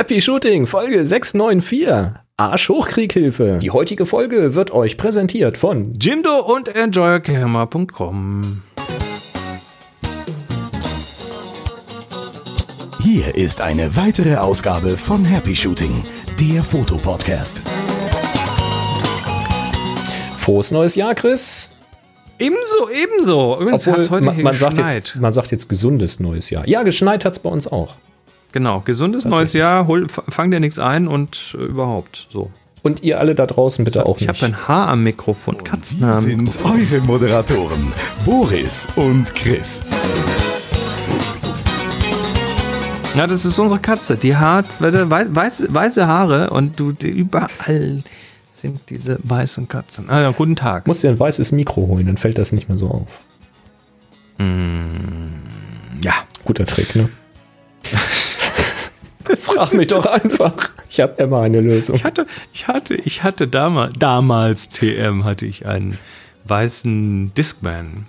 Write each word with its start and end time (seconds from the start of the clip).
Happy 0.00 0.22
Shooting, 0.22 0.66
Folge 0.66 1.04
694. 1.04 2.22
Arsch-Hochkrieghilfe. 2.38 3.58
Die 3.60 3.70
heutige 3.70 4.06
Folge 4.06 4.54
wird 4.54 4.70
euch 4.70 4.96
präsentiert 4.96 5.58
von 5.58 5.92
Jimdo 5.92 6.38
und 6.38 6.74
EnjoyerGamer.com. 6.74 8.62
Hier 13.02 13.34
ist 13.34 13.60
eine 13.60 13.94
weitere 13.94 14.36
Ausgabe 14.36 14.96
von 14.96 15.22
Happy 15.26 15.54
Shooting, 15.54 16.02
der 16.40 16.62
Fotopodcast. 16.62 17.60
Frohes 20.38 20.70
neues 20.70 20.94
Jahr, 20.94 21.14
Chris. 21.14 21.68
Ebenso, 22.38 22.88
ebenso. 22.88 23.58
Übrigens 23.60 23.86
Obwohl, 23.86 23.98
hat's 24.00 24.10
heute 24.10 24.24
man, 24.24 24.42
man, 24.42 24.54
sagt 24.54 24.78
jetzt, 24.78 25.16
man 25.16 25.34
sagt 25.34 25.50
jetzt 25.50 25.68
gesundes 25.68 26.20
neues 26.20 26.48
Jahr. 26.48 26.66
Ja, 26.66 26.84
geschneit 26.84 27.26
hat 27.26 27.34
es 27.34 27.38
bei 27.38 27.50
uns 27.50 27.70
auch. 27.70 27.96
Genau, 28.52 28.80
gesundes 28.80 29.24
neues. 29.24 29.52
Jahr, 29.52 29.86
hol, 29.86 30.06
fang 30.08 30.50
dir 30.50 30.60
nichts 30.60 30.78
ein 30.78 31.06
und 31.08 31.56
äh, 31.58 31.62
überhaupt 31.64 32.28
so. 32.32 32.50
Und 32.82 33.02
ihr 33.02 33.20
alle 33.20 33.34
da 33.34 33.46
draußen 33.46 33.84
bitte 33.84 34.06
auch 34.06 34.16
ich 34.16 34.26
nicht. 34.26 34.42
habe 34.42 34.46
ein 34.52 34.66
Haar 34.68 34.88
am 34.88 35.02
Mikrofon, 35.02 35.62
Katzen 35.62 35.98
Die 35.98 36.04
am 36.04 36.20
sind 36.22 36.44
Mikrofon. 36.44 36.80
eure 36.80 37.00
Moderatoren, 37.02 37.92
Boris 38.24 38.88
und 38.96 39.34
Chris. 39.34 39.82
Ja, 43.16 43.26
das 43.26 43.44
ist 43.44 43.58
unsere 43.58 43.80
Katze. 43.80 44.16
Die 44.16 44.36
hat 44.36 44.64
weiße, 44.80 45.66
weiße, 45.74 46.06
Haare 46.06 46.50
und 46.50 46.78
du 46.80 46.92
die, 46.92 47.10
überall 47.10 48.02
sind 48.62 48.80
diese 48.88 49.18
weißen 49.24 49.68
Katzen. 49.68 50.08
Ah, 50.08 50.20
ja, 50.22 50.30
guten 50.30 50.56
Tag. 50.56 50.86
Musst 50.86 51.02
dir 51.02 51.08
ein 51.10 51.18
weißes 51.18 51.52
Mikro 51.52 51.86
holen, 51.86 52.06
dann 52.06 52.16
fällt 52.16 52.38
das 52.38 52.52
nicht 52.52 52.68
mehr 52.68 52.78
so 52.78 52.88
auf. 52.88 53.08
ja. 54.38 56.12
Guter 56.44 56.64
Trick, 56.66 56.96
ne? 56.96 57.10
Frag 59.36 59.72
mich 59.72 59.88
doch 59.88 60.06
einfach. 60.06 60.52
Ich 60.88 61.00
habe 61.00 61.14
immer 61.22 61.40
eine 61.42 61.60
Lösung. 61.60 61.96
Ich 61.96 62.04
hatte, 62.04 62.26
ich 62.52 62.66
hatte, 62.68 62.94
ich 62.94 63.22
hatte 63.22 63.46
damals, 63.48 63.92
damals 63.98 64.68
TM 64.70 65.24
hatte 65.24 65.46
ich 65.46 65.66
einen 65.66 65.98
weißen 66.44 67.32
Discman. 67.34 68.06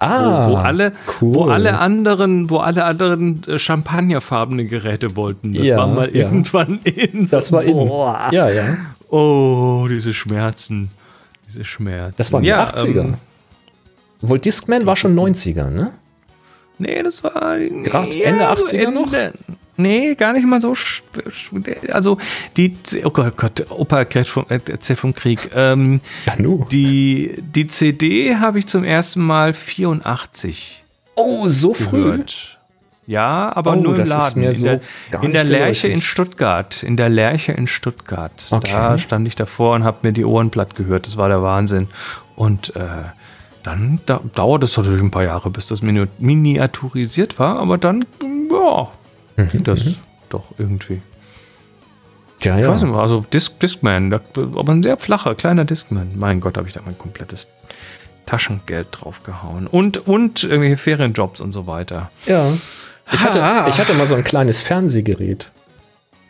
Ah, 0.00 0.46
wo, 0.48 0.52
wo 0.52 0.56
alle, 0.56 0.92
cool. 1.20 1.34
wo 1.34 1.44
alle 1.44 1.78
anderen, 1.78 2.50
wo 2.50 2.58
alle 2.58 2.84
anderen 2.84 3.42
äh, 3.46 3.58
champagnerfarbene 3.58 4.66
Geräte 4.66 5.16
wollten. 5.16 5.54
Das 5.54 5.66
Ja, 5.68 5.78
war 5.78 5.86
mal 5.86 6.14
ja. 6.14 6.24
irgendwann 6.24 6.80
in. 6.84 7.28
Das 7.30 7.52
war 7.52 7.62
in. 7.62 7.88
Ja, 8.32 8.50
ja. 8.50 8.76
Oh, 9.08 9.86
diese 9.88 10.12
Schmerzen. 10.12 10.90
Diese 11.48 11.64
Schmerzen. 11.64 12.14
Das 12.18 12.32
waren 12.32 12.44
ja, 12.44 12.64
80er. 12.68 13.00
Ähm, 13.00 13.14
Obwohl 14.22 14.38
Discman 14.40 14.84
war 14.84 14.96
schon 14.96 15.14
90er, 15.16 15.70
ne? 15.70 15.92
nee, 16.78 17.02
das 17.02 17.22
war. 17.22 17.58
Grad 17.84 18.14
Ende 18.14 18.50
80er 18.50 18.90
noch? 18.90 19.10
Nee, 19.76 20.14
gar 20.14 20.32
nicht 20.32 20.46
mal 20.46 20.60
so. 20.60 20.74
Also, 21.90 22.18
die. 22.56 22.76
Oh 23.04 23.10
Gott, 23.10 23.36
Gott 23.36 23.66
Opa 23.70 23.98
erzählt 23.98 24.28
vom, 24.28 24.46
erzählt 24.48 24.98
vom 24.98 25.14
Krieg. 25.14 25.50
Ähm, 25.54 26.00
Ja, 26.26 26.34
nu. 26.38 26.64
die, 26.70 27.34
die 27.40 27.66
CD 27.66 28.36
habe 28.36 28.58
ich 28.60 28.66
zum 28.66 28.84
ersten 28.84 29.20
Mal 29.24 29.52
84 29.52 30.84
Oh, 31.16 31.48
so 31.48 31.74
früh. 31.74 32.02
gehört. 32.04 32.50
Ja, 33.06 33.52
aber 33.54 33.72
Oh, 33.72 33.76
nur 33.76 33.92
im 33.92 33.98
das 33.98 34.08
ist 34.08 34.14
Laden. 34.14 34.42
in 34.44 34.52
so 34.54 34.64
der, 34.66 34.80
in 35.22 35.32
der 35.32 35.44
Lerche 35.44 35.88
in. 35.88 36.00
Stuttgart. 36.00 36.82
In 36.82 36.96
der 36.96 37.08
Lerche 37.10 37.52
in 37.52 37.66
Stuttgart. 37.66 38.46
Da 38.50 38.56
Okay. 38.56 38.98
stand 38.98 39.26
ich 39.28 39.36
davor 39.36 39.74
und 39.74 39.84
habe 39.84 39.98
mir 40.02 40.12
die 40.12 40.24
Ohren 40.24 40.50
platt 40.50 40.74
gehört. 40.74 41.06
Das 41.06 41.16
war 41.18 41.28
der 41.28 41.42
Wahnsinn. 41.42 41.88
Und 42.34 42.74
äh, 42.76 42.80
dann 43.62 44.00
da, 44.06 44.20
dauerte 44.34 44.64
es 44.64 44.76
natürlich 44.76 45.02
ein 45.02 45.10
paar 45.10 45.24
Jahre, 45.24 45.50
bis 45.50 45.66
das 45.66 45.82
mini- 45.82 46.06
miniaturisiert 46.18 47.38
war. 47.38 47.58
Aber 47.58 47.76
dann, 47.76 48.06
ja, 48.50 48.88
Mhm, 49.36 49.48
ging 49.50 49.64
das 49.64 49.84
doch 50.30 50.44
irgendwie. 50.58 51.00
Ja, 52.42 52.56
Ich 52.56 52.62
ja. 52.62 52.68
weiß 52.68 52.82
nicht, 52.82 52.94
also 52.94 53.24
Disc, 53.32 53.58
Discman, 53.60 54.10
da, 54.10 54.20
aber 54.36 54.72
ein 54.72 54.82
sehr 54.82 54.96
flacher, 54.98 55.34
kleiner 55.34 55.64
Discman. 55.64 56.12
Mein 56.16 56.40
Gott, 56.40 56.56
habe 56.58 56.68
ich 56.68 56.74
da 56.74 56.80
mein 56.84 56.98
komplettes 56.98 57.48
Taschengeld 58.26 58.88
draufgehauen. 58.90 59.66
Und, 59.66 60.06
und 60.06 60.44
irgendwelche 60.44 60.76
Ferienjobs 60.76 61.40
und 61.40 61.52
so 61.52 61.66
weiter. 61.66 62.10
ja. 62.26 62.52
Ich 63.12 63.20
hatte, 63.22 63.42
Ah. 63.42 63.68
ich 63.68 63.78
hatte 63.78 63.92
mal 63.92 64.06
so 64.06 64.14
ein 64.14 64.24
kleines 64.24 64.62
Fernsehgerät. 64.62 65.50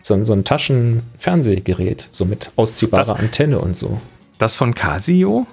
So, 0.02 0.14
ein- 0.14 0.24
so 0.24 0.32
ein 0.32 0.42
Taschenfernsehgerät, 0.44 2.08
so 2.10 2.24
mit 2.24 2.50
ausziehbarer 2.56 3.04
Das- 3.14 3.18
Antenne 3.20 3.60
und 3.60 3.76
so. 3.76 4.00
Das 4.38 4.56
von 4.56 4.74
Casio? 4.74 5.46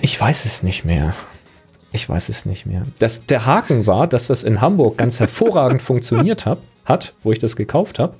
Ich 0.00 0.18
weiß 0.18 0.46
es 0.46 0.62
nicht 0.62 0.86
mehr. 0.86 1.14
Ich 1.92 2.08
weiß 2.08 2.28
es 2.28 2.46
nicht 2.46 2.66
mehr. 2.66 2.84
Das, 2.98 3.26
der 3.26 3.46
Haken 3.46 3.86
war, 3.86 4.06
dass 4.06 4.28
das 4.28 4.42
in 4.42 4.60
Hamburg 4.60 4.96
ganz 4.96 5.18
hervorragend 5.18 5.82
funktioniert 5.82 6.46
hat, 6.46 6.58
hat, 6.84 7.14
wo 7.22 7.32
ich 7.32 7.38
das 7.38 7.56
gekauft 7.56 7.98
habe. 7.98 8.14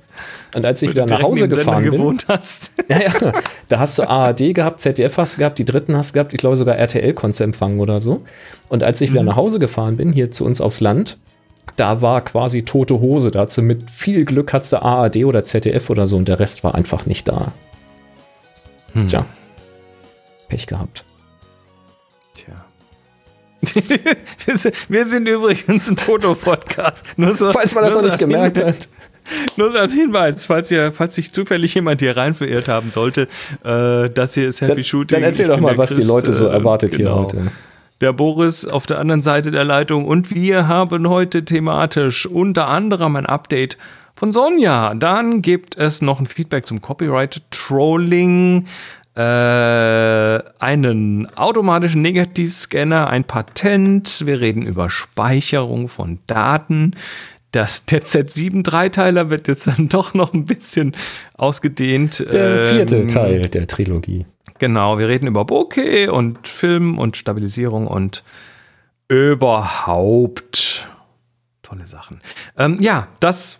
Und 0.55 0.65
als 0.65 0.81
ich 0.81 0.89
wieder 0.89 1.05
nach 1.05 1.21
Hause 1.21 1.47
dem 1.47 1.51
Sender 1.51 1.65
gefahren 1.65 1.83
bin, 1.83 1.91
gewohnt 1.93 2.25
hast. 2.27 2.73
ja, 2.89 2.99
ja, 3.01 3.31
da 3.69 3.79
hast 3.79 3.97
du 3.97 4.09
ARD 4.09 4.53
gehabt, 4.53 4.81
ZDF 4.81 5.17
hast 5.17 5.35
du 5.35 5.39
gehabt, 5.39 5.59
die 5.59 5.65
dritten 5.65 5.95
hast 5.95 6.11
du 6.11 6.13
gehabt, 6.15 6.33
ich 6.33 6.39
glaube 6.39 6.57
sogar 6.57 6.75
RTL 6.75 7.13
konntest 7.13 7.39
du 7.39 7.43
empfangen 7.45 7.79
oder 7.79 8.01
so. 8.01 8.21
Und 8.69 8.83
als 8.83 8.99
ich 9.01 9.11
wieder 9.11 9.23
nach 9.23 9.35
Hause 9.35 9.59
gefahren 9.59 9.97
bin, 9.97 10.11
hier 10.11 10.31
zu 10.31 10.45
uns 10.45 10.59
aufs 10.59 10.81
Land, 10.81 11.17
da 11.77 12.01
war 12.01 12.21
quasi 12.21 12.63
tote 12.63 12.99
Hose. 12.99 13.31
Dazu 13.31 13.61
mit 13.61 13.89
viel 13.89 14.25
Glück 14.25 14.51
hattest 14.51 14.73
du 14.73 14.81
ARD 14.81 15.23
oder 15.25 15.45
ZDF 15.45 15.89
oder 15.89 16.07
so 16.07 16.17
und 16.17 16.27
der 16.27 16.39
Rest 16.39 16.63
war 16.63 16.75
einfach 16.75 17.05
nicht 17.05 17.27
da. 17.27 17.53
Tja. 19.07 19.25
Pech 20.49 20.67
gehabt. 20.67 21.05
Wir, 24.87 25.05
sind, 25.05 25.27
übrigens 25.27 25.89
ein 25.89 25.97
Fotopodcast. 25.97 27.05
So, 27.33 27.51
Falls 27.51 27.75
man 27.75 27.83
das 27.83 27.93
noch 27.93 28.01
nicht 28.01 28.17
gemerkt 28.17 28.57
hat. 28.57 28.89
Nur 29.55 29.71
so 29.71 29.77
als 29.77 29.93
Hinweis, 29.93 30.45
falls, 30.45 30.71
ihr, 30.71 30.91
falls 30.91 31.15
sich 31.15 31.31
zufällig 31.31 31.73
jemand 31.75 32.01
hier 32.01 32.17
rein 32.17 32.33
verirrt 32.33 32.67
haben 32.67 32.89
sollte, 32.89 33.27
äh, 33.63 34.09
das 34.09 34.33
hier 34.33 34.47
ist 34.47 34.61
Happy 34.61 34.75
Dann, 34.75 34.83
Shooting. 34.83 35.15
dann 35.15 35.23
erzähl 35.23 35.45
Ich 35.45 35.51
doch 35.51 35.59
mal, 35.59 35.77
was 35.77 35.89
die 35.89 35.97
Chris, 35.97 36.07
Leute 36.07 36.33
so 36.33 36.47
äh, 36.47 36.51
erwartet 36.51 36.95
hier 36.95 37.05
genau. 37.05 37.23
heute. 37.23 37.51
Der 38.01 38.13
Boris 38.13 38.65
auf 38.65 38.87
der 38.87 38.97
anderen 38.97 39.21
Seite 39.21 39.51
der 39.51 39.63
Leitung 39.63 40.05
und 40.05 40.33
wir 40.33 40.67
haben 40.67 41.07
heute 41.07 41.45
thematisch 41.45 42.25
unter 42.25 42.67
anderem 42.67 43.15
ein 43.15 43.27
Update 43.27 43.77
von 44.15 44.33
Sonja. 44.33 44.95
Dann 44.95 45.43
gibt 45.43 45.77
es 45.77 46.01
noch 46.01 46.19
ein 46.19 46.25
Feedback 46.25 46.65
zum 46.65 46.81
Copyright-Trolling, 46.81 48.65
äh, 49.15 49.21
einen 50.59 51.27
automatischen 51.35 52.01
Negativscanner, 52.01 53.07
ein 53.07 53.23
Patent. 53.25 54.25
Wir 54.25 54.39
reden 54.39 54.63
über 54.63 54.89
Speicherung 54.89 55.87
von 55.89 56.19
Daten. 56.27 56.95
Das, 57.51 57.85
der 57.85 58.03
Z7-Dreiteiler 58.03 59.29
wird 59.29 59.47
jetzt 59.49 59.67
dann 59.67 59.89
doch 59.89 60.13
noch 60.13 60.33
ein 60.33 60.45
bisschen 60.45 60.95
ausgedehnt. 61.37 62.19
Der 62.31 62.69
vierte 62.69 62.97
Ähm, 62.97 63.07
Teil 63.09 63.49
der 63.49 63.67
Trilogie. 63.67 64.25
Genau, 64.59 64.97
wir 64.97 65.07
reden 65.07 65.27
über 65.27 65.43
Bokeh 65.43 66.07
und 66.07 66.47
Film 66.47 66.97
und 66.97 67.17
Stabilisierung 67.17 67.87
und 67.87 68.23
überhaupt 69.09 70.87
tolle 71.63 71.87
Sachen. 71.87 72.21
Ähm, 72.57 72.77
ja, 72.79 73.07
das 73.19 73.59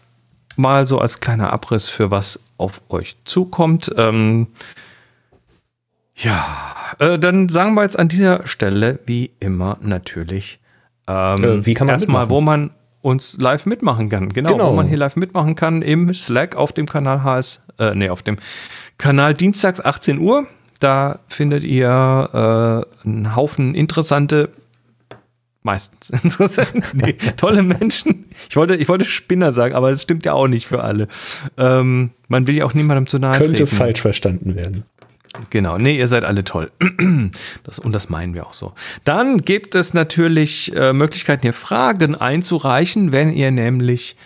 mal 0.55 0.85
so 0.85 0.99
als 0.99 1.19
kleiner 1.19 1.51
Abriss 1.51 1.89
für 1.89 2.11
was 2.11 2.39
auf 2.57 2.81
euch 2.89 3.17
zukommt. 3.25 3.91
Ähm, 3.97 4.47
ja, 6.21 6.45
äh, 6.99 7.19
dann 7.19 7.49
sagen 7.49 7.73
wir 7.75 7.83
jetzt 7.83 7.97
an 7.99 8.07
dieser 8.07 8.45
Stelle 8.47 8.99
wie 9.05 9.31
immer 9.39 9.77
natürlich 9.81 10.59
ähm, 11.07 11.43
Äh, 11.43 11.65
wie 11.65 11.73
kann 11.73 11.87
man 11.87 11.95
erstmal, 11.95 12.29
wo 12.29 12.41
man 12.41 12.71
uns 13.01 13.37
live 13.39 13.65
mitmachen 13.65 14.09
kann. 14.09 14.29
Genau, 14.29 14.51
Genau. 14.51 14.71
wo 14.71 14.75
man 14.75 14.87
hier 14.87 14.97
live 14.97 15.15
mitmachen 15.15 15.55
kann 15.55 15.81
im 15.81 16.13
Slack 16.13 16.55
auf 16.55 16.71
dem 16.73 16.85
Kanal 16.87 17.23
HS, 17.23 17.61
äh, 17.79 17.95
nee, 17.95 18.09
auf 18.09 18.21
dem 18.21 18.37
Kanal 18.99 19.33
Dienstags 19.33 19.81
18 19.83 20.19
Uhr. 20.19 20.45
Da 20.79 21.19
findet 21.27 21.63
ihr 21.63 22.85
äh, 23.03 23.07
einen 23.07 23.35
Haufen 23.35 23.73
interessante, 23.75 24.49
meistens 25.63 26.09
interessante, 26.23 26.81
nee, 26.93 27.13
tolle 27.37 27.63
Menschen. 27.63 28.25
Ich 28.49 28.55
wollte, 28.55 28.75
ich 28.75 28.87
wollte 28.89 29.05
Spinner 29.05 29.51
sagen, 29.51 29.73
aber 29.73 29.89
das 29.91 30.03
stimmt 30.03 30.25
ja 30.25 30.33
auch 30.33 30.47
nicht 30.47 30.67
für 30.67 30.83
alle. 30.83 31.07
Ähm, 31.57 32.11
man 32.27 32.45
will 32.47 32.55
ja 32.55 32.65
auch 32.65 32.73
niemandem 32.75 33.07
zu 33.07 33.17
nahe 33.19 33.37
Könnte 33.39 33.57
treten. 33.63 33.75
falsch 33.75 34.01
verstanden 34.01 34.55
werden. 34.55 34.83
Genau, 35.49 35.77
nee, 35.77 35.97
ihr 35.97 36.07
seid 36.07 36.23
alle 36.23 36.43
toll. 36.43 36.71
Das, 37.63 37.79
und 37.79 37.93
das 37.93 38.09
meinen 38.09 38.33
wir 38.33 38.47
auch 38.47 38.53
so. 38.53 38.73
Dann 39.05 39.37
gibt 39.37 39.75
es 39.75 39.93
natürlich 39.93 40.75
äh, 40.75 40.93
Möglichkeiten, 40.93 41.43
hier 41.43 41.53
Fragen 41.53 42.15
einzureichen, 42.15 43.11
wenn 43.11 43.31
ihr 43.31 43.51
nämlich 43.51 44.17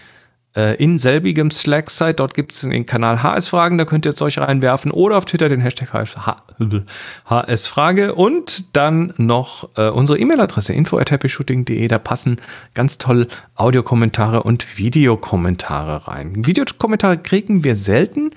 äh, 0.56 0.82
in 0.82 0.98
selbigem 0.98 1.52
Slack 1.52 1.92
seid. 1.92 2.20
Dort 2.20 2.34
gibt 2.34 2.54
es 2.54 2.62
den 2.62 2.86
Kanal 2.86 3.22
HS-Fragen, 3.22 3.78
da 3.78 3.86
könnt 3.86 4.06
ihr 4.06 4.12
jetzt 4.12 4.22
euch 4.22 4.38
reinwerfen 4.38 4.92
oder 4.92 5.18
auf 5.18 5.26
Twitter 5.26 5.50
den 5.50 5.60
Hashtag 5.60 5.90
HS-Frage 7.26 8.16
und 8.16 8.76
dann 8.76 9.14
noch 9.18 9.70
äh, 9.76 9.90
unsere 9.90 10.18
E-Mail-Adresse 10.18 10.74
info 10.74 10.98
at 10.98 11.12
happyshooting.de. 11.12 11.88
Da 11.88 12.00
passen 12.00 12.38
ganz 12.74 12.98
toll 12.98 13.28
Audiokommentare 13.56 14.44
und 14.44 14.78
Videokommentare 14.78 16.08
rein. 16.08 16.46
Videokommentare 16.46 17.18
kriegen 17.18 17.64
wir 17.64 17.76
selten. 17.76 18.32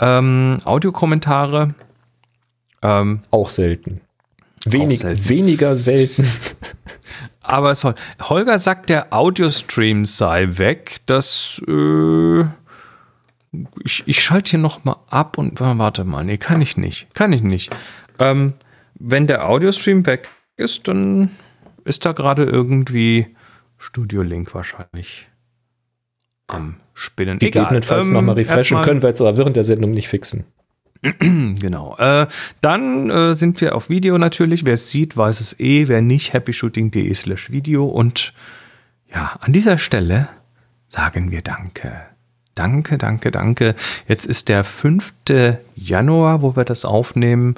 Ähm, 0.00 0.58
Audiokommentare 0.64 1.74
ähm, 2.82 3.20
Auch 3.30 3.50
selten. 3.50 4.00
Wenig, 4.64 5.00
selten. 5.00 5.28
Weniger 5.28 5.76
selten. 5.76 6.26
Aber 7.42 7.72
es 7.72 7.80
soll. 7.80 7.94
Holger 8.20 8.58
sagt, 8.58 8.90
der 8.90 9.12
Audio-Stream 9.12 10.04
sei 10.04 10.58
weg. 10.58 10.98
Das, 11.06 11.60
äh, 11.66 12.40
ich, 13.82 14.04
ich 14.06 14.22
schalte 14.22 14.50
hier 14.50 14.58
noch 14.60 14.84
mal 14.84 14.96
ab 15.08 15.38
und 15.38 15.58
warte 15.60 16.04
mal. 16.04 16.24
Nee, 16.24 16.36
kann 16.36 16.60
ich 16.60 16.76
nicht. 16.76 17.12
Kann 17.14 17.32
ich 17.32 17.42
nicht. 17.42 17.74
Ähm, 18.18 18.54
wenn 18.94 19.26
der 19.26 19.48
Audiostream 19.48 20.06
weg 20.06 20.28
ist, 20.56 20.86
dann 20.86 21.30
ist 21.84 22.04
da 22.04 22.12
gerade 22.12 22.44
irgendwie 22.44 23.34
Studio 23.78 24.22
Link 24.22 24.54
wahrscheinlich 24.54 25.28
am 26.46 26.76
Spinnen. 26.92 27.38
Gegebenenfalls 27.38 28.08
ähm, 28.08 28.14
nochmal 28.14 28.34
refreshen 28.34 28.82
können 28.82 29.02
wir 29.02 29.08
jetzt 29.08 29.20
aber 29.20 29.36
während 29.38 29.56
der 29.56 29.64
Sendung 29.64 29.90
nicht 29.92 30.08
fixen. 30.08 30.44
genau. 31.18 31.96
Äh, 31.98 32.26
dann 32.60 33.10
äh, 33.10 33.34
sind 33.34 33.60
wir 33.60 33.74
auf 33.74 33.88
Video 33.88 34.18
natürlich. 34.18 34.66
Wer 34.66 34.74
es 34.74 34.90
sieht, 34.90 35.16
weiß 35.16 35.40
es 35.40 35.58
eh. 35.58 35.88
Wer 35.88 36.02
nicht, 36.02 36.34
happyshooting.de 36.34 37.12
slash 37.14 37.50
Video. 37.50 37.86
Und 37.86 38.34
ja, 39.12 39.32
an 39.40 39.52
dieser 39.52 39.78
Stelle 39.78 40.28
sagen 40.88 41.30
wir 41.30 41.42
Danke. 41.42 41.92
Danke, 42.54 42.98
danke, 42.98 43.30
danke. 43.30 43.74
Jetzt 44.06 44.26
ist 44.26 44.50
der 44.50 44.64
5. 44.64 45.14
Januar, 45.74 46.42
wo 46.42 46.56
wir 46.56 46.64
das 46.64 46.84
aufnehmen. 46.84 47.54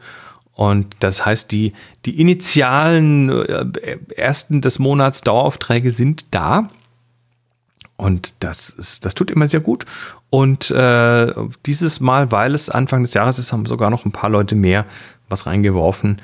Und 0.53 0.95
das 1.01 1.25
heißt, 1.25 1.51
die, 1.51 1.73
die 2.05 2.21
initialen 2.21 3.31
äh, 3.31 3.99
ersten 4.15 4.61
des 4.61 4.79
Monats 4.79 5.23
Daueraufträge 5.23 5.91
sind 5.91 6.27
da. 6.35 6.69
Und 7.97 8.35
das, 8.45 8.69
ist, 8.69 9.05
das 9.05 9.15
tut 9.15 9.31
immer 9.31 9.49
sehr 9.49 9.61
gut. 9.61 9.87
Und 10.33 10.71
äh, 10.71 11.31
dieses 11.67 12.01
Mal, 12.01 12.33
weil 12.33 12.55
es 12.55 12.71
Anfang 12.71 13.03
des 13.03 13.13
Jahres 13.13 13.39
ist, 13.39 13.53
haben 13.53 13.67
sogar 13.67 13.91
noch 13.91 14.07
ein 14.07 14.13
paar 14.13 14.31
Leute 14.31 14.55
mehr 14.55 14.87
was 15.29 15.45
reingeworfen. 15.45 16.23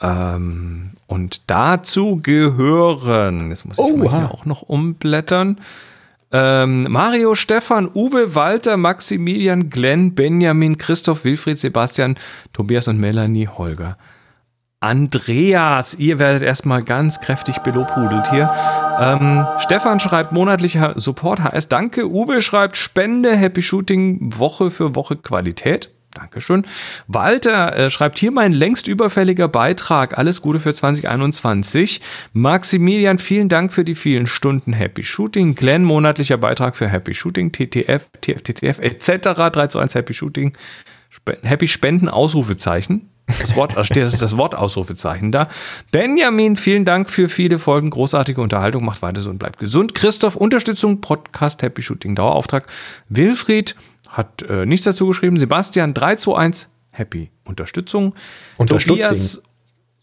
Ähm, 0.00 0.90
und 1.08 1.50
dazu 1.50 2.20
gehören, 2.22 3.50
jetzt 3.50 3.64
muss 3.64 3.76
ich 3.76 3.96
mal 3.96 4.16
hier 4.16 4.30
auch 4.30 4.44
noch 4.44 4.62
umblättern. 4.62 5.58
Ähm, 6.30 6.82
Mario, 6.88 7.34
Stefan, 7.34 7.90
Uwe, 7.92 8.36
Walter, 8.36 8.76
Maximilian, 8.76 9.70
Glenn, 9.70 10.14
Benjamin, 10.14 10.78
Christoph, 10.78 11.24
Wilfried, 11.24 11.58
Sebastian, 11.58 12.16
Tobias 12.52 12.86
und 12.86 13.00
Melanie, 13.00 13.48
Holger. 13.48 13.98
Andreas, 14.80 15.96
ihr 15.96 16.20
werdet 16.20 16.44
erstmal 16.44 16.84
ganz 16.84 17.20
kräftig 17.20 17.58
belobhudelt 17.58 18.30
hier. 18.30 18.52
Ähm, 19.00 19.44
Stefan 19.58 19.98
schreibt 19.98 20.30
monatlicher 20.30 20.92
Support 20.96 21.40
HS. 21.40 21.68
Danke. 21.68 22.08
Uwe 22.08 22.40
schreibt 22.40 22.76
Spende, 22.76 23.36
Happy 23.36 23.60
Shooting, 23.60 24.38
Woche 24.38 24.70
für 24.70 24.94
Woche 24.94 25.16
Qualität. 25.16 25.90
Dankeschön. 26.14 26.64
Walter 27.08 27.76
äh, 27.76 27.90
schreibt 27.90 28.18
hier 28.20 28.30
mein 28.30 28.52
längst 28.52 28.86
überfälliger 28.86 29.48
Beitrag. 29.48 30.16
Alles 30.16 30.40
Gute 30.42 30.60
für 30.60 30.72
2021. 30.72 32.00
Maximilian, 32.32 33.18
vielen 33.18 33.48
Dank 33.48 33.72
für 33.72 33.84
die 33.84 33.96
vielen 33.96 34.28
Stunden 34.28 34.72
Happy 34.72 35.02
Shooting. 35.02 35.56
Glenn, 35.56 35.82
monatlicher 35.82 36.36
Beitrag 36.36 36.76
für 36.76 36.88
Happy 36.88 37.14
Shooting, 37.14 37.50
TTF, 37.50 38.08
TFTTF 38.20 38.78
etc. 38.78 39.50
3 39.52 39.66
zu 39.66 39.80
1 39.80 39.96
Happy 39.96 40.14
Shooting. 40.14 40.52
Happy 41.42 41.66
Spenden, 41.66 42.08
Ausrufezeichen. 42.08 43.10
Das 43.40 43.56
Wort, 43.56 43.76
da 43.76 43.84
steht 43.84 44.04
das, 44.04 44.18
das 44.18 44.36
Wort 44.36 44.56
Ausrufezeichen 44.56 45.32
da. 45.32 45.48
Benjamin, 45.90 46.56
vielen 46.56 46.84
Dank 46.84 47.10
für 47.10 47.28
viele 47.28 47.58
Folgen. 47.58 47.90
Großartige 47.90 48.40
Unterhaltung. 48.40 48.84
Macht 48.84 49.02
weiter 49.02 49.20
so 49.20 49.30
und 49.30 49.38
bleibt 49.38 49.58
gesund. 49.58 49.94
Christoph, 49.94 50.34
Unterstützung, 50.34 51.00
Podcast, 51.00 51.62
Happy 51.62 51.82
Shooting, 51.82 52.14
Dauerauftrag. 52.14 52.66
Wilfried, 53.08 53.76
hat 54.08 54.42
äh, 54.42 54.64
nichts 54.64 54.84
dazu 54.84 55.08
geschrieben. 55.08 55.38
Sebastian 55.38 55.92
321, 55.94 56.68
happy. 56.90 57.30
Unterstützung. 57.44 58.14
Unterstützung. 58.56 58.96
Tobias, 58.96 59.42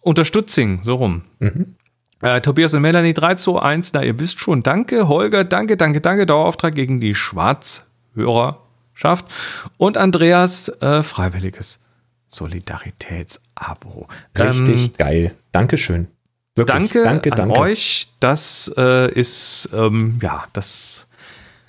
Unterstützing, 0.01 0.83
so 0.83 0.95
rum. 0.95 1.23
Mhm. 1.39 1.75
Äh, 2.21 2.41
Tobias 2.41 2.75
und 2.75 2.81
Melanie 2.81 3.13
321, 3.13 3.93
na, 3.93 4.03
ihr 4.03 4.19
wisst 4.19 4.39
schon. 4.39 4.63
Danke, 4.63 5.07
Holger, 5.07 5.43
danke, 5.43 5.77
danke, 5.77 6.01
danke. 6.01 6.27
Dauerauftrag 6.27 6.75
gegen 6.75 6.99
die 6.99 7.15
Schwarzhörerschaft. 7.15 9.25
Und 9.77 9.97
Andreas, 9.97 10.69
äh, 10.69 11.03
freiwilliges 11.03 11.79
Solidaritätsabo. 12.35 14.07
Richtig 14.37 14.85
ähm, 14.85 14.91
geil. 14.97 15.35
Dankeschön. 15.51 16.07
Wirklich. 16.55 16.73
Danke, 16.73 17.03
danke 17.03 17.31
an 17.31 17.37
danke. 17.37 17.59
euch. 17.59 18.07
Das 18.19 18.71
äh, 18.77 19.11
ist, 19.11 19.69
ähm, 19.73 20.19
ja, 20.21 20.45
das. 20.53 21.07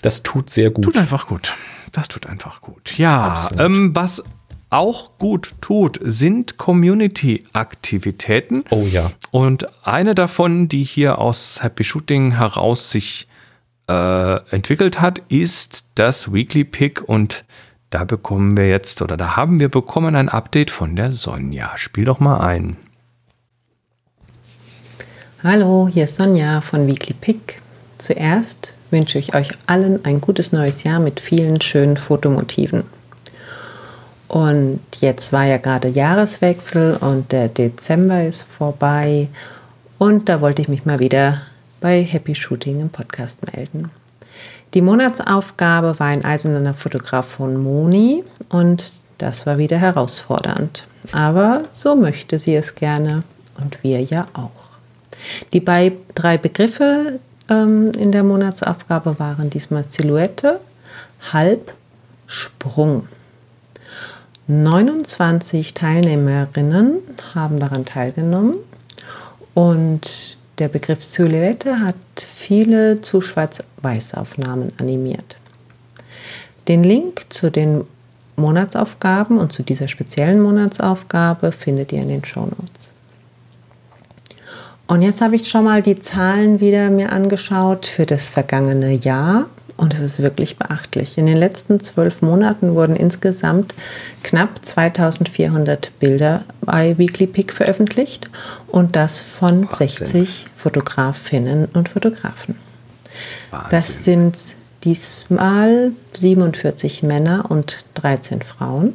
Das 0.03 0.23
tut 0.23 0.51
sehr 0.51 0.71
gut. 0.71 0.85
Tut 0.85 0.99
einfach 0.99 1.27
gut. 1.27 1.55
Das 1.93 2.09
tut 2.09 2.27
einfach 2.27 2.61
gut. 2.61 2.99
Ja, 2.99 3.49
ähm, 3.59 3.95
was 3.95 4.23
auch 4.71 5.19
gut 5.19 5.55
tut, 5.61 6.01
sind 6.03 6.57
Community-Aktivitäten. 6.59 8.65
Oh 8.71 8.85
ja. 8.91 9.13
Und 9.31 9.69
eine 9.87 10.15
davon, 10.15 10.69
die 10.69 10.83
hier 10.83 11.19
aus 11.19 11.63
Happy 11.63 11.85
Shooting 11.85 12.37
heraus 12.37 12.91
sich 12.91 13.29
äh, 13.89 14.37
entwickelt 14.51 15.01
hat, 15.01 15.23
ist 15.29 15.91
das 15.95 16.33
Weekly 16.33 16.65
Pick. 16.65 17.09
Und 17.09 17.45
da 17.97 18.05
bekommen 18.05 18.59
wir 18.59 18.69
jetzt, 18.69 19.01
oder 19.01 19.17
da 19.17 19.37
haben 19.37 19.59
wir 19.59 19.71
bekommen 19.71 20.17
ein 20.17 20.29
Update 20.29 20.71
von 20.71 20.97
der 20.97 21.11
Sonja. 21.11 21.79
Spiel 21.79 22.05
doch 22.05 22.21
mal 22.21 22.43
ein. 22.43 22.77
Hallo, 25.43 25.89
hier 25.91 26.05
ist 26.05 26.17
Sonja 26.17 26.61
von 26.61 26.87
Weekly 26.87 27.15
Pick. 27.15 27.63
Zuerst 27.97 28.75
wünsche 28.91 29.19
ich 29.19 29.35
euch 29.35 29.49
allen 29.67 30.05
ein 30.05 30.21
gutes 30.21 30.53
neues 30.53 30.85
Jahr 30.85 31.01
mit 31.01 31.21
vielen 31.21 31.63
schönen 31.63 31.97
Fotomotiven. 31.97 32.83
Und 34.29 34.81
jetzt 35.01 35.33
war 35.33 35.45
ja 35.47 35.57
gerade 35.57 35.89
Jahreswechsel 35.89 36.99
und 37.01 37.33
der 37.33 37.49
Dezember 37.49 38.25
ist 38.25 38.43
vorbei. 38.43 39.29
Und 39.97 40.29
da 40.29 40.43
wollte 40.43 40.61
ich 40.61 40.69
mich 40.69 40.85
mal 40.85 40.99
wieder 40.99 41.41
bei 41.81 42.03
Happy 42.03 42.35
Shooting 42.35 42.79
im 42.79 42.91
Podcast 42.91 43.39
melden. 43.55 43.91
Die 44.75 44.83
Monatsaufgabe 44.83 45.99
war 45.99 46.09
ein 46.09 46.25
eiserner 46.25 46.75
Fotograf 46.75 47.27
von 47.27 47.57
Moni 47.57 48.25
und 48.49 48.93
das 49.19 49.47
war 49.47 49.59
wieder 49.59 49.79
herausfordernd. 49.79 50.87
Aber 51.13 51.63
so 51.71 51.97
möchte 51.97 52.39
sie 52.39 52.55
es 52.57 52.75
gerne 52.75 53.23
und 53.59 53.83
wir 53.83 54.03
ja 54.03 54.27
auch. 54.35 54.51
Die 55.53 55.65
drei 56.15 56.39
Begriffe, 56.39 57.21
ähm, 57.49 57.93
in 57.93 58.13
der 58.13 58.23
Monatsaufgabe 58.23 59.19
waren 59.19 59.51
diesmal 59.51 59.85
Silhouette, 59.85 60.61
Halb, 61.33 61.73
Sprung. 62.27 63.09
29 64.49 65.75
Teilnehmerinnen 65.75 66.99
haben 67.35 67.59
daran 67.59 67.85
teilgenommen 67.85 68.57
und 69.55 70.36
der 70.59 70.69
Begriff 70.69 71.05
Silhouette 71.05 71.81
hat 71.81 71.95
viele 72.17 73.01
zu 73.01 73.21
Schwarz-Weiß-Aufnahmen 73.21 74.73
animiert. 74.79 75.37
Den 76.69 76.83
Link 76.83 77.27
zu 77.29 77.51
den 77.51 77.85
Monatsaufgaben 78.37 79.39
und 79.39 79.53
zu 79.53 79.63
dieser 79.63 79.89
speziellen 79.89 80.41
Monatsaufgabe 80.41 81.53
findet 81.53 81.93
ihr 81.93 82.03
in 82.03 82.09
den 82.09 82.25
Show 82.25 82.43
Notes. 82.43 82.91
Und 84.87 85.03
jetzt 85.03 85.21
habe 85.21 85.37
ich 85.37 85.49
schon 85.49 85.65
mal 85.65 85.83
die 85.83 86.01
Zahlen 86.01 86.61
wieder 86.61 86.91
mir 86.91 87.13
angeschaut 87.13 87.87
für 87.87 88.07
das 88.07 88.29
vergangene 88.29 88.93
Jahr. 88.93 89.47
Und 89.77 89.93
es 89.93 90.01
ist 90.01 90.23
wirklich 90.23 90.57
beachtlich. 90.57 91.19
In 91.19 91.27
den 91.27 91.37
letzten 91.37 91.81
zwölf 91.81 92.23
Monaten 92.23 92.75
wurden 92.75 92.97
insgesamt 92.97 93.75
knapp 94.23 94.65
2400 94.65 95.93
Bilder 96.01 96.45
bei 96.63 96.97
Weekly 96.97 97.27
Pick 97.27 97.53
veröffentlicht 97.53 98.31
und 98.69 98.97
das 98.97 99.21
von 99.21 99.65
Wahnsinn. 99.65 100.07
60 100.07 100.47
Fotografinnen 100.57 101.67
und 101.75 101.91
Fotografen. 101.91 102.57
Wahnsinn. 103.51 103.69
Das 103.71 104.05
sind 104.05 104.57
diesmal 104.85 105.93
47 106.17 107.03
Männer 107.03 107.51
und 107.51 107.85
13 107.95 108.43
Frauen. 108.43 108.95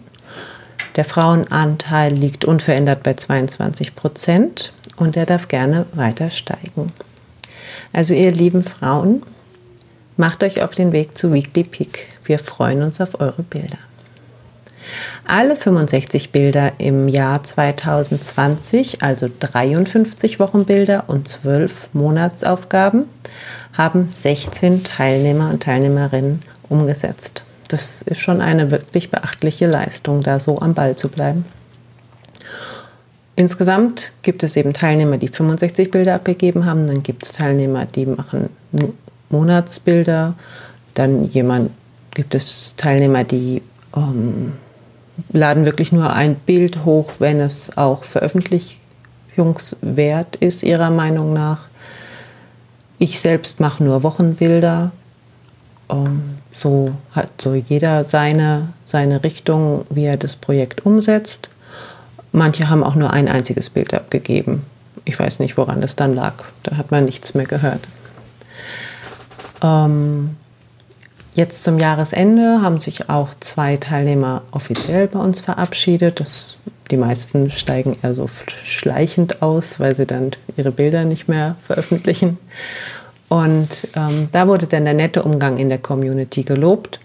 Der 0.95 1.05
Frauenanteil 1.05 2.13
liegt 2.13 2.43
unverändert 2.43 3.03
bei 3.03 3.13
22 3.13 3.95
Prozent 3.95 4.73
und 4.97 5.15
er 5.15 5.25
darf 5.25 5.47
gerne 5.47 5.85
weiter 5.93 6.31
steigen. 6.31 6.91
Also 7.93 8.13
ihr 8.13 8.31
lieben 8.31 8.63
Frauen, 8.63 9.23
macht 10.17 10.43
euch 10.43 10.61
auf 10.61 10.75
den 10.75 10.91
Weg 10.91 11.17
zu 11.17 11.33
Weekly 11.33 11.63
Peak. 11.63 12.09
Wir 12.25 12.39
freuen 12.39 12.81
uns 12.81 13.01
auf 13.01 13.19
eure 13.19 13.43
Bilder. 13.43 13.77
Alle 15.25 15.55
65 15.55 16.31
Bilder 16.31 16.73
im 16.79 17.07
Jahr 17.07 17.43
2020, 17.43 19.01
also 19.03 19.29
53 19.39 20.39
Wochenbilder 20.39 21.05
und 21.07 21.27
12 21.27 21.89
Monatsaufgaben, 21.93 23.05
haben 23.73 24.09
16 24.09 24.83
Teilnehmer 24.83 25.49
und 25.49 25.63
Teilnehmerinnen 25.63 26.41
umgesetzt. 26.67 27.43
Das 27.69 28.01
ist 28.01 28.19
schon 28.19 28.41
eine 28.41 28.71
wirklich 28.71 29.11
beachtliche 29.11 29.67
Leistung, 29.67 30.21
da 30.21 30.39
so 30.39 30.59
am 30.59 30.73
Ball 30.73 30.97
zu 30.97 31.07
bleiben. 31.07 31.45
Insgesamt 33.37 34.11
gibt 34.23 34.43
es 34.43 34.57
eben 34.57 34.73
Teilnehmer, 34.73 35.17
die 35.17 35.29
65 35.29 35.89
Bilder 35.89 36.15
abgegeben 36.15 36.65
haben. 36.65 36.87
Dann 36.87 37.01
gibt 37.01 37.23
es 37.23 37.31
Teilnehmer, 37.31 37.85
die 37.85 38.05
machen 38.05 38.49
Monatsbilder. 39.31 40.35
Dann 40.93 41.25
jemand, 41.25 41.71
gibt 42.13 42.35
es 42.35 42.75
Teilnehmer, 42.77 43.23
die 43.23 43.63
ähm, 43.95 44.53
laden 45.31 45.65
wirklich 45.65 45.91
nur 45.91 46.13
ein 46.13 46.35
Bild 46.35 46.85
hoch, 46.85 47.11
wenn 47.19 47.39
es 47.39 47.77
auch 47.77 48.03
veröffentlichungswert 48.03 50.35
ist, 50.37 50.63
ihrer 50.63 50.91
Meinung 50.91 51.33
nach. 51.33 51.59
Ich 52.97 53.19
selbst 53.19 53.59
mache 53.59 53.83
nur 53.83 54.03
Wochenbilder. 54.03 54.91
Ähm, 55.89 56.37
so 56.53 56.91
hat 57.11 57.41
so 57.41 57.53
jeder 57.53 58.03
seine, 58.03 58.69
seine 58.85 59.23
Richtung, 59.23 59.85
wie 59.89 60.05
er 60.05 60.17
das 60.17 60.35
Projekt 60.35 60.85
umsetzt. 60.85 61.49
Manche 62.31 62.69
haben 62.69 62.83
auch 62.83 62.95
nur 62.95 63.11
ein 63.11 63.27
einziges 63.27 63.69
Bild 63.69 63.93
abgegeben. 63.93 64.65
Ich 65.05 65.19
weiß 65.19 65.39
nicht, 65.39 65.57
woran 65.57 65.81
das 65.81 65.95
dann 65.95 66.13
lag. 66.13 66.33
Da 66.63 66.77
hat 66.77 66.91
man 66.91 67.05
nichts 67.05 67.33
mehr 67.33 67.45
gehört. 67.45 67.87
Ähm, 69.61 70.35
jetzt 71.33 71.63
zum 71.63 71.79
Jahresende 71.79 72.61
haben 72.61 72.79
sich 72.79 73.09
auch 73.09 73.29
zwei 73.39 73.77
Teilnehmer 73.77 74.43
offiziell 74.51 75.07
bei 75.07 75.19
uns 75.19 75.41
verabschiedet. 75.41 76.19
Das, 76.19 76.55
die 76.89 76.97
meisten 76.97 77.51
steigen 77.51 77.97
eher 78.01 78.15
so 78.15 78.29
schleichend 78.63 79.41
aus, 79.41 79.79
weil 79.79 79.95
sie 79.95 80.05
dann 80.05 80.31
ihre 80.57 80.71
Bilder 80.71 81.05
nicht 81.05 81.27
mehr 81.27 81.55
veröffentlichen. 81.65 82.37
Und 83.29 83.87
ähm, 83.95 84.27
da 84.33 84.47
wurde 84.47 84.67
dann 84.67 84.83
der 84.83 84.93
nette 84.93 85.23
Umgang 85.23 85.57
in 85.57 85.69
der 85.69 85.77
Community 85.77 86.43
gelobt. 86.43 86.99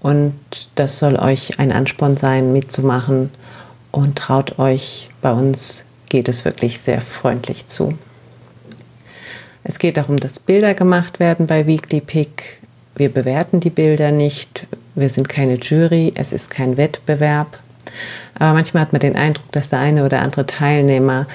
Und 0.00 0.34
das 0.76 0.98
soll 0.98 1.16
euch 1.16 1.58
ein 1.58 1.72
Ansporn 1.72 2.16
sein, 2.16 2.52
mitzumachen. 2.52 3.30
Und 3.90 4.16
traut 4.16 4.58
euch, 4.58 5.08
bei 5.20 5.32
uns 5.32 5.84
geht 6.08 6.28
es 6.28 6.44
wirklich 6.44 6.78
sehr 6.78 7.00
freundlich 7.00 7.66
zu. 7.66 7.98
Es 9.64 9.78
geht 9.78 9.96
darum, 9.96 10.18
dass 10.18 10.38
Bilder 10.38 10.74
gemacht 10.74 11.20
werden 11.20 11.46
bei 11.46 11.66
Weekly 11.66 12.00
Pick. 12.00 12.60
Wir 12.94 13.12
bewerten 13.12 13.60
die 13.60 13.70
Bilder 13.70 14.12
nicht. 14.12 14.66
Wir 14.94 15.08
sind 15.08 15.28
keine 15.28 15.54
Jury. 15.54 16.12
Es 16.14 16.32
ist 16.32 16.50
kein 16.50 16.76
Wettbewerb. 16.76 17.58
Aber 18.38 18.54
manchmal 18.54 18.82
hat 18.82 18.92
man 18.92 19.00
den 19.00 19.16
Eindruck, 19.16 19.50
dass 19.52 19.68
der 19.68 19.80
eine 19.80 20.04
oder 20.04 20.20
andere 20.20 20.46
Teilnehmer 20.46 21.26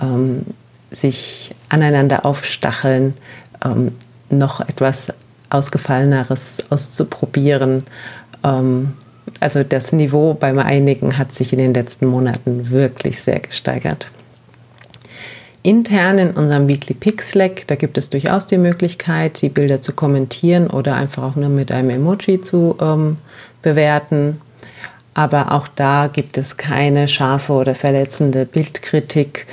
ähm, 0.00 0.46
sich 0.90 1.54
aneinander 1.68 2.24
aufstacheln, 2.24 3.14
ähm, 3.64 3.92
noch 4.30 4.60
etwas 4.60 5.08
Ausgefalleneres 5.50 6.64
auszuprobieren. 6.70 7.84
Ähm, 8.44 8.94
also 9.40 9.62
das 9.62 9.92
Niveau 9.92 10.34
beim 10.34 10.58
einigen 10.58 11.18
hat 11.18 11.32
sich 11.32 11.52
in 11.52 11.58
den 11.58 11.74
letzten 11.74 12.06
Monaten 12.06 12.70
wirklich 12.70 13.20
sehr 13.20 13.40
gesteigert. 13.40 14.08
Intern 15.62 16.18
in 16.18 16.30
unserem 16.32 16.66
Weekly 16.66 16.94
Pick 16.94 17.22
Slack, 17.22 17.66
da 17.68 17.76
gibt 17.76 17.96
es 17.96 18.10
durchaus 18.10 18.46
die 18.46 18.58
Möglichkeit, 18.58 19.40
die 19.42 19.48
Bilder 19.48 19.80
zu 19.80 19.92
kommentieren 19.92 20.66
oder 20.66 20.96
einfach 20.96 21.22
auch 21.22 21.36
nur 21.36 21.48
mit 21.48 21.70
einem 21.70 21.90
Emoji 21.90 22.40
zu 22.40 22.76
ähm, 22.80 23.18
bewerten. 23.62 24.40
Aber 25.14 25.52
auch 25.52 25.68
da 25.68 26.08
gibt 26.08 26.36
es 26.36 26.56
keine 26.56 27.06
scharfe 27.06 27.52
oder 27.52 27.74
verletzende 27.74 28.44
Bildkritik, 28.44 29.46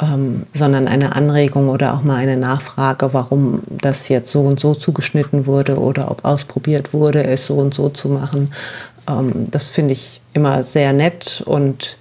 ähm, 0.00 0.46
sondern 0.54 0.88
eine 0.88 1.14
Anregung 1.14 1.68
oder 1.68 1.94
auch 1.94 2.02
mal 2.02 2.16
eine 2.16 2.36
Nachfrage, 2.36 3.12
warum 3.12 3.62
das 3.68 4.08
jetzt 4.08 4.30
so 4.30 4.42
und 4.42 4.60
so 4.60 4.74
zugeschnitten 4.74 5.46
wurde 5.46 5.78
oder 5.78 6.10
ob 6.10 6.24
ausprobiert 6.24 6.94
wurde, 6.94 7.24
es 7.24 7.46
so 7.46 7.56
und 7.56 7.74
so 7.74 7.90
zu 7.90 8.08
machen. 8.08 8.54
Ähm, 9.08 9.50
das 9.50 9.68
finde 9.68 9.92
ich 9.92 10.22
immer 10.32 10.62
sehr 10.62 10.92
nett 10.92 11.42
und 11.44 11.98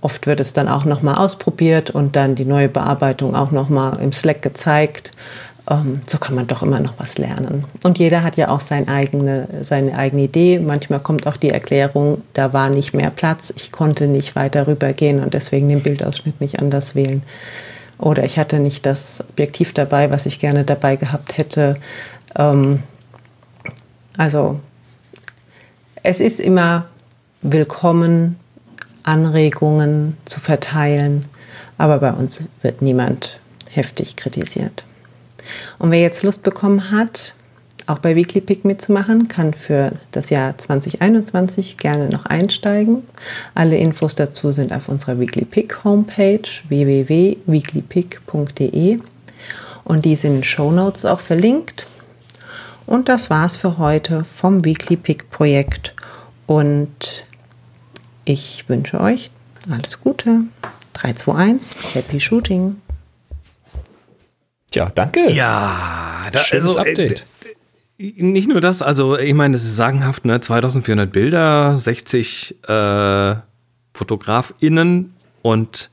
oft 0.00 0.26
wird 0.26 0.40
es 0.40 0.52
dann 0.52 0.68
auch 0.68 0.84
nochmal 0.84 1.16
ausprobiert 1.16 1.90
und 1.90 2.16
dann 2.16 2.34
die 2.34 2.44
neue 2.44 2.68
Bearbeitung 2.68 3.34
auch 3.34 3.50
nochmal 3.50 3.98
im 4.00 4.12
Slack 4.12 4.42
gezeigt. 4.42 5.10
Ähm, 5.68 6.00
so 6.06 6.18
kann 6.18 6.34
man 6.34 6.46
doch 6.46 6.62
immer 6.62 6.80
noch 6.80 6.94
was 6.98 7.18
lernen. 7.18 7.64
Und 7.82 7.98
jeder 7.98 8.22
hat 8.22 8.36
ja 8.36 8.48
auch 8.48 8.60
sein 8.60 8.88
eigene, 8.88 9.48
seine 9.62 9.98
eigene 9.98 10.22
Idee. 10.22 10.58
Manchmal 10.60 11.00
kommt 11.00 11.26
auch 11.26 11.36
die 11.36 11.50
Erklärung, 11.50 12.22
da 12.32 12.52
war 12.52 12.70
nicht 12.70 12.94
mehr 12.94 13.10
Platz, 13.10 13.52
ich 13.54 13.72
konnte 13.72 14.06
nicht 14.06 14.36
weiter 14.36 14.66
rübergehen 14.66 15.22
und 15.22 15.34
deswegen 15.34 15.68
den 15.68 15.82
Bildausschnitt 15.82 16.40
nicht 16.40 16.60
anders 16.60 16.94
wählen. 16.94 17.22
Oder 17.98 18.24
ich 18.24 18.38
hatte 18.38 18.60
nicht 18.60 18.86
das 18.86 19.24
Objektiv 19.28 19.74
dabei, 19.74 20.10
was 20.10 20.26
ich 20.26 20.38
gerne 20.38 20.64
dabei 20.64 20.96
gehabt 20.96 21.36
hätte. 21.36 21.76
Ähm, 22.36 22.82
also 24.16 24.60
es 26.02 26.20
ist 26.20 26.40
immer 26.40 26.86
willkommen, 27.42 28.36
Anregungen 29.08 30.16
zu 30.26 30.38
verteilen, 30.38 31.24
aber 31.78 31.98
bei 31.98 32.12
uns 32.12 32.44
wird 32.60 32.82
niemand 32.82 33.40
heftig 33.70 34.16
kritisiert. 34.16 34.84
Und 35.78 35.90
wer 35.90 36.00
jetzt 36.00 36.24
Lust 36.24 36.42
bekommen 36.42 36.90
hat, 36.90 37.32
auch 37.86 38.00
bei 38.00 38.14
Weekly 38.14 38.42
Pick 38.42 38.66
mitzumachen, 38.66 39.28
kann 39.28 39.54
für 39.54 39.92
das 40.12 40.28
Jahr 40.28 40.58
2021 40.58 41.78
gerne 41.78 42.10
noch 42.10 42.26
einsteigen. 42.26 43.02
Alle 43.54 43.78
Infos 43.78 44.14
dazu 44.14 44.52
sind 44.52 44.74
auf 44.74 44.90
unserer 44.90 45.18
Weekly 45.18 45.46
Pick 45.46 45.84
Homepage 45.84 46.42
www.weeklypick.de 46.68 48.98
und 49.84 50.04
die 50.04 50.16
sind 50.16 50.32
in 50.32 50.38
den 50.38 50.44
Show 50.44 50.70
Notes 50.70 51.06
auch 51.06 51.20
verlinkt. 51.20 51.86
Und 52.84 53.08
das 53.08 53.30
war's 53.30 53.56
für 53.56 53.78
heute 53.78 54.24
vom 54.24 54.66
Weekly 54.66 54.98
Pick 54.98 55.30
Projekt 55.30 55.94
und 56.46 57.24
ich 58.28 58.68
wünsche 58.68 59.00
euch 59.00 59.30
alles 59.70 60.00
Gute. 60.00 60.42
3, 60.94 61.12
2, 61.14 61.34
1, 61.34 61.94
Happy 61.94 62.20
Shooting. 62.20 62.76
Tja, 64.70 64.90
danke. 64.94 65.30
Ja, 65.30 66.26
da, 66.30 66.38
Schönes 66.40 66.76
also, 66.76 66.78
äh, 66.78 66.90
Update. 66.90 67.24
Äh, 67.98 68.22
nicht 68.22 68.48
nur 68.48 68.60
das, 68.60 68.82
also 68.82 69.18
ich 69.18 69.34
meine, 69.34 69.56
es 69.56 69.64
ist 69.64 69.76
sagenhaft, 69.76 70.24
ne? 70.24 70.40
2400 70.40 71.10
Bilder, 71.10 71.78
60 71.78 72.62
äh, 72.68 73.36
FotografInnen 73.94 75.14
und 75.42 75.90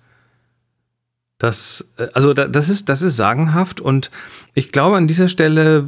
das, 1.38 1.90
äh, 1.98 2.08
also 2.14 2.34
das 2.34 2.70
ist, 2.70 2.90
das 2.90 3.02
ist 3.02 3.18
sagenhaft 3.18 3.82
und 3.82 4.12
ich 4.54 4.72
glaube, 4.72 4.98
an 4.98 5.08
dieser 5.08 5.30
Stelle 5.30 5.86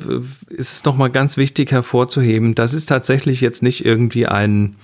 ist 0.50 0.74
es 0.74 0.86
nochmal 0.86 1.10
ganz 1.10 1.38
wichtig 1.38 1.72
hervorzuheben, 1.72 2.56
das 2.56 2.74
ist 2.74 2.88
tatsächlich 2.88 3.42
jetzt 3.42 3.62
nicht 3.62 3.86
irgendwie 3.86 4.28
ein, 4.28 4.76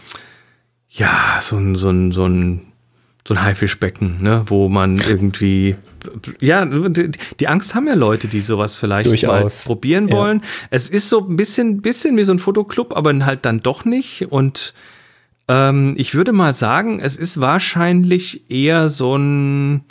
ja, 0.94 1.40
so 1.42 1.58
ein, 1.58 1.76
so 1.76 1.90
ein, 1.90 2.12
so 2.12 2.26
ein 2.26 2.74
so 3.26 3.34
ein 3.34 3.42
Haifischbecken, 3.42 4.22
ne, 4.22 4.44
wo 4.48 4.68
man 4.68 4.98
irgendwie, 5.00 5.78
ja, 6.42 6.66
die, 6.66 7.12
die, 7.40 7.48
Angst 7.48 7.74
haben 7.74 7.88
ja 7.88 7.94
Leute, 7.94 8.28
die 8.28 8.42
sowas 8.42 8.76
vielleicht 8.76 9.10
Durchaus. 9.10 9.66
mal 9.66 9.66
probieren 9.66 10.12
wollen. 10.12 10.40
Ja. 10.40 10.48
Es 10.72 10.90
ist 10.90 11.08
so 11.08 11.26
ein 11.26 11.38
bisschen, 11.38 11.82
bisschen 11.82 12.18
wie 12.18 12.24
so 12.24 12.34
ein 12.34 12.40
Fotoclub, 12.40 12.96
aber 12.96 13.14
halt 13.26 13.46
dann 13.46 13.62
doch 13.62 13.86
nicht. 13.86 14.30
Und 14.30 14.74
ähm, 15.48 15.94
ich 15.96 16.16
würde 16.16 16.34
mal 16.34 16.54
sagen, 16.54 17.00
es 17.00 17.16
ist 17.16 17.40
wahrscheinlich 17.40 18.52
eher 18.52 18.90
so 18.90 19.16
ein, 19.16 19.86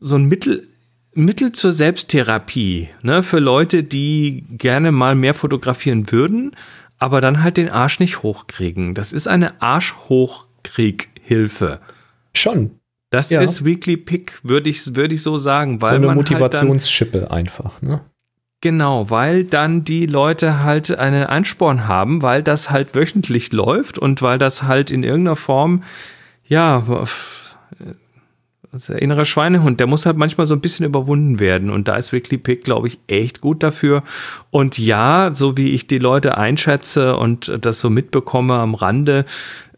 so 0.00 0.16
ein 0.16 0.24
Mittel, 0.24 0.66
Mittel 1.14 1.52
zur 1.52 1.70
Selbsttherapie, 1.70 2.88
ne, 3.02 3.22
für 3.22 3.38
Leute, 3.38 3.84
die 3.84 4.44
gerne 4.50 4.90
mal 4.90 5.14
mehr 5.14 5.34
fotografieren 5.34 6.10
würden, 6.10 6.56
aber 6.98 7.20
dann 7.20 7.42
halt 7.42 7.56
den 7.56 7.68
Arsch 7.68 7.98
nicht 8.00 8.22
hochkriegen. 8.22 8.94
Das 8.94 9.12
ist 9.12 9.28
eine 9.28 9.60
Arschhochkrieg-Hilfe. 9.62 11.80
Schon. 12.34 12.72
Das 13.10 13.30
ja. 13.30 13.40
ist 13.40 13.64
Weekly 13.64 13.96
Pick, 13.96 14.38
würde 14.42 14.68
ich, 14.68 14.94
würd 14.94 15.12
ich 15.12 15.22
so 15.22 15.38
sagen. 15.38 15.80
Weil 15.80 15.90
so 15.90 15.96
eine 15.96 16.14
Motivationsschippe 16.14 17.22
halt 17.22 17.30
einfach, 17.30 17.80
ne? 17.80 18.02
Genau, 18.60 19.08
weil 19.08 19.44
dann 19.44 19.84
die 19.84 20.06
Leute 20.06 20.64
halt 20.64 20.98
einen 20.98 21.24
Ansporn 21.24 21.86
haben, 21.86 22.22
weil 22.22 22.42
das 22.42 22.70
halt 22.70 22.96
wöchentlich 22.96 23.52
läuft 23.52 23.98
und 23.98 24.20
weil 24.20 24.38
das 24.38 24.64
halt 24.64 24.90
in 24.90 25.04
irgendeiner 25.04 25.36
Form, 25.36 25.84
ja, 26.44 26.82
der 28.72 29.00
innere 29.02 29.24
Schweinehund, 29.24 29.80
der 29.80 29.86
muss 29.86 30.06
halt 30.06 30.16
manchmal 30.16 30.46
so 30.46 30.54
ein 30.54 30.60
bisschen 30.60 30.84
überwunden 30.84 31.40
werden. 31.40 31.70
Und 31.70 31.88
da 31.88 31.96
ist 31.96 32.12
Weekly 32.12 32.38
Pick, 32.38 32.64
glaube 32.64 32.88
ich, 32.88 32.98
echt 33.06 33.40
gut 33.40 33.62
dafür. 33.62 34.02
Und 34.50 34.78
ja, 34.78 35.30
so 35.32 35.56
wie 35.56 35.72
ich 35.72 35.86
die 35.86 35.98
Leute 35.98 36.36
einschätze 36.36 37.16
und 37.16 37.50
das 37.60 37.80
so 37.80 37.90
mitbekomme 37.90 38.54
am 38.54 38.74
Rande, 38.74 39.24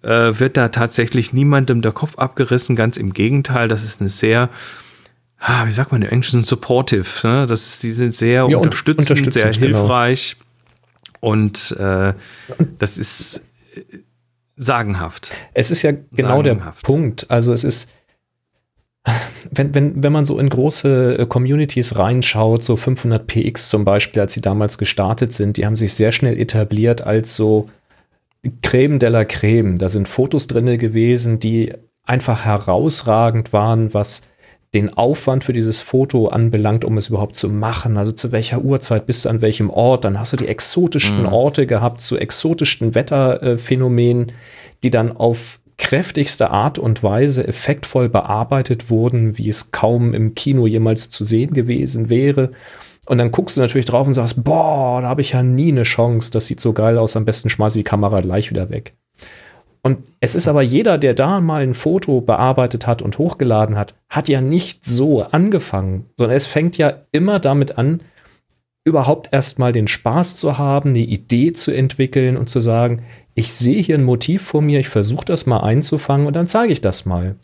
äh, 0.03 0.39
wird 0.39 0.57
da 0.57 0.69
tatsächlich 0.69 1.33
niemandem 1.33 1.83
der 1.83 1.93
Kopf 1.93 2.19
abgerissen. 2.19 2.75
Ganz 2.75 2.97
im 2.97 3.13
Gegenteil, 3.13 3.69
das 3.69 3.85
ist 3.85 4.01
eine 4.01 4.11
sehr, 4.11 4.51
ah, 5.39 5.67
wie 5.67 5.73
sagt 5.73 5.93
man 5.93 6.03
im 6.03 6.09
Englischen, 6.09 6.43
supportive. 6.43 7.27
Ne? 7.27 7.47
Das 7.47 7.67
ist, 7.67 7.83
die 7.83 7.93
sind 7.93 8.13
sehr 8.13 8.49
ja, 8.49 8.57
unterstützend, 8.57 9.11
unterstützend, 9.11 9.55
sehr 9.55 9.69
genau. 9.69 9.79
hilfreich. 9.79 10.37
Und 11.21 11.77
äh, 11.79 12.15
das 12.79 12.99
ist 12.99 13.45
äh, 13.75 13.83
sagenhaft. 14.57 15.31
Es 15.55 15.71
ist 15.71 15.83
ja 15.83 15.93
genau 16.13 16.43
sagenhaft. 16.43 16.83
der 16.83 16.87
Punkt. 16.87 17.31
Also 17.31 17.53
es 17.53 17.63
ist, 17.63 17.91
wenn, 19.51 19.75
wenn, 19.75 20.03
wenn 20.03 20.13
man 20.13 20.25
so 20.25 20.39
in 20.39 20.49
große 20.49 21.19
äh, 21.19 21.27
Communities 21.27 21.97
reinschaut, 21.97 22.63
so 22.63 22.75
500px 22.75 23.69
zum 23.69 23.85
Beispiel, 23.85 24.21
als 24.21 24.35
sie 24.35 24.41
damals 24.41 24.79
gestartet 24.79 25.33
sind, 25.33 25.57
die 25.57 25.67
haben 25.67 25.77
sich 25.77 25.95
sehr 25.95 26.13
schnell 26.13 26.39
etabliert 26.39 27.03
als 27.03 27.35
so 27.35 27.69
Creme 28.63 28.99
de 28.99 29.09
la 29.09 29.25
Creme. 29.25 29.79
Da 29.79 29.89
sind 29.89 30.09
Fotos 30.09 30.47
drin 30.47 30.79
gewesen, 30.79 31.41
die 31.41 31.73
einfach 32.05 32.45
herausragend 32.45 33.53
waren, 33.53 33.95
was 33.95 34.23
den 34.75 34.93
Aufwand 34.93 35.43
für 35.43 35.53
dieses 35.53 35.81
Foto 35.81 36.29
anbelangt, 36.29 36.85
um 36.85 36.97
es 36.97 37.09
überhaupt 37.09 37.35
zu 37.35 37.49
machen. 37.49 37.97
Also 37.97 38.13
zu 38.13 38.31
welcher 38.31 38.61
Uhrzeit 38.61 39.05
bist 39.05 39.25
du 39.25 39.29
an 39.29 39.41
welchem 39.41 39.69
Ort? 39.69 40.05
Dann 40.05 40.19
hast 40.19 40.33
du 40.33 40.37
die 40.37 40.47
exotischsten 40.47 41.23
mhm. 41.23 41.33
Orte 41.33 41.67
gehabt, 41.67 42.01
zu 42.01 42.17
exotischsten 42.17 42.95
Wetterphänomenen, 42.95 44.33
die 44.83 44.91
dann 44.91 45.17
auf 45.17 45.60
kräftigste 45.81 46.51
Art 46.51 46.79
und 46.79 47.03
Weise 47.03 47.49
effektvoll 47.49 48.11
bearbeitet 48.11 48.91
wurden, 48.91 49.39
wie 49.39 49.49
es 49.49 49.73
kaum 49.73 50.13
im 50.13 50.35
Kino 50.35 50.67
jemals 50.67 51.09
zu 51.09 51.25
sehen 51.25 51.55
gewesen 51.55 52.11
wäre. 52.11 52.53
Und 53.07 53.17
dann 53.17 53.33
guckst 53.33 53.57
du 53.57 53.63
natürlich 53.63 53.87
drauf 53.87 54.07
und 54.07 54.13
sagst, 54.13 54.45
boah, 54.45 55.01
da 55.01 55.09
habe 55.09 55.23
ich 55.23 55.33
ja 55.33 55.43
nie 55.43 55.73
eine 55.73 55.85
Chance, 55.85 56.31
das 56.31 56.47
sieht 56.47 56.61
so 56.61 56.75
geil 56.75 56.99
aus, 56.99 57.17
am 57.17 57.25
besten 57.25 57.49
schmeiß 57.49 57.73
die 57.73 57.83
Kamera 57.83 58.21
gleich 58.21 58.51
wieder 58.51 58.69
weg. 58.69 58.95
Und 59.83 59.99
es 60.21 60.35
ist 60.35 60.49
aber 60.49 60.61
jeder, 60.61 60.99
der 60.99 61.15
da 61.15 61.41
mal 61.41 61.63
ein 61.63 61.73
Foto 61.73 62.21
bearbeitet 62.21 62.87
hat 62.87 63.01
und 63.01 63.17
hochgeladen 63.17 63.79
hat, 63.79 63.95
hat 64.11 64.29
ja 64.29 64.43
nicht 64.43 64.85
so 64.85 65.23
angefangen, 65.23 66.05
sondern 66.17 66.37
es 66.37 66.47
fängt 66.47 66.77
ja 66.77 66.93
immer 67.11 67.39
damit 67.39 67.79
an, 67.79 68.03
überhaupt 68.85 69.31
erstmal 69.33 69.73
den 69.73 69.89
Spaß 69.89 70.37
zu 70.37 70.59
haben, 70.59 70.91
eine 70.91 70.99
Idee 70.99 71.55
zu 71.55 71.73
entwickeln 71.73 72.37
und 72.37 72.51
zu 72.51 72.61
sagen, 72.61 73.03
ich 73.41 73.55
sehe 73.55 73.83
hier 73.83 73.97
ein 73.97 74.05
Motiv 74.05 74.43
vor 74.43 74.61
mir, 74.61 74.81
ich 74.81 74.91
versuche 74.91 75.25
das 75.25 75.47
mal 75.47 75.61
einzufangen 75.61 76.27
und 76.27 76.37
dann 76.37 76.47
zeige 76.47 76.75
ich 76.75 76.83
das 76.83 77.07
mal. 77.07 77.37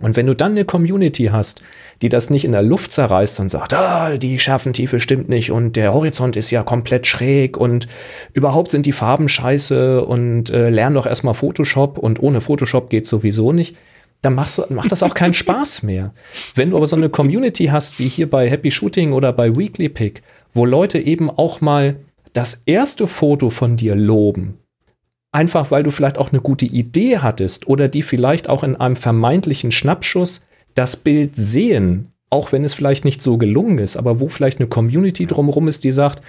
Und 0.00 0.16
wenn 0.16 0.26
du 0.26 0.34
dann 0.34 0.52
eine 0.52 0.64
Community 0.64 1.26
hast, 1.26 1.60
die 2.00 2.08
das 2.08 2.30
nicht 2.30 2.46
in 2.46 2.52
der 2.52 2.62
Luft 2.62 2.92
zerreißt 2.92 3.40
und 3.40 3.50
sagt, 3.50 3.74
ah, 3.74 4.16
die 4.16 4.38
Schärfentiefe 4.38 4.98
stimmt 4.98 5.28
nicht 5.28 5.50
und 5.50 5.76
der 5.76 5.92
Horizont 5.92 6.36
ist 6.36 6.50
ja 6.50 6.62
komplett 6.62 7.06
schräg 7.06 7.58
und 7.58 7.86
überhaupt 8.32 8.70
sind 8.70 8.86
die 8.86 8.92
Farben 8.92 9.28
scheiße 9.28 10.04
und 10.06 10.48
äh, 10.48 10.70
lern 10.70 10.94
doch 10.94 11.06
erstmal 11.06 11.34
Photoshop 11.34 11.98
und 11.98 12.22
ohne 12.22 12.40
Photoshop 12.40 12.88
geht 12.88 13.06
sowieso 13.06 13.52
nicht, 13.52 13.76
dann 14.22 14.34
machst 14.34 14.56
du, 14.56 14.64
macht 14.70 14.90
das 14.90 15.02
auch 15.02 15.14
keinen 15.14 15.34
Spaß 15.44 15.82
mehr. 15.82 16.14
Wenn 16.54 16.70
du 16.70 16.78
aber 16.78 16.86
so 16.86 16.96
eine 16.96 17.10
Community 17.10 17.66
hast, 17.66 17.98
wie 17.98 18.08
hier 18.08 18.30
bei 18.30 18.48
Happy 18.48 18.70
Shooting 18.70 19.12
oder 19.12 19.34
bei 19.34 19.54
Weekly 19.54 19.90
Pick, 19.90 20.22
wo 20.50 20.64
Leute 20.64 20.98
eben 20.98 21.28
auch 21.28 21.60
mal 21.60 21.96
das 22.32 22.62
erste 22.64 23.06
Foto 23.06 23.50
von 23.50 23.76
dir 23.76 23.94
loben, 23.94 24.58
einfach 25.32 25.70
weil 25.70 25.82
du 25.82 25.90
vielleicht 25.90 26.18
auch 26.18 26.32
eine 26.32 26.40
gute 26.40 26.66
Idee 26.66 27.18
hattest 27.18 27.68
oder 27.68 27.88
die 27.88 28.02
vielleicht 28.02 28.48
auch 28.48 28.62
in 28.62 28.76
einem 28.76 28.96
vermeintlichen 28.96 29.72
Schnappschuss 29.72 30.42
das 30.74 30.96
Bild 30.96 31.36
sehen, 31.36 32.12
auch 32.30 32.52
wenn 32.52 32.64
es 32.64 32.74
vielleicht 32.74 33.04
nicht 33.04 33.22
so 33.22 33.38
gelungen 33.38 33.78
ist, 33.78 33.96
aber 33.96 34.20
wo 34.20 34.28
vielleicht 34.28 34.60
eine 34.60 34.68
Community 34.68 35.26
drumherum 35.26 35.68
ist, 35.68 35.84
die 35.84 35.92
sagt, 35.92 36.22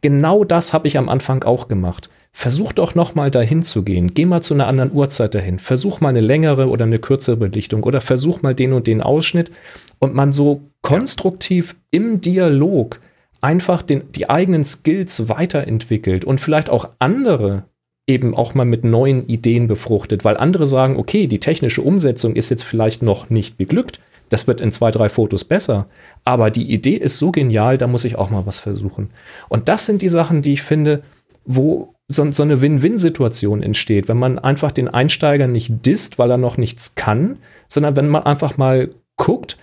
genau 0.00 0.44
das 0.44 0.72
habe 0.72 0.88
ich 0.88 0.98
am 0.98 1.08
Anfang 1.08 1.44
auch 1.44 1.68
gemacht. 1.68 2.10
Versuch 2.34 2.72
doch 2.72 2.94
noch 2.94 3.14
mal 3.14 3.30
dahin 3.30 3.62
zu 3.62 3.84
gehen. 3.84 4.14
Geh 4.14 4.24
mal 4.24 4.40
zu 4.40 4.54
einer 4.54 4.68
anderen 4.68 4.92
Uhrzeit 4.92 5.34
dahin. 5.34 5.58
Versuch 5.58 6.00
mal 6.00 6.08
eine 6.08 6.20
längere 6.20 6.68
oder 6.68 6.86
eine 6.86 6.98
kürzere 6.98 7.36
Belichtung 7.36 7.82
oder 7.82 8.00
versuch 8.00 8.40
mal 8.40 8.54
den 8.54 8.72
und 8.72 8.86
den 8.86 9.02
Ausschnitt 9.02 9.50
und 9.98 10.14
man 10.14 10.32
so 10.32 10.62
konstruktiv 10.80 11.76
im 11.90 12.22
Dialog 12.22 13.00
einfach 13.42 13.82
den, 13.82 14.10
die 14.12 14.30
eigenen 14.30 14.64
Skills 14.64 15.28
weiterentwickelt 15.28 16.24
und 16.24 16.40
vielleicht 16.40 16.70
auch 16.70 16.88
andere 16.98 17.64
eben 18.12 18.34
auch 18.34 18.54
mal 18.54 18.64
mit 18.64 18.84
neuen 18.84 19.26
Ideen 19.26 19.66
befruchtet, 19.66 20.24
weil 20.24 20.36
andere 20.36 20.66
sagen, 20.66 20.96
okay, 20.96 21.26
die 21.26 21.40
technische 21.40 21.82
Umsetzung 21.82 22.36
ist 22.36 22.50
jetzt 22.50 22.62
vielleicht 22.62 23.02
noch 23.02 23.30
nicht 23.30 23.58
geglückt, 23.58 24.00
das 24.28 24.46
wird 24.46 24.60
in 24.60 24.72
zwei, 24.72 24.90
drei 24.90 25.08
Fotos 25.08 25.44
besser, 25.44 25.86
aber 26.24 26.50
die 26.50 26.72
Idee 26.72 26.96
ist 26.96 27.18
so 27.18 27.32
genial, 27.32 27.78
da 27.78 27.86
muss 27.86 28.04
ich 28.04 28.16
auch 28.16 28.30
mal 28.30 28.46
was 28.46 28.58
versuchen. 28.58 29.10
Und 29.48 29.68
das 29.68 29.86
sind 29.86 30.02
die 30.02 30.08
Sachen, 30.08 30.42
die 30.42 30.52
ich 30.52 30.62
finde, 30.62 31.02
wo 31.44 31.94
so, 32.08 32.30
so 32.30 32.42
eine 32.42 32.60
Win-Win-Situation 32.60 33.62
entsteht, 33.62 34.08
wenn 34.08 34.18
man 34.18 34.38
einfach 34.38 34.72
den 34.72 34.88
Einsteiger 34.88 35.46
nicht 35.46 35.86
disst, 35.86 36.18
weil 36.18 36.30
er 36.30 36.38
noch 36.38 36.56
nichts 36.56 36.94
kann, 36.94 37.38
sondern 37.68 37.96
wenn 37.96 38.08
man 38.08 38.24
einfach 38.24 38.56
mal 38.56 38.90
guckt, 39.16 39.56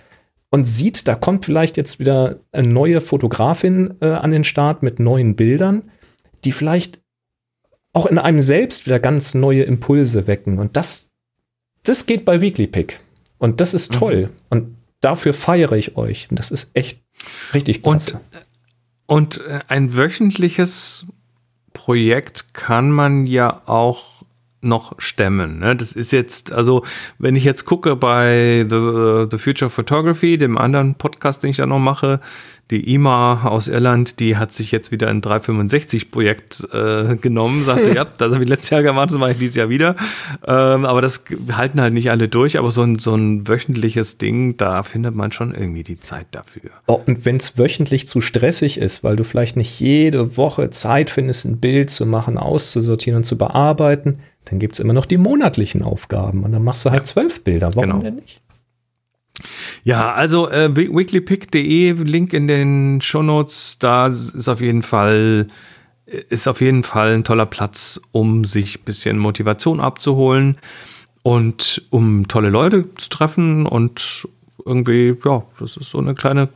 und 0.50 0.64
sieht, 0.64 1.06
da 1.06 1.14
kommt 1.14 1.44
vielleicht 1.44 1.76
jetzt 1.76 2.00
wieder 2.00 2.40
eine 2.52 2.68
neue 2.68 3.00
Fotografin 3.00 3.94
äh, 4.00 4.08
an 4.08 4.32
den 4.32 4.44
Start 4.44 4.82
mit 4.82 4.98
neuen 4.98 5.36
Bildern, 5.36 5.90
die 6.44 6.52
vielleicht 6.52 7.00
auch 7.92 8.06
in 8.06 8.18
einem 8.18 8.40
selbst 8.40 8.86
wieder 8.86 9.00
ganz 9.00 9.34
neue 9.34 9.62
Impulse 9.64 10.26
wecken. 10.26 10.58
Und 10.58 10.76
das, 10.76 11.08
das 11.82 12.06
geht 12.06 12.24
bei 12.24 12.40
Weekly 12.40 12.66
Pick. 12.66 13.00
Und 13.38 13.60
das 13.60 13.74
ist 13.74 13.92
toll. 13.92 14.26
Mhm. 14.26 14.30
Und 14.50 14.76
dafür 15.00 15.34
feiere 15.34 15.72
ich 15.72 15.96
euch. 15.96 16.30
Und 16.30 16.38
das 16.38 16.50
ist 16.50 16.70
echt 16.74 17.02
richtig 17.54 17.82
klasse. 17.82 18.20
Und, 19.06 19.38
und 19.38 19.46
äh, 19.46 19.60
ein 19.68 19.96
wöchentliches 19.96 21.06
Projekt 21.72 22.54
kann 22.54 22.90
man 22.90 23.26
ja 23.26 23.62
auch 23.66 24.19
noch 24.62 24.94
stemmen. 24.98 25.58
Ne? 25.58 25.74
Das 25.76 25.92
ist 25.92 26.12
jetzt, 26.12 26.52
also 26.52 26.84
wenn 27.18 27.36
ich 27.36 27.44
jetzt 27.44 27.64
gucke 27.64 27.96
bei 27.96 28.66
The, 28.68 29.26
The 29.30 29.38
Future 29.38 29.70
Photography, 29.70 30.36
dem 30.36 30.58
anderen 30.58 30.94
Podcast, 30.94 31.42
den 31.42 31.50
ich 31.50 31.56
da 31.56 31.66
noch 31.66 31.78
mache, 31.78 32.20
die 32.70 32.94
IMA 32.94 33.42
aus 33.44 33.66
Irland, 33.66 34.20
die 34.20 34.36
hat 34.36 34.52
sich 34.52 34.70
jetzt 34.70 34.92
wieder 34.92 35.08
ein 35.08 35.22
365-Projekt 35.22 36.68
äh, 36.72 37.16
genommen, 37.16 37.64
sagte, 37.64 37.92
ja, 37.94 38.04
das 38.04 38.32
habe 38.32 38.44
ich 38.44 38.48
letztes 38.48 38.70
Jahr 38.70 38.82
gemacht, 38.82 39.10
das 39.10 39.18
mache 39.18 39.32
ich 39.32 39.38
dieses 39.38 39.56
Jahr 39.56 39.68
wieder. 39.68 39.96
Ähm, 40.46 40.84
aber 40.84 41.02
das 41.02 41.24
halten 41.52 41.80
halt 41.80 41.94
nicht 41.94 42.10
alle 42.10 42.28
durch, 42.28 42.58
aber 42.58 42.70
so 42.70 42.82
ein, 42.82 42.98
so 42.98 43.14
ein 43.14 43.48
wöchentliches 43.48 44.18
Ding, 44.18 44.56
da 44.56 44.84
findet 44.84 45.16
man 45.16 45.32
schon 45.32 45.52
irgendwie 45.52 45.82
die 45.82 45.96
Zeit 45.96 46.28
dafür. 46.30 46.70
Oh, 46.86 47.00
und 47.04 47.24
wenn 47.24 47.36
es 47.36 47.58
wöchentlich 47.58 48.06
zu 48.06 48.20
stressig 48.20 48.78
ist, 48.78 49.02
weil 49.02 49.16
du 49.16 49.24
vielleicht 49.24 49.56
nicht 49.56 49.80
jede 49.80 50.36
Woche 50.36 50.70
Zeit 50.70 51.10
findest, 51.10 51.46
ein 51.46 51.58
Bild 51.58 51.90
zu 51.90 52.06
machen, 52.06 52.38
auszusortieren 52.38 53.18
und 53.18 53.24
zu 53.24 53.36
bearbeiten, 53.36 54.20
dann 54.46 54.58
gibt 54.58 54.74
es 54.74 54.80
immer 54.80 54.92
noch 54.92 55.06
die 55.06 55.18
monatlichen 55.18 55.82
Aufgaben 55.82 56.44
und 56.44 56.52
dann 56.52 56.64
machst 56.64 56.84
du 56.84 56.90
halt 56.90 57.06
zwölf 57.06 57.42
Bilder. 57.44 57.70
Warum 57.74 57.90
genau. 57.90 58.02
denn 58.02 58.16
nicht? 58.16 58.40
Ja, 59.84 60.12
also 60.12 60.50
äh, 60.50 60.74
weeklypick.de, 60.76 61.92
Link 61.92 62.32
in 62.32 62.46
den 62.46 63.00
Shownotes, 63.00 63.78
da 63.78 64.08
ist 64.08 64.48
auf 64.48 64.60
jeden 64.60 64.82
Fall 64.82 65.46
ist 66.28 66.48
auf 66.48 66.60
jeden 66.60 66.82
Fall 66.82 67.14
ein 67.14 67.24
toller 67.24 67.46
Platz, 67.46 68.00
um 68.12 68.44
sich 68.44 68.80
ein 68.80 68.84
bisschen 68.84 69.18
Motivation 69.18 69.80
abzuholen 69.80 70.58
und 71.22 71.82
um 71.90 72.26
tolle 72.28 72.50
Leute 72.50 72.92
zu 72.96 73.08
treffen 73.10 73.66
und 73.66 74.26
irgendwie, 74.64 75.16
ja, 75.24 75.42
das 75.58 75.76
ist 75.76 75.90
so 75.90 75.98
eine 75.98 76.14
kleine, 76.14 76.48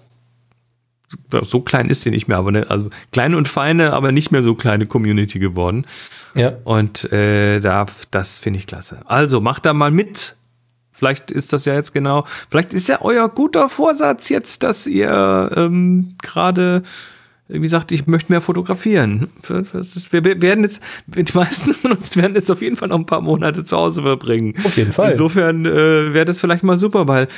so 1.43 1.61
klein 1.61 1.89
ist 1.89 2.03
sie 2.03 2.11
nicht 2.11 2.29
mehr, 2.29 2.39
aber 2.39 2.49
eine, 2.49 2.71
also 2.71 2.91
kleine 3.13 3.37
und 3.37 3.49
feine, 3.49 3.93
aber 3.93 4.13
nicht 4.13 4.31
mehr 4.31 4.43
so 4.43 4.55
kleine 4.55 4.87
Community 4.87 5.39
geworden. 5.39 5.87
Ja. 6.35 6.55
Und 6.65 7.13
äh, 7.13 7.61
da, 7.61 7.87
das 8.11 8.39
finde 8.39 8.59
ich 8.59 8.67
klasse. 8.67 9.01
Also 9.07 9.41
macht 9.41 9.67
da 9.67 9.75
mal 9.75 9.91
mit 9.91 10.37
Vielleicht 10.97 11.33
ist 11.33 11.53
das 11.53 11.65
ja 11.65 11.75
jetzt 11.75 11.93
genau, 11.93 12.25
vielleicht 12.49 12.73
ist 12.73 12.89
ja 12.89 13.03
euer 13.03 13.29
guter 13.29 13.69
Vorsatz 13.69 14.29
jetzt, 14.29 14.63
dass 14.63 14.87
ihr 14.87 15.51
ähm, 15.57 16.15
gerade 16.23 16.85
wie 17.49 17.69
sagt, 17.69 17.93
ich 17.93 18.07
möchte 18.07 18.33
mehr 18.33 18.41
fotografieren. 18.41 19.31
Ist, 19.73 20.13
wir 20.13 20.25
werden 20.25 20.65
jetzt, 20.65 20.83
die 21.07 21.25
meisten 21.35 21.75
von 21.75 21.93
uns 21.93 22.17
werden 22.17 22.35
jetzt 22.35 22.51
auf 22.51 22.63
jeden 22.63 22.77
Fall 22.77 22.89
noch 22.89 22.99
ein 22.99 23.07
paar 23.07 23.21
Monate 23.21 23.65
zu 23.65 23.77
Hause 23.77 24.03
verbringen. 24.03 24.55
Auf 24.65 24.77
jeden 24.77 24.93
Fall. 24.93 25.11
Insofern 25.11 25.67
äh, 25.67 26.15
wäre 26.15 26.25
das 26.25 26.41
vielleicht 26.41 26.63
mal 26.63 26.79
super, 26.79 27.07
weil 27.07 27.29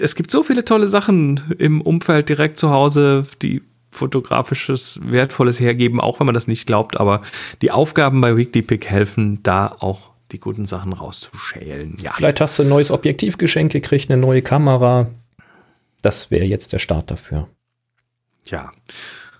es 0.00 0.14
gibt 0.16 0.30
so 0.30 0.42
viele 0.42 0.64
tolle 0.64 0.88
Sachen 0.88 1.42
im 1.58 1.80
Umfeld 1.80 2.28
direkt 2.28 2.58
zu 2.58 2.70
Hause, 2.70 3.26
die 3.40 3.62
fotografisches 3.92 5.00
Wertvolles 5.02 5.60
hergeben, 5.60 6.00
auch 6.00 6.20
wenn 6.20 6.26
man 6.26 6.34
das 6.34 6.48
nicht 6.48 6.66
glaubt, 6.66 6.98
aber 7.00 7.22
die 7.62 7.70
Aufgaben 7.70 8.20
bei 8.20 8.36
Weekly 8.36 8.62
Pick 8.62 8.86
helfen, 8.86 9.42
da 9.42 9.74
auch 9.78 10.10
die 10.32 10.40
guten 10.40 10.66
Sachen 10.66 10.92
rauszuschälen. 10.92 11.96
Ja. 12.02 12.12
Vielleicht 12.12 12.40
hast 12.40 12.58
du 12.58 12.64
ein 12.64 12.68
neues 12.68 12.90
Objektivgeschenk 12.90 13.72
gekriegt, 13.72 14.10
eine 14.10 14.20
neue 14.20 14.42
Kamera. 14.42 15.06
Das 16.02 16.30
wäre 16.30 16.44
jetzt 16.44 16.72
der 16.72 16.78
Start 16.78 17.10
dafür. 17.10 17.48
Ja. 18.46 18.72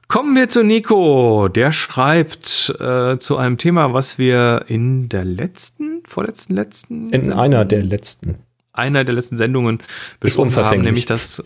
Kommen 0.09 0.37
wir 0.37 0.49
zu 0.49 0.63
Nico. 0.63 1.49
Der 1.49 1.73
schreibt 1.73 2.75
äh, 2.79 3.19
zu 3.19 3.37
einem 3.37 3.59
Thema, 3.59 3.93
was 3.93 4.19
wir 4.19 4.65
in 4.69 5.09
der 5.09 5.25
letzten, 5.25 6.03
vorletzten, 6.07 6.55
letzten. 6.55 7.13
In 7.13 7.25
Sendung, 7.25 7.41
einer 7.41 7.65
der 7.65 7.83
letzten. 7.83 8.37
Einer 8.73 9.05
der 9.05 9.15
letzten 9.15 9.37
Sendungen 9.37 9.83
besprochen 10.21 10.55
haben, 10.57 10.83
nämlich 10.83 11.07
das 11.07 11.43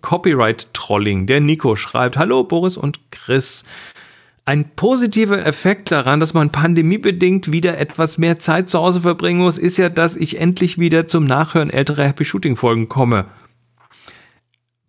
Copyright-Trolling. 0.00 1.26
Der 1.26 1.40
Nico 1.40 1.76
schreibt: 1.76 2.16
Hallo 2.16 2.44
Boris 2.44 2.76
und 2.76 3.10
Chris. 3.10 3.64
Ein 4.46 4.70
positiver 4.76 5.44
Effekt 5.44 5.90
daran, 5.90 6.20
dass 6.20 6.32
man 6.32 6.48
pandemiebedingt 6.48 7.52
wieder 7.52 7.76
etwas 7.76 8.16
mehr 8.16 8.38
Zeit 8.38 8.70
zu 8.70 8.78
Hause 8.78 9.02
verbringen 9.02 9.40
muss, 9.40 9.58
ist 9.58 9.76
ja, 9.76 9.90
dass 9.90 10.16
ich 10.16 10.40
endlich 10.40 10.78
wieder 10.78 11.06
zum 11.06 11.26
Nachhören 11.26 11.68
älterer 11.68 12.04
Happy 12.04 12.24
Shooting 12.24 12.56
Folgen 12.56 12.88
komme. 12.88 13.26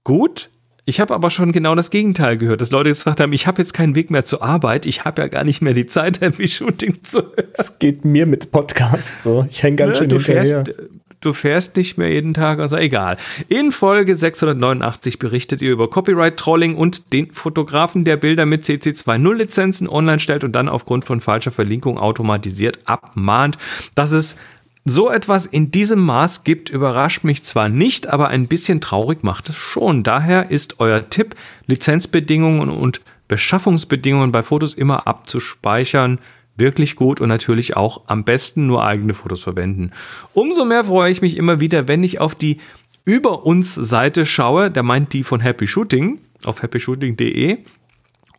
Gut, 0.05 0.49
ich 0.89 0.99
habe 0.99 1.13
aber 1.13 1.29
schon 1.29 1.51
genau 1.51 1.75
das 1.75 1.91
Gegenteil 1.91 2.35
gehört, 2.35 2.61
dass 2.61 2.71
Leute 2.71 2.89
gesagt 2.89 3.21
haben, 3.21 3.31
ich 3.31 3.45
habe 3.45 3.61
jetzt 3.61 3.73
keinen 3.73 3.93
Weg 3.93 4.09
mehr 4.09 4.25
zur 4.25 4.41
Arbeit, 4.41 4.87
ich 4.87 5.05
habe 5.05 5.21
ja 5.21 5.27
gar 5.27 5.43
nicht 5.43 5.61
mehr 5.61 5.73
die 5.73 5.85
Zeit, 5.85 6.19
Happy 6.21 6.47
Shooting 6.47 7.03
zu 7.03 7.19
hören. 7.19 7.47
Das 7.55 7.77
geht 7.77 8.05
mir 8.05 8.25
mit 8.25 8.51
Podcast 8.51 9.21
so. 9.21 9.45
Ich 9.49 9.61
hänge 9.61 9.75
ganz 9.75 9.91
ne, 9.91 9.97
schön 9.97 10.09
du 10.09 10.15
hinterher. 10.15 10.65
Fährst, 10.65 10.73
du 11.21 11.33
fährst 11.33 11.77
nicht 11.77 11.99
mehr 11.99 12.11
jeden 12.11 12.33
Tag, 12.33 12.57
also 12.57 12.75
egal. 12.75 13.17
In 13.49 13.71
Folge 13.71 14.15
689 14.15 15.19
berichtet 15.19 15.61
ihr 15.61 15.71
über 15.71 15.91
Copyright-Trolling 15.91 16.75
und 16.75 17.13
den 17.13 17.31
Fotografen, 17.33 18.03
der 18.03 18.17
Bilder 18.17 18.47
mit 18.47 18.63
CC2.0-Lizenzen 18.63 19.87
online 19.87 20.19
stellt 20.19 20.43
und 20.43 20.53
dann 20.53 20.67
aufgrund 20.67 21.05
von 21.05 21.21
falscher 21.21 21.51
Verlinkung 21.51 21.99
automatisiert 21.99 22.79
abmahnt. 22.85 23.59
Dass 23.93 24.11
es 24.11 24.37
so 24.85 25.09
etwas 25.09 25.45
in 25.45 25.71
diesem 25.71 25.99
Maß 25.99 26.43
gibt, 26.43 26.69
überrascht 26.69 27.23
mich 27.23 27.43
zwar 27.43 27.69
nicht, 27.69 28.07
aber 28.07 28.29
ein 28.29 28.47
bisschen 28.47 28.81
traurig 28.81 29.23
macht 29.23 29.49
es 29.49 29.55
schon. 29.55 30.03
Daher 30.03 30.51
ist 30.51 30.79
euer 30.79 31.09
Tipp, 31.09 31.35
Lizenzbedingungen 31.67 32.69
und 32.69 33.01
Beschaffungsbedingungen 33.27 34.31
bei 34.31 34.41
Fotos 34.41 34.73
immer 34.73 35.07
abzuspeichern, 35.07 36.19
wirklich 36.55 36.95
gut 36.95 37.21
und 37.21 37.29
natürlich 37.29 37.77
auch 37.77 38.01
am 38.07 38.23
besten 38.23 38.67
nur 38.67 38.83
eigene 38.83 39.13
Fotos 39.13 39.43
verwenden. 39.43 39.91
Umso 40.33 40.65
mehr 40.65 40.83
freue 40.83 41.11
ich 41.11 41.21
mich 41.21 41.37
immer 41.37 41.59
wieder, 41.59 41.87
wenn 41.87 42.03
ich 42.03 42.19
auf 42.19 42.35
die 42.35 42.57
über 43.05 43.45
uns 43.45 43.73
Seite 43.73 44.25
schaue, 44.25 44.69
der 44.69 44.83
meint 44.83 45.13
die 45.13 45.23
von 45.23 45.39
Happy 45.39 45.67
Shooting, 45.67 46.19
auf 46.45 46.61
happyshooting.de 46.61 47.59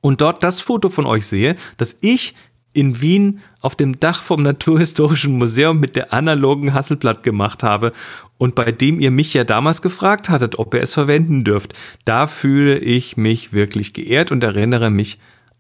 und 0.00 0.20
dort 0.20 0.42
das 0.42 0.60
Foto 0.60 0.88
von 0.90 1.06
euch 1.06 1.26
sehe, 1.26 1.56
das 1.76 1.96
ich 2.00 2.34
in 2.72 3.00
Wien 3.00 3.40
auf 3.60 3.74
dem 3.74 3.98
Dach 3.98 4.22
vom 4.22 4.42
Naturhistorischen 4.42 5.36
Museum 5.38 5.80
mit 5.80 5.96
der 5.96 6.12
analogen 6.12 6.72
Hasselblatt 6.72 7.22
gemacht 7.22 7.62
habe 7.62 7.92
und 8.38 8.54
bei 8.54 8.72
dem 8.72 9.00
ihr 9.00 9.10
mich 9.10 9.34
ja 9.34 9.44
damals 9.44 9.82
gefragt 9.82 10.30
hattet, 10.30 10.58
ob 10.58 10.74
ihr 10.74 10.80
es 10.80 10.94
verwenden 10.94 11.44
dürft. 11.44 11.74
Da 12.04 12.26
fühle 12.26 12.78
ich 12.78 13.16
mich 13.16 13.52
wirklich 13.52 13.92
geehrt 13.92 14.32
und 14.32 14.42
erinnere 14.44 14.90
mich 14.90 15.18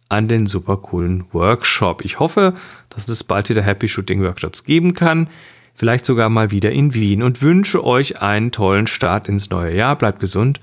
an 0.08 0.28
den 0.28 0.46
super 0.46 0.76
coolen 0.76 1.24
Workshop. 1.32 2.04
Ich 2.04 2.18
hoffe, 2.18 2.54
dass 2.88 3.08
es 3.08 3.24
bald 3.24 3.48
wieder 3.48 3.62
Happy 3.62 3.88
Shooting 3.88 4.22
Workshops 4.22 4.64
geben 4.64 4.94
kann. 4.94 5.28
Vielleicht 5.74 6.04
sogar 6.04 6.28
mal 6.28 6.50
wieder 6.50 6.72
in 6.72 6.94
Wien 6.94 7.22
und 7.22 7.42
wünsche 7.42 7.84
euch 7.84 8.20
einen 8.20 8.52
tollen 8.52 8.86
Start 8.86 9.28
ins 9.28 9.50
neue 9.50 9.74
Jahr. 9.74 9.96
Bleibt 9.96 10.20
gesund 10.20 10.60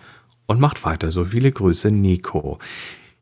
und 0.48 0.60
macht 0.60 0.84
weiter 0.84 1.12
so. 1.12 1.24
Viele 1.26 1.52
Grüße, 1.52 1.92
Nico. 1.92 2.60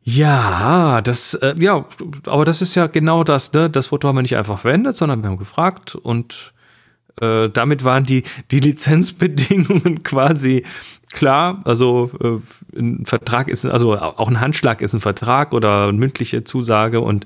Ja, 0.07 1.01
das, 1.01 1.33
äh, 1.33 1.55
ja, 1.57 1.83
aber 2.27 2.45
das 2.45 2.61
ist 2.61 2.75
ja 2.75 2.85
genau 2.85 3.23
das, 3.23 3.51
ne? 3.53 3.71
Das 3.71 3.87
Foto 3.87 4.07
haben 4.07 4.15
wir 4.15 4.21
nicht 4.21 4.37
einfach 4.37 4.59
verwendet, 4.59 4.95
sondern 4.95 5.23
wir 5.23 5.29
haben 5.29 5.37
gefragt 5.37 5.95
und 5.95 6.53
äh, 7.19 7.49
damit 7.49 7.83
waren 7.83 8.03
die, 8.05 8.21
die 8.51 8.59
Lizenzbedingungen 8.59 10.03
quasi 10.03 10.63
klar. 11.11 11.61
Also 11.65 12.11
äh, 12.21 12.79
ein 12.79 13.07
Vertrag 13.07 13.47
ist, 13.47 13.65
also 13.65 13.97
auch 13.97 14.27
ein 14.27 14.39
Handschlag 14.39 14.83
ist 14.83 14.93
ein 14.93 15.01
Vertrag 15.01 15.53
oder 15.53 15.85
eine 15.85 15.93
mündliche 15.93 16.43
Zusage 16.43 17.01
und 17.01 17.25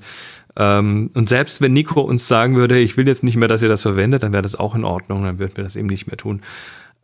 ähm, 0.56 1.10
und 1.14 1.28
selbst 1.28 1.60
wenn 1.60 1.74
Nico 1.74 2.00
uns 2.00 2.28
sagen 2.28 2.56
würde, 2.56 2.78
ich 2.78 2.96
will 2.96 3.06
jetzt 3.06 3.22
nicht 3.22 3.36
mehr, 3.36 3.48
dass 3.48 3.62
ihr 3.62 3.68
das 3.68 3.82
verwendet, 3.82 4.22
dann 4.22 4.32
wäre 4.32 4.42
das 4.42 4.56
auch 4.56 4.74
in 4.74 4.84
Ordnung, 4.84 5.22
dann 5.22 5.38
würden 5.38 5.56
wir 5.56 5.64
das 5.64 5.76
eben 5.76 5.86
nicht 5.86 6.06
mehr 6.06 6.16
tun. 6.16 6.40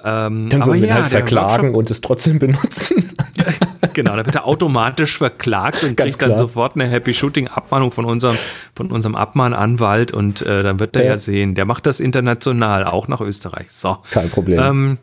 Ähm, 0.04 0.48
dann 0.50 0.66
würden 0.66 0.82
wir 0.82 0.88
ja, 0.88 0.94
halt 0.96 1.08
verklagen 1.08 1.74
und 1.74 1.90
es 1.90 2.00
trotzdem 2.00 2.38
benutzen. 2.38 3.10
genau, 3.94 4.14
da 4.14 4.26
wird 4.26 4.34
er 4.34 4.46
automatisch 4.46 5.18
verklagt 5.18 5.82
und 5.82 5.96
kriegt 5.96 6.20
dann 6.20 6.36
sofort 6.36 6.74
eine 6.74 6.86
Happy 6.86 7.14
Shooting 7.14 7.48
Abmahnung 7.48 7.92
von 7.92 8.04
unserem, 8.04 8.36
von 8.74 8.92
unserem 8.92 9.14
Abmahnanwalt 9.14 10.12
und 10.12 10.42
äh, 10.42 10.62
dann 10.62 10.78
wird 10.78 10.96
er 10.96 11.04
ja. 11.04 11.10
ja. 11.12 11.18
sehen, 11.18 11.54
der 11.54 11.64
macht 11.64 11.86
das 11.86 12.00
international, 12.00 12.84
auch 12.84 13.08
nach 13.08 13.20
Österreich. 13.20 13.68
So. 13.70 13.98
Kein 14.10 14.28
Problem. 14.28 14.60
Ähm, 14.60 14.98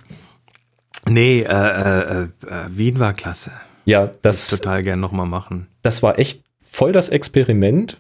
nee, 1.10 1.42
äh, 1.42 1.46
äh, 1.48 2.22
äh, 2.24 2.28
Wien 2.70 3.00
war 3.00 3.14
klasse. 3.14 3.52
Ja, 3.86 4.12
das. 4.22 4.52
Ich 4.52 4.60
total 4.60 4.84
gern 4.84 5.00
nochmal 5.00 5.28
machen. 5.28 5.68
Das 5.82 6.04
war 6.04 6.20
echt 6.20 6.44
voll 6.62 6.92
das 6.92 7.10
Experiment. 7.10 8.00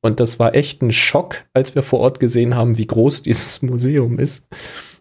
Und 0.00 0.20
das 0.20 0.38
war 0.38 0.54
echt 0.54 0.82
ein 0.82 0.92
Schock, 0.92 1.44
als 1.54 1.74
wir 1.74 1.82
vor 1.82 2.00
Ort 2.00 2.20
gesehen 2.20 2.54
haben, 2.54 2.76
wie 2.76 2.86
groß 2.86 3.22
dieses 3.22 3.62
Museum 3.62 4.18
ist. 4.18 4.46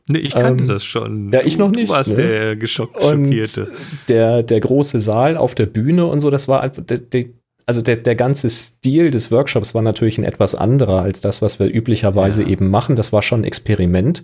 Nee, 0.08 0.20
ich 0.20 0.34
kannte 0.34 0.66
ähm, 0.66 0.70
das 0.70 0.84
schon. 0.84 1.32
Ja, 1.32 1.42
ich 1.44 1.58
noch 1.58 1.72
nicht. 1.72 1.90
Du 1.90 1.94
warst 1.94 2.18
ne? 2.18 2.28
der 2.28 2.56
geschockt, 2.56 3.02
Schockierte. 3.02 3.72
Der, 4.10 4.44
der 4.44 4.60
große 4.60 5.00
Saal 5.00 5.38
auf 5.38 5.56
der 5.56 5.66
Bühne 5.66 6.06
und 6.06 6.20
so, 6.20 6.30
das 6.30 6.48
war 6.48 6.62
einfach, 6.62 6.84
der, 6.84 6.98
der, 6.98 7.26
also 7.66 7.82
der, 7.82 7.96
der 7.96 8.16
ganze 8.16 8.50
Stil 8.50 9.12
des 9.12 9.32
Workshops 9.32 9.74
war 9.74 9.82
natürlich 9.82 10.18
ein 10.18 10.26
etwas 10.26 10.56
anderer 10.56 11.02
als 11.02 11.22
das, 11.22 11.42
was 11.42 11.60
wir 11.60 11.74
üblicherweise 11.74 12.44
ja. 12.44 12.50
eben 12.50 12.70
machen. 12.70 12.98
Das 12.98 13.14
war 13.14 13.22
schon 13.22 13.42
ein 13.42 13.46
Experiment. 13.46 14.24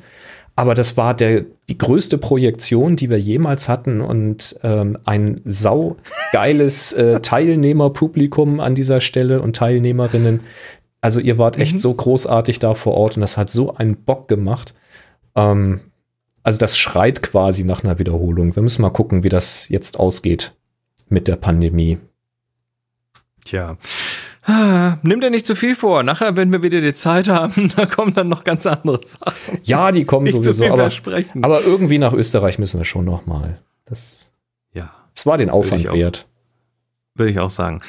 Aber 0.55 0.75
das 0.75 0.97
war 0.97 1.13
der, 1.13 1.45
die 1.69 1.77
größte 1.77 2.17
Projektion, 2.17 2.97
die 2.97 3.09
wir 3.09 3.19
jemals 3.19 3.69
hatten 3.69 4.01
und 4.01 4.59
ähm, 4.61 4.97
ein 5.05 5.39
saugeiles 5.45 6.91
äh, 6.91 7.19
Teilnehmerpublikum 7.21 8.59
an 8.59 8.75
dieser 8.75 8.99
Stelle 8.99 9.41
und 9.41 9.55
Teilnehmerinnen. 9.55 10.41
Also 10.99 11.21
ihr 11.21 11.37
wart 11.37 11.57
echt 11.57 11.75
mhm. 11.75 11.79
so 11.79 11.93
großartig 11.93 12.59
da 12.59 12.73
vor 12.73 12.95
Ort 12.95 13.15
und 13.15 13.21
das 13.21 13.37
hat 13.37 13.49
so 13.49 13.75
einen 13.75 13.95
Bock 14.03 14.27
gemacht. 14.27 14.73
Ähm, 15.39 15.81
also 16.43 16.59
das 16.59 16.77
schreit 16.77 17.21
quasi 17.21 17.63
nach 17.63 17.83
einer 17.83 17.99
Wiederholung. 17.99 18.55
Wir 18.55 18.63
müssen 18.63 18.81
mal 18.81 18.89
gucken, 18.89 19.23
wie 19.23 19.29
das 19.29 19.69
jetzt 19.69 19.99
ausgeht 19.99 20.55
mit 21.09 21.27
der 21.27 21.35
Pandemie. 21.35 21.97
Tja. 23.45 23.77
Ah, 24.43 24.97
nimm 25.03 25.21
dir 25.21 25.29
nicht 25.29 25.45
zu 25.45 25.55
viel 25.55 25.75
vor. 25.75 26.01
Nachher, 26.03 26.35
wenn 26.35 26.51
wir 26.51 26.63
wieder 26.63 26.81
die 26.81 26.93
Zeit 26.93 27.27
haben, 27.27 27.71
da 27.75 27.85
kommen 27.85 28.13
dann 28.13 28.29
noch 28.29 28.43
ganz 28.43 28.65
andere 28.65 28.99
Sachen. 29.05 29.59
Ja, 29.63 29.91
die 29.91 30.05
kommen 30.05 30.23
nicht 30.23 30.43
sowieso. 30.43 30.65
aber, 30.65 30.89
aber 31.41 31.61
irgendwie 31.61 31.99
nach 31.99 32.13
Österreich 32.13 32.57
müssen 32.57 32.79
wir 32.79 32.85
schon 32.85 33.05
noch 33.05 33.25
mal. 33.25 33.59
Das, 33.85 34.31
ja. 34.73 34.91
Es 35.15 35.25
war 35.25 35.37
den 35.37 35.49
Aufwand 35.49 35.91
wert. 35.91 36.25
Würde 37.15 37.31
ich 37.31 37.39
auch 37.39 37.49
sagen. 37.49 37.81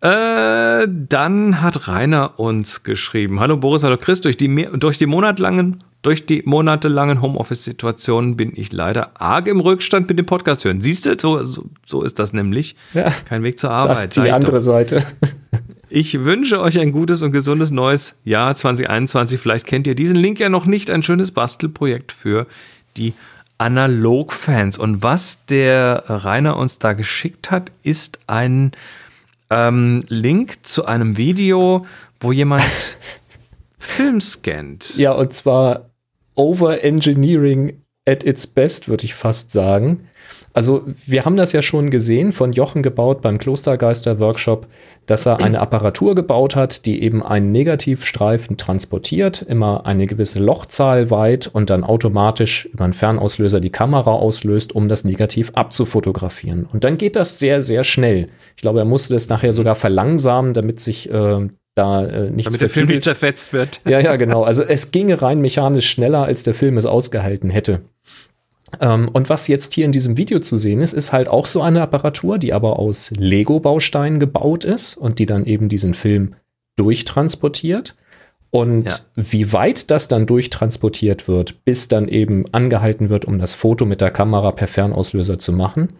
Äh, 0.00 0.88
dann 0.88 1.60
hat 1.60 1.88
Rainer 1.88 2.40
uns 2.40 2.84
geschrieben. 2.84 3.38
Hallo 3.38 3.58
Boris, 3.58 3.82
hallo 3.82 3.98
Chris. 3.98 4.22
Durch 4.22 4.36
die, 4.36 4.68
durch 4.78 4.98
die 4.98 5.06
monatelangen 5.06 5.84
durch 6.02 6.26
die 6.26 6.42
monatelangen 6.44 7.20
Homeoffice-Situationen 7.20 8.36
bin 8.36 8.52
ich 8.54 8.72
leider 8.72 9.10
arg 9.20 9.48
im 9.48 9.60
Rückstand 9.60 10.08
mit 10.08 10.18
dem 10.18 10.26
Podcast 10.26 10.64
hören. 10.64 10.80
Siehst 10.80 11.06
du, 11.06 11.16
so, 11.18 11.44
so, 11.44 11.64
so 11.84 12.02
ist 12.02 12.18
das 12.18 12.32
nämlich. 12.32 12.76
Ja, 12.94 13.10
Kein 13.28 13.42
Weg 13.42 13.58
zur 13.58 13.70
Arbeit. 13.70 13.96
Das 13.96 14.04
ist 14.04 14.16
die 14.16 14.30
andere 14.30 14.58
doch. 14.58 14.62
Seite. 14.62 15.04
Ich 15.90 16.24
wünsche 16.24 16.60
euch 16.60 16.78
ein 16.78 16.92
gutes 16.92 17.22
und 17.22 17.32
gesundes 17.32 17.70
neues 17.70 18.16
Jahr 18.24 18.54
2021. 18.54 19.40
Vielleicht 19.40 19.66
kennt 19.66 19.86
ihr 19.86 19.94
diesen 19.94 20.16
Link 20.16 20.38
ja 20.38 20.50
noch 20.50 20.66
nicht. 20.66 20.90
Ein 20.90 21.02
schönes 21.02 21.30
Bastelprojekt 21.30 22.12
für 22.12 22.46
die 22.96 23.14
Analog-Fans. 23.56 24.78
Und 24.78 25.02
was 25.02 25.46
der 25.46 26.04
Rainer 26.06 26.56
uns 26.58 26.78
da 26.78 26.92
geschickt 26.92 27.50
hat, 27.50 27.72
ist 27.82 28.20
ein 28.26 28.72
ähm, 29.50 30.04
Link 30.08 30.58
zu 30.62 30.84
einem 30.84 31.16
Video, 31.16 31.86
wo 32.20 32.32
jemand 32.32 32.98
Film 33.78 34.20
scannt. 34.20 34.96
Ja, 34.96 35.12
und 35.12 35.32
zwar 35.32 35.87
Over-Engineering 36.38 37.82
at 38.06 38.24
its 38.24 38.46
best, 38.46 38.88
würde 38.88 39.04
ich 39.04 39.14
fast 39.14 39.52
sagen. 39.52 40.08
Also 40.54 40.82
wir 41.06 41.24
haben 41.24 41.36
das 41.36 41.52
ja 41.52 41.62
schon 41.62 41.90
gesehen, 41.90 42.32
von 42.32 42.52
Jochen 42.52 42.82
gebaut 42.82 43.22
beim 43.22 43.38
Klostergeister-Workshop, 43.38 44.66
dass 45.06 45.26
er 45.26 45.40
eine 45.40 45.60
Apparatur 45.60 46.14
gebaut 46.14 46.56
hat, 46.56 46.84
die 46.84 47.02
eben 47.02 47.22
einen 47.22 47.52
Negativstreifen 47.52 48.56
transportiert, 48.56 49.42
immer 49.42 49.86
eine 49.86 50.06
gewisse 50.06 50.40
Lochzahl 50.40 51.10
weit 51.10 51.46
und 51.46 51.70
dann 51.70 51.84
automatisch 51.84 52.66
über 52.72 52.84
einen 52.84 52.92
Fernauslöser 52.92 53.60
die 53.60 53.70
Kamera 53.70 54.12
auslöst, 54.12 54.74
um 54.74 54.88
das 54.88 55.04
Negativ 55.04 55.52
abzufotografieren. 55.54 56.66
Und 56.72 56.84
dann 56.84 56.98
geht 56.98 57.14
das 57.14 57.38
sehr, 57.38 57.62
sehr 57.62 57.84
schnell. 57.84 58.28
Ich 58.56 58.62
glaube, 58.62 58.80
er 58.80 58.84
musste 58.84 59.14
das 59.14 59.28
nachher 59.28 59.52
sogar 59.52 59.76
verlangsamen, 59.76 60.54
damit 60.54 60.80
sich 60.80 61.10
äh, 61.10 61.48
da 61.78 62.04
äh, 62.04 62.30
nichts 62.30 62.50
Damit 62.50 62.60
der 62.60 62.70
Film 62.70 62.88
nicht 62.88 63.04
zerfetzt 63.04 63.52
wird. 63.52 63.80
Ja, 63.88 64.00
ja, 64.00 64.16
genau. 64.16 64.42
Also 64.42 64.62
es 64.62 64.90
ginge 64.90 65.22
rein 65.22 65.40
mechanisch 65.40 65.88
schneller, 65.88 66.24
als 66.24 66.42
der 66.42 66.54
Film 66.54 66.76
es 66.76 66.84
ausgehalten 66.84 67.48
hätte. 67.48 67.80
Ähm, 68.80 69.08
und 69.12 69.30
was 69.30 69.48
jetzt 69.48 69.72
hier 69.72 69.86
in 69.86 69.92
diesem 69.92 70.16
Video 70.16 70.40
zu 70.40 70.58
sehen 70.58 70.80
ist, 70.80 70.92
ist 70.92 71.12
halt 71.12 71.28
auch 71.28 71.46
so 71.46 71.62
eine 71.62 71.80
Apparatur, 71.80 72.38
die 72.38 72.52
aber 72.52 72.78
aus 72.78 73.12
Lego-Bausteinen 73.12 74.20
gebaut 74.20 74.64
ist 74.64 74.96
und 74.96 75.18
die 75.18 75.26
dann 75.26 75.46
eben 75.46 75.68
diesen 75.68 75.94
Film 75.94 76.34
durchtransportiert. 76.76 77.94
Und 78.50 78.88
ja. 78.88 78.96
wie 79.14 79.52
weit 79.52 79.90
das 79.90 80.08
dann 80.08 80.26
durchtransportiert 80.26 81.28
wird, 81.28 81.64
bis 81.64 81.88
dann 81.88 82.08
eben 82.08 82.46
angehalten 82.52 83.10
wird, 83.10 83.26
um 83.26 83.38
das 83.38 83.52
Foto 83.52 83.84
mit 83.84 84.00
der 84.00 84.10
Kamera 84.10 84.52
per 84.52 84.68
Fernauslöser 84.68 85.38
zu 85.38 85.52
machen, 85.52 85.90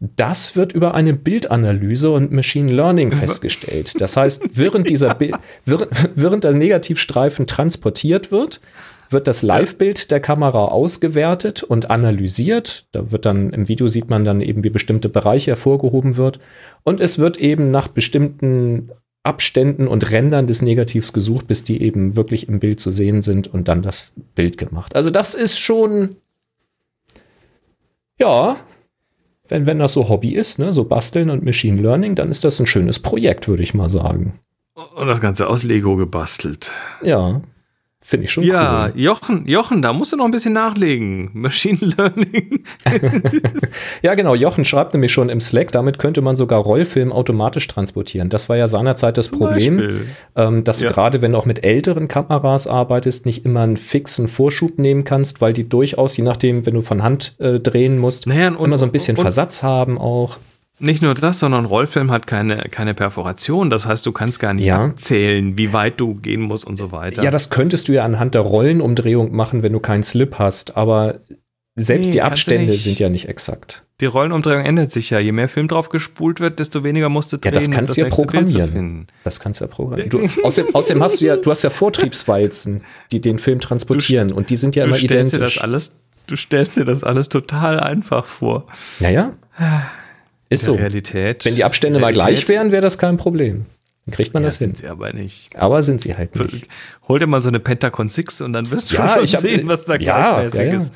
das 0.00 0.56
wird 0.56 0.72
über 0.72 0.94
eine 0.94 1.14
Bildanalyse 1.14 2.10
und 2.10 2.30
Machine 2.32 2.72
Learning 2.72 3.12
festgestellt. 3.12 4.00
Das 4.00 4.16
heißt, 4.16 4.56
während 4.56 4.90
dieser 4.90 5.14
Bild, 5.14 5.36
während 5.64 6.44
der 6.44 6.54
Negativstreifen 6.54 7.46
transportiert 7.46 8.30
wird, 8.30 8.60
wird 9.10 9.26
das 9.26 9.42
Live-Bild 9.42 10.10
der 10.10 10.20
Kamera 10.20 10.66
ausgewertet 10.66 11.62
und 11.62 11.90
analysiert. 11.90 12.86
Da 12.92 13.10
wird 13.10 13.24
dann 13.24 13.50
im 13.50 13.68
Video 13.68 13.88
sieht 13.88 14.10
man 14.10 14.24
dann 14.24 14.40
eben, 14.40 14.64
wie 14.64 14.70
bestimmte 14.70 15.08
Bereiche 15.08 15.52
hervorgehoben 15.52 16.16
wird. 16.16 16.40
Und 16.82 17.00
es 17.00 17.18
wird 17.18 17.36
eben 17.38 17.70
nach 17.70 17.88
bestimmten 17.88 18.90
Abständen 19.22 19.88
und 19.88 20.10
Rändern 20.10 20.46
des 20.46 20.62
Negativs 20.62 21.12
gesucht, 21.12 21.46
bis 21.46 21.64
die 21.64 21.82
eben 21.82 22.16
wirklich 22.16 22.48
im 22.48 22.60
Bild 22.60 22.80
zu 22.80 22.92
sehen 22.92 23.22
sind 23.22 23.52
und 23.52 23.68
dann 23.68 23.82
das 23.82 24.12
Bild 24.34 24.58
gemacht. 24.58 24.94
Also 24.94 25.10
das 25.10 25.34
ist 25.34 25.58
schon, 25.58 26.16
ja, 28.18 28.56
wenn, 29.48 29.66
wenn 29.66 29.78
das 29.78 29.92
so 29.92 30.08
Hobby 30.08 30.34
ist, 30.34 30.58
ne, 30.58 30.72
so 30.72 30.84
Basteln 30.84 31.30
und 31.30 31.44
Machine 31.44 31.80
Learning, 31.80 32.14
dann 32.14 32.30
ist 32.30 32.44
das 32.44 32.60
ein 32.60 32.66
schönes 32.66 32.98
Projekt, 32.98 33.48
würde 33.48 33.62
ich 33.62 33.74
mal 33.74 33.88
sagen. 33.88 34.38
Und 34.94 35.06
das 35.06 35.20
Ganze 35.20 35.48
aus 35.48 35.62
Lego 35.62 35.96
gebastelt. 35.96 36.70
Ja. 37.02 37.40
Finde 38.08 38.26
ich 38.26 38.32
schon 38.32 38.44
ja, 38.44 38.84
cool. 38.84 39.00
Jochen, 39.00 39.48
Jochen, 39.48 39.82
da 39.82 39.92
musst 39.92 40.12
du 40.12 40.16
noch 40.16 40.26
ein 40.26 40.30
bisschen 40.30 40.52
nachlegen. 40.52 41.28
Machine 41.32 41.80
Learning. 41.80 42.62
ja, 44.02 44.14
genau. 44.14 44.36
Jochen 44.36 44.64
schreibt 44.64 44.94
nämlich 44.94 45.12
schon 45.12 45.28
im 45.28 45.40
Slack, 45.40 45.72
damit 45.72 45.98
könnte 45.98 46.20
man 46.20 46.36
sogar 46.36 46.60
Rollfilm 46.60 47.10
automatisch 47.10 47.66
transportieren. 47.66 48.28
Das 48.28 48.48
war 48.48 48.56
ja 48.56 48.68
seinerzeit 48.68 49.16
das 49.16 49.30
Zum 49.30 49.38
Problem, 49.38 50.06
ähm, 50.36 50.62
dass 50.62 50.80
ja. 50.80 50.86
du 50.86 50.94
gerade, 50.94 51.20
wenn 51.20 51.32
du 51.32 51.38
auch 51.38 51.46
mit 51.46 51.64
älteren 51.64 52.06
Kameras 52.06 52.68
arbeitest, 52.68 53.26
nicht 53.26 53.44
immer 53.44 53.62
einen 53.62 53.76
fixen 53.76 54.28
Vorschub 54.28 54.78
nehmen 54.78 55.02
kannst, 55.02 55.40
weil 55.40 55.52
die 55.52 55.68
durchaus, 55.68 56.16
je 56.16 56.22
nachdem, 56.22 56.64
wenn 56.64 56.74
du 56.74 56.82
von 56.82 57.02
Hand 57.02 57.34
äh, 57.40 57.58
drehen 57.58 57.98
musst, 57.98 58.28
naja, 58.28 58.50
und, 58.50 58.66
immer 58.66 58.76
so 58.76 58.86
ein 58.86 58.92
bisschen 58.92 59.16
und, 59.16 59.22
Versatz 59.22 59.64
haben 59.64 59.98
auch. 59.98 60.38
Nicht 60.78 61.00
nur 61.02 61.14
das, 61.14 61.38
sondern 61.38 61.64
Rollfilm 61.64 62.10
hat 62.10 62.26
keine, 62.26 62.58
keine 62.70 62.92
Perforation. 62.92 63.70
Das 63.70 63.86
heißt, 63.86 64.04
du 64.04 64.12
kannst 64.12 64.40
gar 64.40 64.52
nicht 64.52 64.66
ja. 64.66 64.84
abzählen, 64.84 65.56
wie 65.56 65.72
weit 65.72 65.98
du 65.98 66.14
gehen 66.14 66.42
musst 66.42 66.66
und 66.66 66.76
so 66.76 66.92
weiter. 66.92 67.22
Ja, 67.22 67.30
das 67.30 67.48
könntest 67.48 67.88
du 67.88 67.92
ja 67.92 68.04
anhand 68.04 68.34
der 68.34 68.42
Rollenumdrehung 68.42 69.34
machen, 69.34 69.62
wenn 69.62 69.72
du 69.72 69.80
keinen 69.80 70.02
Slip 70.02 70.38
hast. 70.38 70.76
Aber 70.76 71.20
selbst 71.76 72.08
Nee, 72.08 72.12
die 72.12 72.22
Abstände 72.22 72.72
sind 72.74 72.98
ja 72.98 73.08
nicht 73.08 73.28
exakt. 73.28 73.84
Die 74.02 74.06
Rollenumdrehung 74.06 74.64
ändert 74.64 74.92
sich 74.92 75.08
ja. 75.08 75.18
Je 75.18 75.32
mehr 75.32 75.48
Film 75.48 75.68
drauf 75.68 75.88
gespult 75.88 76.40
wird, 76.40 76.58
desto 76.58 76.84
weniger 76.84 77.08
musst 77.08 77.32
du 77.32 77.36
Ja, 77.36 77.40
drehen. 77.40 77.54
das 77.54 77.68
um 77.68 77.72
kannst 77.72 77.96
du 77.96 78.00
ja 78.02 78.08
programmieren. 78.08 79.06
Das 79.24 79.40
kannst 79.40 79.60
du 79.60 79.64
ja 79.64 79.70
programmieren. 79.70 80.10
Du, 80.10 80.20
außerdem, 80.42 80.74
außerdem 80.74 81.02
hast 81.02 81.20
du 81.22 81.24
ja, 81.24 81.36
du 81.36 81.50
hast 81.50 81.64
ja 81.64 81.70
Vortriebswalzen, 81.70 82.82
die 83.12 83.22
den 83.22 83.38
Film 83.38 83.60
transportieren 83.60 84.32
und 84.32 84.50
die 84.50 84.56
sind 84.56 84.76
ja 84.76 84.84
immer 84.84 84.96
stellst 84.96 85.32
dir 85.32 85.36
identisch. 85.38 85.54
das 85.54 85.64
alles, 85.64 85.92
du 86.26 86.36
stellst 86.36 86.76
dir 86.76 86.84
das 86.84 87.02
alles 87.02 87.30
total 87.30 87.80
einfach 87.80 88.26
vor. 88.26 88.66
Naja. 89.00 89.32
Ist 90.48 90.62
so. 90.64 90.74
Realität. 90.74 91.44
Wenn 91.44 91.54
die 91.56 91.64
Abstände 91.64 91.98
mal 91.98 92.12
Realität 92.12 92.46
gleich 92.46 92.48
wären, 92.48 92.72
wäre 92.72 92.82
das 92.82 92.98
kein 92.98 93.16
Problem. 93.16 93.66
Dann 94.06 94.14
kriegt 94.14 94.32
man 94.34 94.44
ja, 94.44 94.48
das 94.48 94.58
hin. 94.58 94.68
sind 94.68 94.78
sie 94.78 94.86
aber 94.88 95.12
nicht. 95.12 95.56
Aber 95.56 95.82
sind 95.82 96.00
sie 96.00 96.16
halt 96.16 96.36
nicht. 96.36 96.68
Hol 97.08 97.18
dir 97.18 97.26
mal 97.26 97.42
so 97.42 97.48
eine 97.48 97.58
Pentacon 97.58 98.08
6 98.08 98.40
und 98.42 98.52
dann 98.52 98.70
wirst 98.70 98.92
du 98.92 98.96
Ja, 98.96 99.14
schon 99.14 99.24
ich 99.24 99.34
hab- 99.34 99.40
sehen, 99.40 99.66
was 99.68 99.84
da 99.84 99.94
ja, 99.96 100.38
gleichmäßig 100.40 100.72
ja, 100.72 100.78
ist. 100.78 100.92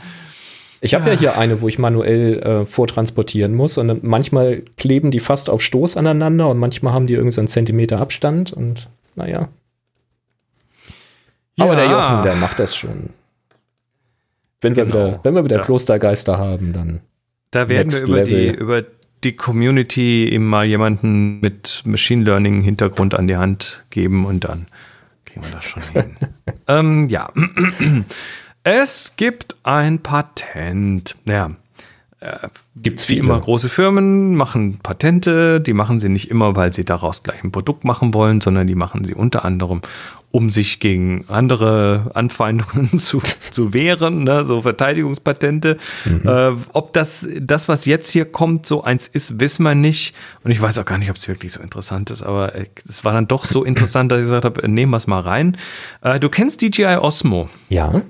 Ich 0.82 0.94
habe 0.94 1.10
ja 1.10 1.18
hier 1.18 1.36
eine, 1.36 1.60
wo 1.60 1.68
ich 1.68 1.78
manuell 1.78 2.38
äh, 2.38 2.66
vortransportieren 2.66 3.54
muss 3.54 3.76
und 3.76 3.88
dann 3.88 3.98
manchmal 4.02 4.62
kleben 4.78 5.10
die 5.10 5.20
fast 5.20 5.50
auf 5.50 5.60
Stoß 5.60 5.96
aneinander 5.96 6.48
und 6.48 6.58
manchmal 6.58 6.92
haben 6.94 7.06
die 7.06 7.14
irgendwie 7.14 7.32
so 7.34 7.40
einen 7.40 7.48
Zentimeter 7.48 8.00
Abstand 8.00 8.52
und 8.52 8.88
naja. 9.16 9.48
Aber 11.58 11.76
der 11.76 11.90
Jochen, 11.90 12.22
der 12.22 12.36
macht 12.36 12.58
das 12.58 12.74
schon. 12.76 13.10
Wenn 14.62 14.76
wir 14.76 14.84
Genau. 14.84 14.94
wieder, 14.94 15.20
wenn 15.22 15.34
wir 15.34 15.44
wieder. 15.44 15.60
Klostergeister 15.60 16.38
haben, 16.38 16.72
dann 16.72 17.00
Da 17.50 17.68
werden 17.68 17.90
wir 17.92 18.02
über 18.02 18.24
die, 18.24 18.34
Level. 18.34 18.54
über 18.60 18.82
die 19.24 19.32
Community 19.32 20.28
eben 20.30 20.46
mal 20.46 20.64
jemanden 20.64 21.40
mit 21.40 21.82
Machine 21.84 22.24
Learning 22.24 22.60
Hintergrund 22.60 23.14
an 23.14 23.26
die 23.26 23.36
Hand 23.36 23.84
geben 23.90 24.24
und 24.24 24.44
dann 24.44 24.66
kriegen 25.24 25.44
wir 25.44 25.50
das 25.50 25.64
schon 25.64 25.82
hin. 25.92 26.14
ähm, 26.68 27.08
ja. 27.08 27.30
Es 28.62 29.16
gibt 29.16 29.56
ein 29.62 30.00
Patent. 30.00 31.16
Ja. 31.24 31.52
Gibt's 32.76 33.08
Wie 33.08 33.14
viele. 33.14 33.24
immer, 33.24 33.40
große 33.40 33.70
Firmen 33.70 34.34
machen 34.34 34.78
Patente. 34.82 35.60
Die 35.60 35.72
machen 35.72 36.00
sie 36.00 36.10
nicht 36.10 36.30
immer, 36.30 36.54
weil 36.54 36.72
sie 36.72 36.84
daraus 36.84 37.22
gleich 37.22 37.42
ein 37.42 37.50
Produkt 37.50 37.84
machen 37.84 38.12
wollen, 38.12 38.42
sondern 38.42 38.66
die 38.66 38.74
machen 38.74 39.04
sie 39.04 39.14
unter 39.14 39.44
anderem, 39.44 39.80
um 40.30 40.50
sich 40.50 40.80
gegen 40.80 41.24
andere 41.28 42.10
Anfeindungen 42.14 42.98
zu, 42.98 43.22
zu 43.50 43.72
wehren, 43.72 44.24
ne? 44.24 44.44
so 44.44 44.60
Verteidigungspatente. 44.60 45.78
Äh, 46.24 46.52
ob 46.74 46.92
das, 46.92 47.26
das, 47.40 47.68
was 47.68 47.86
jetzt 47.86 48.10
hier 48.10 48.26
kommt, 48.26 48.66
so 48.66 48.84
eins 48.84 49.08
ist, 49.08 49.40
wissen 49.40 49.62
wir 49.62 49.74
nicht. 49.74 50.14
Und 50.44 50.50
ich 50.50 50.60
weiß 50.60 50.78
auch 50.78 50.84
gar 50.84 50.98
nicht, 50.98 51.10
ob 51.10 51.16
es 51.16 51.26
wirklich 51.26 51.52
so 51.52 51.60
interessant 51.60 52.10
ist, 52.10 52.22
aber 52.22 52.54
äh, 52.54 52.66
es 52.86 53.02
war 53.02 53.14
dann 53.14 53.28
doch 53.28 53.46
so 53.46 53.64
interessant, 53.64 54.12
dass 54.12 54.18
ich 54.18 54.24
gesagt 54.26 54.44
habe, 54.44 54.62
äh, 54.62 54.68
nehmen 54.68 54.92
wir 54.92 54.98
es 54.98 55.06
mal 55.06 55.20
rein. 55.20 55.56
Äh, 56.02 56.20
du 56.20 56.28
kennst 56.28 56.60
DJI 56.60 56.96
Osmo. 56.96 57.48
Ja, 57.70 58.02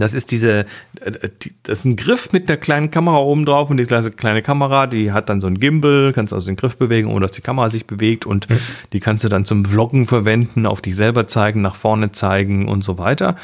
Das 0.00 0.14
ist 0.14 0.30
diese, 0.30 0.64
äh, 1.00 1.28
die, 1.42 1.54
das 1.62 1.80
ist 1.80 1.84
ein 1.84 1.96
Griff 1.96 2.32
mit 2.32 2.48
einer 2.48 2.56
kleinen 2.56 2.90
Kamera 2.90 3.18
oben 3.18 3.44
drauf 3.44 3.70
und 3.70 3.76
diese 3.76 4.10
kleine 4.10 4.42
Kamera, 4.42 4.86
die 4.86 5.12
hat 5.12 5.28
dann 5.28 5.40
so 5.40 5.46
ein 5.46 5.58
Gimbal, 5.58 6.12
kannst 6.14 6.32
also 6.32 6.46
den 6.46 6.56
Griff 6.56 6.76
bewegen, 6.76 7.08
ohne 7.10 7.26
dass 7.26 7.32
die 7.32 7.42
Kamera 7.42 7.70
sich 7.70 7.86
bewegt 7.86 8.26
und 8.26 8.48
die 8.92 9.00
kannst 9.00 9.24
du 9.24 9.28
dann 9.28 9.44
zum 9.44 9.64
Vloggen 9.64 10.06
verwenden, 10.06 10.66
auf 10.66 10.80
dich 10.80 10.96
selber 10.96 11.26
zeigen, 11.26 11.60
nach 11.60 11.74
vorne 11.74 12.12
zeigen 12.12 12.66
und 12.66 12.82
so 12.82 12.98
weiter. 12.98 13.36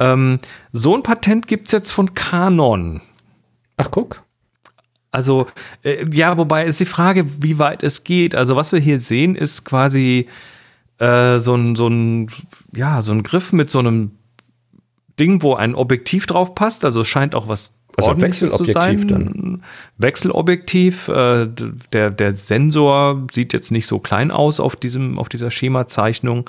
Ähm, 0.00 0.40
so 0.72 0.96
ein 0.96 1.02
Patent 1.02 1.46
gibt's 1.46 1.72
jetzt 1.72 1.92
von 1.92 2.14
Canon. 2.14 3.00
ach 3.76 3.90
guck. 3.90 4.24
Also, 5.12 5.46
äh, 5.82 6.06
ja, 6.12 6.38
wobei 6.38 6.66
ist 6.66 6.80
die 6.80 6.86
Frage, 6.86 7.26
wie 7.42 7.58
weit 7.58 7.82
es 7.82 8.04
geht. 8.04 8.34
Also, 8.34 8.54
was 8.56 8.72
wir 8.72 8.78
hier 8.78 9.00
sehen, 9.00 9.34
ist 9.34 9.64
quasi 9.64 10.28
äh, 10.98 11.38
so 11.38 11.54
ein, 11.54 11.74
so 11.74 11.88
ein, 11.88 12.30
ja, 12.74 13.00
so 13.00 13.12
ein 13.12 13.24
Griff 13.24 13.52
mit 13.52 13.70
so 13.70 13.80
einem 13.80 14.12
Ding, 15.20 15.42
wo 15.42 15.54
ein 15.54 15.74
Objektiv 15.74 16.26
drauf 16.26 16.54
passt. 16.54 16.84
Also, 16.84 17.02
es 17.02 17.08
scheint 17.08 17.34
auch 17.34 17.46
was 17.48 17.72
Also 17.96 18.10
Ordentliches 18.10 18.50
Wechselobjektiv 18.50 19.06
dann. 19.06 19.62
Wechselobjektiv. 19.98 21.08
Äh, 21.08 21.48
der, 21.92 22.10
der 22.10 22.32
Sensor 22.32 23.26
sieht 23.30 23.52
jetzt 23.52 23.70
nicht 23.70 23.86
so 23.86 23.98
klein 23.98 24.30
aus 24.30 24.58
auf, 24.58 24.76
diesem, 24.76 25.18
auf 25.18 25.28
dieser 25.28 25.50
Schemazeichnung. 25.50 26.48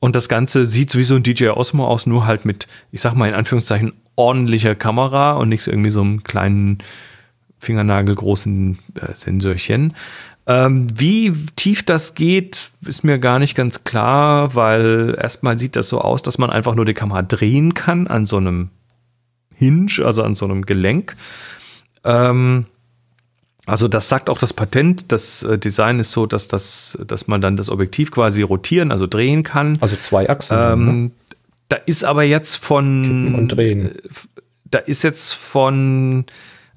Und 0.00 0.14
das 0.14 0.28
Ganze 0.28 0.64
sieht 0.64 0.94
wie 0.94 1.02
so 1.02 1.16
ein 1.16 1.22
DJI 1.22 1.50
Osmo 1.50 1.86
aus, 1.86 2.06
nur 2.06 2.24
halt 2.26 2.44
mit, 2.44 2.68
ich 2.92 3.00
sag 3.00 3.14
mal 3.14 3.28
in 3.28 3.34
Anführungszeichen, 3.34 3.92
ordentlicher 4.14 4.74
Kamera 4.74 5.32
und 5.32 5.48
nicht 5.48 5.66
irgendwie 5.66 5.90
so 5.90 6.00
einem 6.00 6.22
kleinen 6.22 6.78
fingernagelgroßen 7.58 8.78
äh, 8.94 9.14
Sensorchen. 9.14 9.94
Ähm, 10.48 10.88
wie 10.98 11.30
tief 11.56 11.84
das 11.84 12.14
geht, 12.14 12.70
ist 12.86 13.04
mir 13.04 13.18
gar 13.18 13.38
nicht 13.38 13.54
ganz 13.54 13.84
klar, 13.84 14.54
weil 14.54 15.14
erstmal 15.20 15.58
sieht 15.58 15.76
das 15.76 15.90
so 15.90 16.00
aus, 16.00 16.22
dass 16.22 16.38
man 16.38 16.48
einfach 16.48 16.74
nur 16.74 16.86
die 16.86 16.94
Kamera 16.94 17.20
drehen 17.20 17.74
kann 17.74 18.06
an 18.06 18.24
so 18.24 18.38
einem 18.38 18.70
Hinge, 19.54 20.02
also 20.02 20.22
an 20.22 20.34
so 20.34 20.46
einem 20.46 20.64
Gelenk. 20.64 21.16
Ähm, 22.02 22.64
also 23.66 23.88
das 23.88 24.08
sagt 24.08 24.30
auch 24.30 24.38
das 24.38 24.54
Patent. 24.54 25.12
Das 25.12 25.42
äh, 25.42 25.58
Design 25.58 25.98
ist 25.98 26.12
so, 26.12 26.24
dass, 26.24 26.48
das, 26.48 26.96
dass 27.06 27.28
man 27.28 27.42
dann 27.42 27.58
das 27.58 27.68
Objektiv 27.68 28.10
quasi 28.10 28.40
rotieren, 28.40 28.90
also 28.90 29.06
drehen 29.06 29.42
kann. 29.42 29.76
Also 29.80 29.96
zwei 29.96 30.30
Achsen. 30.30 30.56
ne? 30.56 30.72
Ähm, 30.72 31.10
da 31.68 31.76
ist 31.76 32.04
aber 32.04 32.22
jetzt 32.22 32.56
von 32.56 33.02
Kippen 33.02 33.34
und 33.34 33.48
drehen. 33.48 33.92
da 34.64 34.78
ist 34.78 35.04
jetzt 35.04 35.34
von 35.34 36.24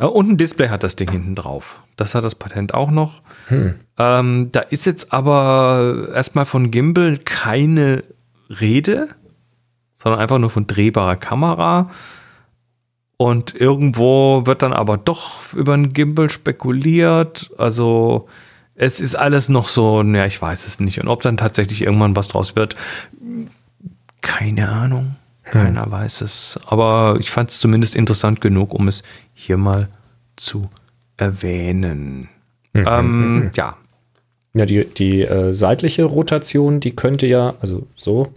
und 0.08 0.30
ein 0.30 0.38
Display 0.38 0.70
hat 0.70 0.84
das 0.84 0.96
Ding 0.96 1.12
hinten 1.12 1.36
drauf. 1.36 1.82
Das 1.96 2.16
hat 2.16 2.24
das 2.24 2.36
Patent 2.36 2.74
auch 2.74 2.92
noch. 2.92 3.22
Hm. 3.48 3.76
Ähm, 3.98 4.50
da 4.52 4.62
ist 4.62 4.86
jetzt 4.86 5.14
aber 5.14 6.10
erstmal 6.14 6.46
von 6.46 6.72
Gimbal 6.72 7.18
keine 7.18 8.04
Rede, 8.50 9.10
sondern 9.94 10.20
einfach 10.20 10.40
nur 10.40 10.50
von 10.50 10.66
drehbarer 10.66 11.18
Kamera. 11.18 11.92
Und 13.18 13.54
irgendwo 13.54 14.48
wird 14.48 14.64
dann 14.64 14.74
aber 14.74 14.98
doch 14.98 15.54
über 15.54 15.76
ein 15.76 15.94
Gimbal 15.94 16.32
spekuliert. 16.32 17.52
Also 17.58 18.28
es 18.74 19.00
ist 19.00 19.14
alles 19.16 19.48
noch 19.48 19.68
so, 19.68 20.02
ja, 20.02 20.26
ich 20.26 20.42
weiß 20.42 20.66
es 20.66 20.80
nicht. 20.80 21.00
Und 21.00 21.08
ob 21.08 21.22
dann 21.22 21.38
tatsächlich 21.38 21.84
irgendwann 21.84 22.16
was 22.16 22.30
draus 22.30 22.56
wird, 22.56 22.76
keine 24.22 24.70
Ahnung. 24.70 25.16
Keiner 25.52 25.90
weiß 25.92 26.22
es. 26.22 26.60
Aber 26.66 27.18
ich 27.20 27.30
fand 27.32 27.50
es 27.52 27.60
zumindest 27.60 27.96
interessant 27.96 28.42
genug, 28.42 28.74
um 28.74 28.88
es 28.88 29.04
hier 29.34 29.58
mal 29.58 29.88
zu 30.36 30.70
erwähnen. 31.18 32.30
Ähm, 32.74 33.52
ja, 33.56 33.76
Ja, 34.54 34.66
die, 34.66 34.86
die 34.86 35.22
äh, 35.22 35.54
seitliche 35.54 36.04
Rotation, 36.06 36.80
die 36.80 36.96
könnte 36.96 37.26
ja, 37.28 37.54
also 37.62 37.88
so, 37.96 38.32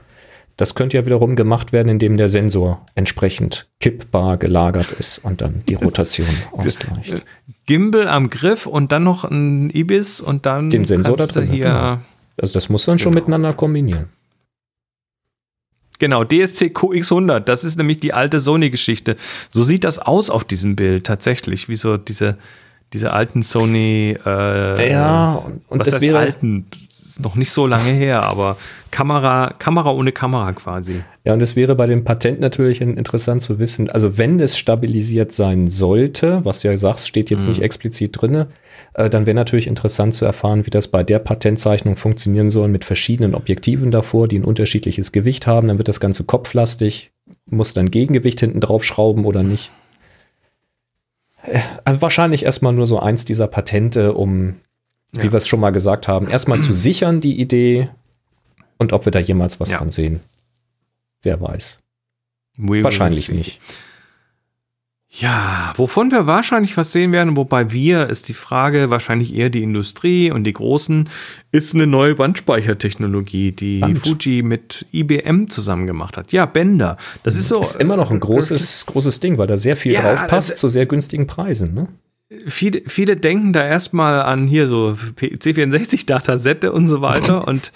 das 0.56 0.74
könnte 0.76 0.96
ja 0.96 1.04
wiederum 1.06 1.34
gemacht 1.34 1.72
werden, 1.72 1.88
indem 1.88 2.16
der 2.16 2.28
Sensor 2.28 2.84
entsprechend 2.94 3.66
kippbar 3.80 4.36
gelagert 4.36 4.92
ist 4.92 5.18
und 5.18 5.40
dann 5.40 5.62
die 5.68 5.74
Rotation 5.74 6.26
ausgleicht. 6.52 7.24
Gimbal 7.66 8.06
am 8.08 8.30
Griff 8.30 8.66
und 8.66 8.92
dann 8.92 9.02
noch 9.04 9.24
ein 9.24 9.70
Ibis 9.70 10.20
und 10.20 10.46
dann 10.46 10.70
Den 10.70 10.84
Sensor 10.84 11.16
da 11.16 11.26
drin, 11.26 11.48
hier 11.48 11.64
genau. 11.66 11.98
Also 12.40 12.54
das 12.54 12.68
muss 12.68 12.84
dann 12.84 12.98
schon 12.98 13.12
Genau. 13.12 13.22
miteinander 13.24 13.52
kombinieren. 13.52 14.08
Genau, 16.04 16.22
DSC 16.22 16.66
QX100, 16.66 17.40
das 17.40 17.64
ist 17.64 17.78
nämlich 17.78 17.98
die 17.98 18.12
alte 18.12 18.38
Sony-Geschichte. 18.38 19.16
So 19.48 19.62
sieht 19.62 19.84
das 19.84 19.98
aus 19.98 20.28
auf 20.28 20.44
diesem 20.44 20.76
Bild 20.76 21.06
tatsächlich, 21.06 21.70
wie 21.70 21.76
so 21.76 21.96
diese, 21.96 22.36
diese 22.92 23.14
alten 23.14 23.40
Sony. 23.40 24.14
Äh, 24.26 24.90
Ja, 24.90 25.36
und, 25.36 25.62
und 25.66 25.86
das 25.86 26.02
wäre, 26.02 26.18
alten? 26.18 26.66
Ist 27.04 27.20
noch 27.20 27.34
nicht 27.36 27.50
so 27.50 27.66
lange 27.66 27.90
her, 27.90 28.22
aber 28.22 28.56
Kamera, 28.90 29.52
Kamera 29.58 29.90
ohne 29.92 30.10
Kamera 30.10 30.52
quasi. 30.54 31.02
ja, 31.24 31.34
und 31.34 31.42
es 31.42 31.54
wäre 31.54 31.74
bei 31.74 31.86
dem 31.86 32.02
Patent 32.04 32.40
natürlich 32.40 32.80
in- 32.80 32.96
interessant 32.96 33.42
zu 33.42 33.58
wissen, 33.58 33.90
also 33.90 34.16
wenn 34.16 34.40
es 34.40 34.56
stabilisiert 34.56 35.30
sein 35.30 35.66
sollte, 35.68 36.44
was 36.46 36.60
du 36.60 36.68
ja 36.68 36.76
sagst, 36.78 37.06
steht 37.06 37.28
jetzt 37.28 37.46
nicht 37.46 37.60
explizit 37.60 38.20
drinne, 38.20 38.46
äh, 38.94 39.10
dann 39.10 39.26
wäre 39.26 39.34
natürlich 39.34 39.66
interessant 39.66 40.14
zu 40.14 40.24
erfahren, 40.24 40.64
wie 40.64 40.70
das 40.70 40.88
bei 40.88 41.02
der 41.02 41.18
Patentzeichnung 41.18 41.96
funktionieren 41.96 42.50
soll 42.50 42.68
mit 42.68 42.84
verschiedenen 42.86 43.34
Objektiven 43.34 43.90
davor, 43.90 44.26
die 44.26 44.38
ein 44.38 44.44
unterschiedliches 44.44 45.12
Gewicht 45.12 45.46
haben. 45.46 45.68
Dann 45.68 45.76
wird 45.78 45.88
das 45.88 46.00
Ganze 46.00 46.24
kopflastig, 46.24 47.10
muss 47.44 47.74
dann 47.74 47.90
Gegengewicht 47.90 48.40
hinten 48.40 48.60
drauf 48.60 48.82
schrauben 48.82 49.26
oder 49.26 49.42
nicht. 49.42 49.70
Äh, 51.42 51.60
wahrscheinlich 51.84 52.44
erstmal 52.44 52.72
nur 52.72 52.86
so 52.86 52.98
eins 52.98 53.24
dieser 53.26 53.46
Patente, 53.48 54.14
um, 54.14 54.54
wie 55.14 55.26
Ja. 55.26 55.32
wir 55.32 55.36
es 55.36 55.46
schon 55.48 55.60
mal 55.60 55.70
gesagt 55.70 56.08
haben, 56.08 56.28
erstmal 56.28 56.60
zu 56.60 56.72
sichern 56.72 57.20
die 57.20 57.40
Idee 57.40 57.88
und 58.78 58.92
ob 58.92 59.04
wir 59.04 59.12
da 59.12 59.18
jemals 59.20 59.60
was 59.60 59.70
Ja. 59.70 59.78
von 59.78 59.90
sehen. 59.90 60.20
Wer 61.22 61.40
weiß. 61.40 61.80
We 62.58 62.84
Wahrscheinlich 62.84 63.30
nicht. 63.30 63.60
Ja, 65.16 65.72
wovon 65.76 66.10
wir 66.10 66.26
wahrscheinlich 66.26 66.76
was 66.76 66.90
sehen 66.90 67.12
werden, 67.12 67.36
wobei 67.36 67.70
wir, 67.70 68.08
ist 68.10 68.28
die 68.28 68.34
Frage, 68.34 68.90
wahrscheinlich 68.90 69.32
eher 69.32 69.48
die 69.48 69.62
Industrie 69.62 70.32
und 70.32 70.42
die 70.42 70.52
Großen, 70.52 71.08
ist 71.52 71.72
eine 71.72 71.86
neue 71.86 72.16
Bandspeichertechnologie, 72.16 73.52
die 73.52 73.78
Band. 73.78 73.98
Fuji 73.98 74.42
mit 74.42 74.86
IBM 74.92 75.46
zusammen 75.46 75.86
gemacht 75.86 76.16
hat. 76.16 76.32
Ja, 76.32 76.46
Bänder. 76.46 76.96
Das 77.22 77.36
ist 77.36 77.46
so. 77.46 77.60
Ist 77.60 77.76
immer 77.80 77.96
noch 77.96 78.10
ein 78.10 78.18
großes, 78.18 78.86
großes 78.86 79.20
Ding, 79.20 79.38
weil 79.38 79.46
da 79.46 79.56
sehr 79.56 79.76
viel 79.76 79.92
Ja, 79.92 80.02
drauf 80.02 80.26
passt 80.26 80.56
zu 80.56 80.68
sehr 80.68 80.86
günstigen 80.86 81.28
Preisen. 81.28 81.74
Ne? 81.74 81.86
Viele, 82.46 82.82
viele 82.86 83.16
denken 83.16 83.52
da 83.52 83.64
erstmal 83.64 84.22
an 84.22 84.46
hier 84.46 84.66
so 84.66 84.96
C64 85.16 86.06
Datasette 86.06 86.72
und 86.72 86.86
so 86.86 87.00
weiter 87.00 87.46
und 87.48 87.72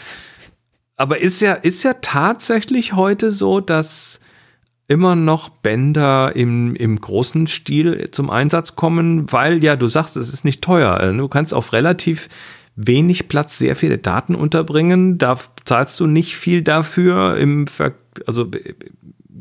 aber 0.97 1.21
ist 1.21 1.41
ja 1.41 1.53
ist 1.53 1.85
ja 1.85 1.95
tatsächlich 2.01 2.95
heute 2.95 3.31
so, 3.31 3.61
dass 3.61 4.21
immer 4.89 5.15
noch 5.15 5.51
Bänder 5.51 6.35
im, 6.35 6.75
im 6.75 7.01
großen 7.01 7.47
Stil 7.47 8.11
zum 8.11 8.31
Einsatz 8.31 8.75
kommen, 8.75 9.31
weil 9.31 9.63
ja, 9.63 9.77
du 9.77 9.87
sagst, 9.87 10.17
es 10.17 10.33
ist 10.33 10.47
nicht 10.47 10.63
teuer. 10.63 11.13
Du 11.13 11.29
kannst 11.29 11.53
auf 11.53 11.75
relativ 11.75 12.29
wenig 12.75 13.29
Platz 13.29 13.59
sehr 13.59 13.77
viele 13.77 13.99
Daten 13.99 14.35
unterbringen. 14.35 15.19
Da 15.19 15.37
zahlst 15.65 16.01
du 16.01 16.07
nicht 16.07 16.37
viel 16.37 16.63
dafür 16.63 17.37
im, 17.37 17.67
Ver 17.67 17.93
also 18.27 18.51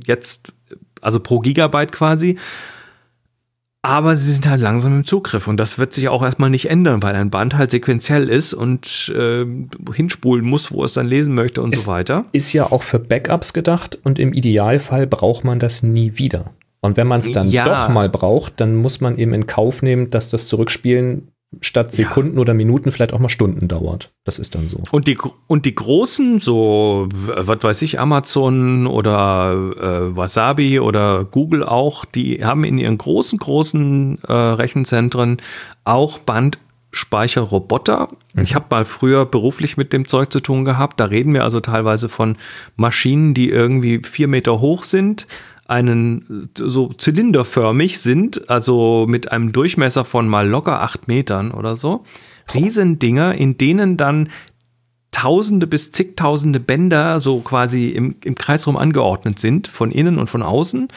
jetzt, 0.05 0.53
also 1.01 1.19
pro 1.21 1.39
Gigabyte 1.39 1.93
quasi 1.93 2.37
aber 3.87 4.15
sie 4.15 4.31
sind 4.33 4.47
halt 4.49 4.61
langsam 4.61 4.93
im 4.97 5.05
Zugriff 5.05 5.47
und 5.47 5.57
das 5.57 5.79
wird 5.79 5.93
sich 5.93 6.09
auch 6.09 6.21
erstmal 6.23 6.49
nicht 6.49 6.69
ändern, 6.69 7.01
weil 7.01 7.15
ein 7.15 7.29
Band 7.29 7.57
halt 7.57 7.71
sequenziell 7.71 8.29
ist 8.29 8.53
und 8.53 9.13
äh, 9.15 9.45
hinspulen 9.93 10.45
muss, 10.45 10.71
wo 10.71 10.83
es 10.83 10.93
dann 10.93 11.07
lesen 11.07 11.33
möchte 11.33 11.61
und 11.61 11.73
es 11.73 11.85
so 11.85 11.91
weiter. 11.91 12.25
Ist 12.33 12.53
ja 12.53 12.71
auch 12.71 12.83
für 12.83 12.99
Backups 12.99 13.53
gedacht 13.53 13.97
und 14.03 14.19
im 14.19 14.33
Idealfall 14.33 15.07
braucht 15.07 15.43
man 15.43 15.59
das 15.59 15.83
nie 15.83 16.13
wieder. 16.17 16.51
Und 16.81 16.97
wenn 16.97 17.07
man 17.07 17.21
es 17.21 17.31
dann 17.31 17.49
Ja. 17.49 17.63
doch 17.63 17.89
mal 17.89 18.09
braucht, 18.09 18.59
dann 18.61 18.75
muss 18.75 19.01
man 19.01 19.17
eben 19.17 19.33
in 19.33 19.47
Kauf 19.47 19.81
nehmen, 19.81 20.09
dass 20.09 20.29
das 20.29 20.47
Zurückspielen 20.47 21.29
statt 21.61 21.87
Ja. 21.97 22.07
Sekunden 22.07 22.37
oder 22.37 22.53
Minuten 22.53 22.91
vielleicht 22.91 23.13
auch 23.13 23.19
mal 23.19 23.29
Stunden 23.29 23.67
dauert. 23.67 24.11
Das 24.25 24.37
ist 24.39 24.55
dann 24.55 24.69
so. 24.69 24.83
Und 24.91 25.07
die, 25.07 25.17
und 25.47 25.65
die 25.65 25.75
großen, 25.75 26.39
so, 26.39 27.07
was 27.11 27.63
weiß 27.63 27.81
ich, 27.83 27.99
Amazon 27.99 28.85
oder 28.85 29.53
äh, 29.53 30.15
Wasabi 30.15 30.79
oder 30.79 31.25
Google 31.25 31.63
auch, 31.63 32.05
die 32.05 32.43
haben 32.45 32.63
in 32.63 32.77
ihren 32.77 32.97
großen, 32.97 33.39
großen 33.39 34.19
äh, 34.27 34.33
Rechenzentren 34.33 35.37
auch 35.85 36.19
Bandspeicherroboter. 36.19 38.09
Ich 38.35 38.53
habe 38.53 38.65
mal 38.69 38.85
früher 38.85 39.25
beruflich 39.25 39.77
mit 39.77 39.93
dem 39.93 40.07
Zeug 40.07 40.31
zu 40.31 40.41
tun 40.41 40.65
gehabt. 40.65 40.99
Da 40.99 41.05
reden 41.05 41.33
wir 41.33 41.43
also 41.43 41.59
teilweise 41.61 42.09
von 42.09 42.35
Maschinen, 42.75 43.33
die 43.33 43.49
irgendwie 43.49 44.01
vier 44.03 44.27
Meter 44.27 44.59
hoch 44.59 44.83
sind, 44.83 45.27
einen 45.67 46.49
äh, 46.57 46.63
so 46.67 46.89
zylinderförmig 46.93 47.99
sind, 47.99 48.49
also 48.49 49.05
mit 49.07 49.31
einem 49.31 49.51
Durchmesser 49.51 50.05
von 50.05 50.27
mal 50.27 50.47
locker 50.47 50.81
acht 50.81 51.07
Metern 51.07 51.51
oder 51.51 51.75
so. 51.75 52.03
Riesendinger, 52.53 53.35
in 53.35 53.57
denen 53.57 53.97
dann 53.97 54.29
Tausende 55.17 55.65
bis 55.65 55.91
zigtausende 55.91 56.59
Bänder 56.59 57.19
so 57.19 57.39
quasi 57.39 57.87
im, 57.87 58.17
im 58.23 58.35
Kreis 58.35 58.67
rum 58.67 58.77
angeordnet 58.77 59.39
sind, 59.39 59.67
von 59.67 59.89
innen 59.89 60.19
und 60.19 60.29
von 60.29 60.43
außen. 60.43 60.89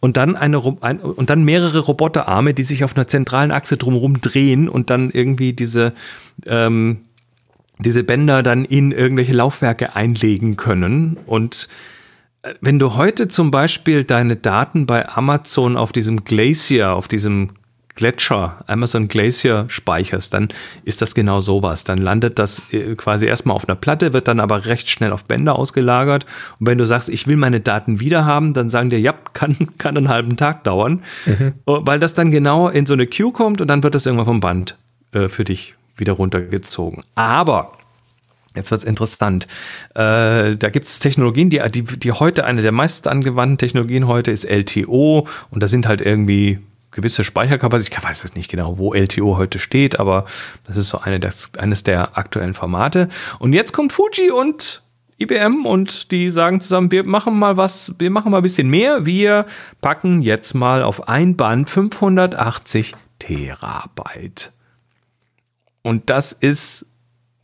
Und 0.00 0.16
dann 0.16 0.34
eine 0.34 0.62
ein, 0.80 0.98
und 0.98 1.28
dann 1.28 1.44
mehrere 1.44 1.80
Roboterarme, 1.80 2.54
die 2.54 2.64
sich 2.64 2.84
auf 2.84 2.96
einer 2.96 3.06
zentralen 3.06 3.50
Achse 3.50 3.76
drumherum 3.76 4.22
drehen 4.22 4.70
und 4.70 4.88
dann 4.88 5.10
irgendwie 5.10 5.52
diese, 5.52 5.92
ähm, 6.46 7.02
diese 7.78 8.02
Bänder 8.02 8.42
dann 8.42 8.64
in 8.64 8.92
irgendwelche 8.92 9.34
Laufwerke 9.34 9.94
einlegen 9.94 10.56
können. 10.56 11.18
Und 11.26 11.68
wenn 12.60 12.78
du 12.78 12.94
heute 12.94 13.28
zum 13.28 13.50
Beispiel 13.50 14.04
deine 14.04 14.36
Daten 14.36 14.86
bei 14.86 15.08
Amazon 15.08 15.76
auf 15.76 15.92
diesem 15.92 16.24
Glacier, 16.24 16.92
auf 16.92 17.08
diesem 17.08 17.50
Gletscher, 17.96 18.62
Amazon 18.66 19.08
Glacier 19.08 19.64
speicherst, 19.68 20.34
dann 20.34 20.48
ist 20.84 21.00
das 21.00 21.14
genau 21.14 21.40
sowas. 21.40 21.84
Dann 21.84 21.98
landet 21.98 22.38
das 22.38 22.72
äh, 22.72 22.94
quasi 22.94 23.26
erstmal 23.26 23.56
auf 23.56 23.66
einer 23.66 23.74
Platte, 23.74 24.12
wird 24.12 24.28
dann 24.28 24.38
aber 24.38 24.66
recht 24.66 24.90
schnell 24.90 25.12
auf 25.12 25.24
Bänder 25.24 25.58
ausgelagert. 25.58 26.26
Und 26.60 26.66
wenn 26.66 26.78
du 26.78 26.86
sagst, 26.86 27.08
ich 27.08 27.26
will 27.26 27.36
meine 27.36 27.60
Daten 27.60 27.98
wieder 27.98 28.26
haben, 28.26 28.52
dann 28.52 28.68
sagen 28.68 28.90
dir, 28.90 29.00
ja, 29.00 29.14
kann, 29.32 29.56
kann 29.78 29.96
einen 29.96 30.08
halben 30.08 30.36
Tag 30.36 30.62
dauern, 30.64 31.02
Oh, 31.64 31.80
weil 31.82 31.98
das 31.98 32.14
dann 32.14 32.30
genau 32.30 32.68
in 32.68 32.86
so 32.86 32.92
eine 32.92 33.06
Queue 33.06 33.32
kommt 33.32 33.60
und 33.60 33.68
dann 33.68 33.82
wird 33.82 33.94
das 33.94 34.06
irgendwann 34.06 34.26
vom 34.26 34.40
Band 34.40 34.76
äh, 35.12 35.28
für 35.28 35.44
dich 35.44 35.74
wieder 35.96 36.12
runtergezogen. 36.12 37.02
Aber 37.14 37.72
Jetzt 38.56 38.70
wird's 38.70 38.84
interessant. 38.84 39.46
Äh, 39.94 40.56
da 40.56 40.70
gibt 40.70 40.88
es 40.88 40.98
Technologien, 40.98 41.50
die, 41.50 41.60
die, 41.70 41.82
die 41.82 42.12
heute, 42.12 42.44
eine 42.44 42.62
der 42.62 42.72
meist 42.72 43.06
angewandten 43.06 43.58
Technologien 43.58 44.06
heute 44.08 44.30
ist 44.32 44.44
LTO 44.44 45.28
und 45.50 45.62
da 45.62 45.68
sind 45.68 45.86
halt 45.86 46.00
irgendwie 46.00 46.58
gewisse 46.90 47.22
Speicherkapazitäten. 47.22 48.02
Ich 48.02 48.08
weiß 48.08 48.22
jetzt 48.22 48.36
nicht 48.36 48.50
genau, 48.50 48.78
wo 48.78 48.94
LTO 48.94 49.36
heute 49.36 49.58
steht, 49.58 50.00
aber 50.00 50.24
das 50.66 50.76
ist 50.76 50.88
so 50.88 50.98
eine 50.98 51.20
des, 51.20 51.52
eines 51.58 51.84
der 51.84 52.16
aktuellen 52.18 52.54
Formate. 52.54 53.08
Und 53.38 53.52
jetzt 53.52 53.72
kommt 53.72 53.92
Fuji 53.92 54.30
und 54.30 54.82
IBM 55.18 55.64
und 55.64 56.10
die 56.10 56.30
sagen 56.30 56.60
zusammen, 56.60 56.90
wir 56.90 57.06
machen 57.06 57.38
mal 57.38 57.56
was, 57.56 57.94
wir 57.98 58.10
machen 58.10 58.32
mal 58.32 58.38
ein 58.38 58.42
bisschen 58.42 58.68
mehr. 58.68 59.06
Wir 59.06 59.46
packen 59.80 60.22
jetzt 60.22 60.54
mal 60.54 60.82
auf 60.82 61.08
ein 61.08 61.36
Band 61.36 61.70
580 61.70 62.94
Terabyte. 63.18 64.52
Und 65.82 66.10
das 66.10 66.32
ist 66.32 66.86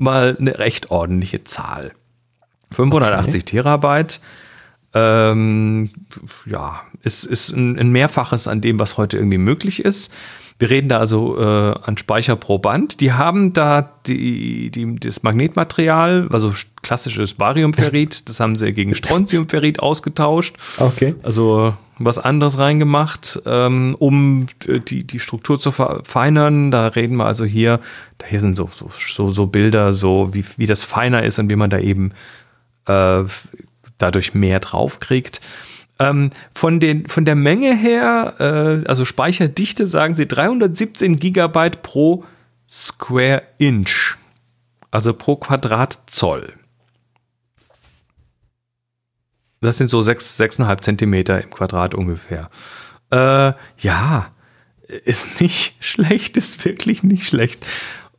mal 0.03 0.37
eine 0.39 0.59
recht 0.59 0.91
ordentliche 0.91 1.45
Zahl. 1.45 1.93
580 2.73 3.45
Terabyte, 3.45 4.21
ähm, 4.95 5.91
ja, 6.45 6.83
ist, 7.03 7.25
ist 7.25 7.51
ein, 7.51 7.79
ein 7.79 7.91
Mehrfaches 7.91 8.49
an 8.49 8.61
dem, 8.61 8.79
was 8.79 8.97
heute 8.99 9.17
irgendwie 9.17 9.39
möglich 9.39 9.85
ist. 9.85 10.13
Wir 10.63 10.71
reden 10.71 10.89
da 10.89 10.99
also 11.01 11.37
äh, 11.41 11.75
an 11.83 11.99
Speicher 11.99 12.37
pro 12.37 12.57
Band. 12.57 13.01
Die 13.01 13.13
haben 13.13 13.53
da 13.53 13.91
die, 14.07 14.71
die, 14.71 14.95
das 14.95 15.25
Magnetmaterial, 15.25 16.29
also 16.31 16.53
klassisches 16.83 17.35
Bariumferrit, 17.35 18.29
das 18.29 18.39
haben 18.39 18.55
sie 18.55 18.73
gegen 18.73 18.95
Strontiumferrit 18.95 19.81
ausgetauscht. 19.81 20.55
Okay. 20.79 21.17
Also 21.25 21.75
was 21.99 22.19
anderes 22.19 22.59
reingemacht, 22.59 23.43
ähm, 23.45 23.97
um 23.99 24.47
äh, 24.69 24.79
die, 24.79 25.03
die 25.03 25.19
Struktur 25.19 25.59
zu 25.59 25.73
verfeinern. 25.73 26.71
Da 26.71 26.87
reden 26.87 27.17
wir 27.17 27.25
also 27.25 27.45
hier, 27.45 27.81
da 28.19 28.29
hier 28.29 28.39
sind 28.39 28.57
so, 28.57 28.71
so, 28.97 29.31
so, 29.31 29.47
Bilder, 29.47 29.93
so 29.93 30.33
wie, 30.33 30.45
wie 30.59 30.67
das 30.67 30.85
feiner 30.85 31.25
ist 31.25 31.41
und 31.41 31.51
wie 31.51 31.57
man 31.57 31.71
da 31.71 31.81
eben 31.81 32.13
äh, 32.87 33.25
dadurch 33.99 34.33
mehr 34.35 34.61
draufkriegt. 34.61 35.41
Ähm, 36.11 36.31
von, 36.53 36.81
den, 36.81 37.07
von 37.07 37.25
der 37.25 37.35
Menge 37.35 37.75
her, 37.75 38.35
äh, 38.39 38.89
also 38.89 39.05
Speicherdichte, 39.05 39.87
sagen 39.87 40.17
sie 40.17 40.27
317 40.27 41.17
Gigabyte 41.17 41.83
pro 41.83 42.25
Square 42.69 43.43
Inch, 43.59 44.17
also 44.91 45.13
pro 45.13 45.37
Quadratzoll. 45.37 46.55
Das 49.61 49.79
sind 49.79 49.89
so 49.89 50.03
sechs, 50.03 50.37
sechseinhalb 50.37 50.83
Zentimeter 50.83 51.41
im 51.41 51.51
Quadrat 51.51 51.95
ungefähr. 51.95 52.51
Äh, 53.11 53.53
ja, 53.79 54.33
ist 55.05 55.41
nicht 55.41 55.77
schlecht, 55.81 56.37
ist 56.37 56.65
wirklich 56.65 57.03
nicht 57.03 57.27
schlecht. 57.27 57.65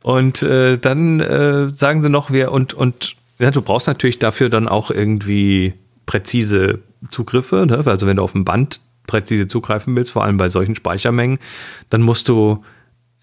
Und 0.02 0.42
äh, 0.42 0.78
dann 0.78 1.20
äh, 1.20 1.74
sagen 1.74 2.02
sie 2.02 2.10
noch, 2.10 2.30
wir 2.30 2.52
und, 2.52 2.74
und 2.74 3.14
ja, 3.38 3.50
du 3.50 3.62
brauchst 3.62 3.86
natürlich 3.86 4.18
dafür 4.18 4.48
dann 4.48 4.68
auch 4.68 4.90
irgendwie 4.90 5.74
präzise 6.06 6.80
Zugriffe. 7.10 7.66
Ne? 7.66 7.82
Also 7.84 8.06
wenn 8.06 8.16
du 8.16 8.22
auf 8.22 8.32
dem 8.32 8.44
Band 8.44 8.80
präzise 9.06 9.48
zugreifen 9.48 9.96
willst, 9.96 10.12
vor 10.12 10.24
allem 10.24 10.36
bei 10.36 10.48
solchen 10.48 10.74
Speichermengen, 10.74 11.38
dann 11.90 12.02
musst 12.02 12.28
du, 12.28 12.62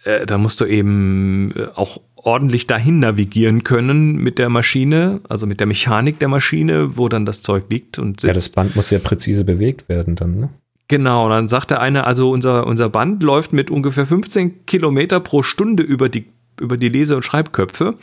äh, 0.04 0.26
dann 0.26 0.42
musst 0.42 0.62
du 0.62 0.66
eben 0.66 1.54
äh, 1.56 1.68
auch 1.76 2.00
ordentlich 2.16 2.68
dahin 2.68 3.00
navigieren 3.00 3.64
können 3.64 4.16
mit 4.16 4.38
der 4.38 4.50
Maschine, 4.50 5.22
also 5.28 5.48
mit 5.48 5.60
der 5.60 5.68
Mechanik 5.68 6.20
der 6.20 6.28
Maschine, 6.28 6.98
wo 6.98 7.10
dann 7.10 7.26
das 7.26 7.42
Zeug 7.42 7.66
liegt 7.70 7.98
und 7.98 8.22
Ja, 8.22 8.34
das 8.34 8.50
Band 8.50 8.76
muss 8.76 8.92
ja 8.92 9.00
präzise 9.00 9.44
bewegt 9.44 9.90
werden 9.90 10.16
dann, 10.16 10.40
ne? 10.40 10.50
Genau, 10.88 11.30
dann 11.30 11.48
sagt 11.48 11.72
der 11.72 11.80
eine, 11.80 12.04
also 12.04 12.32
unser, 12.32 12.68
unser 12.68 12.90
Band 12.90 13.24
läuft 13.24 13.54
mit 13.54 13.72
ungefähr 13.72 14.06
15 14.06 14.66
Kilometer 14.66 15.22
pro 15.22 15.42
Stunde 15.42 15.84
über 15.84 16.10
die, 16.10 16.26
über 16.60 16.76
die 16.76 16.90
Lese- 16.90 17.16
und 17.16 17.24
Schreibköpfe. 17.24 17.96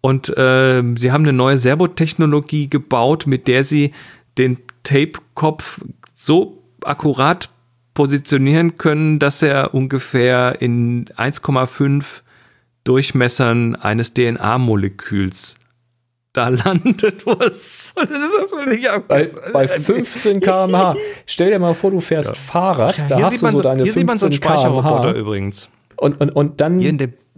Und 0.00 0.34
äh, 0.38 0.82
sie 0.96 1.12
haben 1.12 1.24
eine 1.24 1.34
neue 1.34 1.58
Servotechnologie 1.58 2.70
gebaut, 2.70 3.26
mit 3.26 3.46
der 3.46 3.62
sie 3.62 3.92
den 4.38 4.56
Tape-Kopf 4.84 5.80
so 6.14 6.62
akkurat 6.84 7.48
positionieren 7.94 8.76
können, 8.76 9.18
dass 9.18 9.42
er 9.42 9.74
ungefähr 9.74 10.60
in 10.60 11.06
1,5 11.16 12.20
Durchmessern 12.84 13.76
eines 13.76 14.14
DNA-Moleküls 14.14 15.56
da 16.32 16.48
landet. 16.64 17.24
Was? 17.24 17.94
Das 17.94 18.10
ist 18.10 18.36
ja 18.38 18.48
völlig 18.48 18.86
Bei, 19.08 19.30
bei 19.52 19.68
15 19.68 20.40
km/h. 20.40 20.96
Stell 21.24 21.50
dir 21.50 21.58
mal 21.58 21.74
vor, 21.74 21.92
du 21.92 22.00
fährst 22.00 22.36
Fahrrad, 22.36 22.96
da 23.08 23.16
hier 23.16 23.26
hast 23.26 23.32
sieht 23.34 23.42
du 23.42 23.46
man 23.46 23.56
so 23.56 23.62
deine 23.62 23.90
so 23.90 24.00
einen 24.00 24.08
15 24.08 24.32
Speicherroboter 24.32 25.00
km/h 25.00 25.18
übrigens. 25.18 25.68
und, 25.96 26.20
und, 26.20 26.30
und, 26.30 26.60
dann, 26.60 26.80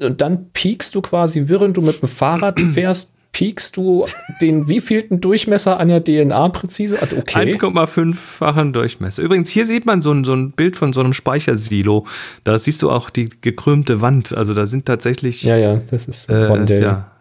und 0.01 0.21
dann 0.21 0.51
piekst 0.51 0.95
du 0.95 1.03
quasi, 1.03 1.49
während 1.49 1.77
du 1.77 1.83
mit 1.83 2.03
dem 2.03 2.09
Fahrrad 2.09 2.61
fährst, 2.75 3.13
piekst 3.37 3.77
du 3.77 4.07
den 4.41 4.67
wievielten 4.67 5.21
Durchmesser 5.21 5.79
an 5.79 5.89
der 5.89 6.03
DNA 6.03 6.49
präzise? 6.49 6.97
Ah, 7.03 7.07
Okay. 7.19 7.39
1,5-fachen 7.51 8.73
Durchmesser. 8.73 9.23
Übrigens, 9.23 9.51
hier 9.51 9.67
sieht 9.67 9.85
man 9.85 10.01
so 10.01 10.11
ein, 10.11 10.25
so 10.25 10.33
ein 10.33 10.53
Bild 10.53 10.75
von 10.79 10.95
so 10.95 11.01
einem 11.03 11.13
Speichersilo. 11.13 12.07
Da 12.45 12.57
siehst 12.57 12.81
du 12.81 12.91
auch 12.91 13.11
die 13.11 13.29
gekrümmte 13.43 14.01
Wand. 14.01 14.35
Also 14.35 14.55
da 14.55 14.65
sind 14.65 14.87
tatsächlich. 14.87 15.43
Ja, 15.43 15.57
ja, 15.59 15.83
das 15.91 16.07
ist 16.07 16.31
äh, 16.31 16.45
Rondell. 16.45 16.83
ja. 16.83 17.13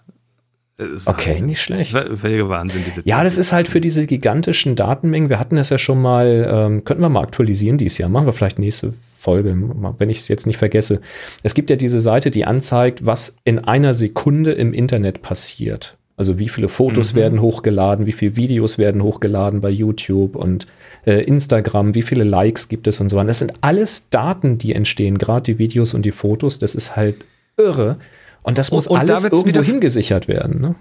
Okay, 0.78 1.30
Wahnsinn. 1.32 1.46
nicht 1.48 1.62
schlecht. 1.62 1.92
Völliger 1.92 2.48
Wahnsinn, 2.50 2.84
diese 2.86 3.02
Ja, 3.06 3.24
das 3.24 3.38
ist 3.38 3.52
halt 3.54 3.68
für 3.68 3.80
diese 3.82 4.06
gigantischen 4.08 4.76
Datenmengen. 4.78 5.30
Wir 5.30 5.40
hatten 5.40 5.56
das 5.58 5.70
ja 5.70 5.78
schon 5.78 6.02
mal, 6.02 6.50
ähm, 6.50 6.84
könnten 6.86 7.02
wir 7.02 7.10
mal 7.10 7.24
aktualisieren 7.24 7.78
dieses 7.78 7.98
Jahr. 7.98 8.10
Machen 8.10 8.26
wir 8.26 8.34
vielleicht 8.34 8.60
nächste 8.60 8.94
Folge, 8.94 9.56
wenn 9.98 10.10
ich 10.10 10.20
es 10.20 10.28
jetzt 10.30 10.48
nicht 10.48 10.58
vergesse. 10.58 11.00
Es 11.44 11.54
gibt 11.56 11.70
ja 11.70 11.76
diese 11.78 12.00
Seite, 12.00 12.30
die 12.32 12.46
anzeigt, 12.46 13.06
was 13.06 13.38
in 13.46 13.60
einer 13.60 13.94
Sekunde 13.94 14.52
im 14.54 14.74
Internet 14.74 15.22
passiert. 15.22 15.98
Also 16.18 16.40
wie 16.40 16.48
viele 16.48 16.70
Fotos 16.70 17.14
mhm. 17.14 17.18
werden 17.18 17.42
hochgeladen, 17.42 18.06
wie 18.06 18.14
viele 18.14 18.36
Videos 18.36 18.78
werden 18.78 19.04
hochgeladen 19.04 19.60
bei 19.60 19.70
YouTube 19.70 20.36
und 20.36 20.66
äh, 21.06 21.22
Instagram, 21.24 21.94
wie 21.94 22.04
viele 22.04 22.24
Likes 22.24 22.70
gibt 22.70 22.88
es 22.88 23.02
und 23.02 23.10
so 23.10 23.18
weiter. 23.18 23.28
Das 23.28 23.40
sind 23.40 23.54
alles 23.62 24.10
Daten, 24.10 24.58
die 24.58 24.74
entstehen, 24.74 25.18
gerade 25.18 25.44
die 25.44 25.60
Videos 25.60 25.94
und 25.94 26.04
die 26.04 26.12
Fotos. 26.12 26.58
Das 26.60 26.74
ist 26.74 26.96
halt 26.96 27.26
irre. 27.58 27.98
Und 28.44 28.58
das 28.58 28.72
muss 28.72 28.88
und, 28.88 29.02
und 29.02 29.10
alles 29.10 29.26
irgendwo 29.26 29.62
hingesichert 29.62 30.28
werden. 30.28 30.62
Ne? 30.62 30.76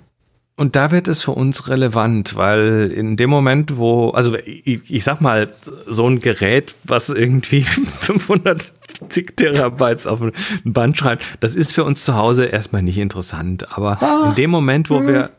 Und 0.56 0.76
da 0.76 0.92
wird 0.92 1.08
es 1.08 1.22
für 1.22 1.32
uns 1.32 1.68
relevant, 1.68 2.36
weil 2.36 2.92
in 2.94 3.16
dem 3.16 3.28
Moment, 3.28 3.76
wo, 3.76 4.10
also 4.10 4.36
ich, 4.36 4.88
ich 4.88 5.02
sag 5.02 5.20
mal, 5.20 5.52
so 5.86 6.08
ein 6.08 6.20
Gerät, 6.20 6.76
was 6.84 7.08
irgendwie 7.08 7.62
570 7.64 9.36
Terabytes 9.36 10.06
auf 10.06 10.22
ein 10.22 10.32
Band 10.64 10.96
schreibt, 10.96 11.24
das 11.40 11.56
ist 11.56 11.74
für 11.74 11.82
uns 11.82 12.04
zu 12.04 12.14
Hause 12.14 12.44
erstmal 12.44 12.82
nicht 12.82 12.98
interessant. 12.98 13.76
Aber 13.76 14.00
ah, 14.00 14.28
in 14.28 14.36
dem 14.36 14.50
Moment, 14.50 14.90
wo 14.90 15.00
mh. 15.00 15.08
wir, 15.08 15.30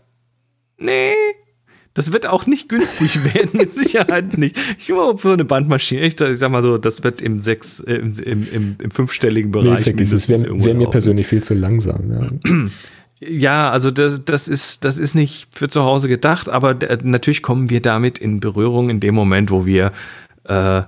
nee, 0.79 1.13
das 1.93 2.11
wird 2.11 2.27
auch 2.27 2.45
nicht 2.45 2.67
günstig 2.67 3.23
werden, 3.33 3.51
mit 3.53 3.73
Sicherheit 3.73 4.37
nicht. 4.37 4.57
Ich 4.79 4.87
für 4.87 5.31
eine 5.31 5.45
Bandmaschine, 5.45 6.01
ich, 6.01 6.19
ich 6.19 6.37
sag 6.37 6.51
mal 6.51 6.61
so, 6.61 6.77
das 6.77 7.05
wird 7.05 7.21
im 7.21 7.41
sechs, 7.41 7.79
äh, 7.79 7.93
im, 7.93 8.13
im, 8.51 8.75
im, 8.81 8.91
fünfstelligen 8.91 9.51
Bereich. 9.51 9.85
Nee, 9.85 9.93
das 9.93 10.27
wäre 10.27 10.65
wär 10.65 10.73
mir 10.73 10.89
persönlich 10.89 11.25
viel 11.25 11.41
zu 11.41 11.53
langsam. 11.53 12.11
Ja. 12.11 12.29
Ja, 13.19 13.71
also 13.71 13.91
das, 13.91 14.25
das, 14.25 14.47
ist, 14.47 14.83
das 14.83 14.97
ist 14.97 15.15
nicht 15.15 15.47
für 15.51 15.69
zu 15.69 15.83
Hause 15.83 16.07
gedacht, 16.09 16.49
aber 16.49 16.75
natürlich 17.03 17.41
kommen 17.41 17.69
wir 17.69 17.81
damit 17.81 18.17
in 18.17 18.39
Berührung 18.39 18.89
in 18.89 18.99
dem 18.99 19.15
Moment, 19.15 19.51
wo 19.51 19.65
wir 19.65 19.93
äh, 20.43 20.83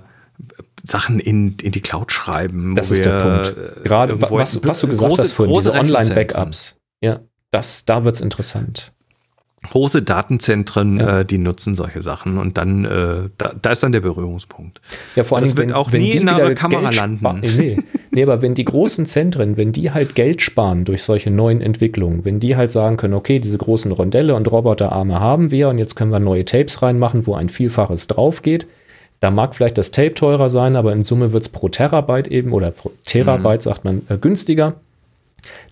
Sachen 0.82 1.20
in, 1.20 1.56
in 1.62 1.72
die 1.72 1.80
Cloud 1.80 2.12
schreiben. 2.12 2.74
Das 2.74 2.90
ist 2.90 3.04
der 3.04 3.20
Punkt. 3.20 3.84
Gerade 3.84 4.20
was, 4.20 4.62
was 4.64 4.80
du 4.80 4.88
gesagt 4.88 5.08
große, 5.08 5.22
hast 5.22 5.32
vorhin, 5.32 5.54
diese 5.54 5.72
Online-Backups. 5.72 6.76
Ja, 7.00 7.20
das, 7.50 7.84
da 7.84 8.04
wird's 8.04 8.20
interessant 8.20 8.92
große 9.62 10.02
Datenzentren, 10.02 10.98
ja. 10.98 11.20
äh, 11.20 11.24
die 11.24 11.38
nutzen 11.38 11.74
solche 11.74 12.02
Sachen 12.02 12.38
und 12.38 12.56
dann, 12.58 12.84
äh, 12.84 13.28
da, 13.38 13.54
da, 13.60 13.70
ist 13.70 13.82
dann 13.82 13.92
der 13.92 14.00
Berührungspunkt. 14.00 14.80
Ja, 15.16 15.24
vor 15.24 15.38
allem, 15.38 15.48
das 15.48 15.56
wird 15.56 15.70
wenn, 15.70 15.76
auch 15.76 15.92
wenn 15.92 16.02
nie 16.02 16.12
in 16.12 16.28
einer 16.28 16.54
Kamera 16.54 16.90
landen. 16.90 17.40
Nee, 17.40 17.78
nee, 18.10 18.22
aber 18.22 18.40
wenn 18.40 18.54
die 18.54 18.64
großen 18.64 19.06
Zentren, 19.06 19.56
wenn 19.56 19.72
die 19.72 19.90
halt 19.90 20.14
Geld 20.14 20.42
sparen 20.42 20.84
durch 20.84 21.02
solche 21.02 21.30
neuen 21.30 21.60
Entwicklungen, 21.60 22.24
wenn 22.24 22.40
die 22.40 22.56
halt 22.56 22.70
sagen 22.70 22.96
können, 22.96 23.14
okay, 23.14 23.40
diese 23.40 23.58
großen 23.58 23.90
Rondelle 23.90 24.34
und 24.34 24.50
Roboterarme 24.50 25.18
haben 25.18 25.50
wir 25.50 25.68
und 25.68 25.78
jetzt 25.78 25.96
können 25.96 26.12
wir 26.12 26.20
neue 26.20 26.44
Tapes 26.44 26.82
reinmachen, 26.82 27.26
wo 27.26 27.34
ein 27.34 27.48
Vielfaches 27.48 28.06
drauf 28.06 28.42
geht, 28.42 28.66
da 29.20 29.32
mag 29.32 29.56
vielleicht 29.56 29.78
das 29.78 29.90
Tape 29.90 30.14
teurer 30.14 30.48
sein, 30.48 30.76
aber 30.76 30.92
in 30.92 31.02
Summe 31.02 31.32
wird 31.32 31.42
es 31.42 31.48
pro 31.48 31.68
Terabyte 31.68 32.28
eben 32.28 32.52
oder 32.52 32.72
Terabyte, 33.04 33.60
mhm. 33.60 33.64
sagt 33.64 33.84
man, 33.84 34.02
äh, 34.08 34.16
günstiger 34.16 34.74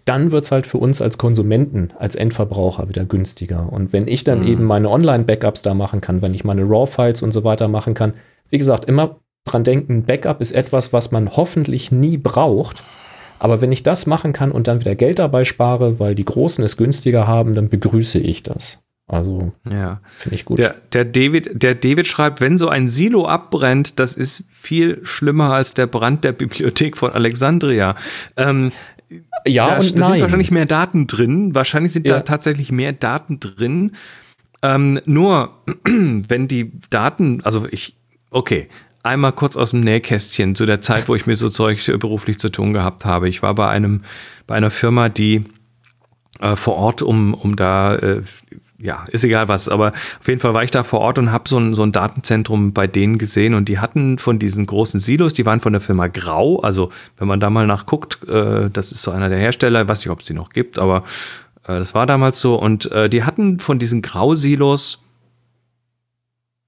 dann 0.07 0.33
wird 0.33 0.45
es 0.45 0.53
halt 0.53 0.67
für 0.67 0.79
uns 0.79 1.03
als 1.03 1.19
Konsumenten, 1.19 1.91
als 1.99 2.15
Endverbraucher 2.15 2.89
wieder 2.89 3.05
günstiger. 3.05 3.71
Und 3.71 3.93
wenn 3.93 4.09
ich 4.09 4.25
dann 4.25 4.41
mhm. 4.41 4.47
eben 4.47 4.65
meine 4.65 4.89
Online-Backups 4.89 5.63
da 5.63 5.75
machen 5.75 6.01
kann, 6.01 6.23
wenn 6.23 6.33
ich 6.33 6.45
meine 6.45 6.63
RAW-Files 6.63 7.23
und 7.23 7.33
so 7.33 7.45
weiter 7.45 7.69
machen 7.69 7.95
kann, 7.95 8.15
wie 8.49 8.59
gesagt, 8.59 8.85
immer 8.85 9.19
dran 9.45 9.65
denken, 9.65 10.05
Backup 10.05 10.41
ist 10.41 10.53
etwas, 10.53 10.93
was 10.93 11.11
man 11.11 11.37
hoffentlich 11.37 11.91
nie 11.93 12.17
braucht. 12.17 12.83
Aber 13.39 13.61
wenn 13.61 13.73
ich 13.73 13.83
das 13.83 14.07
machen 14.07 14.33
kann 14.33 14.53
und 14.53 14.69
dann 14.69 14.81
wieder 14.81 14.95
Geld 14.95 15.19
dabei 15.19 15.45
spare, 15.45 15.99
weil 15.99 16.15
die 16.15 16.25
Großen 16.25 16.65
es 16.65 16.77
günstiger 16.77 17.27
haben, 17.27 17.55
dann 17.55 17.69
begrüße 17.69 18.19
ich 18.19 18.43
das. 18.43 18.81
Also 19.09 19.53
ja. 19.71 20.01
finde 20.19 20.35
ich 20.35 20.45
gut. 20.45 20.59
Der, 20.59 20.75
der, 20.93 21.05
David, 21.05 21.63
der 21.63 21.77
David 21.77 22.07
schreibt, 22.07 22.41
wenn 22.41 22.59
so 22.59 22.69
ein 22.69 22.89
Silo 22.89 23.27
abbrennt, 23.27 24.01
das 24.01 24.15
ist 24.15 24.45
viel 24.51 25.01
schlimmer 25.05 25.53
als 25.53 25.75
der 25.75 25.87
Brand 25.87 26.25
der 26.25 26.33
Bibliothek 26.33 26.97
von 26.97 27.13
Alexandria. 27.13 27.95
Ähm, 28.37 28.73
ja 29.47 29.67
da, 29.67 29.79
und 29.79 29.95
da 29.95 30.01
nein. 30.01 30.13
sind 30.13 30.21
wahrscheinlich 30.23 30.51
mehr 30.51 30.67
Daten 30.67 31.07
drin. 31.07 31.55
Wahrscheinlich 31.55 31.93
sind 31.93 32.07
ja. 32.07 32.17
da 32.17 32.21
tatsächlich 32.21 32.73
mehr 32.73 32.93
Daten 32.93 33.41
drin. 33.41 33.93
Ähm, 34.63 35.01
nur, 35.05 35.55
wenn 35.85 36.49
die 36.49 36.73
Daten, 36.91 37.41
also 37.43 37.67
ich, 37.71 37.97
okay, 38.31 38.69
einmal 39.03 39.33
kurz 39.33 39.57
aus 39.57 39.71
dem 39.71 39.81
Nähkästchen 39.81 40.55
zu 40.55 40.67
der 40.67 40.81
Zeit, 40.81 41.09
wo 41.09 41.15
ich 41.15 41.27
mir 41.27 41.37
so 41.37 41.49
Zeug 41.49 41.81
beruflich 41.99 42.39
zu 42.39 42.51
tun 42.51 42.73
gehabt 42.73 43.05
habe. 43.05 43.29
Ich 43.29 43.43
war 43.43 43.55
bei 43.55 43.69
einem, 43.69 44.03
bei 44.47 44.57
einer 44.57 44.71
Firma, 44.71 45.09
die 45.09 45.45
äh, 46.41 46.57
vor 46.57 46.77
Ort, 46.77 47.03
um, 47.03 47.33
um 47.35 47.57
da 47.57 47.95
äh, 47.97 48.23
ja, 48.79 49.05
ist 49.11 49.25
egal 49.25 49.49
was, 49.49 49.69
aber 49.69 49.93
auf 50.21 50.29
jeden 50.29 50.41
Fall 50.41 50.55
war 50.55 50.63
ich 50.63 50.71
da 50.71 50.83
vor 50.83 51.01
Ort 51.01 51.19
und 51.19 51.33
habe 51.33 51.49
so 51.49 51.59
ein, 51.59 51.75
so 51.75 51.83
ein 51.83 51.93
Datenzentrum 51.93 52.73
bei 52.73 52.87
denen 52.87 53.19
gesehen 53.19 53.55
und 53.55 53.69
die 53.69 53.79
hatten 53.79 54.19
von 54.19 54.39
diesen 54.39 54.67
großen 54.67 55.01
Silos, 55.01 55.33
die 55.33 55.47
waren 55.47 55.61
von 55.61 55.73
der 55.73 55.81
Firma 55.81 56.09
Grau, 56.09 56.61
also 56.61 56.91
wenn 57.17 57.29
man 57.29 57.41
da 57.41 57.51
mal 57.51 57.67
nachguckt, 57.67 58.27
äh, 58.29 58.69
das 58.71 58.93
ist 58.93 59.03
so 59.03 59.11
einer 59.11 59.29
der 59.29 59.39
Hersteller, 59.39 59.89
weiß 59.89 60.01
nicht, 60.01 60.11
ob 60.11 60.21
es 60.21 60.27
die 60.27 60.35
noch 60.35 60.51
gibt, 60.51 60.79
aber 60.79 61.05
äh, 61.65 61.79
das 61.79 61.95
war 61.95 62.07
damals 62.07 62.41
so. 62.41 62.61
Und 62.61 62.91
äh, 62.93 63.09
die 63.09 63.25
hatten 63.25 63.61
von 63.61 63.79
diesen 63.79 64.03
Grau-Silos 64.03 64.99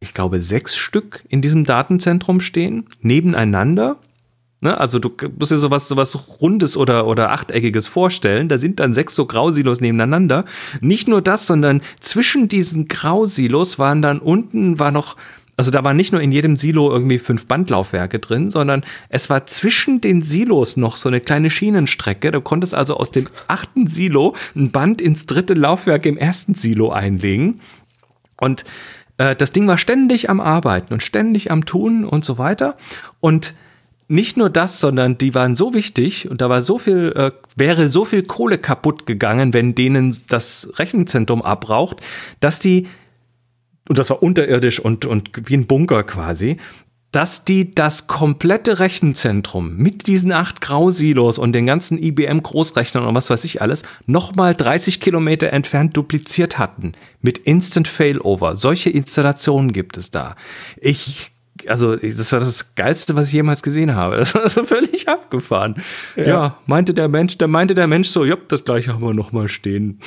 ich 0.01 0.15
glaube, 0.15 0.41
sechs 0.41 0.77
Stück 0.77 1.25
in 1.29 1.43
diesem 1.43 1.65
Datenzentrum 1.65 2.41
stehen, 2.41 2.87
nebeneinander. 3.01 3.97
Ne, 4.61 4.77
also 4.77 4.99
du 4.99 5.13
musst 5.39 5.53
dir 5.53 5.57
sowas, 5.57 5.87
sowas 5.87 6.19
Rundes 6.41 6.77
oder, 6.77 7.07
oder 7.07 7.31
Achteckiges 7.31 7.87
vorstellen. 7.87 8.49
Da 8.49 8.59
sind 8.59 8.81
dann 8.81 8.93
sechs 8.93 9.15
so 9.15 9.25
Grausilos 9.25 9.81
nebeneinander. 9.81 10.45
Nicht 10.81 11.07
nur 11.07 11.23
das, 11.23 11.47
sondern 11.47 11.81
zwischen 12.01 12.49
diesen 12.49 12.89
Grausilos 12.89 13.79
waren 13.79 14.03
dann 14.03 14.19
unten 14.19 14.81
war 14.81 14.91
noch, 14.91 15.17
also 15.57 15.71
da 15.71 15.85
waren 15.85 15.97
nicht 15.97 16.11
nur 16.11 16.21
in 16.21 16.33
jedem 16.33 16.57
Silo 16.57 16.91
irgendwie 16.91 17.21
fünf 17.21 17.47
Bandlaufwerke 17.47 18.19
drin, 18.19 18.51
sondern 18.51 18.83
es 19.11 19.31
war 19.31 19.47
zwischen 19.47 20.01
den 20.01 20.23
Silos 20.23 20.77
noch 20.77 20.97
so 20.97 21.09
eine 21.09 21.21
kleine 21.21 21.51
Schienenstrecke. 21.51 22.33
Du 22.33 22.41
konntest 22.41 22.75
also 22.75 22.97
aus 22.97 23.13
dem 23.13 23.27
achten 23.47 23.87
Silo 23.87 24.35
ein 24.57 24.73
Band 24.73 25.01
ins 25.01 25.27
dritte 25.27 25.55
Laufwerk 25.55 26.05
im 26.05 26.19
ersten 26.19 26.55
Silo 26.55 26.91
einlegen. 26.91 27.61
Und 28.41 28.65
äh, 29.19 29.37
das 29.37 29.53
Ding 29.53 29.69
war 29.69 29.79
ständig 29.79 30.29
am 30.29 30.41
Arbeiten 30.41 30.93
und 30.95 31.05
ständig 31.05 31.53
am 31.53 31.65
Tun 31.65 32.05
und 32.05 32.25
so 32.25 32.39
weiter. 32.39 32.77
Und 33.21 33.55
nicht 34.09 34.39
nur 34.39 34.49
das, 34.49 34.81
sondern 34.81 35.19
die 35.19 35.35
waren 35.35 35.55
so 35.55 35.75
wichtig 35.75 36.31
und 36.31 36.41
da 36.41 36.49
war 36.49 36.63
so 36.63 36.79
viel, 36.79 37.13
äh, 37.15 37.31
wäre 37.57 37.89
so 37.89 38.07
viel 38.07 38.23
Kohle 38.23 38.59
kaputt 38.59 39.07
gegangen, 39.07 39.53
wenn 39.53 39.75
denen 39.75 40.17
das 40.29 40.71
Rechenzentrum 40.77 41.43
abraucht, 41.43 42.01
dass 42.41 42.59
die, 42.59 42.89
und 43.89 43.99
das 43.99 44.09
war 44.09 44.23
unterirdisch 44.23 44.81
und, 44.81 45.05
und 45.05 45.31
wie 45.49 45.57
ein 45.57 45.67
Bunker 45.67 46.03
quasi, 46.05 46.57
dass 47.13 47.45
die 47.45 47.71
das 47.71 48.07
komplette 48.07 48.81
Rechenzentrum 48.81 49.77
mit 49.77 50.07
diesen 50.07 50.33
acht 50.33 50.61
Grausilos 50.61 51.39
und 51.39 51.53
den 51.53 51.67
ganzen 51.67 52.03
IBM 52.03 52.43
Großrechnern 52.43 53.07
und 53.07 53.15
was 53.15 53.31
weiß 53.31 53.45
ich 53.45 53.63
alles 53.63 53.83
nochmal 54.07 54.55
30 54.55 55.01
Kilometer 55.01 55.53
entfernt 55.53 55.97
dupliziert 55.97 56.59
hatten 56.59 56.93
mit 57.23 57.39
Instant 57.39 57.89
Failover. 57.89 58.57
Solche 58.57 58.91
Installationen 58.91 59.73
gibt 59.73 59.97
es 59.97 60.11
da. 60.11 60.37
Ich 60.81 61.33
also 61.67 61.97
das 61.97 62.33
war 62.33 62.41
das 62.41 62.75
Geilste, 62.75 63.17
was 63.17 63.29
ich 63.29 63.35
jemals 63.35 63.63
gesehen 63.63 63.95
habe. 63.95 64.17
Das 64.19 64.35
war 64.35 64.49
so 64.49 64.65
völlig 64.65 65.09
abgefahren. 65.09 65.77
Ja. 66.17 66.25
ja, 66.25 66.59
meinte 66.67 66.95
der 66.95 67.09
Mensch, 67.09 67.39
der 67.39 67.49
meinte 67.49 67.75
der 67.75 67.87
Mensch 67.87 68.09
so, 68.09 68.25
ja, 68.25 68.37
das 68.49 68.65
gleiche 68.65 68.93
haben 68.93 69.03
wir 69.03 69.15
noch 69.15 69.33
mal 69.33 69.49
stehen. 69.49 70.01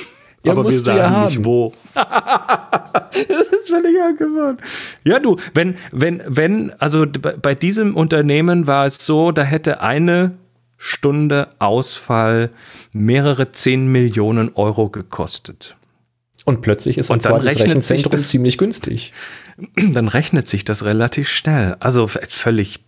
Ja, 0.44 0.52
Aber 0.52 0.64
wir 0.64 0.72
sagen 0.72 0.98
ja 0.98 1.26
nicht 1.26 1.44
wo. 1.44 1.72
das 1.94 2.04
ist 3.14 3.68
völlig 3.68 4.00
abgefahren. 4.00 4.58
Ja, 5.04 5.20
du, 5.20 5.36
wenn, 5.54 5.76
wenn, 5.92 6.22
wenn, 6.26 6.72
also 6.80 7.06
bei 7.40 7.54
diesem 7.54 7.96
Unternehmen 7.96 8.66
war 8.66 8.86
es 8.86 9.04
so, 9.06 9.30
da 9.30 9.42
hätte 9.42 9.80
eine 9.80 10.32
Stunde 10.78 11.48
Ausfall 11.60 12.50
mehrere 12.92 13.52
10 13.52 13.86
Millionen 13.86 14.50
Euro 14.54 14.88
gekostet. 14.88 15.76
Und 16.44 16.60
plötzlich 16.60 16.98
ist 16.98 17.10
ein 17.12 17.20
zweites 17.20 17.60
Rechenzentrum 17.60 18.20
ziemlich 18.20 18.58
günstig. 18.58 19.12
Dann 19.92 20.08
rechnet 20.08 20.48
sich 20.48 20.64
das 20.64 20.84
relativ 20.84 21.28
schnell. 21.28 21.76
Also 21.80 22.06
völlig 22.06 22.84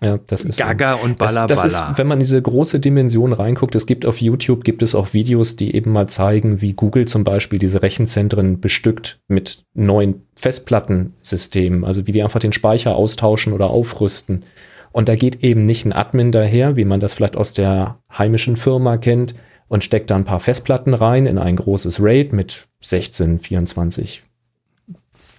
ja, 0.00 0.18
das 0.28 0.44
ist 0.44 0.58
Gaga 0.58 0.96
so. 0.96 1.04
und 1.04 1.18
Balla 1.18 1.48
das, 1.48 1.62
das 1.62 1.72
ist, 1.72 1.98
wenn 1.98 2.06
man 2.06 2.20
diese 2.20 2.40
große 2.40 2.78
Dimension 2.78 3.32
reinguckt, 3.32 3.74
es 3.74 3.84
gibt 3.84 4.06
auf 4.06 4.20
YouTube 4.20 4.62
gibt 4.62 4.82
es 4.82 4.94
auch 4.94 5.12
Videos, 5.12 5.56
die 5.56 5.74
eben 5.74 5.90
mal 5.90 6.06
zeigen, 6.06 6.60
wie 6.60 6.72
Google 6.72 7.06
zum 7.06 7.24
Beispiel 7.24 7.58
diese 7.58 7.82
Rechenzentren 7.82 8.60
bestückt 8.60 9.18
mit 9.26 9.64
neuen 9.74 10.22
Festplattensystemen, 10.36 11.84
also 11.84 12.06
wie 12.06 12.12
die 12.12 12.22
einfach 12.22 12.38
den 12.38 12.52
Speicher 12.52 12.94
austauschen 12.94 13.52
oder 13.52 13.70
aufrüsten. 13.70 14.44
Und 14.92 15.08
da 15.08 15.16
geht 15.16 15.42
eben 15.42 15.66
nicht 15.66 15.84
ein 15.84 15.92
Admin 15.92 16.30
daher, 16.30 16.76
wie 16.76 16.84
man 16.84 17.00
das 17.00 17.12
vielleicht 17.12 17.36
aus 17.36 17.52
der 17.52 17.98
heimischen 18.16 18.56
Firma 18.56 18.98
kennt, 18.98 19.34
und 19.68 19.84
steckt 19.84 20.10
da 20.10 20.16
ein 20.16 20.24
paar 20.24 20.40
Festplatten 20.40 20.94
rein 20.94 21.26
in 21.26 21.36
ein 21.36 21.56
großes 21.56 22.02
RAID 22.02 22.32
mit 22.32 22.68
16, 22.80 23.38
24 23.38 24.22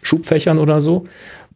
Schubfächern 0.02 0.58
oder 0.60 0.82
so, 0.82 1.04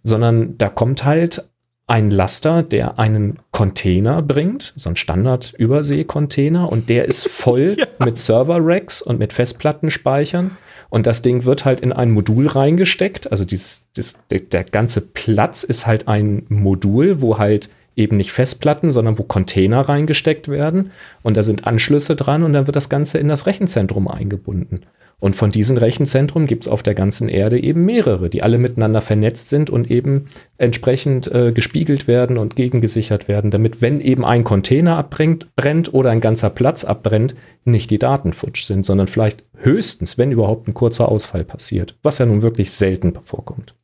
sondern 0.04 0.58
da 0.58 0.70
kommt 0.70 1.04
halt 1.06 1.44
ein 1.86 2.12
Laster, 2.12 2.64
der 2.64 2.98
einen 2.98 3.40
Container 3.52 4.22
bringt, 4.22 4.74
so 4.76 4.90
ein 4.90 4.96
Standard-Übersee-Container, 4.96 6.72
und 6.72 6.90
der 6.90 7.06
ist 7.06 7.28
voll 7.28 7.76
ja. 7.78 7.86
mit 8.00 8.18
Server-Racks 8.18 9.02
und 9.02 9.20
mit 9.20 9.34
Festplattenspeichern. 9.34 10.52
Und 10.90 11.08
das 11.08 11.22
Ding 11.22 11.44
wird 11.44 11.66
halt 11.66 11.82
in 11.82 11.92
ein 11.92 12.12
Modul 12.12 12.48
reingesteckt. 12.48 13.32
Also 13.32 13.46
dieses, 13.46 13.88
das, 13.96 14.20
der, 14.30 14.42
der 14.42 14.64
ganze 14.64 15.02
Platz 15.02 15.64
ist 15.64 15.88
halt 15.88 16.08
ein 16.08 16.46
Modul, 16.50 17.20
wo 17.20 17.40
halt 17.40 17.70
eben 17.96 18.18
nicht 18.18 18.32
Festplatten, 18.32 18.92
sondern 18.92 19.18
wo 19.18 19.24
Container 19.24 19.82
reingesteckt 19.82 20.48
werden. 20.48 20.92
Und 21.22 21.36
da 21.36 21.44
sind 21.44 21.66
Anschlüsse 21.66 22.16
dran 22.16 22.44
und 22.44 22.54
dann 22.54 22.68
wird 22.68 22.76
das 22.76 22.90
Ganze 22.90 23.18
in 23.18 23.28
das 23.28 23.46
Rechenzentrum 23.48 24.08
eingebunden. 24.08 24.82
Und 25.24 25.38
von 25.38 25.52
diesen 25.52 25.78
Rechenzentren 25.78 26.48
gibt 26.48 26.66
es 26.66 26.68
auf 26.68 26.84
der 26.84 26.96
ganzen 26.96 27.30
Erde 27.30 27.58
eben 27.58 27.80
mehrere, 27.80 28.30
die 28.30 28.44
alle 28.44 28.58
miteinander 28.58 29.00
vernetzt 29.00 29.48
sind 29.48 29.70
und 29.70 29.90
eben 29.90 30.26
entsprechend 30.58 31.32
äh, 31.32 31.54
gespiegelt 31.54 32.10
werden 32.10 32.38
und 32.38 32.58
gegengesichert 32.58 33.30
werden, 33.30 33.50
damit, 33.50 33.82
wenn 33.82 34.02
eben 34.02 34.26
ein 34.26 34.44
Container 34.44 34.98
abbrennt 34.98 35.56
brennt 35.56 35.94
oder 35.94 36.12
ein 36.12 36.20
ganzer 36.20 36.50
Platz 36.50 36.84
abbrennt, 36.84 37.36
nicht 37.64 37.90
die 37.90 38.00
Daten 38.00 38.34
futsch 38.34 38.66
sind, 38.66 38.86
sondern 38.86 39.08
vielleicht 39.08 39.46
höchstens, 39.56 40.18
wenn 40.18 40.34
überhaupt 40.34 40.68
ein 40.68 40.74
kurzer 40.74 41.08
Ausfall 41.08 41.46
passiert, 41.46 41.96
was 42.04 42.18
ja 42.18 42.26
nun 42.26 42.42
wirklich 42.42 42.72
selten 42.72 43.14
vorkommt. 43.22 43.76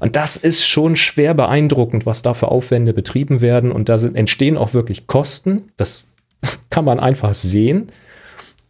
Und 0.00 0.16
das 0.16 0.38
ist 0.38 0.66
schon 0.66 0.96
schwer 0.96 1.34
beeindruckend, 1.34 2.06
was 2.06 2.22
da 2.22 2.32
für 2.32 2.48
Aufwände 2.48 2.94
betrieben 2.94 3.42
werden. 3.42 3.72
Und 3.72 3.90
da 3.90 3.98
sind, 3.98 4.16
entstehen 4.16 4.56
auch 4.56 4.72
wirklich 4.72 5.06
Kosten. 5.06 5.64
Das 5.76 6.08
kann 6.70 6.86
man 6.86 6.98
einfach 6.98 7.34
sehen. 7.34 7.90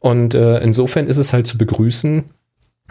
Und 0.03 0.34
äh, 0.34 0.59
insofern 0.59 1.07
ist 1.07 1.18
es 1.18 1.32
halt 1.32 1.46
zu 1.46 1.57
begrüßen, 1.57 2.24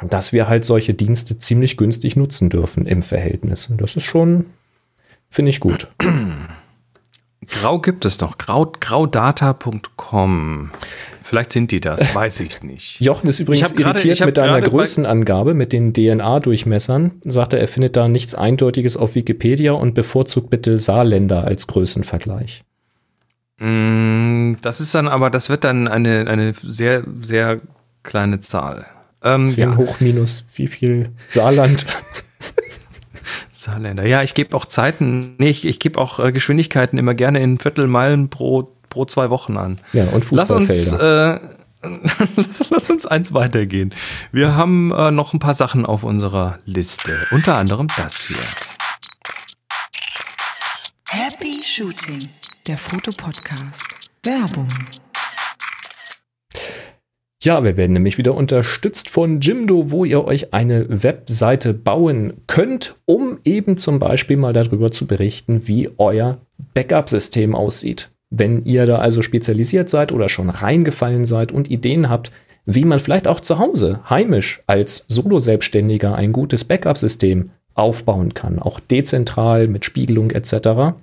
dass 0.08 0.32
wir 0.32 0.48
halt 0.48 0.64
solche 0.64 0.94
Dienste 0.94 1.38
ziemlich 1.38 1.76
günstig 1.76 2.16
nutzen 2.16 2.50
dürfen 2.50 2.86
im 2.86 3.02
Verhältnis. 3.02 3.68
Und 3.68 3.82
das 3.82 3.98
ist 3.98 4.06
schon, 4.06 4.46
finde 5.28 5.50
ich 5.50 5.60
gut. 5.60 5.90
Grau 7.48 7.80
gibt 7.80 8.06
es 8.06 8.22
noch. 8.22 8.38
Grau, 8.38 8.72
graudata.com. 8.80 10.72
Vielleicht 11.22 11.52
sind 11.52 11.72
die 11.72 11.82
das, 11.82 12.16
weiß 12.16 12.40
ich 12.40 12.64
nicht. 12.64 13.02
Jochen 13.02 13.28
ist 13.28 13.42
übrigens 13.42 13.74
irritiert 13.74 14.20
grade, 14.20 14.26
mit 14.28 14.38
deiner 14.38 14.62
Größenangabe, 14.62 15.54
mit 15.54 15.74
den 15.74 15.94
DNA-Durchmessern. 15.94 17.12
Sagt 17.26 17.52
er, 17.52 17.60
er 17.60 17.68
findet 17.68 17.98
da 17.98 18.08
nichts 18.08 18.36
Eindeutiges 18.36 18.96
auf 18.96 19.16
Wikipedia 19.16 19.74
und 19.74 19.96
bevorzugt 19.96 20.50
bitte 20.50 20.78
Saarländer 20.78 21.44
als 21.44 21.68
Größenvergleich. 21.68 22.64
Mm, 23.62 24.56
das 24.62 24.82
ist 24.82 24.96
dann 24.96 25.08
aber, 25.08 25.30
das 25.30 25.50
wird 25.50 25.64
dann 25.64 25.88
eine, 25.88 26.26
eine 26.28 26.54
sehr, 26.64 27.04
sehr 27.22 27.62
kleine 28.02 28.40
Zahl. 28.40 28.88
Ähm, 29.24 29.48
10 29.48 29.70
ja. 29.70 29.78
hoch 29.78 30.00
minus 30.00 30.48
wie 30.56 30.68
viel 30.68 31.12
Saarland? 31.28 31.86
Saarländer. 33.52 34.08
Ja, 34.08 34.24
ich 34.24 34.34
gebe 34.34 34.58
auch 34.58 34.66
Zeiten, 34.66 35.36
nee, 35.38 35.50
ich, 35.50 35.66
ich 35.66 35.80
gebe 35.80 36.02
auch 36.02 36.20
äh, 36.20 36.32
Geschwindigkeiten 36.32 36.98
immer 36.98 37.14
gerne 37.14 37.40
in 37.44 37.60
Viertelmeilen 37.60 38.30
pro, 38.30 38.76
pro 38.90 39.06
zwei 39.06 39.30
Wochen 39.30 39.58
an. 39.58 39.80
Ja, 39.94 40.06
und 40.06 40.26
Fußballfelder. 40.26 41.40
Lass 41.84 41.84
uns, 41.84 42.14
äh, 42.18 42.30
lass, 42.42 42.70
lass, 42.72 42.90
uns 42.90 43.06
eins 43.06 43.32
weitergehen. 43.32 43.94
Wir 44.32 44.56
haben 44.56 44.92
äh, 44.92 45.12
noch 45.12 45.34
ein 45.34 45.40
paar 45.40 45.54
Sachen 45.54 45.86
auf 45.86 46.04
unserer 46.04 46.58
Liste. 46.66 47.16
Unter 47.30 47.58
anderem 47.58 47.88
das 47.96 48.22
hier. 48.22 48.38
Happy 51.10 51.62
Shooting 51.64 52.30
der 52.68 52.78
Fotopodcast. 52.78 54.12
Werbung. 54.24 54.68
Ja, 57.42 57.64
wir 57.64 57.76
werden 57.76 57.94
nämlich 57.94 58.20
wieder 58.20 58.36
unterstützt 58.36 59.10
von 59.10 59.40
Jimdo, 59.42 59.90
wo 59.90 60.06
ihr 60.06 60.24
euch 60.26 60.54
eine 60.54 61.04
Webseite 61.04 61.74
bauen 61.74 62.34
könnt, 62.46 62.96
um 63.06 63.40
eben 63.44 63.78
zum 63.78 63.98
Beispiel 63.98 64.38
mal 64.38 64.54
darüber 64.54 64.92
zu 64.92 65.08
berichten, 65.08 65.68
wie 65.68 65.90
euer 65.98 66.38
Backup-System 66.76 67.56
aussieht. 67.56 68.12
Wenn 68.30 68.64
ihr 68.66 68.86
da 68.86 69.00
also 69.00 69.24
spezialisiert 69.24 69.90
seid 69.90 70.12
oder 70.12 70.30
schon 70.30 70.52
reingefallen 70.52 71.26
seid 71.26 71.52
und 71.52 71.72
Ideen 71.72 72.10
habt, 72.10 72.32
wie 72.66 72.86
man 72.86 73.00
vielleicht 73.00 73.28
auch 73.28 73.40
zu 73.40 73.58
Hause 73.58 74.02
heimisch 74.08 74.62
als 74.68 75.06
Solo-Selbstständiger 75.08 76.16
ein 76.16 76.32
gutes 76.32 76.64
Backup-System 76.64 77.50
aufbauen 77.74 78.36
kann, 78.36 78.60
auch 78.60 78.80
dezentral 78.80 79.68
mit 79.68 79.84
Spiegelung 79.84 80.30
etc., 80.30 80.94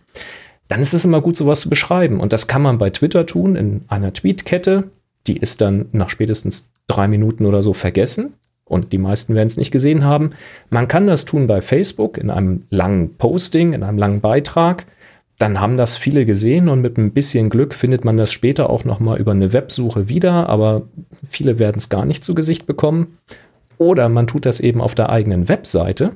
dann 0.69 0.81
ist 0.81 0.93
es 0.93 1.05
immer 1.05 1.21
gut, 1.21 1.37
sowas 1.37 1.61
zu 1.61 1.71
beschreiben. 1.71 2.21
Und 2.21 2.33
das 2.33 2.47
kann 2.47 2.63
man 2.63 2.79
bei 2.79 2.91
Twitter 2.91 3.27
tun, 3.27 3.57
in 3.57 3.83
einer 3.89 4.13
Tweetkette. 4.13 4.85
Die 5.27 5.39
ist 5.39 5.61
dann 5.61 5.87
nach 5.93 6.11
spätestens 6.11 6.71
drei 6.87 7.09
Minuten 7.09 7.47
oder 7.47 7.63
so 7.63 7.73
vergessen. 7.73 8.35
Und 8.65 8.93
die 8.93 8.99
meisten 8.99 9.35
werden 9.35 9.47
es 9.47 9.57
nicht 9.57 9.71
gesehen 9.71 10.05
haben. 10.05 10.31
Man 10.69 10.89
kann 10.89 11.07
das 11.07 11.25
tun 11.25 11.47
bei 11.47 11.63
Facebook 11.63 12.19
in 12.19 12.31
einem 12.31 12.65
langen 12.69 13.15
Posting, 13.17 13.73
in 13.73 13.83
einem 13.83 13.97
langen 13.97 14.21
Beitrag. 14.21 14.85
Dann 15.39 15.59
haben 15.59 15.79
das 15.79 15.97
viele 15.97 16.27
gesehen 16.27 16.69
und 16.69 16.83
mit 16.83 16.99
ein 16.99 17.13
bisschen 17.13 17.49
Glück 17.49 17.75
findet 17.75 18.05
man 18.05 18.19
das 18.19 18.31
später 18.31 18.69
auch 18.69 18.85
noch 18.85 19.01
mal 19.01 19.19
über 19.19 19.31
eine 19.31 19.53
Websuche 19.53 20.09
wieder, 20.09 20.49
aber 20.49 20.83
viele 21.27 21.59
werden 21.59 21.77
es 21.79 21.89
gar 21.89 22.05
nicht 22.05 22.25
zu 22.25 22.35
Gesicht 22.35 22.67
bekommen. 22.67 23.19
Oder 23.79 24.09
man 24.09 24.27
tut 24.27 24.45
das 24.45 24.61
eben 24.61 24.81
auf 24.81 24.95
der 24.95 25.09
eigenen 25.11 25.49
Webseite 25.49 26.13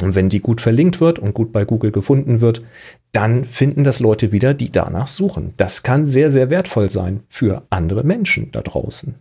und 0.00 0.14
wenn 0.14 0.28
die 0.28 0.40
gut 0.40 0.60
verlinkt 0.60 1.00
wird 1.00 1.18
und 1.18 1.34
gut 1.34 1.52
bei 1.52 1.64
Google 1.64 1.92
gefunden 1.92 2.40
wird, 2.40 2.62
dann 3.12 3.44
finden 3.44 3.84
das 3.84 4.00
Leute 4.00 4.32
wieder, 4.32 4.54
die 4.54 4.72
danach 4.72 5.08
suchen. 5.08 5.52
Das 5.56 5.82
kann 5.82 6.06
sehr, 6.06 6.30
sehr 6.30 6.50
wertvoll 6.50 6.88
sein 6.88 7.20
für 7.28 7.62
andere 7.70 8.02
Menschen 8.04 8.50
da 8.52 8.62
draußen. 8.62 9.16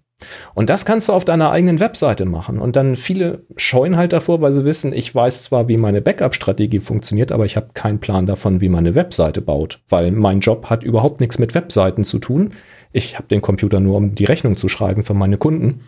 Und 0.54 0.70
das 0.70 0.86
kannst 0.86 1.10
du 1.10 1.14
auf 1.14 1.26
deiner 1.26 1.52
eigenen 1.52 1.80
Webseite 1.80 2.26
machen. 2.26 2.60
Und 2.60 2.76
dann 2.76 2.96
viele 2.96 3.44
scheuen 3.58 3.98
halt 3.98 4.14
davor, 4.14 4.42
weil 4.42 4.54
sie 4.54 4.66
wissen, 4.66 4.94
ich 4.94 5.14
weiß 5.14 5.44
zwar, 5.44 5.68
wie 5.68 5.78
meine 5.78 6.02
Backup-Strategie 6.02 6.80
funktioniert, 6.80 7.32
aber 7.32 7.46
ich 7.46 7.56
habe 7.56 7.70
keinen 7.74 8.00
Plan 8.00 8.26
davon, 8.26 8.62
wie 8.62 8.70
man 8.70 8.86
eine 8.86 8.96
Webseite 8.96 9.42
baut, 9.42 9.80
weil 9.90 10.12
mein 10.12 10.40
Job 10.40 10.68
hat 10.70 10.84
überhaupt 10.84 11.22
nichts 11.22 11.40
mit 11.40 11.56
Webseiten 11.56 12.04
zu 12.04 12.20
tun. 12.20 12.52
Ich 12.94 13.16
habe 13.16 13.28
den 13.28 13.42
Computer 13.42 13.80
nur, 13.80 13.98
um 13.98 14.16
die 14.16 14.26
Rechnung 14.26 14.58
zu 14.58 14.70
schreiben 14.70 15.04
für 15.04 15.14
meine 15.14 15.38
Kunden. 15.38 15.82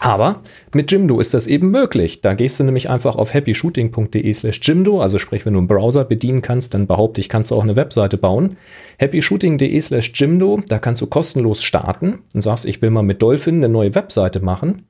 Aber 0.00 0.42
mit 0.74 0.90
Jimdo 0.90 1.20
ist 1.20 1.34
das 1.34 1.46
eben 1.46 1.70
möglich. 1.70 2.20
Da 2.20 2.34
gehst 2.34 2.58
du 2.58 2.64
nämlich 2.64 2.90
einfach 2.90 3.16
auf 3.16 3.32
happyshooting.de 3.32 4.32
slash 4.34 4.60
Jimdo, 4.62 5.00
also 5.00 5.18
sprich, 5.18 5.46
wenn 5.46 5.54
du 5.54 5.60
einen 5.60 5.68
Browser 5.68 6.04
bedienen 6.04 6.42
kannst, 6.42 6.74
dann 6.74 6.86
behaupte 6.86 7.20
ich, 7.20 7.28
kannst 7.28 7.50
du 7.50 7.54
auch 7.54 7.62
eine 7.62 7.76
Webseite 7.76 8.18
bauen. 8.18 8.56
happyshooting.de 9.00 9.80
slash 9.80 10.12
Jimdo, 10.14 10.60
da 10.68 10.78
kannst 10.78 11.00
du 11.00 11.06
kostenlos 11.06 11.62
starten 11.62 12.18
und 12.34 12.40
sagst, 12.40 12.64
ich 12.66 12.82
will 12.82 12.90
mal 12.90 13.02
mit 13.02 13.22
Dolphin 13.22 13.56
eine 13.56 13.68
neue 13.68 13.94
Webseite 13.94 14.40
machen 14.40 14.86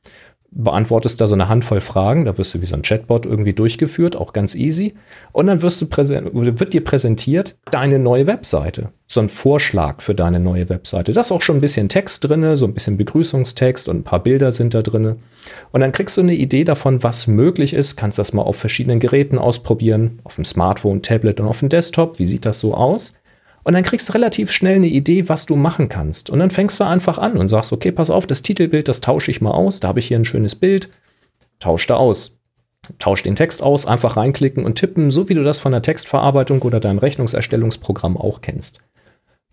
beantwortest 0.55 1.21
da 1.21 1.27
so 1.27 1.35
eine 1.35 1.49
Handvoll 1.49 1.81
Fragen, 1.81 2.25
da 2.25 2.39
wirst 2.39 2.55
du 2.55 2.61
wie 2.61 2.67
so 2.67 2.77
ein 2.77 2.83
Chatbot 2.83 3.27
irgendwie 3.27 3.53
durchgeführt, 3.53 4.17
auch 4.17 4.33
ganz 4.33 4.55
easy. 4.55 4.95
Und 5.33 5.49
dann 5.49 5.63
wirst 5.63 5.83
du 5.83 5.87
wird 5.91 6.73
dir 6.73 6.85
präsentiert 6.85 7.57
deine 7.71 7.99
neue 7.99 8.27
Webseite. 8.27 8.91
So 9.07 9.21
ein 9.21 9.29
Vorschlag 9.29 10.01
für 10.01 10.15
deine 10.15 10.41
neue 10.41 10.69
Webseite. 10.69 11.13
Da 11.13 11.21
ist 11.21 11.33
auch 11.33 11.43
schon 11.43 11.57
ein 11.57 11.61
bisschen 11.61 11.89
Text 11.89 12.25
drin, 12.25 12.57
so 12.57 12.67
ein 12.67 12.75
bisschen 12.75 12.97
Begrüßungstext 12.97 13.89
und 13.89 13.99
ein 13.99 14.05
paar 14.05 14.23
Bilder 14.23 14.53
sind 14.53 14.75
da 14.75 14.83
drin. 14.83 15.17
Und 15.73 15.81
dann 15.81 15.93
kriegst 15.93 16.17
du 16.17 16.23
eine 16.23 16.35
Idee 16.35 16.65
davon, 16.65 17.03
was 17.03 17.27
möglich 17.27 17.75
ist. 17.75 17.97
Kannst 17.97 18.19
das 18.19 18.33
mal 18.33 18.43
auf 18.43 18.57
verschiedenen 18.57 19.01
Geräten 19.01 19.39
ausprobieren, 19.39 20.21
auf 20.25 20.37
dem 20.37 20.45
Smartphone, 20.45 21.03
Tablet 21.03 21.41
und 21.41 21.49
auf 21.49 21.61
dem 21.61 21.69
Desktop. 21.69 22.19
Wie 22.19 22.27
sieht 22.27 22.47
das 22.47 22.61
so 22.61 22.75
aus? 22.75 23.15
Und 23.65 23.73
dann 23.73 23.83
kriegst 23.83 24.09
du 24.09 24.13
relativ 24.13 24.53
schnell 24.53 24.77
eine 24.77 24.87
Idee, 24.87 25.29
was 25.29 25.47
du 25.47 25.57
machen 25.57 25.89
kannst. 25.89 26.31
Und 26.31 26.39
dann 26.39 26.51
fängst 26.51 26.79
du 26.79 26.85
einfach 26.85 27.19
an 27.19 27.39
und 27.39 27.49
sagst, 27.49 27.73
okay, 27.73 27.93
pass 27.93 28.11
auf, 28.11 28.27
das 28.27 28.43
Titelbild, 28.43 28.89
das 28.89 29.01
tausche 29.01 29.31
ich 29.31 29.41
mal 29.41 29.53
aus. 29.53 29.81
Da 29.81 29.89
habe 29.89 30.01
ich 30.01 30.07
hier 30.07 30.19
ein 30.19 30.27
schönes 30.27 30.55
Bild. 30.55 30.91
Tausch 31.61 31.87
da 31.87 31.97
aus. 31.97 32.39
Tausch 32.99 33.23
den 33.23 33.37
Text 33.37 33.63
aus, 33.63 33.87
einfach 33.87 34.19
reinklicken 34.19 34.65
und 34.65 34.75
tippen, 34.75 35.11
so 35.11 35.31
wie 35.31 35.35
du 35.35 35.43
das 35.43 35.59
von 35.59 35.73
der 35.73 35.81
Textverarbeitung 35.81 36.61
oder 36.63 36.81
deinem 36.81 36.99
Rechnungserstellungsprogramm 36.99 38.19
auch 38.19 38.43
kennst. 38.43 38.81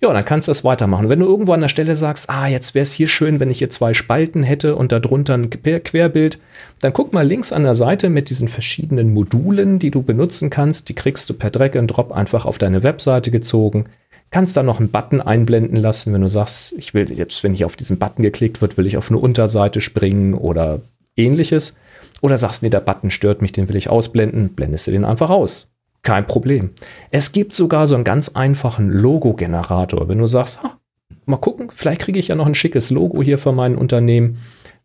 Ja, 0.04 0.12
dann 0.12 0.26
kannst 0.26 0.48
du 0.48 0.50
das 0.50 0.64
weitermachen. 0.64 1.10
Wenn 1.10 1.20
du 1.20 1.28
irgendwo 1.28 1.54
an 1.54 1.62
der 1.62 1.68
Stelle 1.68 1.96
sagst, 1.96 2.28
ah, 2.28 2.48
jetzt 2.48 2.74
wäre 2.74 2.82
es 2.82 2.92
hier 2.92 3.08
schön, 3.08 3.40
wenn 3.40 3.52
ich 3.52 3.60
hier 3.60 3.70
zwei 3.70 3.94
Spalten 3.94 4.42
hätte 4.42 4.76
und 4.76 4.92
darunter 4.92 5.36
ein 5.36 5.52
Querbild, 5.52 6.40
dann 6.80 6.92
guck 6.92 7.14
mal 7.14 7.26
links 7.26 7.54
an 7.54 7.64
der 7.64 7.76
Seite 7.76 8.10
mit 8.10 8.32
diesen 8.32 8.48
verschiedenen 8.48 9.14
Modulen, 9.14 9.78
die 9.78 9.92
du 9.92 10.02
benutzen 10.02 10.50
kannst. 10.50 10.90
Die 10.90 10.96
kriegst 10.96 11.30
du 11.30 11.36
per 11.36 11.52
Drag 11.52 11.76
and 11.76 11.96
Drop 11.96 12.12
einfach 12.12 12.46
auf 12.48 12.58
deine 12.58 12.82
Webseite 12.82 13.30
gezogen. 13.30 13.86
Kannst 14.32 14.56
da 14.56 14.64
noch 14.64 14.80
einen 14.80 14.90
Button 14.90 15.20
einblenden 15.20 15.76
lassen, 15.76 16.14
wenn 16.14 16.22
du 16.22 16.30
sagst, 16.30 16.74
ich 16.78 16.94
will 16.94 17.12
jetzt, 17.12 17.44
wenn 17.44 17.54
hier 17.54 17.66
auf 17.66 17.76
diesen 17.76 18.00
Button 18.00 18.24
geklickt 18.24 18.62
wird, 18.62 18.78
will 18.78 18.88
ich 18.88 18.96
auf 18.96 19.12
eine 19.12 19.20
Unterseite 19.20 19.82
springen 19.82 20.34
oder 20.34 20.80
ähnliches. 21.18 21.76
Oder 22.22 22.38
sagst, 22.38 22.64
nee, 22.64 22.70
der 22.70 22.80
Button 22.80 23.12
stört 23.12 23.42
mich, 23.42 23.52
den 23.52 23.68
will 23.68 23.76
ich 23.76 23.90
ausblenden, 23.90 24.54
blendest 24.54 24.88
du 24.88 24.92
den 24.92 25.04
einfach 25.04 25.30
aus. 25.30 25.70
Kein 26.02 26.26
Problem. 26.26 26.70
Es 27.12 27.34
gibt 27.34 27.54
sogar 27.54 27.88
so 27.88 27.96
einen 27.96 28.06
ganz 28.06 28.30
einfachen 28.30 28.90
Logo-Generator. 28.90 30.08
Wenn 30.08 30.20
du 30.20 30.28
sagst, 30.28 30.64
ha, 30.64 30.78
mal 31.26 31.38
gucken, 31.38 31.70
vielleicht 31.70 32.02
kriege 32.02 32.18
ich 32.18 32.30
ja 32.30 32.36
noch 32.36 32.46
ein 32.46 32.56
schickes 32.56 32.90
Logo 32.90 33.22
hier 33.22 33.38
für 33.38 33.52
mein 33.52 33.76
Unternehmen. 33.76 34.38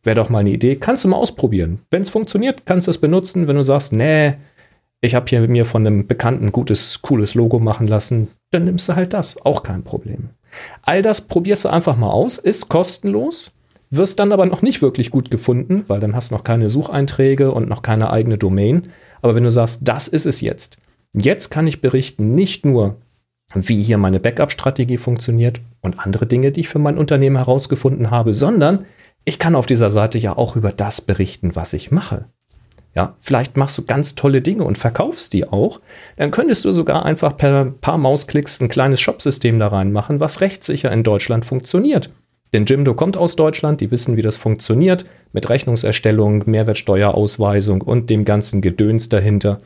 Wäre 0.02 0.16
doch 0.16 0.28
mal 0.28 0.40
eine 0.40 0.50
Idee. 0.50 0.76
Kannst 0.76 1.04
du 1.04 1.08
mal 1.08 1.16
ausprobieren. 1.16 1.80
Wenn 1.90 2.02
es 2.02 2.10
funktioniert, 2.10 2.66
kannst 2.66 2.88
du 2.88 2.90
es 2.90 2.98
benutzen. 2.98 3.46
Wenn 3.48 3.56
du 3.56 3.62
sagst, 3.62 3.92
nee, 3.92 4.34
ich 5.00 5.14
habe 5.14 5.26
hier 5.28 5.40
mir 5.46 5.64
von 5.64 5.86
einem 5.86 6.06
Bekannten 6.06 6.52
gutes, 6.52 7.00
cooles 7.00 7.34
Logo 7.34 7.58
machen 7.58 7.86
lassen, 7.86 8.28
dann 8.50 8.64
nimmst 8.64 8.88
du 8.88 8.96
halt 8.96 9.12
das. 9.12 9.36
Auch 9.44 9.62
kein 9.62 9.82
Problem. 9.82 10.30
All 10.82 11.02
das 11.02 11.22
probierst 11.22 11.64
du 11.64 11.68
einfach 11.68 11.96
mal 11.96 12.10
aus, 12.10 12.38
ist 12.38 12.68
kostenlos, 12.68 13.52
wirst 13.90 14.18
dann 14.18 14.32
aber 14.32 14.46
noch 14.46 14.62
nicht 14.62 14.82
wirklich 14.82 15.10
gut 15.10 15.30
gefunden, 15.30 15.84
weil 15.86 16.00
dann 16.00 16.14
hast 16.14 16.30
du 16.30 16.34
noch 16.34 16.44
keine 16.44 16.68
Sucheinträge 16.68 17.52
und 17.52 17.68
noch 17.68 17.82
keine 17.82 18.10
eigene 18.10 18.38
Domain. 18.38 18.90
Aber 19.22 19.34
wenn 19.34 19.44
du 19.44 19.50
sagst, 19.50 19.80
das 19.84 20.08
ist 20.08 20.26
es 20.26 20.40
jetzt, 20.40 20.78
jetzt 21.12 21.50
kann 21.50 21.66
ich 21.66 21.80
berichten, 21.80 22.34
nicht 22.34 22.64
nur, 22.64 22.96
wie 23.54 23.82
hier 23.82 23.98
meine 23.98 24.20
Backup-Strategie 24.20 24.98
funktioniert 24.98 25.60
und 25.80 25.98
andere 25.98 26.26
Dinge, 26.26 26.52
die 26.52 26.60
ich 26.60 26.68
für 26.68 26.78
mein 26.78 26.98
Unternehmen 26.98 27.36
herausgefunden 27.36 28.10
habe, 28.10 28.32
sondern 28.32 28.86
ich 29.24 29.38
kann 29.38 29.54
auf 29.54 29.66
dieser 29.66 29.90
Seite 29.90 30.18
ja 30.18 30.36
auch 30.36 30.56
über 30.56 30.72
das 30.72 31.00
berichten, 31.00 31.54
was 31.54 31.72
ich 31.72 31.90
mache. 31.90 32.26
Ja, 32.96 33.14
vielleicht 33.20 33.58
machst 33.58 33.76
du 33.76 33.84
ganz 33.84 34.14
tolle 34.14 34.40
Dinge 34.40 34.64
und 34.64 34.78
verkaufst 34.78 35.34
die 35.34 35.46
auch. 35.46 35.80
Dann 36.16 36.30
könntest 36.30 36.64
du 36.64 36.72
sogar 36.72 37.04
einfach 37.04 37.36
per 37.36 37.66
paar 37.66 37.98
Mausklicks 37.98 38.58
ein 38.60 38.68
kleines 38.68 39.00
Shopsystem 39.00 39.58
da 39.58 39.68
reinmachen, 39.68 40.18
was 40.18 40.40
rechtssicher 40.40 40.90
in 40.90 41.02
Deutschland 41.02 41.44
funktioniert. 41.44 42.10
Denn 42.54 42.64
Jimdo 42.64 42.94
kommt 42.94 43.18
aus 43.18 43.36
Deutschland, 43.36 43.82
die 43.82 43.90
wissen, 43.90 44.16
wie 44.16 44.22
das 44.22 44.36
funktioniert, 44.36 45.04
mit 45.32 45.50
Rechnungserstellung, 45.50 46.44
Mehrwertsteuerausweisung 46.46 47.82
und 47.82 48.08
dem 48.08 48.24
ganzen 48.24 48.62
Gedöns 48.62 49.10
dahinter. 49.10 49.60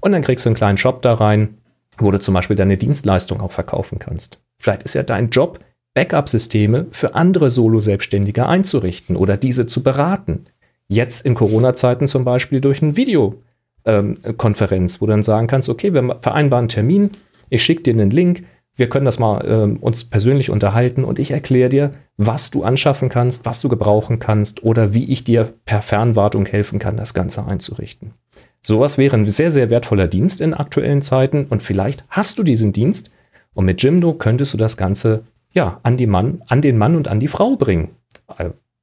Und 0.00 0.10
dann 0.10 0.22
kriegst 0.22 0.44
du 0.44 0.48
einen 0.48 0.56
kleinen 0.56 0.78
Shop 0.78 1.00
da 1.00 1.14
rein, 1.14 1.58
wo 1.98 2.10
du 2.10 2.18
zum 2.18 2.34
Beispiel 2.34 2.56
deine 2.56 2.76
Dienstleistung 2.76 3.40
auch 3.40 3.52
verkaufen 3.52 4.00
kannst. 4.00 4.40
Vielleicht 4.58 4.82
ist 4.82 4.94
ja 4.94 5.04
dein 5.04 5.30
Job, 5.30 5.60
Backup-Systeme 5.94 6.86
für 6.90 7.14
andere 7.14 7.50
Solo-Selbstständige 7.50 8.48
einzurichten 8.48 9.14
oder 9.14 9.36
diese 9.36 9.66
zu 9.66 9.84
beraten. 9.84 10.46
Jetzt 10.88 11.24
in 11.24 11.34
Corona-Zeiten 11.34 12.06
zum 12.08 12.24
Beispiel 12.24 12.60
durch 12.60 12.82
eine 12.82 12.96
Videokonferenz, 12.96 14.94
ähm, 14.94 15.00
wo 15.00 15.06
du 15.06 15.12
dann 15.12 15.22
sagen 15.22 15.46
kannst, 15.46 15.68
okay, 15.68 15.94
wir 15.94 16.18
vereinbaren 16.20 16.64
einen 16.64 16.68
Termin, 16.68 17.10
ich 17.48 17.62
schicke 17.62 17.82
dir 17.82 17.94
einen 17.94 18.10
Link, 18.10 18.44
wir 18.76 18.88
können 18.88 19.04
das 19.04 19.18
mal 19.18 19.40
äh, 19.46 19.78
uns 19.80 20.04
persönlich 20.04 20.50
unterhalten 20.50 21.04
und 21.04 21.18
ich 21.18 21.30
erkläre 21.30 21.68
dir, 21.68 21.92
was 22.16 22.50
du 22.50 22.64
anschaffen 22.64 23.08
kannst, 23.08 23.44
was 23.44 23.60
du 23.60 23.68
gebrauchen 23.68 24.18
kannst 24.18 24.64
oder 24.64 24.94
wie 24.94 25.10
ich 25.10 25.24
dir 25.24 25.52
per 25.64 25.80
Fernwartung 25.80 26.46
helfen 26.46 26.78
kann, 26.78 26.96
das 26.96 27.14
Ganze 27.14 27.46
einzurichten. 27.46 28.14
Sowas 28.60 28.98
wäre 28.98 29.16
ein 29.16 29.28
sehr, 29.28 29.50
sehr 29.50 29.70
wertvoller 29.70 30.08
Dienst 30.08 30.40
in 30.40 30.54
aktuellen 30.54 31.02
Zeiten 31.02 31.46
und 31.46 31.62
vielleicht 31.62 32.04
hast 32.08 32.38
du 32.38 32.42
diesen 32.42 32.72
Dienst 32.72 33.10
und 33.52 33.64
mit 33.64 33.82
Jimdo 33.82 34.14
könntest 34.14 34.54
du 34.54 34.58
das 34.58 34.76
Ganze 34.76 35.24
ja 35.52 35.78
an, 35.82 35.96
die 35.96 36.06
Mann, 36.06 36.42
an 36.46 36.62
den 36.62 36.76
Mann 36.76 36.96
und 36.96 37.06
an 37.06 37.20
die 37.20 37.28
Frau 37.28 37.56
bringen. 37.56 37.90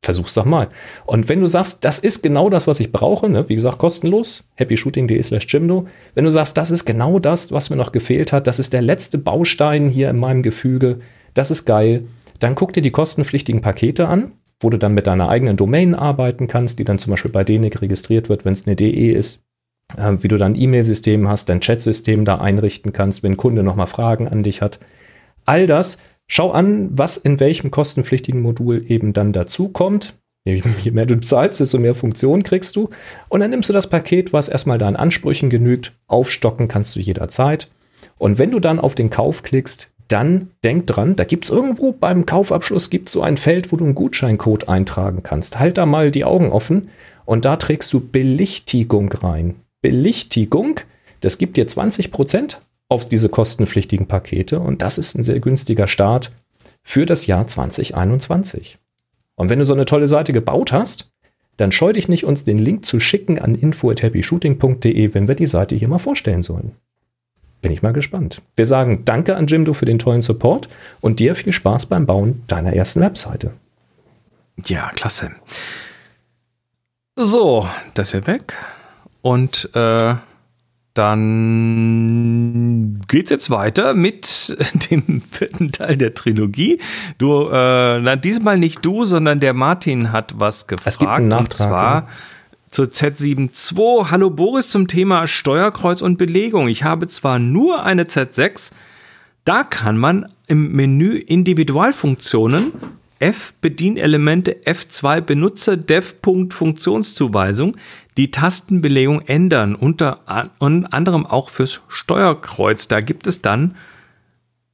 Versuch's 0.03 0.33
doch 0.33 0.45
mal. 0.45 0.69
Und 1.05 1.29
wenn 1.29 1.41
du 1.41 1.45
sagst, 1.45 1.85
das 1.85 1.99
ist 1.99 2.23
genau 2.23 2.49
das, 2.49 2.65
was 2.65 2.79
ich 2.79 2.91
brauche, 2.91 3.29
ne? 3.29 3.47
wie 3.49 3.55
gesagt, 3.55 3.77
kostenlos, 3.77 4.43
happyshooting.de 4.55 5.21
slash 5.21 5.45
Jimdo. 5.47 5.85
Wenn 6.15 6.23
du 6.25 6.31
sagst, 6.31 6.57
das 6.57 6.71
ist 6.71 6.85
genau 6.85 7.19
das, 7.19 7.51
was 7.51 7.69
mir 7.69 7.75
noch 7.75 7.91
gefehlt 7.91 8.33
hat, 8.33 8.47
das 8.47 8.57
ist 8.57 8.73
der 8.73 8.81
letzte 8.81 9.19
Baustein 9.19 9.89
hier 9.89 10.09
in 10.09 10.17
meinem 10.17 10.41
Gefüge, 10.41 11.01
das 11.35 11.51
ist 11.51 11.65
geil, 11.65 12.07
dann 12.39 12.55
guck 12.55 12.73
dir 12.73 12.81
die 12.81 12.89
kostenpflichtigen 12.89 13.61
Pakete 13.61 14.07
an, 14.07 14.31
wo 14.59 14.71
du 14.71 14.77
dann 14.77 14.95
mit 14.95 15.05
deiner 15.05 15.29
eigenen 15.29 15.55
Domain 15.55 15.93
arbeiten 15.93 16.47
kannst, 16.47 16.79
die 16.79 16.83
dann 16.83 16.97
zum 16.97 17.11
Beispiel 17.11 17.31
bei 17.31 17.43
DENIC 17.43 17.81
registriert 17.81 18.27
wird, 18.27 18.43
wenn 18.43 18.53
es 18.53 18.65
eine 18.65 18.75
DE 18.75 19.11
ist. 19.11 19.43
Äh, 19.97 20.15
wie 20.21 20.27
du 20.27 20.37
dann 20.37 20.55
E-Mail-System 20.55 21.27
hast, 21.27 21.47
dein 21.49 21.61
Chat-System 21.61 22.25
da 22.25 22.39
einrichten 22.39 22.91
kannst, 22.91 23.21
wenn 23.21 23.33
ein 23.33 23.37
Kunde 23.37 23.61
nochmal 23.61 23.87
Fragen 23.87 24.27
an 24.27 24.41
dich 24.41 24.63
hat. 24.63 24.79
All 25.45 25.67
das 25.67 25.97
Schau 26.33 26.51
an, 26.51 26.87
was 26.97 27.17
in 27.17 27.41
welchem 27.41 27.71
kostenpflichtigen 27.71 28.41
Modul 28.41 28.85
eben 28.87 29.11
dann 29.11 29.33
dazu 29.33 29.67
kommt. 29.67 30.13
Je 30.45 30.63
mehr 30.91 31.05
du 31.05 31.19
zahlst, 31.19 31.59
desto 31.59 31.77
mehr 31.77 31.93
Funktionen 31.93 32.41
kriegst 32.41 32.77
du. 32.77 32.89
Und 33.27 33.41
dann 33.41 33.49
nimmst 33.49 33.67
du 33.67 33.73
das 33.73 33.89
Paket, 33.89 34.31
was 34.31 34.47
erstmal 34.47 34.77
deinen 34.77 34.95
Ansprüchen 34.95 35.49
genügt. 35.49 35.91
Aufstocken 36.07 36.69
kannst 36.69 36.95
du 36.95 37.01
jederzeit. 37.01 37.67
Und 38.17 38.39
wenn 38.39 38.49
du 38.49 38.61
dann 38.61 38.79
auf 38.79 38.95
den 38.95 39.09
Kauf 39.09 39.43
klickst, 39.43 39.91
dann 40.07 40.51
denk 40.63 40.87
dran, 40.87 41.17
da 41.17 41.25
gibt 41.25 41.43
es 41.43 41.49
irgendwo 41.49 41.91
beim 41.91 42.25
Kaufabschluss 42.25 42.89
gibt's 42.89 43.11
so 43.11 43.21
ein 43.21 43.35
Feld, 43.35 43.73
wo 43.73 43.75
du 43.75 43.83
einen 43.83 43.95
Gutscheincode 43.95 44.69
eintragen 44.69 45.23
kannst. 45.23 45.59
Halt 45.59 45.77
da 45.77 45.85
mal 45.85 46.11
die 46.11 46.23
Augen 46.23 46.53
offen 46.53 46.87
und 47.25 47.43
da 47.43 47.57
trägst 47.57 47.91
du 47.91 47.99
Belichtigung 47.99 49.11
rein. 49.11 49.55
Belichtigung, 49.81 50.79
das 51.19 51.39
gibt 51.39 51.57
dir 51.57 51.67
20% 51.67 52.55
auf 52.91 53.07
diese 53.07 53.29
kostenpflichtigen 53.29 54.05
Pakete 54.05 54.59
und 54.59 54.81
das 54.81 54.97
ist 54.97 55.15
ein 55.15 55.23
sehr 55.23 55.39
günstiger 55.39 55.87
Start 55.87 56.33
für 56.83 57.05
das 57.05 57.25
Jahr 57.25 57.47
2021. 57.47 58.79
Und 59.35 59.49
wenn 59.49 59.59
du 59.59 59.65
so 59.65 59.73
eine 59.73 59.85
tolle 59.85 60.07
Seite 60.07 60.33
gebaut 60.33 60.73
hast, 60.73 61.09
dann 61.55 61.71
scheu 61.71 61.93
dich 61.93 62.09
nicht, 62.09 62.25
uns 62.25 62.43
den 62.43 62.57
Link 62.57 62.85
zu 62.85 62.99
schicken 62.99 63.39
an 63.39 63.55
info@happyshooting.de, 63.55 65.13
wenn 65.13 65.29
wir 65.29 65.35
die 65.35 65.45
Seite 65.45 65.73
hier 65.75 65.87
mal 65.87 65.99
vorstellen 65.99 66.41
sollen. 66.41 66.73
Bin 67.61 67.71
ich 67.71 67.81
mal 67.81 67.93
gespannt. 67.93 68.41
Wir 68.57 68.65
sagen 68.65 69.05
Danke 69.05 69.37
an 69.37 69.47
Jimdo 69.47 69.71
für 69.71 69.85
den 69.85 69.97
tollen 69.97 70.21
Support 70.21 70.67
und 70.99 71.21
dir 71.21 71.35
viel 71.35 71.53
Spaß 71.53 71.85
beim 71.85 72.05
Bauen 72.05 72.43
deiner 72.47 72.73
ersten 72.73 72.99
Webseite. 72.99 73.53
Ja, 74.65 74.89
klasse. 74.95 75.31
So, 77.15 77.65
das 77.93 78.13
ist 78.13 78.27
weg. 78.27 78.53
Und 79.21 79.69
äh, 79.75 80.15
dann 80.93 82.21
geht's 83.07 83.29
jetzt 83.29 83.49
weiter 83.49 83.93
mit 83.93 84.55
dem 84.91 85.21
vierten 85.21 85.71
Teil 85.71 85.95
der 85.97 86.13
Trilogie. 86.13 86.79
Du, 87.17 87.49
äh, 87.49 88.17
diesmal 88.17 88.57
nicht 88.57 88.83
du, 88.85 89.05
sondern 89.05 89.39
der 89.39 89.53
Martin 89.53 90.11
hat 90.11 90.33
was 90.37 90.67
gefragt. 90.67 90.87
Es 90.87 90.99
gibt 90.99 91.11
einen 91.11 91.29
Nachtrag, 91.29 91.49
und 91.49 91.53
zwar 91.53 91.93
ja. 92.01 92.07
zur 92.69 92.87
Z7.2. 92.87 94.11
Hallo 94.11 94.29
Boris 94.29 94.67
zum 94.67 94.87
Thema 94.87 95.27
Steuerkreuz 95.27 96.01
und 96.01 96.17
Belegung. 96.17 96.67
Ich 96.67 96.83
habe 96.83 97.07
zwar 97.07 97.39
nur 97.39 97.83
eine 97.83 98.03
Z6, 98.03 98.71
da 99.45 99.63
kann 99.63 99.97
man 99.97 100.27
im 100.47 100.73
Menü 100.73 101.15
Individualfunktionen 101.17 102.73
F 103.21 103.53
Bedienelemente 103.61 104.57
F2 104.65 105.21
Benutzer 105.21 105.77
Dev 105.77 106.15
Funktionszuweisung 106.21 107.77
die 108.17 108.31
Tastenbelegung 108.31 109.21
ändern, 109.21 109.75
unter 109.75 110.19
anderem 110.59 111.25
auch 111.25 111.49
fürs 111.49 111.81
Steuerkreuz. 111.87 112.87
Da 112.87 113.01
gibt 113.01 113.27
es 113.27 113.41
dann 113.41 113.75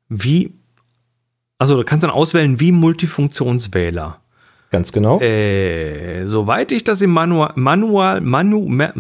wie, 0.10 0.54
also 1.58 1.78
da 1.78 1.84
kannst 1.84 2.04
du 2.04 2.08
dann 2.08 2.16
auswählen 2.16 2.60
wie 2.60 2.72
Multifunktionswähler. 2.72 4.20
Ganz 4.70 4.92
genau. 4.92 5.20
Äh, 5.22 6.26
soweit 6.28 6.72
ich 6.72 6.84
das 6.84 7.02
im 7.02 7.12
Manual, 7.12 7.54
Manual, 7.56 8.22
Manu, 8.22 8.68
Ma, 8.68 8.92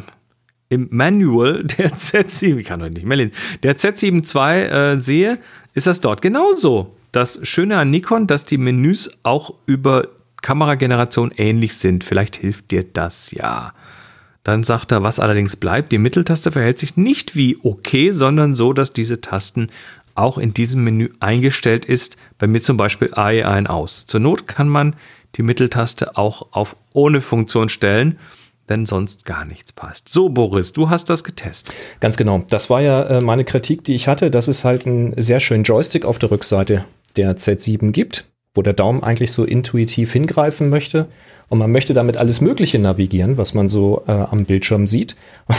im 0.70 0.88
Manual 0.92 1.64
der 1.64 1.92
Z7, 1.92 2.58
ich 2.58 2.68
kann 2.68 2.82
heute 2.82 2.94
nicht 2.94 3.06
mehr 3.06 3.18
lesen, 3.18 3.34
der 3.64 3.78
Z7 3.78 4.36
II 4.36 4.70
äh, 4.70 4.98
sehe, 4.98 5.40
ist 5.74 5.88
das 5.88 6.00
dort 6.00 6.22
genauso. 6.22 6.96
Das 7.12 7.40
Schöne 7.44 7.78
an 7.78 7.90
Nikon, 7.90 8.28
dass 8.28 8.46
die 8.46 8.58
Menüs 8.58 9.10
auch 9.24 9.54
über 9.66 10.10
Kamerageneration 10.42 11.32
ähnlich 11.36 11.76
sind. 11.76 12.04
Vielleicht 12.04 12.36
hilft 12.36 12.72
dir 12.72 12.84
das 12.84 13.32
ja. 13.32 13.74
Dann 14.48 14.64
sagt 14.64 14.93
er, 14.93 15.04
was 15.04 15.20
allerdings 15.20 15.58
bleibt, 15.58 15.91
die 15.91 15.98
Mitteltaste 15.98 16.54
verhält 16.54 16.80
sich 16.80 16.95
nicht 16.95 17.36
wie 17.36 17.58
OK, 17.64 17.89
sondern 18.12 18.54
so, 18.56 18.72
dass 18.72 18.93
diese 18.93 19.20
Tasten 19.20 19.68
auch 20.16 20.38
in 20.38 20.54
diesem 20.54 20.86
Menü 20.86 21.10
eingestellt 21.20 21.84
ist. 21.84 22.16
Bei 22.38 22.48
mir 22.48 22.62
zum 22.62 22.78
Beispiel 22.78 23.14
AE 23.14 23.43
ein 23.43 23.68
aus. 23.68 24.06
Zur 24.06 24.22
Not 24.22 24.48
kann 24.48 24.70
man 24.70 24.95
die 25.36 25.43
Mitteltaste 25.43 26.16
auch 26.16 26.48
auf 26.52 26.78
ohne 26.93 27.20
Funktion 27.20 27.68
stellen, 27.68 28.20
wenn 28.68 28.86
sonst 28.86 29.26
gar 29.26 29.43
nichts 29.43 29.74
passt. 29.74 30.08
So, 30.08 30.30
Boris, 30.30 30.72
du 30.72 30.89
hast 30.89 31.10
das 31.10 31.26
getestet. 31.26 31.76
Ganz 32.00 32.16
genau. 32.16 32.45
Das 32.50 32.70
war 32.70 32.80
ja 32.80 33.02
äh, 33.02 33.22
meine 33.22 33.43
Kritik, 33.43 33.84
die 33.84 33.95
ich 33.95 34.08
hatte, 34.08 34.32
dass 34.32 34.48
es 34.48 34.64
halt 34.64 34.88
einen 34.88 35.14
sehr 35.18 35.41
schönen 35.41 35.66
Joystick 35.66 36.06
auf 36.06 36.20
der 36.20 36.32
Rückseite 36.32 36.86
der 37.18 37.36
Z7 37.36 37.91
gibt, 37.91 38.24
wo 38.56 38.62
der 38.62 38.72
Daumen 38.72 39.04
eigentlich 39.04 39.34
so 39.34 39.43
intuitiv 39.43 40.14
hingreifen 40.14 40.70
möchte 40.70 41.10
und 41.50 41.60
man 41.60 41.72
möchte 41.72 41.93
damit 41.93 42.18
alles 42.18 42.41
Mögliche 42.41 42.80
navigieren, 42.80 43.38
was 43.38 43.54
man 43.54 43.70
so 43.70 44.04
äh, 44.08 44.12
am 44.12 44.45
Bildschirm 44.45 44.86
sieht. 44.86 45.16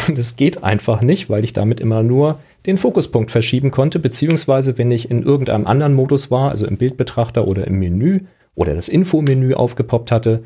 Und 0.08 0.18
es 0.18 0.36
geht 0.36 0.62
einfach 0.62 1.00
nicht, 1.00 1.30
weil 1.30 1.44
ich 1.44 1.52
damit 1.52 1.80
immer 1.80 2.02
nur 2.02 2.40
den 2.66 2.76
Fokuspunkt 2.76 3.30
verschieben 3.30 3.70
konnte, 3.70 3.98
beziehungsweise 3.98 4.76
wenn 4.76 4.90
ich 4.90 5.10
in 5.10 5.22
irgendeinem 5.22 5.66
anderen 5.66 5.94
Modus 5.94 6.30
war, 6.30 6.50
also 6.50 6.66
im 6.66 6.76
Bildbetrachter 6.76 7.46
oder 7.48 7.66
im 7.66 7.78
Menü 7.78 8.20
oder 8.54 8.74
das 8.74 8.88
Infomenü 8.88 9.54
aufgepoppt 9.54 10.12
hatte, 10.12 10.44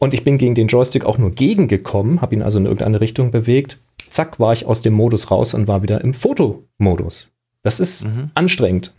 und 0.00 0.14
ich 0.14 0.24
bin 0.24 0.38
gegen 0.38 0.54
den 0.54 0.66
Joystick 0.66 1.04
auch 1.04 1.18
nur 1.18 1.30
gegengekommen, 1.30 2.22
habe 2.22 2.34
ihn 2.34 2.42
also 2.42 2.58
in 2.58 2.64
irgendeine 2.64 3.02
Richtung 3.02 3.30
bewegt, 3.30 3.78
zack, 4.08 4.40
war 4.40 4.54
ich 4.54 4.64
aus 4.64 4.80
dem 4.80 4.94
Modus 4.94 5.30
raus 5.30 5.52
und 5.52 5.68
war 5.68 5.82
wieder 5.82 6.00
im 6.00 6.14
Fotomodus. 6.14 7.30
Das 7.62 7.78
ist 7.80 8.04
mhm. 8.04 8.30
anstrengend. 8.34 8.94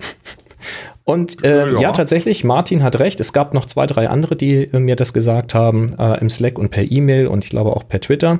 Und 1.04 1.44
äh, 1.44 1.72
ja. 1.72 1.80
ja. 1.80 1.92
tatsächlich, 1.92 2.44
Martin 2.44 2.84
hat 2.84 3.00
recht. 3.00 3.20
Es 3.20 3.34
gab 3.34 3.54
noch 3.54 3.66
zwei, 3.66 3.88
drei 3.88 4.10
andere, 4.10 4.36
die 4.36 4.64
äh, 4.64 4.80
mir 4.80 4.96
das 4.96 5.14
gesagt 5.14 5.54
haben, 5.54 5.94
äh, 5.98 6.20
im 6.20 6.30
Slack 6.30 6.60
und 6.60 6.70
per 6.70 6.90
E-Mail 6.90 7.28
und 7.28 7.44
ich 7.44 7.50
glaube 7.50 7.76
auch 7.76 7.88
per 7.88 8.02
Twitter. 8.02 8.40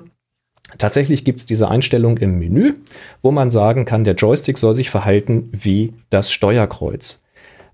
Tatsächlich 0.78 1.26
gibt 1.26 1.40
es 1.40 1.46
diese 1.46 1.70
Einstellung 1.70 2.18
im 2.18 2.40
Menü, 2.40 2.76
wo 3.22 3.32
man 3.32 3.52
sagen 3.52 3.86
kann, 3.86 4.04
der 4.04 4.16
Joystick 4.16 4.58
soll 4.58 4.74
sich 4.74 4.90
verhalten 4.90 5.50
wie 5.52 5.94
das 6.10 6.32
Steuerkreuz. 6.32 7.22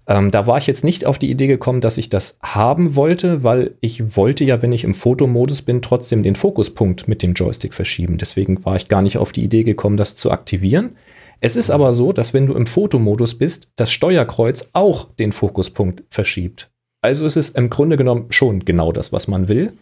Ähm, 0.07 0.31
da 0.31 0.47
war 0.47 0.57
ich 0.57 0.67
jetzt 0.67 0.85
nicht 0.85 1.05
auf 1.05 1.19
die 1.19 1.29
Idee 1.29 1.47
gekommen, 1.47 1.81
dass 1.81 1.97
ich 1.97 2.09
das 2.09 2.39
haben 2.41 2.95
wollte, 2.95 3.43
weil 3.43 3.75
ich 3.81 4.15
wollte 4.15 4.45
ja, 4.45 4.61
wenn 4.61 4.71
ich 4.71 4.85
im 4.85 4.93
Fotomodus 4.93 5.61
bin, 5.61 5.81
trotzdem 5.81 6.23
den 6.23 6.35
Fokuspunkt 6.35 7.07
mit 7.09 7.21
dem 7.21 7.33
Joystick 7.33 7.73
verschieben. 7.73 8.17
Deswegen 8.17 8.63
war 8.65 8.77
ich 8.77 8.87
gar 8.87 9.01
nicht 9.01 9.17
auf 9.17 9.33
die 9.33 9.43
Idee 9.43 9.63
gekommen, 9.63 9.97
das 9.97 10.15
zu 10.15 10.31
aktivieren. 10.31 10.95
Es 11.39 11.55
ist 11.55 11.69
aber 11.69 11.93
so, 11.93 12.13
dass 12.13 12.33
wenn 12.33 12.47
du 12.47 12.53
im 12.53 12.65
Fotomodus 12.65 13.37
bist, 13.37 13.69
das 13.75 13.91
Steuerkreuz 13.91 14.69
auch 14.73 15.13
den 15.15 15.31
Fokuspunkt 15.31 16.03
verschiebt. 16.09 16.69
Also 17.01 17.25
ist 17.25 17.37
es 17.37 17.49
im 17.49 17.69
Grunde 17.69 17.97
genommen 17.97 18.27
schon 18.31 18.65
genau 18.65 18.91
das, 18.91 19.11
was 19.11 19.27
man 19.27 19.47
will. 19.47 19.73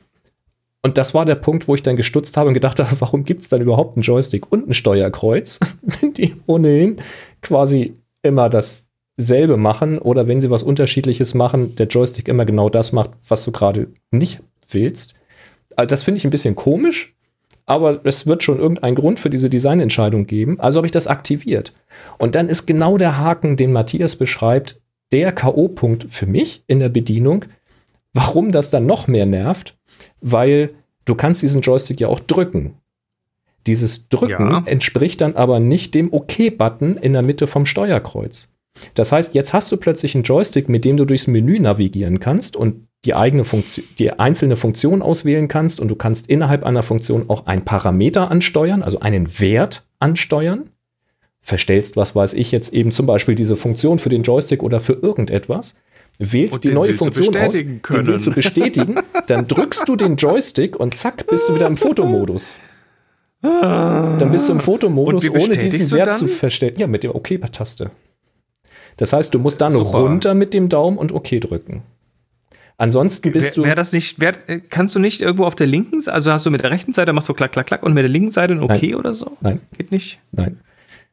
Und 0.84 0.98
das 1.00 1.14
war 1.14 1.26
der 1.26 1.36
Punkt, 1.36 1.68
wo 1.68 1.74
ich 1.74 1.82
dann 1.82 1.96
gestutzt 1.96 2.38
habe 2.38 2.50
und 2.50 2.54
gedacht 2.54 2.80
habe, 2.80 2.96
warum 3.00 3.24
gibt 3.24 3.42
es 3.42 3.50
dann 3.50 3.62
überhaupt 3.62 3.96
einen 3.98 4.04
Joystick 4.04 4.52
und 4.52 4.68
ein 4.68 4.74
Steuerkreuz, 4.74 5.60
wenn 5.82 6.14
die 6.14 6.36
ohnehin 6.46 6.98
quasi 7.42 7.96
immer 8.22 8.50
dasselbe 8.50 9.58
machen 9.58 9.98
oder 9.98 10.28
wenn 10.28 10.42
sie 10.42 10.50
was 10.50 10.64
Unterschiedliches 10.64 11.34
machen, 11.34 11.76
der 11.76 11.88
Joystick 11.88 12.28
immer 12.28 12.46
genau 12.46 12.70
das 12.70 12.92
macht, 12.92 13.12
was 13.30 13.44
du 13.46 13.52
gerade 13.52 13.88
nicht 14.12 14.42
willst. 14.70 15.16
Also 15.76 15.88
das 15.88 16.04
finde 16.04 16.20
ich 16.20 16.26
ein 16.26 16.32
bisschen 16.32 16.56
komisch, 16.56 17.15
aber 17.66 18.02
es 18.06 18.28
wird 18.28 18.44
schon 18.44 18.60
irgendeinen 18.60 18.96
Grund 18.96 19.20
für 19.20 19.30
diese 19.30 19.50
Designentscheidung 19.50 20.28
geben. 20.28 20.60
Also 20.60 20.78
habe 20.78 20.88
ich 20.88 20.92
das 20.92 21.08
aktiviert. 21.08 21.74
Und 22.18 22.36
dann 22.36 22.50
ist 22.50 22.66
genau 22.66 22.98
der 22.98 23.18
Haken, 23.18 23.58
den 23.58 23.72
Matthias 23.72 24.16
beschreibt, 24.16 24.80
der 25.12 25.32
K.O.-Punkt 25.32 26.10
für 26.10 26.26
mich 26.26 26.64
in 26.68 26.80
der 26.80 26.90
Bedienung. 26.90 27.46
Warum 28.14 28.52
das 28.52 28.70
dann 28.70 28.86
noch 28.86 29.08
mehr 29.08 29.26
nervt? 29.26 29.78
Weil 30.22 30.72
du 31.06 31.16
kannst 31.16 31.42
diesen 31.42 31.62
Joystick 31.62 32.00
ja 32.00 32.08
auch 32.08 32.20
drücken. 32.20 32.76
Dieses 33.68 34.10
Drücken 34.10 34.52
Ja. 34.52 34.64
entspricht 34.66 35.22
dann 35.22 35.36
aber 35.36 35.60
nicht 35.60 35.96
dem 35.96 36.14
OK-Button 36.14 36.98
in 36.98 37.14
der 37.14 37.24
Mitte 37.24 37.48
vom 37.48 37.66
Steuerkreuz. 37.66 38.54
Das 38.94 39.12
heißt, 39.12 39.34
jetzt 39.34 39.54
hast 39.54 39.72
du 39.72 39.78
plötzlich 39.78 40.16
einen 40.16 40.24
Joystick, 40.24 40.70
mit 40.70 40.86
dem 40.86 40.98
du 40.98 41.06
durchs 41.06 41.28
Menü 41.28 41.60
navigieren 41.60 42.20
kannst 42.20 42.56
und 42.56 42.88
die 43.06 43.14
eigene 43.14 43.46
Funktion, 43.46 43.86
die 44.00 44.12
einzelne 44.12 44.58
Funktion 44.58 45.02
auswählen 45.02 45.48
kannst 45.48 45.80
und 45.80 45.88
du 45.88 45.96
kannst 45.96 46.28
innerhalb 46.28 46.64
einer 46.64 46.84
Funktion 46.84 47.30
auch 47.30 47.46
einen 47.46 47.64
Parameter 47.64 48.30
ansteuern, 48.32 48.84
also 48.84 49.00
einen 49.00 49.40
Wert 49.40 49.86
ansteuern. 50.00 50.70
Verstellst, 51.42 51.96
was 51.96 52.16
weiß 52.16 52.34
ich 52.34 52.52
jetzt 52.52 52.74
eben 52.74 52.92
zum 52.92 53.06
Beispiel 53.06 53.36
diese 53.36 53.56
Funktion 53.56 54.00
für 54.00 54.10
den 54.10 54.24
Joystick 54.24 54.64
oder 54.64 54.80
für 54.80 54.94
irgendetwas. 54.94 55.78
Wählst 56.18 56.56
Und 56.56 56.64
die 56.64 56.72
neue 56.72 56.94
Funktion 56.94 57.28
aus, 57.28 57.34
bestätigen 57.34 57.70
den 57.74 57.82
können. 57.82 58.08
willst 58.08 58.26
du 58.26 58.32
bestätigen, 58.34 58.96
dann 59.28 59.48
drückst 59.48 59.88
du 59.88 59.96
den 59.96 60.16
Joystick 60.16 60.76
und 60.80 60.98
zack, 60.98 61.28
bist 61.28 61.48
du 61.50 61.56
wieder 61.56 61.68
im 61.68 61.78
Fotomodus. 61.78 62.56
Dann 63.42 64.32
bist 64.32 64.48
du 64.50 64.54
im 64.54 64.60
Fotomodus, 64.60 65.28
Und 65.28 65.36
wie 65.36 65.44
ohne 65.44 65.56
diesen 65.58 65.92
Wert 65.92 66.08
dann? 66.08 66.16
zu 66.16 66.28
verstellen. 66.28 66.76
Ja, 66.78 66.88
mit 66.88 67.04
der 67.04 67.14
OK-Taste. 67.14 67.92
Das 68.98 69.14
heißt, 69.14 69.34
du 69.34 69.40
musst 69.40 69.62
dann 69.62 69.74
Super. 69.74 70.00
runter 70.00 70.34
mit 70.34 70.54
dem 70.54 70.70
Daumen 70.70 70.98
und 70.98 71.12
OK 71.12 71.40
drücken. 71.42 71.84
Ansonsten 72.78 73.32
bist 73.32 73.56
Wär, 73.56 73.64
du. 73.64 73.68
wär 73.70 73.76
das 73.76 73.92
nicht, 73.94 74.20
wär, 74.20 74.34
äh, 74.48 74.60
kannst 74.60 74.96
du 74.96 75.00
nicht 75.00 75.22
irgendwo 75.22 75.46
auf 75.46 75.56
der 75.56 75.68
linken 75.68 76.02
Seite, 76.02 76.14
also 76.16 76.32
hast 76.32 76.46
du 76.46 76.52
mit 76.52 76.62
der 76.62 76.72
rechten 76.72 76.92
Seite 76.94 77.14
machst 77.14 77.30
du 77.30 77.34
klack, 77.34 77.54
klack, 77.54 77.68
klack 77.68 77.84
und 77.84 77.94
mit 77.94 78.04
der 78.04 78.10
linken 78.10 78.32
Seite 78.32 78.54
ein 78.54 78.62
OK 78.62 78.70
Nein. 78.82 78.96
oder 78.96 79.14
so? 79.14 79.32
Nein, 79.42 79.62
Geht 79.78 79.92
nicht? 79.92 80.20
nein. 80.32 80.60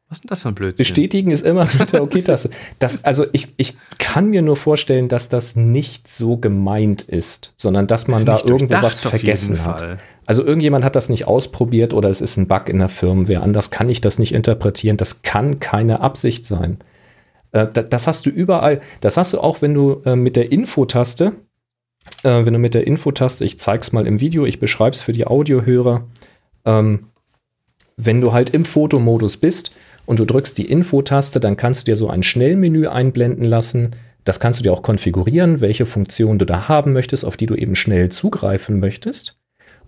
Was 0.09 0.19
ist 0.19 0.25
denn 0.25 0.29
das 0.29 0.41
für 0.43 0.49
ein 0.49 0.55
Blödsinn? 0.55 0.85
Bestätigen 0.85 1.31
ist 1.31 1.43
immer 1.47 1.67
mit 1.79 1.93
der 1.95 2.03
OK-Taste. 2.03 2.51
Das, 2.79 3.03
also 3.03 3.25
ich, 3.33 3.55
ich 3.57 3.79
kann 3.99 4.27
mir 4.27 4.43
nur 4.43 4.57
vorstellen, 4.57 5.09
dass 5.09 5.31
das 5.31 5.57
nicht 5.57 6.07
so 6.07 6.37
gemeint 6.37 7.01
ist, 7.01 7.55
sondern 7.57 7.87
dass 7.87 8.09
man 8.09 8.19
Ist 8.19 8.29
da 8.29 8.39
irgendwo 8.45 8.75
was 8.83 9.01
vergessen 9.01 9.65
hat. 9.65 9.81
Fall. 9.81 9.99
Also 10.27 10.45
irgendjemand 10.45 10.85
hat 10.85 10.97
das 10.97 11.09
nicht 11.09 11.27
ausprobiert 11.27 11.95
oder 11.95 12.11
es 12.11 12.21
ist 12.21 12.37
ein 12.37 12.47
Bug 12.47 12.69
in 12.69 12.79
der 12.81 12.91
Firmware. 12.91 13.41
Anders 13.41 13.71
kann 13.71 13.89
ich 13.89 14.03
das 14.03 14.19
nicht 14.19 14.35
interpretieren. 14.35 14.99
Das 14.99 15.23
kann 15.23 15.61
keine 15.61 16.01
Absicht 16.01 16.45
sein. 16.45 16.79
Äh, 17.53 17.69
da- 17.73 17.83
das 17.83 18.07
hast 18.07 18.27
du 18.27 18.31
überall. 18.31 18.83
Das 19.01 19.17
hast 19.17 19.33
du 19.33 19.41
auch, 19.41 19.63
wenn 19.63 19.73
du 19.73 20.03
äh, 20.05 20.15
mit 20.15 20.37
der 20.37 20.53
Infotaste, 20.53 21.33
äh, 22.23 22.45
wenn 22.45 22.53
du 22.53 22.59
mit 22.59 22.75
der 22.75 22.87
Infotaste, 22.87 23.45
ich 23.45 23.59
zeig's 23.59 23.93
mal 23.93 24.07
im 24.07 24.21
Video, 24.21 24.45
ich 24.47 24.61
beschreibe 24.61 24.95
es 24.95 25.03
für 25.03 25.13
die 25.13 25.27
Audiohörer, 25.27 26.07
ähm, 26.65 27.07
wenn 27.97 28.21
du 28.21 28.33
halt 28.33 28.51
im 28.51 28.65
Fotomodus 28.65 29.37
bist 29.37 29.73
und 30.07 30.19
du 30.19 30.25
drückst 30.25 30.57
die 30.59 30.71
Infotaste, 30.71 31.41
dann 31.41 31.57
kannst 31.57 31.83
du 31.83 31.93
dir 31.93 31.97
so 31.97 32.09
ein 32.09 32.23
Schnellmenü 32.23 32.89
einblenden 32.89 33.45
lassen. 33.45 33.95
Das 34.25 34.41
kannst 34.41 34.61
du 34.61 34.63
dir 34.63 34.73
auch 34.73 34.83
konfigurieren, 34.83 35.61
welche 35.61 35.87
Funktion 35.87 36.39
du 36.39 36.47
da 36.47 36.69
haben 36.69 36.93
möchtest, 36.93 37.25
auf 37.25 37.37
die 37.37 37.47
du 37.47 37.55
eben 37.55 37.75
schnell 37.75 38.09
zugreifen 38.09 38.81
möchtest. 38.81 39.37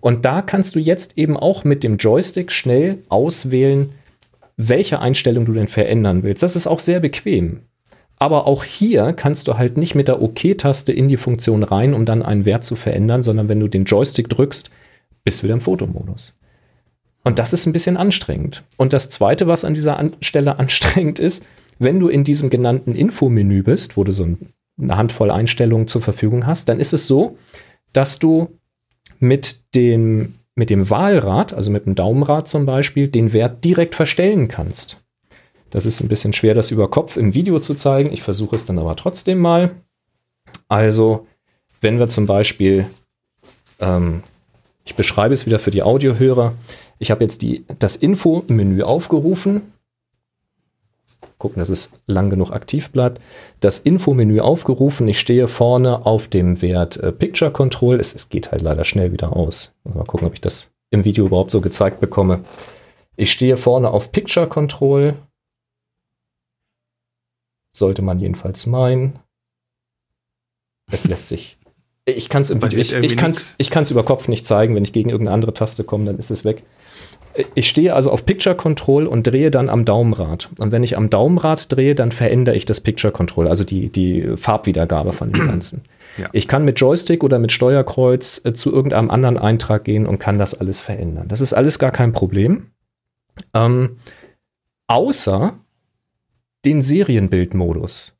Und 0.01 0.25
da 0.25 0.41
kannst 0.41 0.75
du 0.75 0.79
jetzt 0.79 1.17
eben 1.17 1.35
auch 1.35 1.63
mit 1.63 1.83
dem 1.83 1.97
Joystick 1.97 2.51
schnell 2.51 2.99
auswählen, 3.09 3.91
welche 4.57 4.99
Einstellung 4.99 5.45
du 5.45 5.53
denn 5.53 5.67
verändern 5.67 6.23
willst. 6.23 6.43
Das 6.43 6.55
ist 6.55 6.67
auch 6.67 6.79
sehr 6.79 6.99
bequem. 6.99 7.61
Aber 8.17 8.47
auch 8.47 8.63
hier 8.63 9.13
kannst 9.13 9.47
du 9.47 9.57
halt 9.57 9.77
nicht 9.77 9.93
mit 9.95 10.07
der 10.07 10.21
OK-Taste 10.21 10.93
in 10.93 11.09
die 11.09 11.17
Funktion 11.17 11.63
rein, 11.63 11.93
um 11.93 12.05
dann 12.05 12.23
einen 12.23 12.45
Wert 12.45 12.63
zu 12.63 12.75
verändern, 12.75 13.23
sondern 13.23 13.49
wenn 13.49 13.59
du 13.59 13.67
den 13.67 13.85
Joystick 13.85 14.29
drückst, 14.29 14.69
bist 15.23 15.39
du 15.39 15.43
wieder 15.43 15.55
im 15.55 15.61
Fotomodus. 15.61 16.37
Und 17.23 17.39
das 17.39 17.53
ist 17.53 17.65
ein 17.65 17.73
bisschen 17.73 17.97
anstrengend. 17.97 18.63
Und 18.77 18.93
das 18.93 19.09
Zweite, 19.09 19.47
was 19.47 19.65
an 19.65 19.73
dieser 19.73 19.97
an 19.97 20.15
Stelle 20.21 20.59
anstrengend 20.59 21.19
ist, 21.19 21.45
wenn 21.79 21.99
du 21.99 22.07
in 22.07 22.23
diesem 22.23 22.49
genannten 22.49 22.95
Infomenü 22.95 23.63
bist, 23.63 23.97
wo 23.97 24.03
du 24.03 24.11
so 24.13 24.23
ein- 24.23 24.53
eine 24.79 24.97
Handvoll 24.97 25.31
Einstellungen 25.31 25.87
zur 25.87 26.01
Verfügung 26.01 26.45
hast, 26.45 26.69
dann 26.69 26.79
ist 26.79 26.93
es 26.93 27.07
so, 27.07 27.37
dass 27.93 28.19
du 28.19 28.49
mit 29.19 29.73
dem, 29.75 30.35
mit 30.55 30.69
dem 30.69 30.89
Wahlrad, 30.89 31.53
also 31.53 31.71
mit 31.71 31.85
dem 31.85 31.95
Daumenrad 31.95 32.47
zum 32.47 32.65
Beispiel, 32.65 33.07
den 33.07 33.33
Wert 33.33 33.63
direkt 33.63 33.95
verstellen 33.95 34.47
kannst. 34.47 35.01
Das 35.75 35.85
ist 35.85 35.99
ein 35.99 36.07
bisschen 36.07 36.31
schwer, 36.31 36.53
das 36.53 36.71
über 36.71 36.89
Kopf 36.89 37.17
im 37.17 37.33
Video 37.33 37.59
zu 37.59 37.75
zeigen. 37.75 38.13
Ich 38.13 38.23
versuche 38.23 38.55
es 38.55 38.65
dann 38.65 38.79
aber 38.79 38.95
trotzdem 38.95 39.39
mal. 39.39 39.71
Also, 40.69 41.23
wenn 41.81 41.99
wir 41.99 42.07
zum 42.07 42.27
Beispiel, 42.27 42.87
ähm, 43.81 44.23
ich 44.85 44.95
beschreibe 44.95 45.33
es 45.33 45.45
wieder 45.45 45.59
für 45.59 45.71
die 45.71 45.83
Audiohörer, 45.83 46.53
ich 46.97 47.11
habe 47.11 47.25
jetzt 47.25 47.41
die, 47.41 47.65
das 47.77 47.97
Info-Menü 47.97 48.83
aufgerufen. 48.83 49.73
Gucken, 51.39 51.59
dass 51.59 51.67
es 51.67 51.91
lang 52.07 52.29
genug 52.29 52.51
aktiv 52.51 52.91
bleibt. 52.91 53.21
Das 53.59 53.79
Info-Menü 53.79 54.39
aufgerufen. 54.39 55.09
Ich 55.09 55.19
stehe 55.19 55.49
vorne 55.49 56.05
auf 56.05 56.29
dem 56.29 56.61
Wert 56.61 56.95
äh, 56.95 57.11
Picture 57.11 57.51
Control. 57.51 57.99
Es, 57.99 58.15
es 58.15 58.29
geht 58.29 58.53
halt 58.53 58.61
leider 58.61 58.85
schnell 58.85 59.11
wieder 59.11 59.35
aus. 59.35 59.73
Mal 59.83 60.05
gucken, 60.05 60.25
ob 60.25 60.35
ich 60.35 60.41
das 60.41 60.71
im 60.89 61.03
Video 61.03 61.25
überhaupt 61.25 61.51
so 61.51 61.59
gezeigt 61.59 61.99
bekomme. 61.99 62.45
Ich 63.17 63.29
stehe 63.29 63.57
vorne 63.57 63.91
auf 63.91 64.13
Picture 64.13 64.47
Control. 64.47 65.15
Sollte 67.75 68.01
man 68.01 68.19
jedenfalls 68.19 68.67
meinen. 68.67 69.19
Es 70.89 71.03
lässt 71.03 71.27
sich. 71.27 71.57
Ich 72.05 72.29
kann 72.29 72.43
es 72.43 72.49
im 72.49 72.61
Video, 72.61 72.79
ich, 72.79 72.93
ich 72.93 73.17
kann's, 73.17 73.55
ich 73.57 73.69
kann's 73.69 73.91
über 73.91 74.03
Kopf 74.03 74.29
nicht 74.29 74.45
zeigen. 74.45 74.75
Wenn 74.75 74.85
ich 74.85 74.93
gegen 74.93 75.09
irgendeine 75.09 75.33
andere 75.33 75.53
Taste 75.53 75.83
komme, 75.83 76.05
dann 76.05 76.17
ist 76.17 76.31
es 76.31 76.45
weg. 76.45 76.63
Ich 77.53 77.67
stehe 77.67 77.93
also 77.93 78.11
auf 78.11 78.25
Picture 78.25 78.55
Control 78.55 79.07
und 79.07 79.27
drehe 79.27 79.51
dann 79.51 79.67
am 79.67 79.83
Daumenrad. 79.83 80.51
Und 80.57 80.71
wenn 80.71 80.83
ich 80.83 80.95
am 80.95 81.09
Daumenrad 81.09 81.69
drehe, 81.69 81.95
dann 81.95 82.13
verändere 82.13 82.55
ich 82.55 82.65
das 82.65 82.79
Picture 82.79 83.11
Control, 83.11 83.49
also 83.49 83.65
die, 83.65 83.89
die 83.89 84.37
Farbwiedergabe 84.37 85.11
von 85.11 85.33
dem 85.33 85.45
Ganzen. 85.47 85.81
Ja. 86.17 86.29
Ich 86.31 86.47
kann 86.47 86.63
mit 86.63 86.79
Joystick 86.79 87.25
oder 87.25 87.39
mit 87.39 87.51
Steuerkreuz 87.51 88.39
äh, 88.45 88.53
zu 88.53 88.71
irgendeinem 88.71 89.09
anderen 89.09 89.37
Eintrag 89.37 89.83
gehen 89.83 90.05
und 90.05 90.19
kann 90.19 90.39
das 90.39 90.57
alles 90.57 90.79
verändern. 90.79 91.27
Das 91.27 91.41
ist 91.41 91.51
alles 91.51 91.77
gar 91.77 91.91
kein 91.91 92.13
Problem. 92.13 92.67
Ähm, 93.53 93.97
außer 94.87 95.59
den 96.65 96.81
Serienbildmodus. 96.81 98.15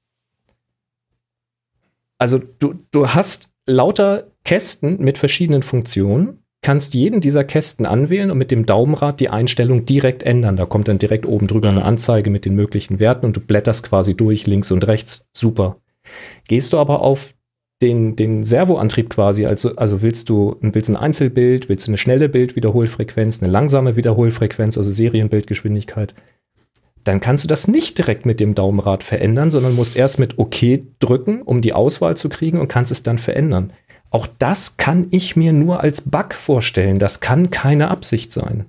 Also 2.18 2.40
du, 2.60 2.76
du 2.92 3.08
hast 3.10 3.50
lauter 3.66 4.28
Kästen 4.44 5.02
mit 5.04 5.18
verschiedenen 5.18 5.64
Funktionen, 5.64 6.44
kannst 6.62 6.94
jeden 6.94 7.22
dieser 7.22 7.44
Kästen 7.44 7.86
anwählen 7.86 8.32
und 8.32 8.38
mit 8.38 8.52
dem 8.52 8.66
Daumenrad 8.66 9.20
die 9.20 9.30
Einstellung 9.30 9.86
direkt 9.86 10.24
ändern. 10.24 10.56
Da 10.56 10.66
kommt 10.66 10.88
dann 10.88 10.98
direkt 10.98 11.26
oben 11.26 11.48
drüber 11.48 11.70
eine 11.70 11.84
Anzeige 11.84 12.30
mit 12.30 12.46
den 12.46 12.56
möglichen 12.56 13.00
Werten 13.00 13.26
und 13.26 13.36
du 13.36 13.42
blätterst 13.42 13.84
quasi 13.84 14.16
durch, 14.16 14.48
links 14.48 14.72
und 14.72 14.88
rechts. 14.88 15.28
Super. 15.34 15.78
Gehst 16.48 16.74
du 16.74 16.78
aber 16.78 17.02
auf 17.02 17.36
den, 17.82 18.16
den 18.16 18.44
Servoantrieb 18.44 19.10
quasi, 19.10 19.46
also, 19.46 19.76
also 19.76 20.02
willst 20.02 20.30
du 20.30 20.56
willst 20.62 20.90
ein 20.90 20.96
Einzelbild, 20.96 21.68
willst 21.68 21.88
du 21.88 21.92
eine 21.92 21.98
schnelle 21.98 22.30
Bildwiederholfrequenz, 22.30 23.44
eine 23.44 23.52
langsame 23.52 23.96
Wiederholfrequenz, 23.96 24.78
also 24.78 24.92
Serienbildgeschwindigkeit, 24.92 26.16
dann 27.06 27.22
kannst 27.22 27.44
du 27.44 27.48
das 27.48 27.68
nicht 27.68 27.98
direkt 27.98 28.26
mit 28.26 28.40
dem 28.40 28.56
Daumenrad 28.56 29.04
verändern, 29.04 29.52
sondern 29.52 29.76
musst 29.76 29.96
erst 29.96 30.20
mit 30.20 30.38
OK 30.38 30.80
drücken, 31.00 31.44
um 31.44 31.62
die 31.62 31.74
Auswahl 31.74 32.18
zu 32.18 32.30
kriegen 32.30 32.60
und 32.60 32.68
kannst 32.68 32.92
es 32.92 33.04
dann 33.04 33.20
verändern. 33.20 33.72
Auch 34.10 34.28
das 34.40 34.78
kann 34.78 35.08
ich 35.12 35.36
mir 35.36 35.54
nur 35.54 35.82
als 35.82 36.02
Bug 36.02 36.34
vorstellen. 36.34 36.98
Das 37.00 37.20
kann 37.20 37.52
keine 37.52 37.90
Absicht 37.90 38.32
sein. 38.32 38.66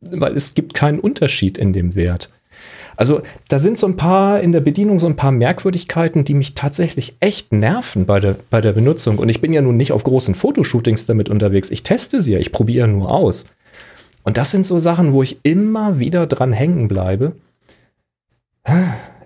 Weil 0.00 0.36
es 0.36 0.54
gibt 0.54 0.74
keinen 0.74 1.00
Unterschied 1.00 1.58
in 1.58 1.72
dem 1.72 1.94
Wert. 1.94 2.30
Also 2.96 3.22
da 3.48 3.60
sind 3.60 3.78
so 3.78 3.86
ein 3.86 3.96
paar 3.96 4.40
in 4.40 4.50
der 4.50 4.60
Bedienung 4.60 4.98
so 4.98 5.06
ein 5.06 5.16
paar 5.16 5.30
Merkwürdigkeiten, 5.30 6.24
die 6.24 6.34
mich 6.34 6.54
tatsächlich 6.54 7.14
echt 7.20 7.52
nerven 7.52 8.04
bei 8.04 8.18
der, 8.18 8.36
bei 8.50 8.60
der 8.60 8.72
Benutzung. 8.72 9.18
Und 9.18 9.28
ich 9.28 9.40
bin 9.40 9.52
ja 9.52 9.62
nun 9.62 9.76
nicht 9.76 9.92
auf 9.92 10.02
großen 10.02 10.34
Fotoshootings 10.34 11.06
damit 11.06 11.28
unterwegs. 11.28 11.70
Ich 11.70 11.84
teste 11.84 12.20
sie 12.20 12.32
ja, 12.32 12.40
ich 12.40 12.50
probiere 12.50 12.88
nur 12.88 13.12
aus. 13.12 13.46
Und 14.24 14.36
das 14.36 14.50
sind 14.50 14.66
so 14.66 14.78
Sachen, 14.78 15.12
wo 15.12 15.22
ich 15.22 15.38
immer 15.42 15.98
wieder 15.98 16.26
dran 16.26 16.52
hängen 16.52 16.88
bleibe. 16.88 17.32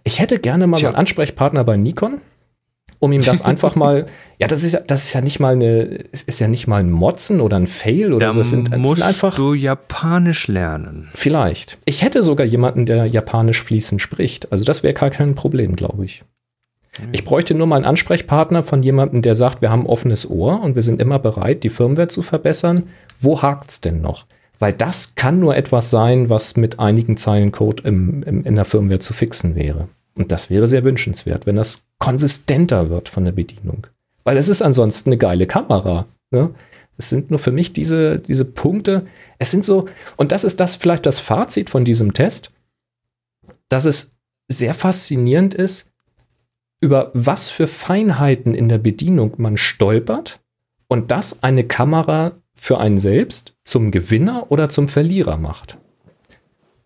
Ich 0.04 0.20
hätte 0.20 0.38
gerne 0.38 0.66
mal 0.66 0.76
Tja. 0.76 0.88
so 0.88 0.88
einen 0.88 0.96
Ansprechpartner 0.96 1.64
bei 1.64 1.76
Nikon, 1.76 2.20
um 2.98 3.10
ihm 3.12 3.22
das 3.22 3.40
einfach 3.44 3.74
mal, 3.74 4.06
ja, 4.38 4.46
das 4.46 4.62
ist 4.62 4.72
ja, 4.72 4.80
das 4.80 5.06
ist 5.06 5.12
ja 5.14 5.20
nicht 5.20 5.40
mal 5.40 5.54
eine, 5.54 6.04
es 6.12 6.22
ist 6.22 6.38
ja 6.38 6.48
nicht 6.48 6.66
mal 6.68 6.80
ein 6.80 6.90
Motzen 6.90 7.40
oder 7.40 7.56
ein 7.56 7.66
Fail 7.66 8.12
oder 8.12 8.26
Da 8.26 8.32
so. 8.32 8.40
Es 8.40 8.50
sind, 8.50 8.72
es 8.72 8.78
musst 8.78 8.98
sind 8.98 9.08
einfach 9.08 9.34
du 9.34 9.54
Japanisch 9.54 10.46
lernen. 10.48 11.08
vielleicht. 11.14 11.78
Ich 11.84 12.02
hätte 12.02 12.22
sogar 12.22 12.46
jemanden, 12.46 12.86
der 12.86 13.06
Japanisch 13.06 13.62
fließend 13.62 14.00
spricht. 14.00 14.52
Also 14.52 14.64
das 14.64 14.82
wäre 14.82 14.94
gar 14.94 15.10
kein 15.10 15.34
Problem, 15.34 15.74
glaube 15.74 16.04
ich. 16.04 16.22
Ich 17.10 17.24
bräuchte 17.24 17.54
nur 17.54 17.66
mal 17.66 17.76
einen 17.76 17.86
Ansprechpartner 17.86 18.62
von 18.62 18.82
jemandem, 18.82 19.22
der 19.22 19.34
sagt, 19.34 19.62
wir 19.62 19.70
haben 19.70 19.84
ein 19.84 19.86
offenes 19.86 20.28
Ohr 20.28 20.60
und 20.60 20.74
wir 20.74 20.82
sind 20.82 21.00
immer 21.00 21.18
bereit, 21.18 21.64
die 21.64 21.70
Firmware 21.70 22.08
zu 22.08 22.20
verbessern. 22.20 22.84
Wo 23.18 23.40
hakt's 23.40 23.80
denn 23.80 24.02
noch? 24.02 24.26
Weil 24.62 24.74
das 24.74 25.16
kann 25.16 25.40
nur 25.40 25.56
etwas 25.56 25.90
sein, 25.90 26.28
was 26.28 26.56
mit 26.56 26.78
einigen 26.78 27.16
Zeilen 27.16 27.50
Code 27.50 27.82
im, 27.82 28.22
im, 28.22 28.44
in 28.44 28.54
der 28.54 28.64
Firmware 28.64 29.00
zu 29.00 29.12
fixen 29.12 29.56
wäre. 29.56 29.88
Und 30.14 30.30
das 30.30 30.50
wäre 30.50 30.68
sehr 30.68 30.84
wünschenswert, 30.84 31.46
wenn 31.46 31.56
das 31.56 31.82
konsistenter 31.98 32.88
wird 32.88 33.08
von 33.08 33.24
der 33.24 33.32
Bedienung. 33.32 33.88
Weil 34.22 34.36
es 34.36 34.48
ist 34.48 34.62
ansonsten 34.62 35.08
eine 35.08 35.18
geile 35.18 35.48
Kamera. 35.48 36.06
Ne? 36.30 36.54
Es 36.96 37.08
sind 37.08 37.30
nur 37.30 37.40
für 37.40 37.50
mich 37.50 37.72
diese, 37.72 38.20
diese 38.20 38.44
Punkte. 38.44 39.04
Es 39.40 39.50
sind 39.50 39.64
so, 39.64 39.88
und 40.16 40.30
das 40.30 40.44
ist 40.44 40.60
das 40.60 40.76
vielleicht 40.76 41.06
das 41.06 41.18
Fazit 41.18 41.68
von 41.68 41.84
diesem 41.84 42.14
Test, 42.14 42.52
dass 43.68 43.84
es 43.84 44.12
sehr 44.46 44.74
faszinierend 44.74 45.54
ist, 45.54 45.90
über 46.80 47.10
was 47.14 47.48
für 47.48 47.66
Feinheiten 47.66 48.54
in 48.54 48.68
der 48.68 48.78
Bedienung 48.78 49.34
man 49.38 49.56
stolpert 49.56 50.38
und 50.86 51.10
das 51.10 51.42
eine 51.42 51.64
Kamera 51.64 52.40
für 52.54 52.78
einen 52.78 52.98
selbst 52.98 53.54
zum 53.64 53.90
Gewinner 53.90 54.50
oder 54.50 54.68
zum 54.68 54.88
Verlierer 54.88 55.38
macht. 55.38 55.78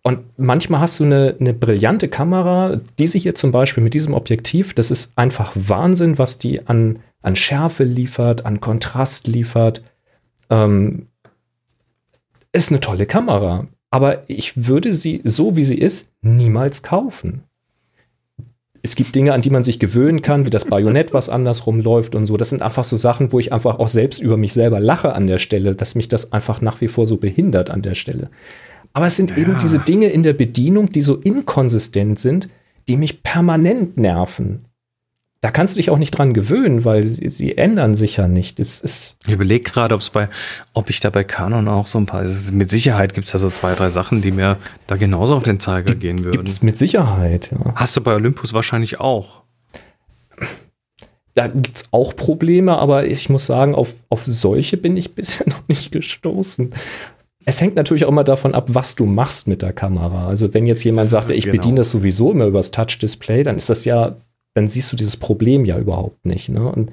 Und 0.03 0.25
manchmal 0.37 0.79
hast 0.79 0.99
du 0.99 1.03
eine, 1.03 1.35
eine 1.39 1.53
brillante 1.53 2.07
Kamera, 2.07 2.79
diese 2.97 3.17
hier 3.17 3.35
zum 3.35 3.51
Beispiel 3.51 3.83
mit 3.83 3.93
diesem 3.93 4.13
Objektiv, 4.13 4.73
das 4.73 4.89
ist 4.89 5.17
einfach 5.17 5.51
Wahnsinn, 5.55 6.17
was 6.17 6.39
die 6.39 6.65
an, 6.65 6.99
an 7.21 7.35
Schärfe 7.35 7.83
liefert, 7.83 8.45
an 8.45 8.61
Kontrast 8.61 9.27
liefert. 9.27 9.81
Ähm, 10.49 11.07
ist 12.53 12.71
eine 12.71 12.79
tolle 12.79 13.05
Kamera, 13.05 13.67
aber 13.91 14.29
ich 14.29 14.67
würde 14.67 14.93
sie, 14.93 15.21
so 15.25 15.57
wie 15.57 15.65
sie 15.65 15.77
ist, 15.77 16.13
niemals 16.21 16.83
kaufen 16.83 17.43
es 18.83 18.95
gibt 18.95 19.15
Dinge, 19.15 19.33
an 19.33 19.41
die 19.41 19.49
man 19.49 19.63
sich 19.63 19.79
gewöhnen 19.79 20.21
kann, 20.21 20.45
wie 20.45 20.49
das 20.49 20.65
Bajonett, 20.65 21.13
was 21.13 21.29
andersrum 21.29 21.81
läuft 21.81 22.15
und 22.15 22.25
so. 22.25 22.37
Das 22.37 22.49
sind 22.49 22.61
einfach 22.61 22.83
so 22.83 22.97
Sachen, 22.97 23.31
wo 23.31 23.39
ich 23.39 23.51
einfach 23.51 23.79
auch 23.79 23.89
selbst 23.89 24.21
über 24.21 24.37
mich 24.37 24.53
selber 24.53 24.79
lache 24.79 25.13
an 25.13 25.27
der 25.27 25.37
Stelle, 25.37 25.75
dass 25.75 25.95
mich 25.95 26.07
das 26.07 26.31
einfach 26.31 26.61
nach 26.61 26.79
wie 26.81 26.87
vor 26.87 27.07
so 27.07 27.17
behindert 27.17 27.69
an 27.69 27.81
der 27.81 27.95
Stelle. 27.95 28.29
Aber 28.93 29.07
es 29.07 29.15
sind 29.15 29.31
ja. 29.31 29.37
eben 29.37 29.57
diese 29.61 29.79
Dinge 29.79 30.07
in 30.07 30.23
der 30.23 30.33
Bedienung, 30.33 30.89
die 30.89 31.01
so 31.01 31.15
inkonsistent 31.15 32.19
sind, 32.19 32.49
die 32.87 32.97
mich 32.97 33.23
permanent 33.23 33.97
nerven 33.97 34.66
da 35.47 35.51
kannst 35.51 35.75
du 35.75 35.79
dich 35.79 35.89
auch 35.91 35.97
nicht 35.97 36.11
dran 36.11 36.33
gewöhnen, 36.33 36.83
weil 36.83 37.03
sie, 37.03 37.29
sie 37.29 37.57
ändern 37.57 37.95
sich 37.95 38.17
ja 38.17 38.27
nicht. 38.27 38.59
Es 38.59 38.81
ist 38.81 39.15
ich 39.25 39.31
überlege 39.31 39.63
gerade, 39.63 39.95
ob 39.95 40.01
es 40.01 40.09
bei, 40.09 40.27
ob 40.73 40.89
ich 40.89 40.99
da 40.99 41.09
bei 41.09 41.23
Canon 41.23 41.69
auch 41.69 41.87
so 41.87 41.97
ein 41.99 42.05
paar, 42.05 42.21
ist, 42.21 42.51
mit 42.51 42.69
Sicherheit 42.69 43.13
gibt 43.13 43.27
es 43.27 43.31
da 43.31 43.37
so 43.37 43.49
zwei, 43.49 43.73
drei 43.73 43.89
Sachen, 43.89 44.21
die 44.21 44.31
mir 44.31 44.57
da 44.87 44.97
genauso 44.97 45.33
auf 45.37 45.43
den 45.43 45.61
Zeiger 45.61 45.95
gehen 45.95 46.25
würden. 46.25 46.39
Gibt's 46.39 46.63
mit 46.63 46.77
Sicherheit, 46.77 47.51
ja. 47.53 47.73
Hast 47.75 47.95
du 47.95 48.01
bei 48.01 48.13
Olympus 48.13 48.51
wahrscheinlich 48.51 48.99
auch. 48.99 49.43
Da 51.33 51.47
gibt 51.47 51.77
es 51.77 51.85
auch 51.91 52.13
Probleme, 52.13 52.77
aber 52.77 53.05
ich 53.05 53.29
muss 53.29 53.45
sagen, 53.45 53.73
auf, 53.73 54.03
auf 54.09 54.25
solche 54.25 54.75
bin 54.75 54.97
ich 54.97 55.15
bisher 55.15 55.47
noch 55.47 55.65
nicht 55.69 55.93
gestoßen. 55.93 56.73
Es 57.45 57.61
hängt 57.61 57.77
natürlich 57.77 58.03
auch 58.03 58.09
immer 58.09 58.25
davon 58.25 58.53
ab, 58.53 58.65
was 58.73 58.97
du 58.97 59.05
machst 59.05 59.47
mit 59.47 59.61
der 59.61 59.71
Kamera. 59.71 60.27
Also 60.27 60.53
wenn 60.53 60.67
jetzt 60.67 60.83
jemand 60.83 61.09
sagt, 61.09 61.31
ich 61.31 61.45
genau. 61.45 61.55
bediene 61.55 61.75
das 61.77 61.91
sowieso 61.91 62.33
immer 62.33 62.47
übers 62.47 62.71
Touch-Display, 62.71 63.43
dann 63.43 63.55
ist 63.55 63.69
das 63.69 63.85
ja 63.85 64.17
dann 64.57 64.67
siehst 64.67 64.91
du 64.91 64.95
dieses 64.95 65.17
Problem 65.17 65.65
ja 65.65 65.77
überhaupt 65.77 66.25
nicht. 66.25 66.49
Ne? 66.49 66.67
Und 66.67 66.91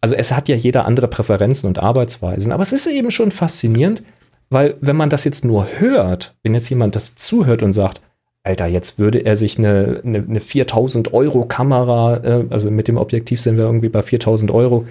also 0.00 0.14
es 0.14 0.30
hat 0.30 0.48
ja 0.48 0.54
jeder 0.54 0.84
andere 0.84 1.08
Präferenzen 1.08 1.66
und 1.66 1.80
Arbeitsweisen, 1.80 2.52
aber 2.52 2.62
es 2.62 2.72
ist 2.72 2.86
eben 2.86 3.10
schon 3.10 3.32
faszinierend, 3.32 4.04
weil 4.50 4.76
wenn 4.80 4.94
man 4.94 5.10
das 5.10 5.24
jetzt 5.24 5.44
nur 5.44 5.66
hört, 5.78 6.36
wenn 6.44 6.54
jetzt 6.54 6.68
jemand 6.70 6.94
das 6.94 7.16
zuhört 7.16 7.64
und 7.64 7.72
sagt, 7.72 8.00
Alter, 8.44 8.66
jetzt 8.66 9.00
würde 9.00 9.24
er 9.24 9.34
sich 9.34 9.58
eine, 9.58 10.02
eine, 10.04 10.18
eine 10.18 10.40
4000 10.40 11.12
Euro 11.12 11.46
Kamera, 11.46 12.18
äh, 12.22 12.44
also 12.50 12.70
mit 12.70 12.86
dem 12.86 12.98
Objektiv 12.98 13.40
sind 13.40 13.56
wir 13.56 13.64
irgendwie 13.64 13.88
bei 13.88 14.02
4000 14.02 14.52
Euro, 14.52 14.86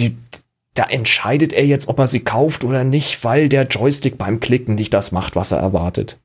die, 0.00 0.16
da 0.74 0.84
entscheidet 0.84 1.52
er 1.52 1.64
jetzt, 1.64 1.88
ob 1.88 1.98
er 2.00 2.08
sie 2.08 2.24
kauft 2.24 2.64
oder 2.64 2.82
nicht, 2.82 3.22
weil 3.22 3.48
der 3.48 3.64
Joystick 3.64 4.18
beim 4.18 4.40
Klicken 4.40 4.74
nicht 4.74 4.92
das 4.94 5.12
macht, 5.12 5.36
was 5.36 5.52
er 5.52 5.58
erwartet. 5.58 6.18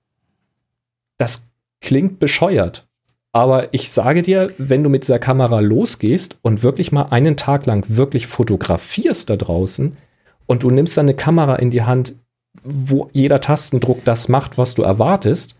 Das 1.20 1.52
klingt 1.82 2.18
bescheuert. 2.18 2.88
Aber 3.34 3.74
ich 3.74 3.92
sage 3.92 4.22
dir, 4.22 4.52
wenn 4.58 4.84
du 4.84 4.90
mit 4.90 5.04
dieser 5.04 5.20
Kamera 5.20 5.62
losgehst 5.62 6.38
und 6.42 6.64
wirklich 6.64 6.92
mal 6.92 7.08
einen 7.12 7.38
Tag 7.38 7.66
lang 7.66 7.86
wirklich 7.88 8.28
fotografierst 8.28 9.30
da 9.30 9.38
draußen 9.38 9.96
und 10.48 10.64
du 10.64 10.70
nimmst 10.70 10.98
dann 10.98 11.06
eine 11.06 11.16
Kamera 11.16 11.56
in 11.56 11.72
die 11.72 11.84
Hand, 11.84 12.16
wo 12.62 13.10
jeder 13.14 13.40
Tastendruck 13.40 14.04
das 14.04 14.28
macht, 14.28 14.58
was 14.58 14.76
du 14.76 14.84
erwartest, 14.84 15.56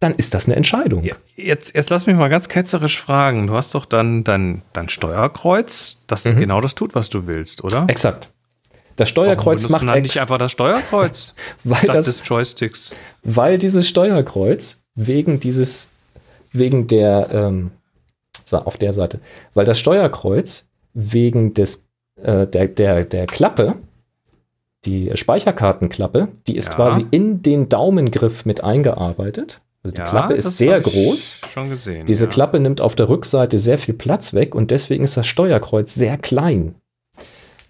dann 0.00 0.14
ist 0.14 0.34
das 0.34 0.46
eine 0.46 0.56
Entscheidung. 0.56 1.04
Ja, 1.04 1.14
jetzt, 1.36 1.74
jetzt 1.74 1.90
lass 1.90 2.06
mich 2.06 2.16
mal 2.16 2.28
ganz 2.28 2.48
ketzerisch 2.48 3.00
fragen. 3.00 3.46
Du 3.46 3.54
hast 3.54 3.74
doch 3.74 3.84
dann 3.84 4.24
dein, 4.24 4.62
dein 4.72 4.88
Steuerkreuz, 4.88 5.98
das 6.06 6.24
mhm. 6.24 6.36
genau 6.36 6.60
das 6.60 6.74
tut, 6.74 6.94
was 6.94 7.10
du 7.10 7.26
willst, 7.26 7.64
oder? 7.64 7.84
Exakt. 7.88 8.30
Das 8.96 9.08
Steuerkreuz 9.08 9.68
macht 9.68 9.88
dann 9.88 10.02
nicht 10.02 10.18
einfach 10.18 10.38
das 10.38 10.50
Steuerkreuz 10.50 11.34
weil 11.64 11.86
das, 11.86 12.06
des 12.06 12.22
Joysticks. 12.24 12.94
Weil 13.22 13.56
dieses 13.58 13.88
Steuerkreuz 13.88 14.82
wegen 14.96 15.38
dieses 15.38 15.88
wegen 16.52 16.86
der, 16.86 17.28
ähm, 17.32 17.70
auf 18.50 18.78
der 18.78 18.92
Seite, 18.92 19.20
weil 19.54 19.66
das 19.66 19.78
Steuerkreuz 19.78 20.68
wegen 20.94 21.54
des, 21.54 21.86
äh, 22.16 22.46
der, 22.46 22.68
der, 22.68 23.04
der 23.04 23.26
Klappe, 23.26 23.76
die 24.84 25.10
Speicherkartenklappe, 25.14 26.28
die 26.46 26.56
ist 26.56 26.68
ja. 26.68 26.74
quasi 26.74 27.06
in 27.10 27.42
den 27.42 27.68
Daumengriff 27.68 28.46
mit 28.46 28.62
eingearbeitet. 28.62 29.60
Also 29.82 29.94
die 29.94 30.00
ja, 30.00 30.06
Klappe 30.08 30.34
ist 30.34 30.56
sehr 30.56 30.80
groß. 30.80 31.38
Schon 31.52 31.68
gesehen. 31.68 32.06
Diese 32.06 32.24
ja. 32.24 32.30
Klappe 32.30 32.58
nimmt 32.60 32.80
auf 32.80 32.94
der 32.94 33.08
Rückseite 33.08 33.58
sehr 33.58 33.78
viel 33.78 33.94
Platz 33.94 34.34
weg 34.34 34.54
und 34.54 34.70
deswegen 34.70 35.04
ist 35.04 35.16
das 35.16 35.26
Steuerkreuz 35.26 35.94
sehr 35.94 36.16
klein. 36.16 36.74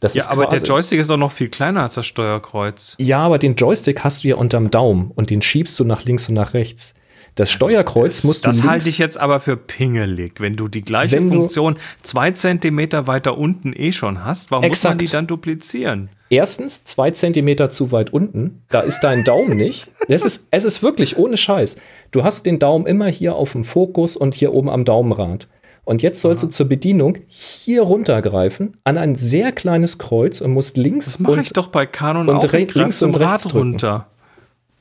Das 0.00 0.14
ja, 0.14 0.28
aber 0.28 0.46
der 0.46 0.60
Joystick 0.60 1.00
ist 1.00 1.10
auch 1.10 1.16
noch 1.16 1.32
viel 1.32 1.48
kleiner 1.48 1.82
als 1.82 1.94
das 1.94 2.06
Steuerkreuz. 2.06 2.94
Ja, 2.98 3.20
aber 3.20 3.38
den 3.38 3.56
Joystick 3.56 4.04
hast 4.04 4.22
du 4.22 4.28
ja 4.28 4.36
unterm 4.36 4.70
Daumen 4.70 5.10
und 5.14 5.30
den 5.30 5.42
schiebst 5.42 5.78
du 5.80 5.84
nach 5.84 6.04
links 6.04 6.28
und 6.28 6.36
nach 6.36 6.54
rechts. 6.54 6.94
Das 7.38 7.52
Steuerkreuz 7.52 8.16
das, 8.16 8.24
musst 8.24 8.44
du. 8.44 8.48
Das 8.48 8.64
halte 8.64 8.88
ich 8.88 8.98
jetzt 8.98 9.16
aber 9.16 9.38
für 9.38 9.56
pingelig. 9.56 10.40
Wenn 10.40 10.54
du 10.54 10.66
die 10.66 10.82
gleiche 10.82 11.18
Funktion 11.18 11.76
zwei 12.02 12.32
Zentimeter 12.32 13.06
weiter 13.06 13.38
unten 13.38 13.72
eh 13.72 13.92
schon 13.92 14.24
hast, 14.24 14.50
warum 14.50 14.64
exakt. 14.64 14.82
muss 14.82 14.90
man 14.90 14.98
die 14.98 15.06
dann 15.06 15.26
duplizieren? 15.28 16.08
Erstens, 16.30 16.82
zwei 16.82 17.12
Zentimeter 17.12 17.70
zu 17.70 17.92
weit 17.92 18.12
unten. 18.12 18.62
Da 18.70 18.80
ist 18.80 19.00
dein 19.00 19.22
Daumen 19.22 19.56
nicht. 19.56 19.86
Es 20.08 20.24
ist, 20.24 20.48
es 20.50 20.64
ist 20.64 20.82
wirklich 20.82 21.16
ohne 21.16 21.36
Scheiß. 21.36 21.80
Du 22.10 22.24
hast 22.24 22.44
den 22.44 22.58
Daumen 22.58 22.86
immer 22.86 23.06
hier 23.06 23.36
auf 23.36 23.52
dem 23.52 23.62
Fokus 23.62 24.16
und 24.16 24.34
hier 24.34 24.52
oben 24.52 24.68
am 24.68 24.84
Daumenrad. 24.84 25.46
Und 25.84 26.02
jetzt 26.02 26.20
sollst 26.20 26.42
Aha. 26.42 26.48
du 26.48 26.52
zur 26.52 26.68
Bedienung 26.68 27.18
hier 27.28 27.82
runtergreifen 27.82 28.76
an 28.82 28.98
ein 28.98 29.14
sehr 29.14 29.52
kleines 29.52 29.98
Kreuz 29.98 30.40
und 30.40 30.52
musst 30.52 30.76
links 30.76 31.12
das 31.12 31.18
mache 31.20 31.40
ich 31.40 31.52
doch 31.52 31.68
bei 31.68 31.86
Canon 31.86 32.28
und 32.28 32.36
auch. 32.44 32.52
links 32.52 33.00
und 33.00 33.16
rechts 33.16 33.46
Rad 33.46 33.54
runter. 33.54 34.08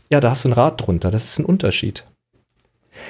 Ja, 0.09 0.19
da 0.19 0.31
hast 0.31 0.43
du 0.43 0.49
ein 0.49 0.53
Rad 0.53 0.85
drunter. 0.85 1.11
Das 1.11 1.23
ist 1.23 1.37
ein 1.37 1.45
Unterschied. 1.45 2.03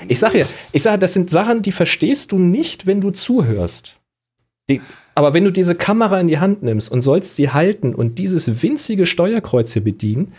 Ich 0.08 0.20
sage 0.20 0.40
ja, 0.40 0.46
ich 0.72 0.84
sage, 0.84 1.00
das 1.00 1.14
sind 1.14 1.30
Sachen, 1.30 1.62
die 1.62 1.72
verstehst 1.72 2.32
du 2.32 2.40
nicht, 2.40 2.86
wenn 2.86 3.02
du 3.02 3.12
zuhörst. 3.12 4.00
Die, 4.70 4.82
aber 5.16 5.34
wenn 5.34 5.46
du 5.46 5.52
diese 5.52 5.76
Kamera 5.76 6.20
in 6.20 6.28
die 6.28 6.40
Hand 6.40 6.64
nimmst 6.64 6.92
und 6.92 7.02
sollst 7.02 7.36
sie 7.36 7.50
halten 7.50 7.96
und 7.96 8.20
dieses 8.20 8.62
winzige 8.62 9.06
Steuerkreuz 9.06 9.74
hier 9.74 9.84
bedienen, 9.84 10.34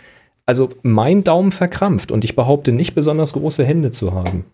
also 0.45 0.69
mein 0.83 1.23
Daumen 1.23 1.51
verkrampft 1.51 2.11
und 2.11 2.23
ich 2.23 2.35
behaupte 2.35 2.71
nicht 2.71 2.95
besonders 2.95 3.33
große 3.33 3.63
Hände 3.63 3.91
zu 3.91 4.13
haben. 4.13 4.45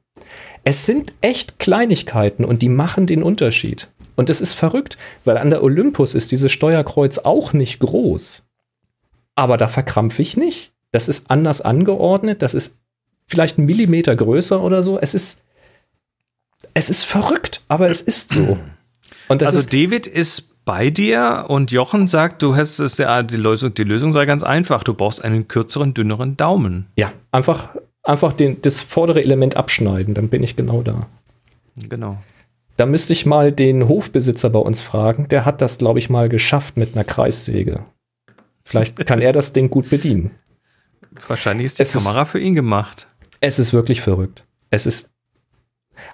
Es 0.64 0.86
sind 0.86 1.14
echt 1.22 1.60
Kleinigkeiten 1.60 2.43
und 2.43 2.62
die 2.62 2.70
machen 2.70 3.06
den 3.06 3.24
Unterschied. 3.24 3.89
Und 4.16 4.30
es 4.30 4.41
ist 4.41 4.54
verrückt, 4.54 4.98
weil 5.24 5.38
an 5.38 5.50
der 5.50 5.64
Olympus 5.64 6.16
ist 6.16 6.32
dieses 6.32 6.52
Steuerkreuz 6.52 7.20
auch 7.20 7.54
nicht 7.54 7.80
groß. 7.80 8.43
Aber 9.36 9.58
da 9.58 9.68
verkrampfe 9.68 10.22
ich 10.22 10.38
nicht. 10.38 10.74
Das 10.91 11.08
ist 11.08 11.30
anders 11.30 11.62
angeordnet, 11.62 12.41
das 12.41 12.54
ist 12.54 12.80
vielleicht 13.28 13.57
einen 13.57 13.67
Millimeter 13.67 14.15
größer 14.15 14.61
oder 14.61 14.84
so. 14.84 14.99
Es 14.99 15.13
ist, 15.13 15.41
es 16.73 16.89
ist 16.89 17.03
verrückt, 17.03 17.61
aber 17.67 17.89
es 17.89 18.01
ist 18.01 18.32
so. 18.32 18.57
also 19.28 19.59
ist 19.59 19.73
David 19.73 20.07
ist 20.07 20.65
bei 20.65 20.89
dir 20.89 21.45
und 21.47 21.71
Jochen 21.71 22.07
sagt, 22.07 22.41
du 22.41 22.55
hast 22.55 22.80
es 22.80 22.97
ja, 22.97 23.21
die 23.23 23.38
Lösung, 23.38 23.73
die 23.73 23.84
Lösung 23.84 24.11
sei 24.11 24.26
ganz 24.26 24.43
einfach. 24.43 24.84
Du 24.84 24.93
brauchst 24.93 25.23
einen 25.23 25.47
kürzeren, 25.47 25.93
dünneren 25.93 26.38
Daumen. 26.38 26.88
Ja, 26.97 27.13
einfach, 27.32 27.76
einfach 28.03 28.34
den, 28.34 28.61
das 28.61 28.82
vordere 28.82 29.23
Element 29.23 29.55
abschneiden, 29.55 30.15
dann 30.15 30.30
bin 30.30 30.43
ich 30.43 30.55
genau 30.55 30.82
da. 30.82 31.07
Genau. 31.76 32.17
Da 32.78 32.86
müsste 32.86 33.13
ich 33.13 33.26
mal 33.26 33.51
den 33.51 33.88
Hofbesitzer 33.88 34.49
bei 34.49 34.59
uns 34.59 34.82
fragen. 34.82 35.28
Der 35.30 35.45
hat 35.45 35.61
das, 35.61 35.78
glaube 35.78 35.99
ich, 35.99 36.09
mal 36.09 36.28
geschafft 36.28 36.76
mit 36.78 36.93
einer 36.93 37.05
Kreissäge. 37.05 37.86
Vielleicht 38.63 39.05
kann 39.05 39.21
er 39.21 39.32
das 39.32 39.53
Ding 39.53 39.69
gut 39.69 39.89
bedienen. 39.89 40.32
Wahrscheinlich 41.28 41.65
ist 41.65 41.80
die 41.80 41.84
es 41.84 41.93
Kamera 41.93 42.23
ist, 42.23 42.30
für 42.30 42.39
ihn 42.39 42.55
gemacht. 42.55 43.07
Es 43.39 43.59
ist 43.59 43.73
wirklich 43.73 44.01
verrückt. 44.01 44.45
Es 44.69 44.86
ist. 44.86 45.11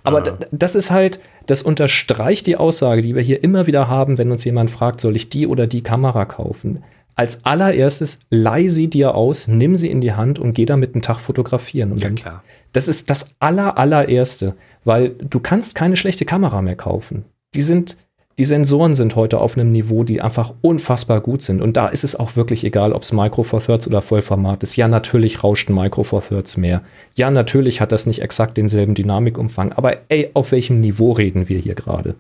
Aber 0.03 0.19
ah. 0.27 0.37
das 0.51 0.75
ist 0.75 0.91
halt, 0.91 1.19
das 1.47 1.63
unterstreicht 1.63 2.45
die 2.47 2.57
Aussage, 2.57 3.01
die 3.01 3.15
wir 3.15 3.21
hier 3.21 3.43
immer 3.43 3.67
wieder 3.67 3.87
haben, 3.87 4.17
wenn 4.17 4.31
uns 4.31 4.43
jemand 4.45 4.69
fragt, 4.69 5.01
soll 5.01 5.15
ich 5.15 5.29
die 5.29 5.47
oder 5.47 5.67
die 5.67 5.81
Kamera 5.81 6.25
kaufen? 6.25 6.83
Als 7.15 7.45
allererstes 7.45 8.19
leih 8.29 8.67
sie 8.67 8.89
dir 8.89 9.15
aus, 9.15 9.47
nimm 9.47 9.75
sie 9.75 9.89
in 9.89 10.01
die 10.01 10.13
Hand 10.13 10.39
und 10.39 10.53
geh 10.53 10.65
damit 10.65 10.93
einen 10.93 11.01
Tag 11.01 11.19
fotografieren. 11.19 11.91
Und 11.91 12.01
ja, 12.01 12.09
klar. 12.09 12.43
Das 12.73 12.87
ist 12.87 13.09
das 13.09 13.35
aller, 13.39 13.77
allererste, 13.77 14.55
weil 14.83 15.09
du 15.09 15.39
kannst 15.39 15.75
keine 15.75 15.97
schlechte 15.97 16.25
Kamera 16.25 16.61
mehr 16.61 16.75
kaufen. 16.75 17.25
Die 17.53 17.61
sind, 17.61 17.97
die 18.41 18.45
Sensoren 18.45 18.95
sind 18.95 19.15
heute 19.15 19.39
auf 19.39 19.55
einem 19.55 19.71
Niveau, 19.71 20.03
die 20.03 20.19
einfach 20.19 20.55
unfassbar 20.61 21.21
gut 21.21 21.43
sind. 21.43 21.61
Und 21.61 21.77
da 21.77 21.89
ist 21.89 22.03
es 22.03 22.15
auch 22.15 22.35
wirklich 22.35 22.63
egal, 22.63 22.91
ob 22.91 23.03
es 23.03 23.13
Micro 23.13 23.43
Four 23.43 23.59
Thirds 23.59 23.85
oder 23.87 24.01
Vollformat 24.01 24.63
ist. 24.63 24.75
Ja, 24.77 24.87
natürlich 24.87 25.43
rauscht 25.43 25.69
Micro 25.69 26.01
Four 26.01 26.23
Thirds 26.23 26.57
mehr. 26.57 26.81
Ja, 27.13 27.29
natürlich 27.29 27.81
hat 27.81 27.91
das 27.91 28.07
nicht 28.07 28.23
exakt 28.23 28.57
denselben 28.57 28.95
Dynamikumfang. 28.95 29.73
Aber 29.73 29.97
ey, 30.07 30.31
auf 30.33 30.51
welchem 30.53 30.81
Niveau 30.81 31.11
reden 31.11 31.49
wir 31.49 31.59
hier 31.59 31.75
gerade? 31.75 32.15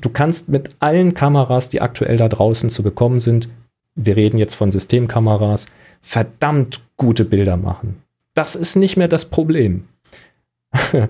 Du 0.00 0.08
kannst 0.08 0.48
mit 0.48 0.70
allen 0.80 1.12
Kameras, 1.12 1.68
die 1.68 1.82
aktuell 1.82 2.16
da 2.16 2.30
draußen 2.30 2.70
zu 2.70 2.82
bekommen 2.82 3.20
sind, 3.20 3.50
wir 3.94 4.16
reden 4.16 4.38
jetzt 4.38 4.54
von 4.54 4.70
Systemkameras, 4.70 5.66
verdammt 6.00 6.80
gute 6.96 7.26
Bilder 7.26 7.58
machen. 7.58 8.02
Das 8.32 8.56
ist 8.56 8.74
nicht 8.74 8.96
mehr 8.96 9.08
das 9.08 9.26
Problem. 9.26 9.84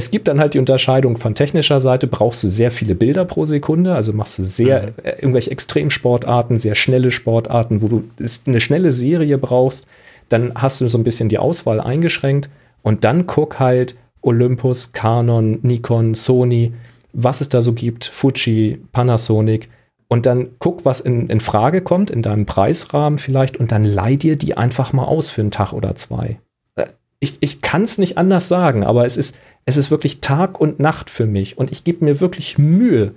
es 0.00 0.10
gibt 0.10 0.28
dann 0.28 0.40
halt 0.40 0.54
die 0.54 0.58
Unterscheidung 0.58 1.18
von 1.18 1.34
technischer 1.34 1.78
Seite, 1.78 2.06
brauchst 2.06 2.42
du 2.42 2.48
sehr 2.48 2.70
viele 2.70 2.94
Bilder 2.94 3.26
pro 3.26 3.44
Sekunde, 3.44 3.94
also 3.94 4.14
machst 4.14 4.38
du 4.38 4.42
sehr 4.42 4.82
mhm. 4.82 4.92
äh, 5.02 5.10
irgendwelche 5.16 5.50
Extremsportarten, 5.50 6.56
sehr 6.56 6.74
schnelle 6.74 7.10
Sportarten, 7.10 7.82
wo 7.82 7.88
du 7.88 8.04
eine 8.46 8.60
schnelle 8.62 8.92
Serie 8.92 9.36
brauchst, 9.36 9.86
dann 10.30 10.52
hast 10.54 10.80
du 10.80 10.88
so 10.88 10.96
ein 10.96 11.04
bisschen 11.04 11.28
die 11.28 11.36
Auswahl 11.38 11.82
eingeschränkt 11.82 12.48
und 12.80 13.04
dann 13.04 13.26
guck 13.26 13.58
halt 13.58 13.94
Olympus, 14.22 14.92
Canon, 14.92 15.58
Nikon, 15.62 16.14
Sony, 16.14 16.72
was 17.12 17.42
es 17.42 17.50
da 17.50 17.60
so 17.60 17.74
gibt, 17.74 18.06
Fuji, 18.06 18.80
Panasonic 18.92 19.68
und 20.08 20.24
dann 20.24 20.48
guck, 20.60 20.86
was 20.86 21.00
in, 21.00 21.28
in 21.28 21.40
Frage 21.40 21.82
kommt, 21.82 22.10
in 22.10 22.22
deinem 22.22 22.46
Preisrahmen 22.46 23.18
vielleicht 23.18 23.58
und 23.58 23.70
dann 23.70 23.84
leih 23.84 24.16
dir 24.16 24.36
die 24.36 24.56
einfach 24.56 24.94
mal 24.94 25.04
aus 25.04 25.28
für 25.28 25.42
einen 25.42 25.50
Tag 25.50 25.74
oder 25.74 25.94
zwei. 25.94 26.38
Äh, 26.76 26.86
ich, 27.18 27.36
ich 27.40 27.60
kann 27.60 27.82
es 27.82 27.98
nicht 27.98 28.16
anders 28.16 28.48
sagen, 28.48 28.82
aber 28.82 29.04
es 29.04 29.18
ist, 29.18 29.36
es 29.64 29.76
ist 29.76 29.90
wirklich 29.90 30.20
Tag 30.20 30.60
und 30.60 30.80
Nacht 30.80 31.10
für 31.10 31.26
mich 31.26 31.58
und 31.58 31.70
ich 31.70 31.84
gebe 31.84 32.04
mir 32.04 32.20
wirklich 32.20 32.58
Mühe, 32.58 33.14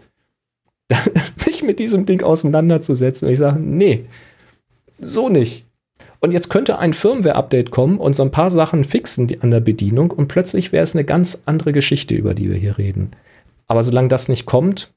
mich 1.45 1.63
mit 1.63 1.79
diesem 1.79 2.05
Ding 2.05 2.21
auseinanderzusetzen. 2.21 3.27
Und 3.27 3.33
ich 3.33 3.39
sage, 3.39 3.59
nee, 3.59 4.05
so 4.99 5.29
nicht. 5.29 5.65
Und 6.19 6.31
jetzt 6.31 6.49
könnte 6.49 6.79
ein 6.79 6.93
Firmware-Update 6.93 7.71
kommen 7.71 7.97
und 7.97 8.15
so 8.15 8.23
ein 8.23 8.31
paar 8.31 8.49
Sachen 8.49 8.85
fixen 8.85 9.27
die, 9.27 9.41
an 9.41 9.51
der 9.51 9.59
Bedienung 9.59 10.11
und 10.11 10.27
plötzlich 10.27 10.71
wäre 10.71 10.83
es 10.83 10.95
eine 10.95 11.03
ganz 11.03 11.43
andere 11.45 11.73
Geschichte, 11.73 12.15
über 12.15 12.33
die 12.33 12.49
wir 12.49 12.57
hier 12.57 12.77
reden. 12.77 13.11
Aber 13.67 13.83
solange 13.83 14.07
das 14.07 14.29
nicht 14.29 14.45
kommt, 14.45 14.93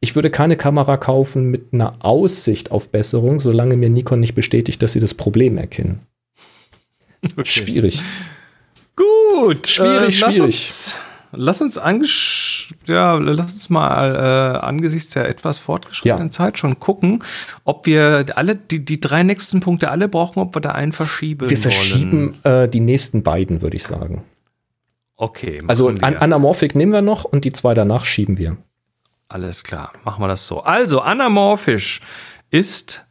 ich 0.00 0.14
würde 0.14 0.30
keine 0.30 0.56
Kamera 0.56 0.96
kaufen 0.96 1.50
mit 1.50 1.72
einer 1.72 2.04
Aussicht 2.04 2.70
auf 2.70 2.90
Besserung, 2.90 3.40
solange 3.40 3.76
mir 3.76 3.90
Nikon 3.90 4.20
nicht 4.20 4.34
bestätigt, 4.34 4.82
dass 4.82 4.92
sie 4.92 5.00
das 5.00 5.14
Problem 5.14 5.58
erkennen. 5.58 6.00
Okay. 7.20 7.44
Schwierig. 7.46 8.00
Gut, 8.98 9.68
schwierig, 9.68 10.08
äh, 10.08 10.32
schwierig. 10.32 10.40
Uns, 10.40 10.96
lass 11.32 11.60
uns, 11.60 11.80
ja, 12.86 13.14
lass 13.14 13.52
uns 13.52 13.70
mal 13.70 14.14
äh, 14.14 14.58
angesichts 14.58 15.12
der 15.12 15.28
etwas 15.28 15.58
fortgeschrittenen 15.58 16.28
ja. 16.28 16.32
Zeit 16.32 16.58
schon 16.58 16.80
gucken, 16.80 17.22
ob 17.64 17.86
wir 17.86 18.26
alle 18.34 18.56
die, 18.56 18.84
die 18.84 18.98
drei 18.98 19.22
nächsten 19.22 19.60
Punkte 19.60 19.90
alle 19.90 20.08
brauchen, 20.08 20.40
ob 20.40 20.56
wir 20.56 20.60
da 20.60 20.72
einen 20.72 20.92
verschieben. 20.92 21.48
Wir 21.48 21.58
verschieben 21.58 22.42
äh, 22.42 22.68
die 22.68 22.80
nächsten 22.80 23.22
beiden, 23.22 23.62
würde 23.62 23.76
ich 23.76 23.84
sagen. 23.84 24.24
Okay. 25.16 25.62
Also 25.66 25.88
an 25.88 26.16
Anamorphic 26.16 26.74
nehmen 26.74 26.92
wir 26.92 27.02
noch 27.02 27.24
und 27.24 27.44
die 27.44 27.52
zwei 27.52 27.74
danach 27.74 28.04
schieben 28.04 28.38
wir. 28.38 28.56
Alles 29.28 29.62
klar, 29.62 29.92
machen 30.04 30.22
wir 30.22 30.28
das 30.28 30.46
so. 30.46 30.62
Also 30.62 31.00
anamorphisch 31.00 32.00
ist, 32.50 33.04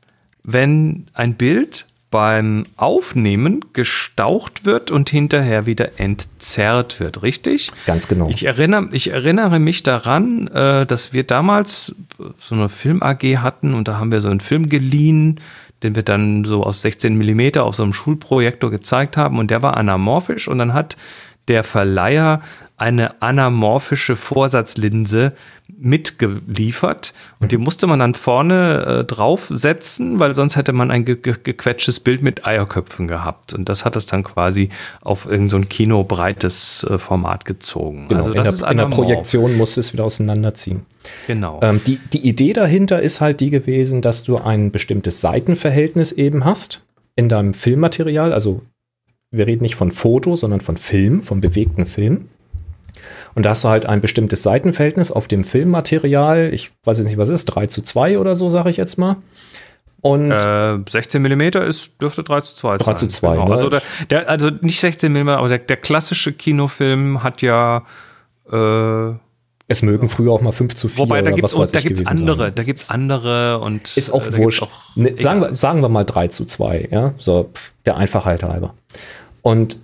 wenn 0.44 1.08
ein 1.14 1.36
Bild 1.36 1.86
beim 2.10 2.64
Aufnehmen 2.78 3.66
gestaucht 3.74 4.66
wird 4.66 4.92
und 4.92 5.10
hinterher 5.10 5.66
wieder 5.66 6.00
entzerrt 6.00 7.00
wird, 7.00 7.22
richtig? 7.22 7.72
Ganz 7.86 8.08
genau. 8.08 8.30
Ich 8.30 8.46
erinnere, 8.46 8.90
ich 8.94 9.12
erinnere 9.12 9.60
mich 9.60 9.84
daran, 9.84 10.48
äh, 10.48 10.86
dass 10.86 11.12
wir 11.12 11.24
damals 11.24 11.96
so 12.40 12.56
eine 12.56 12.70
Film-AG 12.70 13.38
hatten 13.40 13.74
und 13.74 13.88
da 13.88 13.98
haben 13.98 14.12
wir 14.12 14.22
so 14.22 14.30
einen 14.30 14.40
Film 14.40 14.70
geliehen, 14.70 15.42
den 15.84 15.96
wir 15.96 16.04
dann 16.04 16.46
so 16.46 16.64
aus 16.64 16.82
16 16.82 17.16
Millimeter 17.16 17.66
auf 17.66 17.76
so 17.76 17.84
einem 17.84 17.94
Schulprojektor 17.94 18.72
gezeigt 18.72 19.18
haben 19.18 19.38
und 19.38 19.52
der 19.52 19.62
war 19.62 19.78
anamorphisch 19.78 20.48
und 20.48 20.58
dann 20.58 20.74
hat 20.74 20.98
der 21.48 21.64
Verleiher 21.64 22.42
eine 22.78 23.24
anamorphische 23.24 24.16
Vorsatzlinse 24.16 25.34
mitgeliefert 25.80 27.14
und 27.40 27.52
die 27.52 27.58
musste 27.58 27.88
man 27.88 27.98
dann 27.98 28.14
vorne 28.14 28.86
äh, 28.86 29.04
draufsetzen, 29.04 30.20
weil 30.20 30.36
sonst 30.36 30.56
hätte 30.56 30.74
man 30.74 30.92
ein 30.92 31.04
ge 31.04 31.16
ge 31.16 31.36
gequetschtes 31.44 32.00
Bild 32.00 32.22
mit 32.22 32.46
Eierköpfen 32.46 33.08
gehabt 33.08 33.54
und 33.54 33.68
das 33.68 33.84
hat 33.84 33.96
es 33.96 34.06
dann 34.06 34.24
quasi 34.24 34.70
auf 35.02 35.26
irgendein 35.26 35.64
so 35.64 35.68
kinobreites 35.68 36.86
äh, 36.88 37.00
Format 37.00 37.46
gezogen. 37.46 38.10
Genau, 38.10 38.20
also 38.20 38.34
in, 38.34 38.44
der, 38.44 38.72
in 38.72 38.78
der 38.78 38.86
Projektion 38.86 39.58
musste 39.58 39.80
es 39.80 39.92
wieder 39.92 40.06
auseinanderziehen. 40.06 40.86
Genau. 41.26 41.60
Ähm, 41.64 41.82
die, 41.86 41.98
die 42.14 42.28
Idee 42.28 42.54
dahinter 42.54 43.02
ist 43.02 43.22
halt 43.22 43.40
die 43.40 43.50
gewesen, 43.50 44.04
dass 44.04 44.24
du 44.24 44.38
ein 44.38 44.72
bestimmtes 44.72 45.20
Seitenverhältnis 45.22 46.12
eben 46.12 46.46
hast 46.46 46.82
in 47.16 47.28
deinem 47.28 47.56
Filmmaterial, 47.56 48.34
also 48.34 48.62
wir 49.38 49.48
reden 49.48 49.64
nicht 49.64 49.76
von 49.76 49.92
Foto, 49.92 50.36
sondern 50.36 50.62
von 50.62 50.78
Film, 50.78 51.22
vom 51.22 51.42
bewegten 51.42 51.86
Film. 51.86 52.30
Und 53.36 53.46
da 53.46 53.52
hast 53.52 53.64
du 53.64 53.70
halt 53.70 53.86
ein 53.86 54.02
bestimmtes 54.02 54.44
Seitenverhältnis 54.44 55.12
auf 55.12 55.28
dem 55.28 55.44
Filmmaterial. 55.44 56.54
Ich 56.54 56.72
weiß 56.84 56.98
jetzt 56.98 57.08
nicht, 57.08 57.18
was 57.18 57.30
ist, 57.30 57.46
3 57.46 57.68
zu 57.68 57.82
2 57.82 58.18
oder 58.18 58.36
so, 58.36 58.50
sage 58.50 58.70
ich 58.70 58.78
jetzt 58.78 58.98
mal. 58.98 59.18
Und 60.02 60.32
äh, 60.32 60.78
16 60.90 61.22
mm 61.22 61.42
ist, 61.68 62.02
dürfte 62.02 62.24
3 62.24 62.42
zu 62.42 62.56
2 62.56 62.78
3 62.78 62.84
sein. 62.84 62.96
3 62.96 63.00
zu 63.00 63.08
2. 63.08 63.30
Genau. 63.30 63.46
Ne? 63.46 63.52
Also, 63.52 63.70
der, 63.70 63.82
der, 64.10 64.30
also 64.30 64.50
nicht 64.62 64.80
16 64.80 65.12
mm, 65.12 65.30
aber 65.30 65.50
der, 65.50 65.60
der 65.60 65.78
klassische 65.78 66.34
Kinofilm 66.34 67.24
hat 67.24 67.42
ja 67.42 67.86
äh, 68.52 69.14
es 69.70 69.82
mögen 69.82 70.08
früher 70.08 70.32
auch 70.32 70.42
mal 70.42 70.54
5 70.54 70.76
zu 70.76 70.88
4 70.88 71.00
Wobei, 71.00 71.22
da 71.22 71.32
gibt 71.32 71.46
es 71.46 71.72
da 71.72 71.80
gibt's 71.82 72.06
andere, 72.06 72.38
sein. 72.38 72.56
da 72.56 72.64
gibt 72.64 72.80
es 72.80 72.90
andere 72.90 73.60
und. 73.60 73.98
Ist 73.98 74.12
auch 74.12 74.26
äh, 74.26 74.38
wurscht. 74.38 74.64
Auch, 74.64 74.70
ne, 74.96 75.14
sagen, 75.18 75.42
wir, 75.42 75.52
sagen 75.52 75.82
wir 75.82 75.90
mal 75.90 76.06
3 76.06 76.30
zu 76.30 76.46
2, 76.46 76.90
ja, 76.92 77.14
so 77.18 77.50
der 77.86 77.98
Einfachheit 77.98 78.44
halber. 78.44 78.76
Und 79.48 79.78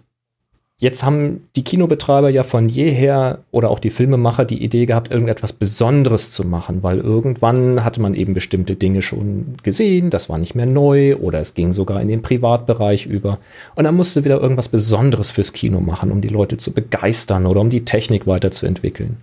jetzt 0.82 1.06
haben 1.06 1.48
die 1.56 1.64
Kinobetreiber 1.64 2.28
ja 2.28 2.44
von 2.44 2.68
jeher 2.68 3.40
oder 3.52 3.70
auch 3.70 3.80
die 3.80 3.92
Filmemacher 3.92 4.44
die 4.44 4.62
Idee 4.62 4.86
gehabt, 4.86 5.10
irgendetwas 5.10 5.54
Besonderes 5.54 6.32
zu 6.32 6.46
machen, 6.46 6.84
weil 6.84 7.00
irgendwann 7.00 7.86
hatte 7.86 8.02
man 8.02 8.14
eben 8.14 8.34
bestimmte 8.34 8.76
Dinge 8.76 9.02
schon 9.02 9.56
gesehen, 9.64 10.10
das 10.10 10.28
war 10.28 10.38
nicht 10.38 10.54
mehr 10.54 10.66
neu 10.66 11.16
oder 11.16 11.40
es 11.40 11.54
ging 11.54 11.72
sogar 11.72 12.02
in 12.02 12.10
den 12.10 12.22
Privatbereich 12.22 13.06
über. 13.06 13.40
Und 13.76 13.86
dann 13.86 13.96
musste 13.96 14.26
wieder 14.26 14.42
irgendwas 14.42 14.68
Besonderes 14.68 15.32
fürs 15.32 15.54
Kino 15.54 15.80
machen, 15.80 16.12
um 16.12 16.20
die 16.20 16.28
Leute 16.28 16.58
zu 16.58 16.74
begeistern 16.74 17.46
oder 17.46 17.62
um 17.62 17.70
die 17.70 17.86
Technik 17.86 18.28
weiterzuentwickeln. 18.28 19.16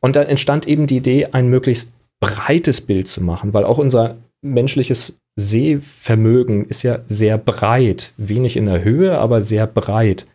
Und 0.00 0.16
dann 0.16 0.28
entstand 0.28 0.66
eben 0.66 0.86
die 0.86 0.96
Idee, 0.96 1.26
ein 1.32 1.50
möglichst 1.50 1.92
breites 2.20 2.80
Bild 2.80 3.06
zu 3.06 3.22
machen, 3.22 3.52
weil 3.52 3.64
auch 3.64 3.76
unser 3.76 4.16
menschliches 4.42 5.18
Sehvermögen 5.36 6.66
ist 6.66 6.82
ja 6.82 7.00
sehr 7.06 7.38
breit, 7.38 8.12
wenig 8.16 8.56
in 8.56 8.66
der 8.66 8.82
Höhe, 8.82 9.18
aber 9.18 9.42
sehr 9.42 9.66
breit. 9.66 10.26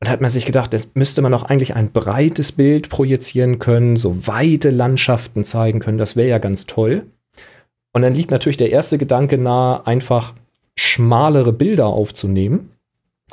Und 0.00 0.06
da 0.06 0.12
hat 0.12 0.20
man 0.20 0.30
sich 0.30 0.46
gedacht, 0.46 0.72
jetzt 0.72 0.96
müsste 0.96 1.20
man 1.20 1.34
auch 1.34 1.44
eigentlich 1.44 1.74
ein 1.74 1.92
breites 1.92 2.52
Bild 2.52 2.88
projizieren 2.88 3.58
können, 3.58 3.96
so 3.96 4.26
weite 4.26 4.70
Landschaften 4.70 5.44
zeigen 5.44 5.80
können, 5.80 5.98
das 5.98 6.16
wäre 6.16 6.28
ja 6.28 6.38
ganz 6.38 6.66
toll. 6.66 7.06
Und 7.92 8.02
dann 8.02 8.14
liegt 8.14 8.30
natürlich 8.30 8.56
der 8.56 8.72
erste 8.72 8.98
Gedanke 8.98 9.36
nahe, 9.36 9.86
einfach 9.86 10.34
schmalere 10.76 11.52
Bilder 11.52 11.86
aufzunehmen 11.86 12.70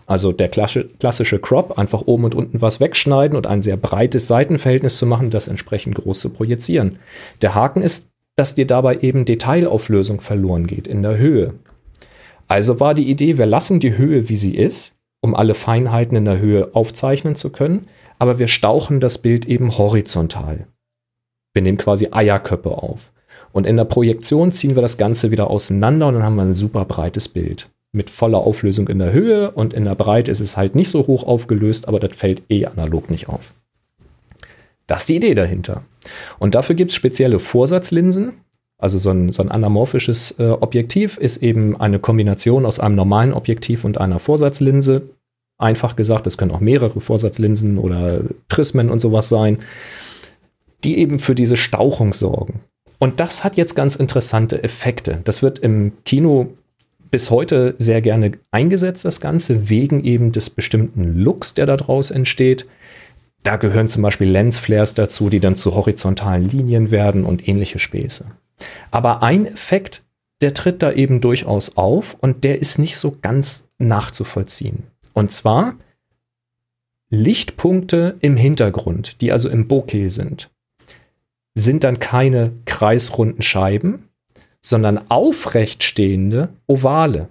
also 0.06 0.32
der 0.32 0.48
klassische 0.50 1.40
Crop, 1.40 1.78
einfach 1.78 2.04
oben 2.06 2.26
und 2.26 2.36
unten 2.36 2.62
was 2.62 2.80
wegschneiden 2.80 3.36
und 3.36 3.48
ein 3.48 3.62
sehr 3.62 3.78
breites 3.78 4.28
Seitenverhältnis 4.28 4.98
zu 4.98 5.06
machen, 5.06 5.32
das 5.32 5.48
entsprechend 5.48 5.96
groß 5.96 6.20
zu 6.20 6.30
projizieren. 6.30 7.00
Der 7.42 7.56
Haken 7.56 7.82
ist, 7.82 8.10
dass 8.38 8.56
dir 8.56 8.66
dabei 8.66 9.00
eben 9.00 9.26
Detailauflösung 9.26 10.22
verloren 10.22 10.68
geht 10.68 10.88
in 10.88 11.04
der 11.04 11.18
Höhe. 11.18 11.56
Also 12.48 12.80
war 12.80 12.94
die 12.94 13.10
Idee, 13.10 13.38
wir 13.38 13.46
lassen 13.46 13.82
die 13.82 13.98
Höhe, 13.98 14.30
wie 14.30 14.38
sie 14.38 14.56
ist, 14.56 14.96
um 15.22 15.36
alle 15.36 15.54
Feinheiten 15.54 16.16
in 16.16 16.26
der 16.26 16.40
Höhe 16.40 16.74
aufzeichnen 16.74 17.36
zu 17.36 17.52
können, 17.52 17.88
aber 18.20 18.40
wir 18.40 18.48
stauchen 18.48 19.02
das 19.02 19.18
Bild 19.18 19.46
eben 19.46 19.78
horizontal. 19.78 20.68
Wir 21.54 21.64
nehmen 21.64 21.78
quasi 21.78 22.08
Eierköpfe 22.12 22.72
auf. 22.72 23.12
Und 23.52 23.66
in 23.66 23.76
der 23.76 23.86
Projektion 23.86 24.52
ziehen 24.52 24.76
wir 24.76 24.82
das 24.82 24.98
Ganze 24.98 25.32
wieder 25.32 25.50
auseinander 25.50 26.08
und 26.08 26.14
dann 26.14 26.24
haben 26.24 26.36
wir 26.36 26.44
ein 26.44 26.54
super 26.54 26.86
breites 26.86 27.28
Bild 27.28 27.70
mit 27.92 28.10
voller 28.10 28.40
Auflösung 28.40 28.88
in 28.88 29.00
der 29.00 29.12
Höhe 29.12 29.52
und 29.52 29.74
in 29.74 29.86
der 29.86 29.96
Breite 29.96 30.32
ist 30.32 30.40
es 30.40 30.56
halt 30.56 30.76
nicht 30.76 30.92
so 30.92 31.08
hoch 31.08 31.24
aufgelöst, 31.24 31.88
aber 31.88 32.00
das 32.00 32.16
fällt 32.16 32.44
eh 32.50 32.66
analog 32.66 33.10
nicht 33.10 33.28
auf. 33.28 33.54
Das 34.88 35.02
ist 35.02 35.10
die 35.10 35.18
Idee 35.18 35.36
dahinter. 35.36 35.84
Und 36.40 36.56
dafür 36.56 36.76
gibt 36.76 36.92
es 36.92 36.96
spezielle 36.96 37.40
Vorsatzlinsen. 37.40 38.34
Also 38.80 39.00
so 39.00 39.10
ein, 39.10 39.32
so 39.32 39.42
ein 39.42 39.50
anamorphisches 39.50 40.36
äh, 40.40 40.50
Objektiv 40.50 41.18
ist 41.18 41.38
eben 41.38 41.80
eine 41.80 42.00
Kombination 42.00 42.66
aus 42.66 42.80
einem 42.80 42.96
normalen 42.96 43.34
Objektiv 43.34 43.84
und 43.84 43.98
einer 43.98 44.20
Vorsatzlinse. 44.20 45.10
Einfach 45.58 45.96
gesagt, 45.96 46.28
es 46.28 46.38
können 46.38 46.52
auch 46.52 46.60
mehrere 46.60 47.02
Vorsatzlinsen 47.02 47.80
oder 47.80 48.22
Prismen 48.48 48.90
und 48.90 49.00
sowas 49.00 49.30
sein, 49.30 49.60
die 50.84 51.00
eben 51.00 51.18
für 51.18 51.34
diese 51.34 51.58
Stauchung 51.58 52.14
sorgen. 52.14 52.62
Und 53.00 53.20
das 53.20 53.44
hat 53.44 53.58
jetzt 53.58 53.76
ganz 53.76 53.96
interessante 53.96 54.64
Effekte. 54.64 55.20
Das 55.24 55.42
wird 55.42 55.60
im 55.60 55.94
Kino 56.06 56.54
bis 57.10 57.32
heute 57.32 57.76
sehr 57.78 58.02
gerne 58.02 58.34
eingesetzt, 58.52 59.06
das 59.06 59.22
Ganze, 59.22 59.70
wegen 59.70 60.04
eben 60.04 60.32
des 60.32 60.50
bestimmten 60.50 61.04
Looks, 61.16 61.54
der 61.54 61.66
daraus 61.66 62.12
entsteht. 62.12 62.68
Da 63.48 63.56
gehören 63.56 63.88
zum 63.88 64.02
Beispiel 64.02 64.30
Lensflares 64.30 64.94
dazu, 64.94 65.30
die 65.30 65.40
dann 65.40 65.56
zu 65.56 65.74
horizontalen 65.74 66.50
Linien 66.50 66.92
werden 66.92 67.24
und 67.24 67.48
ähnliche 67.48 67.80
Späße. 67.80 68.26
Aber 68.92 69.24
ein 69.24 69.46
Effekt, 69.46 70.04
der 70.42 70.54
tritt 70.54 70.84
da 70.84 70.92
eben 70.92 71.22
durchaus 71.22 71.78
auf 71.78 72.18
und 72.20 72.44
der 72.44 72.60
ist 72.60 72.78
nicht 72.78 72.98
so 72.98 73.18
ganz 73.22 73.70
nachzuvollziehen. 73.78 74.84
Und 75.14 75.32
zwar 75.32 75.76
Lichtpunkte 77.10 78.18
im 78.20 78.36
Hintergrund, 78.36 79.22
die 79.22 79.32
also 79.32 79.48
im 79.48 79.70
Bokeh 79.70 80.10
sind, 80.10 80.50
sind 81.54 81.86
dann 81.86 82.00
keine 82.00 82.52
kreisrunden 82.66 83.44
Scheiben, 83.44 84.10
sondern 84.60 85.10
aufrecht 85.10 85.84
stehende 85.84 86.50
Ovale. 86.68 87.30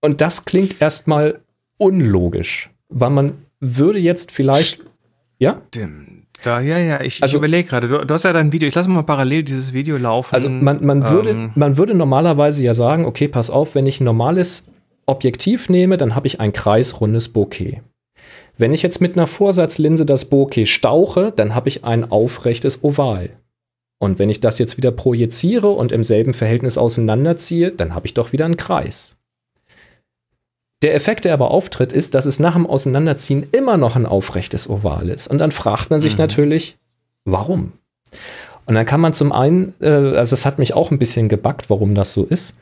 Und 0.00 0.20
das 0.20 0.44
klingt 0.44 0.80
erstmal 0.80 1.40
unlogisch, 1.78 2.70
weil 2.90 3.10
man 3.10 3.32
würde 3.60 3.98
jetzt 3.98 4.32
vielleicht, 4.32 4.80
ja? 5.38 5.60
Stimmt. 5.68 6.26
Da, 6.42 6.60
ja, 6.60 6.78
ja, 6.78 7.00
ich, 7.02 7.22
Also- 7.22 7.36
ich 7.36 7.38
überlege 7.38 7.68
gerade, 7.68 7.88
du, 7.88 7.98
du 8.04 8.14
hast 8.14 8.22
ja 8.24 8.32
dein 8.32 8.50
Video, 8.52 8.66
ich 8.68 8.74
lasse 8.74 8.88
mal 8.88 9.02
parallel 9.02 9.42
dieses 9.42 9.72
Video 9.74 9.96
laufen. 9.98 10.34
Also 10.34 10.48
man, 10.48 10.84
man, 10.84 11.10
würde, 11.10 11.30
Ähm, 11.30 11.52
man 11.54 11.76
würde 11.76 11.92
normalerweise 11.94 12.64
ja 12.64 12.72
sagen, 12.72 13.04
okay, 13.04 13.28
pass 13.28 13.50
auf, 13.50 13.74
wenn 13.74 13.84
ich 13.86 14.00
ein 14.00 14.04
normales 14.04 14.66
Objektiv 15.06 15.68
nehme, 15.68 15.98
dann 15.98 16.14
habe 16.14 16.26
ich 16.26 16.40
ein 16.40 16.52
kreisrundes 16.52 17.28
Bokeh. 17.30 17.82
Wenn 18.56 18.72
ich 18.72 18.82
jetzt 18.82 19.00
mit 19.00 19.16
einer 19.16 19.26
Vorsatzlinse 19.26 20.06
das 20.06 20.26
Bokeh 20.26 20.66
stauche, 20.66 21.32
dann 21.34 21.54
habe 21.54 21.68
ich 21.68 21.84
ein 21.84 22.10
aufrechtes 22.10 22.82
Oval. 22.84 23.30
Und 23.98 24.18
wenn 24.18 24.30
ich 24.30 24.40
das 24.40 24.58
jetzt 24.58 24.78
wieder 24.78 24.92
projiziere 24.92 25.68
und 25.68 25.92
im 25.92 26.04
selben 26.04 26.32
Verhältnis 26.32 26.78
auseinanderziehe, 26.78 27.70
dann 27.70 27.94
habe 27.94 28.06
ich 28.06 28.14
doch 28.14 28.32
wieder 28.32 28.46
einen 28.46 28.56
Kreis. 28.56 29.16
Der 30.82 30.94
Effekt, 30.94 31.24
der 31.24 31.34
aber 31.34 31.50
auftritt, 31.50 31.92
ist, 31.92 32.14
dass 32.14 32.24
es 32.26 32.40
nach 32.40 32.54
dem 32.54 32.66
Auseinanderziehen 32.66 33.46
immer 33.52 33.76
noch 33.76 33.96
ein 33.96 34.06
aufrechtes 34.06 34.68
Oval 34.68 35.10
ist. 35.10 35.28
Und 35.28 35.38
dann 35.38 35.52
fragt 35.52 35.90
man 35.90 36.00
sich 36.00 36.14
Mhm. 36.14 36.18
natürlich, 36.20 36.78
warum? 37.24 37.72
Und 38.66 38.74
dann 38.74 38.86
kann 38.86 39.00
man 39.00 39.12
zum 39.12 39.32
einen, 39.32 39.74
äh, 39.80 39.88
also 39.88 40.34
es 40.34 40.46
hat 40.46 40.58
mich 40.58 40.74
auch 40.74 40.90
ein 40.90 40.98
bisschen 40.98 41.28
gebackt, 41.28 41.68
warum 41.70 41.94
das 41.94 42.12
so 42.12 42.24
ist. 42.24 42.54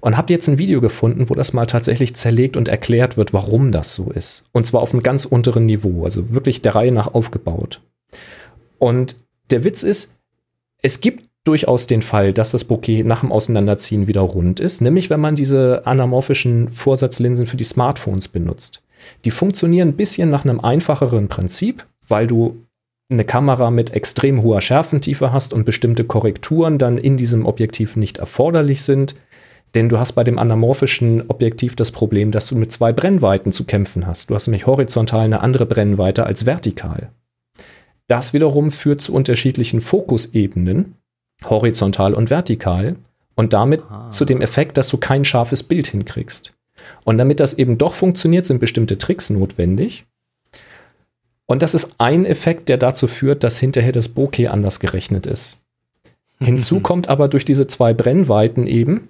Und 0.00 0.16
habe 0.16 0.32
jetzt 0.32 0.48
ein 0.48 0.58
Video 0.58 0.80
gefunden, 0.80 1.28
wo 1.28 1.34
das 1.34 1.52
mal 1.52 1.66
tatsächlich 1.66 2.14
zerlegt 2.14 2.56
und 2.56 2.68
erklärt 2.68 3.16
wird, 3.16 3.32
warum 3.32 3.72
das 3.72 3.94
so 3.94 4.10
ist. 4.10 4.44
Und 4.52 4.66
zwar 4.66 4.80
auf 4.80 4.92
einem 4.92 5.02
ganz 5.02 5.24
unteren 5.24 5.66
Niveau, 5.66 6.04
also 6.04 6.30
wirklich 6.30 6.62
der 6.62 6.74
Reihe 6.74 6.92
nach 6.92 7.12
aufgebaut. 7.14 7.80
Und 8.78 9.16
der 9.50 9.64
Witz 9.64 9.82
ist, 9.82 10.14
es 10.82 11.00
gibt 11.00 11.25
durchaus 11.46 11.86
den 11.86 12.02
Fall, 12.02 12.32
dass 12.32 12.50
das 12.50 12.64
Bokeh 12.64 13.02
nach 13.04 13.20
dem 13.20 13.32
Auseinanderziehen 13.32 14.06
wieder 14.06 14.22
rund 14.22 14.60
ist, 14.60 14.80
nämlich 14.80 15.10
wenn 15.10 15.20
man 15.20 15.36
diese 15.36 15.86
anamorphischen 15.86 16.68
Vorsatzlinsen 16.68 17.46
für 17.46 17.56
die 17.56 17.64
Smartphones 17.64 18.28
benutzt. 18.28 18.82
Die 19.24 19.30
funktionieren 19.30 19.90
ein 19.90 19.96
bisschen 19.96 20.30
nach 20.30 20.44
einem 20.44 20.60
einfacheren 20.60 21.28
Prinzip, 21.28 21.86
weil 22.08 22.26
du 22.26 22.62
eine 23.08 23.24
Kamera 23.24 23.70
mit 23.70 23.90
extrem 23.90 24.42
hoher 24.42 24.60
Schärfentiefe 24.60 25.32
hast 25.32 25.52
und 25.52 25.64
bestimmte 25.64 26.04
Korrekturen 26.04 26.78
dann 26.78 26.98
in 26.98 27.16
diesem 27.16 27.46
Objektiv 27.46 27.96
nicht 27.96 28.18
erforderlich 28.18 28.82
sind. 28.82 29.14
Denn 29.74 29.88
du 29.88 29.98
hast 29.98 30.12
bei 30.12 30.24
dem 30.24 30.38
anamorphischen 30.38 31.28
Objektiv 31.28 31.76
das 31.76 31.92
Problem, 31.92 32.32
dass 32.32 32.48
du 32.48 32.56
mit 32.56 32.72
zwei 32.72 32.92
Brennweiten 32.92 33.52
zu 33.52 33.64
kämpfen 33.64 34.06
hast. 34.06 34.30
Du 34.30 34.34
hast 34.34 34.46
nämlich 34.46 34.66
horizontal 34.66 35.24
eine 35.24 35.40
andere 35.40 35.66
Brennweite 35.66 36.24
als 36.24 36.46
vertikal. 36.46 37.10
Das 38.08 38.32
wiederum 38.32 38.70
führt 38.70 39.00
zu 39.00 39.12
unterschiedlichen 39.12 39.80
Fokusebenen, 39.80 40.94
horizontal 41.44 42.14
und 42.14 42.30
vertikal, 42.30 42.96
und 43.36 43.52
damit 43.52 43.82
zu 44.10 44.24
dem 44.24 44.40
Effekt, 44.40 44.76
dass 44.76 44.88
du 44.88 44.96
kein 44.96 45.24
scharfes 45.24 45.62
Bild 45.62 45.86
hinkriegst. 45.88 46.54
Und 47.04 47.18
damit 47.18 47.38
das 47.38 47.54
eben 47.54 47.78
doch 47.78 47.94
funktioniert, 47.94 48.46
sind 48.46 48.60
bestimmte 48.60 48.98
Tricks 48.98 49.30
notwendig. 49.30 50.06
Und 51.46 51.62
das 51.62 51.74
ist 51.74 51.94
ein 51.98 52.24
Effekt, 52.24 52.68
der 52.68 52.78
dazu 52.78 53.06
führt, 53.06 53.44
dass 53.44 53.58
hinterher 53.58 53.92
das 53.92 54.08
Bokeh 54.08 54.48
anders 54.48 54.80
gerechnet 54.80 55.26
ist. 55.26 55.58
Hinzu 56.40 56.80
kommt 56.80 57.08
aber 57.08 57.28
durch 57.28 57.44
diese 57.44 57.66
zwei 57.66 57.94
Brennweiten 57.94 58.66
eben, 58.66 59.08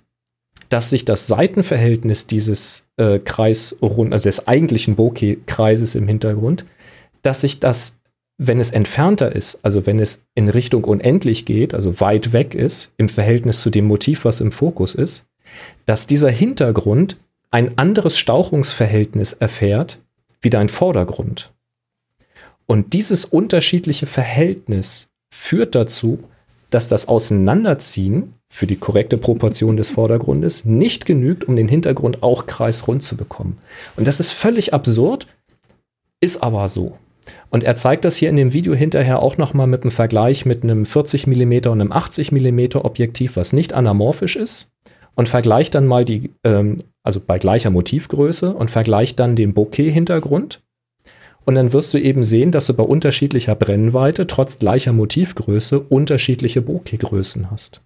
dass 0.69 0.91
sich 0.91 1.05
das 1.05 1.27
Seitenverhältnis 1.27 2.27
dieses 2.27 2.89
äh, 2.97 3.19
Kreisrund, 3.19 4.13
also 4.13 4.25
des 4.29 4.49
eigentlichen 4.49 4.97
Bokeh-Kreises 4.97 5.95
im 5.95 6.09
Hintergrund, 6.09 6.65
dass 7.23 7.41
sich 7.41 7.61
das, 7.61 7.99
wenn 8.39 8.61
es 8.61 8.71
entfernter 8.71 9.35
ist, 9.35 9.61
also 9.63 9.87
wenn 9.87 9.99
es 9.99 10.27
in 10.35 10.49
Richtung 10.49 10.85
unendlich 10.85 11.47
geht, 11.47 11.75
also 11.75 12.01
weit 12.01 12.33
weg 12.33 12.55
ist, 12.55 12.93
im 12.99 13.09
Verhältnis 13.09 13.61
zu 13.61 13.71
dem 13.71 13.87
Motiv, 13.87 14.25
was 14.25 14.41
im 14.41 14.53
Fokus 14.53 14.95
ist, 14.95 15.27
dass 15.87 16.07
dieser 16.07 16.31
Hintergrund 16.31 17.17
ein 17.51 17.79
anderes 17.79 18.19
Stauchungsverhältnis 18.19 19.33
erfährt 19.33 19.99
wie 20.43 20.51
dein 20.51 20.69
Vordergrund. 20.69 21.53
Und 22.67 22.93
dieses 22.93 23.25
unterschiedliche 23.25 24.07
Verhältnis 24.07 25.09
führt 25.31 25.75
dazu, 25.75 26.19
dass 26.71 26.89
das 26.89 27.09
Auseinanderziehen 27.09 28.35
für 28.49 28.67
die 28.67 28.77
korrekte 28.77 29.17
Proportion 29.17 29.77
des 29.77 29.91
Vordergrundes 29.91 30.65
nicht 30.65 31.07
genügt, 31.07 31.45
um 31.45 31.57
den 31.57 31.69
Hintergrund 31.69 32.23
auch 32.23 32.47
kreisrund 32.47 33.03
zu 33.03 33.17
bekommen. 33.17 33.59
Und 33.97 34.07
das 34.07 34.21
ist 34.21 34.33
völlig 34.33 34.75
absurd, 34.75 35.27
ist 36.21 36.43
aber 36.43 36.69
so. 36.69 36.99
Und 37.51 37.65
er 37.65 37.77
zeigt 37.77 38.05
das 38.05 38.17
hier 38.17 38.29
in 38.29 38.37
dem 38.37 38.53
Video 38.53 38.75
hinterher 38.75 39.23
auch 39.23 39.39
nochmal 39.39 39.67
mit 39.67 39.83
einem 39.83 39.91
Vergleich 39.91 40.47
mit 40.47 40.63
einem 40.63 40.85
40 40.85 41.27
mm 41.27 41.53
und 41.69 41.81
einem 41.81 41.93
80 41.93 42.33
mm 42.33 42.77
Objektiv, 42.77 43.37
was 43.37 43.53
nicht 43.53 43.73
anamorphisch 43.73 44.37
ist. 44.37 44.71
Und 45.15 45.29
vergleicht 45.29 45.75
dann 45.75 45.87
mal 45.87 46.05
die, 46.05 46.33
ähm, 46.45 46.79
also 47.03 47.21
bei 47.21 47.39
gleicher 47.39 47.71
Motivgröße 47.71 48.53
und 48.53 48.71
vergleicht 48.71 49.19
dann 49.19 49.37
den 49.37 49.55
Bokeh-Hintergrund. 49.55 50.61
Und 51.47 51.55
dann 51.55 51.73
wirst 51.73 51.95
du 51.95 51.99
eben 51.99 52.25
sehen, 52.25 52.51
dass 52.51 52.67
du 52.67 52.75
bei 52.75 52.83
unterschiedlicher 52.83 53.55
Brennweite 53.55 54.27
trotz 54.27 54.59
gleicher 54.59 54.93
Motivgröße 54.93 55.81
unterschiedliche 55.81 56.61
Bokeh-Größen 56.61 57.51
hast. 57.51 57.83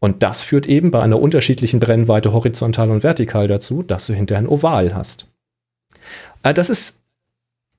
Und 0.00 0.24
das 0.24 0.42
führt 0.42 0.66
eben 0.66 0.90
bei 0.90 1.00
einer 1.00 1.20
unterschiedlichen 1.20 1.78
Brennweite 1.78 2.32
horizontal 2.32 2.90
und 2.90 3.04
vertikal 3.04 3.46
dazu, 3.46 3.84
dass 3.84 4.08
du 4.08 4.14
hinterher 4.14 4.42
ein 4.42 4.48
Oval 4.48 4.94
hast. 4.94 5.28
Äh, 6.42 6.52
das 6.52 6.70
ist 6.70 7.01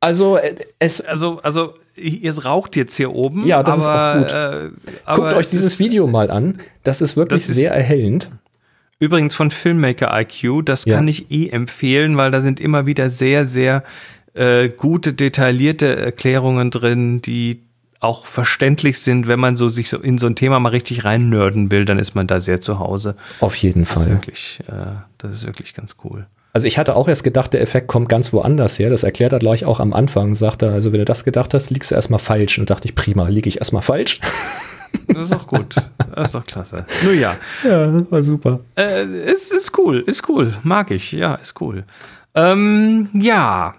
also 0.03 0.37
äh, 0.37 0.55
es 0.79 1.01
Also, 1.01 1.39
also, 1.41 1.73
es 1.95 2.45
raucht 2.45 2.75
jetzt 2.75 2.95
hier 2.95 3.13
oben. 3.13 3.45
Ja, 3.45 3.63
das 3.63 3.77
ist 3.79 3.85
aber, 3.87 4.19
auch 4.19 4.21
gut. 4.21 4.31
Äh, 4.33 5.15
guckt 5.15 5.33
euch 5.37 5.45
es 5.45 5.51
dieses 5.51 5.73
ist 5.73 5.79
Video 5.79 6.07
mal 6.07 6.29
an. 6.31 6.59
Das 6.83 7.01
ist 7.01 7.15
wirklich 7.17 7.41
Das 7.41 7.49
ist- 7.49 7.55
sehr 7.57 7.71
erhellend. 7.73 8.29
Übrigens 8.99 9.35
von 9.35 9.51
Filmmaker 9.51 10.11
IQ. 10.19 10.63
Das 10.65 10.85
Ja. 10.85 10.95
kann 10.95 11.07
ich 11.07 11.29
eh 11.31 11.49
empfehlen, 11.49 12.15
weil 12.17 12.31
da 12.31 12.39
sind 12.41 12.59
immer 12.59 12.85
wieder 12.85 13.09
sehr, 13.09 13.45
sehr 13.45 13.83
äh, 14.35 14.69
gute, 14.69 15.13
detaillierte 15.13 15.95
Erklärungen 15.95 16.71
drin, 16.71 17.21
die 17.21 17.61
auch 17.99 18.25
verständlich 18.25 18.99
sind, 18.99 19.27
wenn 19.27 19.39
man 19.39 19.55
so 19.57 19.69
sich 19.69 19.89
so 19.89 19.97
in 19.99 20.17
so 20.17 20.25
ein 20.27 20.35
Thema 20.35 20.59
mal 20.59 20.69
richtig 20.69 21.05
reinnörden 21.05 21.69
will, 21.71 21.85
dann 21.85 21.99
ist 21.99 22.15
man 22.15 22.25
da 22.27 22.41
sehr 22.41 22.59
zu 22.59 22.79
Hause. 22.79 23.15
Auf 23.41 23.55
jeden 23.55 23.81
Das 23.81 23.89
ist 23.91 23.95
Fall. 24.03 24.09
wirklich, 24.09 24.59
äh, 24.67 24.95
das 25.19 25.35
ist 25.35 25.45
wirklich 25.45 25.73
ganz 25.75 25.95
cool. 26.03 26.25
Also 26.55 26.67
ich 26.67 26.77
hatte 26.77 26.95
auch 26.95 27.07
erst 27.07 27.23
gedacht, 27.23 27.51
der 27.53 27.61
Effekt 27.61 27.87
kommt 27.87 28.09
ganz 28.09 28.31
woanders 28.31 28.77
her. 28.77 28.91
Das 28.91 29.01
erklärt 29.01 29.33
er 29.33 29.39
gleich 29.39 29.65
auch 29.65 29.79
am 29.79 29.91
Anfang. 29.91 30.35
Sagt 30.35 30.61
er, 30.61 30.71
also 30.71 30.91
wenn 30.91 30.99
du 30.99 31.05
das 31.05 31.23
gedacht 31.23 31.55
hast, 31.55 31.71
liegst 31.71 31.89
du 31.89 31.95
erstmal 31.95 32.19
falsch. 32.19 32.59
Und 32.59 32.69
dachte 32.69 32.87
ich, 32.87 32.93
prima, 32.93 33.27
liege 33.27 33.49
ich 33.49 33.57
erstmal 33.57 33.81
falsch. 33.81 34.21
Das 35.07 35.23
ist 35.23 35.33
doch 35.33 35.47
gut. 35.47 35.75
Das 36.15 36.27
ist 36.27 36.35
doch 36.35 36.45
klasse. 36.45 36.85
Nur 37.03 37.13
ja. 37.13 37.35
Ja, 37.63 38.11
war 38.11 38.21
super. 38.21 38.59
Äh, 38.77 39.03
ist, 39.25 39.51
ist 39.51 39.75
cool, 39.79 40.03
ist 40.05 40.29
cool. 40.29 40.53
Mag 40.61 40.91
ich, 40.91 41.11
ja, 41.11 41.33
ist 41.33 41.59
cool. 41.59 41.85
Ähm, 42.35 43.09
ja. 43.13 43.73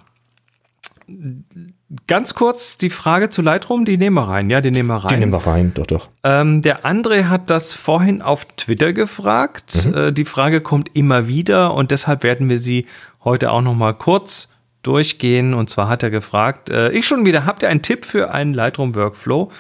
Ganz 2.07 2.35
kurz 2.35 2.79
die 2.79 2.91
Frage 2.91 3.29
zu 3.29 3.43
Lightroom, 3.43 3.85
die 3.85 3.97
nehmen 3.97 4.17
wir 4.17 4.29
rein. 4.29 4.51
Ja, 4.51 4.61
die 4.61 4.71
nehmen 4.71 4.89
wir 4.89 4.97
rein. 4.97 5.15
Die 5.15 5.17
nehmen 5.17 5.33
wir 5.33 5.47
rein, 5.47 5.73
doch, 5.75 5.87
doch. 5.87 6.09
Ähm, 6.23 6.63
der 6.63 6.85
André 6.85 7.25
hat 7.25 7.51
das 7.51 7.73
vorhin 7.73 8.23
auf 8.23 8.47
Twitter 8.57 8.93
gefragt. 8.93 9.87
Mhm. 9.87 9.95
Äh, 9.95 10.13
die 10.13 10.25
Frage 10.25 10.61
kommt 10.61 10.91
immer 10.95 11.29
wieder 11.29 11.75
und 11.75 11.91
deshalb 11.91 12.23
werden 12.23 12.49
wir 12.49 12.59
sie 12.59 12.87
heute 13.23 13.51
auch 13.53 13.63
noch 13.63 13.75
mal 13.75 13.93
kurz 13.93 14.49
durchgehen. 14.83 15.55
Und 15.55 15.71
zwar 15.71 15.89
hat 15.89 16.03
er 16.03 16.11
gefragt, 16.11 16.71
äh, 16.71 16.91
ich 16.91 17.07
schon 17.07 17.25
wieder, 17.27 17.47
habt 17.47 17.63
ihr 17.63 17.69
einen 17.69 17.83
Tipp 17.83 18.05
für 18.05 18.33
einen 18.33 18.55
Lightroom 18.55 18.95
Workflow? 18.95 19.51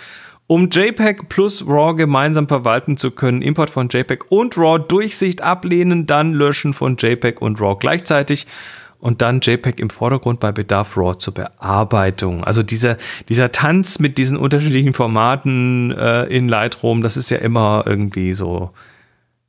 Um 0.46 0.68
JPEG 0.68 1.30
plus 1.30 1.66
RAW 1.66 1.94
gemeinsam 1.94 2.48
verwalten 2.48 2.98
zu 2.98 3.10
können, 3.10 3.40
Import 3.40 3.70
von 3.70 3.88
JPEG 3.88 4.30
und 4.30 4.58
RAW, 4.58 4.78
Durchsicht 4.78 5.42
ablehnen, 5.42 6.06
dann 6.06 6.34
Löschen 6.34 6.74
von 6.74 6.96
JPEG 6.98 7.40
und 7.40 7.60
RAW 7.60 7.76
gleichzeitig 7.78 8.46
und 9.04 9.20
dann 9.20 9.40
JPEG 9.40 9.80
im 9.80 9.90
Vordergrund 9.90 10.40
bei 10.40 10.50
Bedarf 10.50 10.96
RAW 10.96 11.18
zur 11.18 11.34
Bearbeitung. 11.34 12.42
Also 12.42 12.62
dieser, 12.62 12.96
dieser 13.28 13.52
Tanz 13.52 13.98
mit 13.98 14.16
diesen 14.16 14.38
unterschiedlichen 14.38 14.94
Formaten 14.94 15.92
äh, 15.92 16.24
in 16.24 16.48
Lightroom, 16.48 17.02
das 17.02 17.18
ist 17.18 17.28
ja 17.28 17.36
immer 17.36 17.84
irgendwie 17.84 18.32
so, 18.32 18.70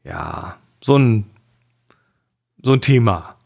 ja, 0.03 0.57
so 0.81 0.97
ein, 0.97 1.27
so 2.63 2.73
ein 2.73 2.81
Thema. 2.81 3.37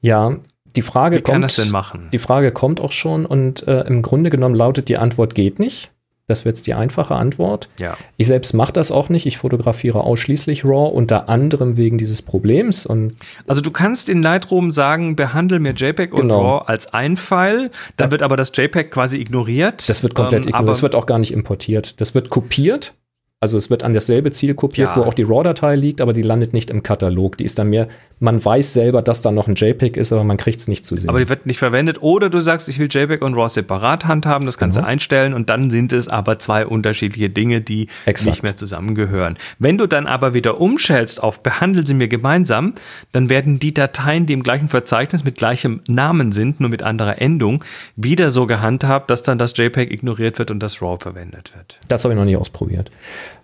Ja, 0.00 0.34
die 0.74 0.82
Frage 0.82 1.18
Wie 1.18 1.22
kommt. 1.22 1.32
kann 1.32 1.42
das 1.42 1.54
denn 1.54 1.70
machen? 1.70 2.08
Die 2.12 2.18
Frage 2.18 2.50
kommt 2.50 2.80
auch 2.80 2.90
schon 2.90 3.24
und 3.24 3.68
äh, 3.68 3.82
im 3.82 4.02
Grunde 4.02 4.30
genommen 4.30 4.56
lautet 4.56 4.88
die 4.88 4.96
Antwort 4.96 5.36
geht 5.36 5.60
nicht. 5.60 5.92
Das 6.26 6.46
wird 6.46 6.56
jetzt 6.56 6.66
die 6.66 6.72
einfache 6.72 7.14
Antwort. 7.14 7.68
Ja. 7.78 7.98
Ich 8.16 8.28
selbst 8.28 8.54
mache 8.54 8.72
das 8.72 8.90
auch 8.90 9.10
nicht. 9.10 9.26
Ich 9.26 9.36
fotografiere 9.36 10.02
ausschließlich 10.04 10.64
RAW, 10.64 10.88
unter 10.94 11.28
anderem 11.28 11.76
wegen 11.76 11.98
dieses 11.98 12.22
Problems. 12.22 12.86
Und 12.86 13.14
Also 13.46 13.60
du 13.60 13.70
kannst 13.70 14.08
in 14.08 14.22
Lightroom 14.22 14.72
sagen, 14.72 15.16
behandle 15.16 15.58
mir 15.60 15.72
JPEG 15.74 16.14
und 16.14 16.22
Genau. 16.22 16.40
RAW 16.56 16.64
als 16.66 16.94
ein 16.94 17.18
File, 17.18 17.70
dann 17.98 18.10
wird 18.10 18.22
aber 18.22 18.38
das 18.38 18.52
JPEG 18.54 18.90
quasi 18.90 19.18
ignoriert. 19.18 19.86
das 19.88 20.02
wird 20.02 20.14
komplett 20.14 20.44
Ähm, 20.44 20.48
ignoriert. 20.48 20.58
aber 20.62 20.72
Das 20.72 20.82
wird 20.82 20.94
auch 20.94 21.04
gar 21.06 21.18
nicht 21.18 21.32
importiert. 21.32 22.00
Das 22.00 22.14
wird 22.14 22.30
kopiert 22.30 22.94
Also 23.40 23.58
es 23.58 23.68
wird 23.68 23.82
an 23.82 23.92
dasselbe 23.92 24.30
Ziel 24.30 24.54
kopiert, 24.54 24.90
Ja. 24.90 24.96
wo 24.96 25.02
auch 25.02 25.12
die 25.12 25.22
RAW-Datei 25.24 25.74
liegt, 25.76 26.00
aber 26.00 26.14
die 26.14 26.22
landet 26.22 26.54
nicht 26.54 26.70
im 26.70 26.82
Katalog. 26.82 27.36
Die 27.36 27.44
ist 27.44 27.58
dann 27.58 27.68
mehr, 27.68 27.88
man 28.18 28.42
weiß 28.42 28.72
selber, 28.72 29.02
dass 29.02 29.20
da 29.20 29.32
noch 29.32 29.48
ein 29.48 29.54
JPEG 29.54 29.98
ist, 29.98 30.12
aber 30.12 30.24
man 30.24 30.38
kriegt 30.38 30.60
es 30.60 30.68
nicht 30.68 30.86
zu 30.86 30.96
sehen. 30.96 31.10
Aber 31.10 31.18
die 31.18 31.28
wird 31.28 31.44
nicht 31.44 31.58
verwendet. 31.58 32.00
Oder 32.00 32.30
du 32.30 32.40
sagst, 32.40 32.68
ich 32.70 32.78
will 32.78 32.86
JPEG 32.90 33.20
und 33.20 33.34
RAW 33.34 33.48
separat 33.50 34.06
handhaben, 34.06 34.46
das 34.46 34.56
kannst 34.56 34.76
Genau. 34.76 34.86
du 34.86 34.90
einstellen 34.92 35.34
und 35.34 35.50
dann 35.50 35.70
sind 35.70 35.92
es 35.92 36.08
aber 36.08 36.38
zwei 36.38 36.64
unterschiedliche 36.66 37.28
Dinge, 37.28 37.60
die 37.60 37.88
Exakt. 38.06 38.30
nicht 38.30 38.42
mehr 38.44 38.56
zusammengehören. 38.56 39.36
Wenn 39.58 39.76
du 39.76 39.86
dann 39.86 40.06
aber 40.06 40.32
wieder 40.32 40.58
umstellst 40.58 41.22
auf 41.22 41.42
behandeln 41.42 41.84
sie 41.84 41.94
mir 41.94 42.08
gemeinsam, 42.08 42.72
dann 43.12 43.28
werden 43.28 43.58
die 43.58 43.74
Dateien, 43.74 44.24
die 44.24 44.32
im 44.32 44.42
gleichen 44.42 44.68
Verzeichnis 44.70 45.22
mit 45.22 45.36
gleichem 45.36 45.82
Namen 45.86 46.32
sind, 46.32 46.60
nur 46.60 46.70
mit 46.70 46.82
anderer 46.82 47.20
Endung, 47.20 47.62
wieder 47.96 48.30
so 48.30 48.46
gehandhabt, 48.46 49.10
dass 49.10 49.22
dann 49.22 49.36
das 49.36 49.54
JPEG 49.54 49.92
ignoriert 49.92 50.38
wird 50.38 50.50
und 50.50 50.60
das 50.62 50.80
RAW 50.80 50.98
verwendet 50.98 51.52
wird. 51.54 51.78
das 51.88 52.04
habe 52.04 52.14
ich 52.14 52.18
noch 52.18 52.24
nie 52.24 52.36
ausprobiert. 52.36 52.90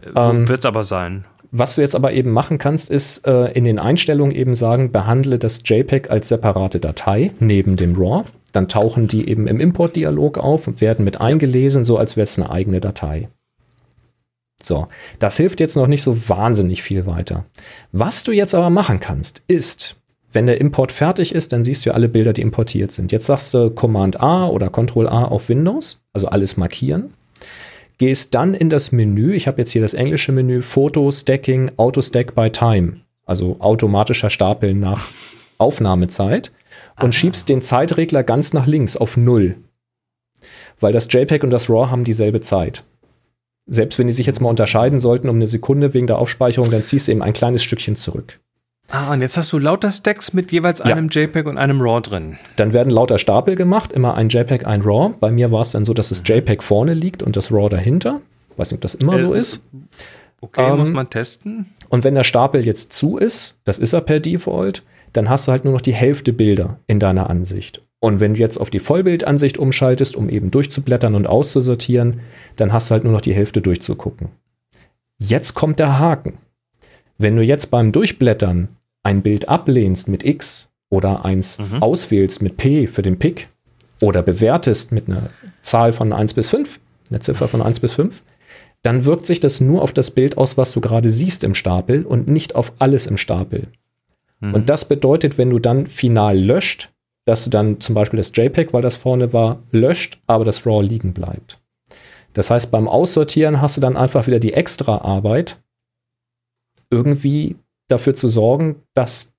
So 0.02 0.48
wird 0.48 0.60
es 0.60 0.66
aber 0.66 0.84
sein. 0.84 1.24
Was 1.52 1.74
du 1.74 1.80
jetzt 1.80 1.96
aber 1.96 2.12
eben 2.12 2.30
machen 2.30 2.58
kannst, 2.58 2.90
ist 2.90 3.26
äh, 3.26 3.50
in 3.52 3.64
den 3.64 3.80
Einstellungen 3.80 4.34
eben 4.34 4.54
sagen, 4.54 4.92
behandle 4.92 5.38
das 5.38 5.62
JPEG 5.64 6.08
als 6.10 6.28
separate 6.28 6.78
Datei 6.78 7.32
neben 7.40 7.76
dem 7.76 7.96
RAW. 7.96 8.24
Dann 8.52 8.68
tauchen 8.68 9.08
die 9.08 9.28
eben 9.28 9.46
im 9.48 9.60
Import-Dialog 9.60 10.38
auf 10.38 10.68
und 10.68 10.80
werden 10.80 11.04
mit 11.04 11.20
eingelesen, 11.20 11.84
so 11.84 11.98
als 11.98 12.16
wäre 12.16 12.24
es 12.24 12.38
eine 12.38 12.50
eigene 12.50 12.80
Datei. 12.80 13.28
So, 14.62 14.88
das 15.18 15.36
hilft 15.36 15.58
jetzt 15.58 15.76
noch 15.76 15.86
nicht 15.86 16.02
so 16.02 16.28
wahnsinnig 16.28 16.82
viel 16.82 17.06
weiter. 17.06 17.46
Was 17.92 18.22
du 18.22 18.32
jetzt 18.32 18.54
aber 18.54 18.70
machen 18.70 19.00
kannst, 19.00 19.42
ist, 19.48 19.96
wenn 20.32 20.46
der 20.46 20.60
Import 20.60 20.92
fertig 20.92 21.34
ist, 21.34 21.52
dann 21.52 21.64
siehst 21.64 21.84
du 21.84 21.90
ja 21.90 21.94
alle 21.94 22.08
Bilder, 22.08 22.32
die 22.32 22.42
importiert 22.42 22.92
sind. 22.92 23.10
Jetzt 23.10 23.26
sagst 23.26 23.54
du 23.54 23.70
Command 23.70 24.20
A 24.20 24.46
oder 24.46 24.68
Control 24.68 25.08
A 25.08 25.24
auf 25.24 25.48
Windows, 25.48 26.00
also 26.12 26.28
alles 26.28 26.56
markieren 26.56 27.12
gehst 28.00 28.34
dann 28.34 28.54
in 28.54 28.70
das 28.70 28.92
Menü, 28.92 29.34
ich 29.34 29.46
habe 29.46 29.60
jetzt 29.60 29.72
hier 29.72 29.82
das 29.82 29.92
englische 29.92 30.32
Menü, 30.32 30.62
Foto, 30.62 31.12
Stacking, 31.12 31.70
Auto 31.76 32.00
Stack 32.00 32.34
by 32.34 32.48
Time, 32.48 33.02
also 33.26 33.56
automatischer 33.60 34.30
Stapeln 34.30 34.80
nach 34.80 35.06
Aufnahmezeit 35.58 36.50
und 36.98 37.14
schiebst 37.14 37.50
den 37.50 37.60
Zeitregler 37.60 38.22
ganz 38.22 38.54
nach 38.54 38.66
links 38.66 38.96
auf 38.96 39.18
Null. 39.18 39.56
Weil 40.80 40.94
das 40.94 41.12
JPEG 41.12 41.44
und 41.44 41.50
das 41.50 41.68
RAW 41.68 41.90
haben 41.90 42.04
dieselbe 42.04 42.40
Zeit. 42.40 42.84
Selbst 43.66 43.98
wenn 43.98 44.06
die 44.06 44.14
sich 44.14 44.26
jetzt 44.26 44.40
mal 44.40 44.48
unterscheiden 44.48 44.98
sollten 44.98 45.28
um 45.28 45.36
eine 45.36 45.46
Sekunde 45.46 45.92
wegen 45.92 46.06
der 46.06 46.18
Aufspeicherung, 46.18 46.70
dann 46.70 46.82
ziehst 46.82 47.06
du 47.06 47.12
eben 47.12 47.22
ein 47.22 47.34
kleines 47.34 47.62
Stückchen 47.62 47.96
zurück. 47.96 48.40
Ah, 48.92 49.12
und 49.12 49.20
jetzt 49.20 49.36
hast 49.36 49.52
du 49.52 49.58
lauter 49.58 49.92
Stacks 49.92 50.32
mit 50.32 50.50
jeweils 50.50 50.80
Ja. 50.80 50.86
einem 50.86 51.08
JPEG 51.08 51.46
und 51.46 51.58
einem 51.58 51.80
RAW 51.80 52.00
drin. 52.00 52.38
Dann 52.56 52.72
werden 52.72 52.90
lauter 52.90 53.18
Stapel 53.18 53.54
gemacht, 53.54 53.92
immer 53.92 54.14
ein 54.14 54.28
JPEG, 54.28 54.66
ein 54.66 54.82
RAW. 54.82 55.14
Bei 55.20 55.30
mir 55.30 55.52
war 55.52 55.60
es 55.60 55.70
dann 55.70 55.84
so, 55.84 55.94
dass 55.94 56.08
das 56.08 56.22
JPEG 56.24 56.62
vorne 56.62 56.94
liegt 56.94 57.22
und 57.22 57.36
das 57.36 57.52
RAW 57.52 57.68
dahinter. 57.68 58.20
Weiß 58.56 58.72
nicht, 58.72 58.78
ob 58.78 58.82
das 58.82 58.94
immer 58.96 59.14
Äh, 59.14 59.18
so 59.20 59.32
ist. 59.32 59.62
Okay, 60.40 60.68
Ähm, 60.70 60.78
muss 60.78 60.90
man 60.90 61.08
testen. 61.08 61.66
Und 61.88 62.02
wenn 62.02 62.14
der 62.14 62.24
Stapel 62.24 62.64
jetzt 62.66 62.92
zu 62.92 63.16
ist, 63.16 63.56
das 63.64 63.78
ist 63.78 63.92
er 63.92 64.00
per 64.00 64.18
Default, 64.20 64.82
dann 65.12 65.28
hast 65.28 65.46
du 65.46 65.52
halt 65.52 65.64
nur 65.64 65.72
noch 65.74 65.80
die 65.80 65.92
Hälfte 65.94 66.32
Bilder 66.32 66.78
in 66.86 66.98
deiner 66.98 67.30
Ansicht. 67.30 67.80
Und 68.00 68.18
wenn 68.18 68.34
du 68.34 68.40
jetzt 68.40 68.56
auf 68.56 68.70
die 68.70 68.80
Vollbildansicht 68.80 69.58
umschaltest, 69.58 70.16
um 70.16 70.28
eben 70.30 70.50
durchzublättern 70.50 71.14
und 71.14 71.26
auszusortieren, 71.28 72.20
dann 72.56 72.72
hast 72.72 72.88
du 72.88 72.92
halt 72.92 73.04
nur 73.04 73.12
noch 73.12 73.20
die 73.20 73.34
Hälfte 73.34 73.60
durchzugucken. 73.60 74.28
Jetzt 75.18 75.54
kommt 75.54 75.78
der 75.78 75.98
Haken. 75.98 76.38
Wenn 77.18 77.36
du 77.36 77.42
jetzt 77.42 77.66
beim 77.70 77.92
Durchblättern 77.92 78.68
ein 79.02 79.22
Bild 79.22 79.48
ablehnst 79.48 80.08
mit 80.08 80.24
X 80.24 80.68
oder 80.90 81.24
eins 81.24 81.58
auswählst 81.80 82.42
mit 82.42 82.56
P 82.56 82.86
für 82.86 83.02
den 83.02 83.18
Pick 83.18 83.48
oder 84.00 84.22
bewertest 84.22 84.92
mit 84.92 85.08
einer 85.08 85.30
Zahl 85.62 85.92
von 85.92 86.12
1 86.12 86.34
bis 86.34 86.48
5, 86.48 86.80
eine 87.10 87.20
Ziffer 87.20 87.48
von 87.48 87.62
1 87.62 87.80
bis 87.80 87.92
5, 87.92 88.22
dann 88.82 89.04
wirkt 89.04 89.26
sich 89.26 89.40
das 89.40 89.60
nur 89.60 89.82
auf 89.82 89.92
das 89.92 90.10
Bild 90.10 90.38
aus, 90.38 90.56
was 90.56 90.72
du 90.72 90.80
gerade 90.80 91.10
siehst 91.10 91.44
im 91.44 91.54
Stapel 91.54 92.04
und 92.04 92.28
nicht 92.28 92.54
auf 92.54 92.72
alles 92.78 93.06
im 93.06 93.18
Stapel. 93.18 93.68
Und 94.54 94.70
das 94.70 94.88
bedeutet, 94.88 95.36
wenn 95.36 95.50
du 95.50 95.58
dann 95.58 95.86
final 95.86 96.38
löscht, 96.38 96.90
dass 97.26 97.44
du 97.44 97.50
dann 97.50 97.78
zum 97.80 97.94
Beispiel 97.94 98.16
das 98.16 98.32
JPEG, 98.34 98.72
weil 98.72 98.82
das 98.82 98.96
vorne 98.96 99.32
war, 99.34 99.62
löscht, 99.70 100.18
aber 100.26 100.46
das 100.46 100.66
RAW 100.66 100.82
liegen 100.82 101.12
bleibt. 101.12 101.60
Das 102.32 102.50
heißt, 102.50 102.70
beim 102.70 102.88
Aussortieren 102.88 103.60
hast 103.60 103.76
du 103.76 103.80
dann 103.80 103.96
einfach 103.96 104.26
wieder 104.26 104.38
die 104.38 104.54
extra 104.54 104.98
Arbeit, 104.98 105.58
irgendwie 106.90 107.56
dafür 107.90 108.14
zu 108.14 108.28
sorgen, 108.28 108.76
dass 108.94 109.32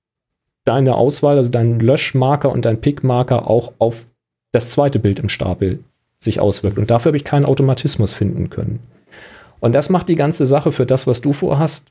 deine 0.64 0.96
Auswahl, 0.96 1.36
also 1.36 1.50
dein 1.50 1.80
Löschmarker 1.80 2.50
und 2.50 2.64
dein 2.64 2.80
Pickmarker 2.80 3.48
auch 3.48 3.72
auf 3.78 4.06
das 4.52 4.70
zweite 4.70 4.98
Bild 4.98 5.18
im 5.18 5.28
Stapel 5.28 5.82
sich 6.18 6.40
auswirkt. 6.40 6.78
Und 6.78 6.90
dafür 6.90 7.10
habe 7.10 7.16
ich 7.16 7.24
keinen 7.24 7.44
Automatismus 7.44 8.12
finden 8.12 8.50
können. 8.50 8.80
Und 9.60 9.72
das 9.72 9.90
macht 9.90 10.08
die 10.08 10.16
ganze 10.16 10.46
Sache 10.46 10.72
für 10.72 10.86
das, 10.86 11.06
was 11.06 11.20
du 11.20 11.32
vorhast, 11.32 11.88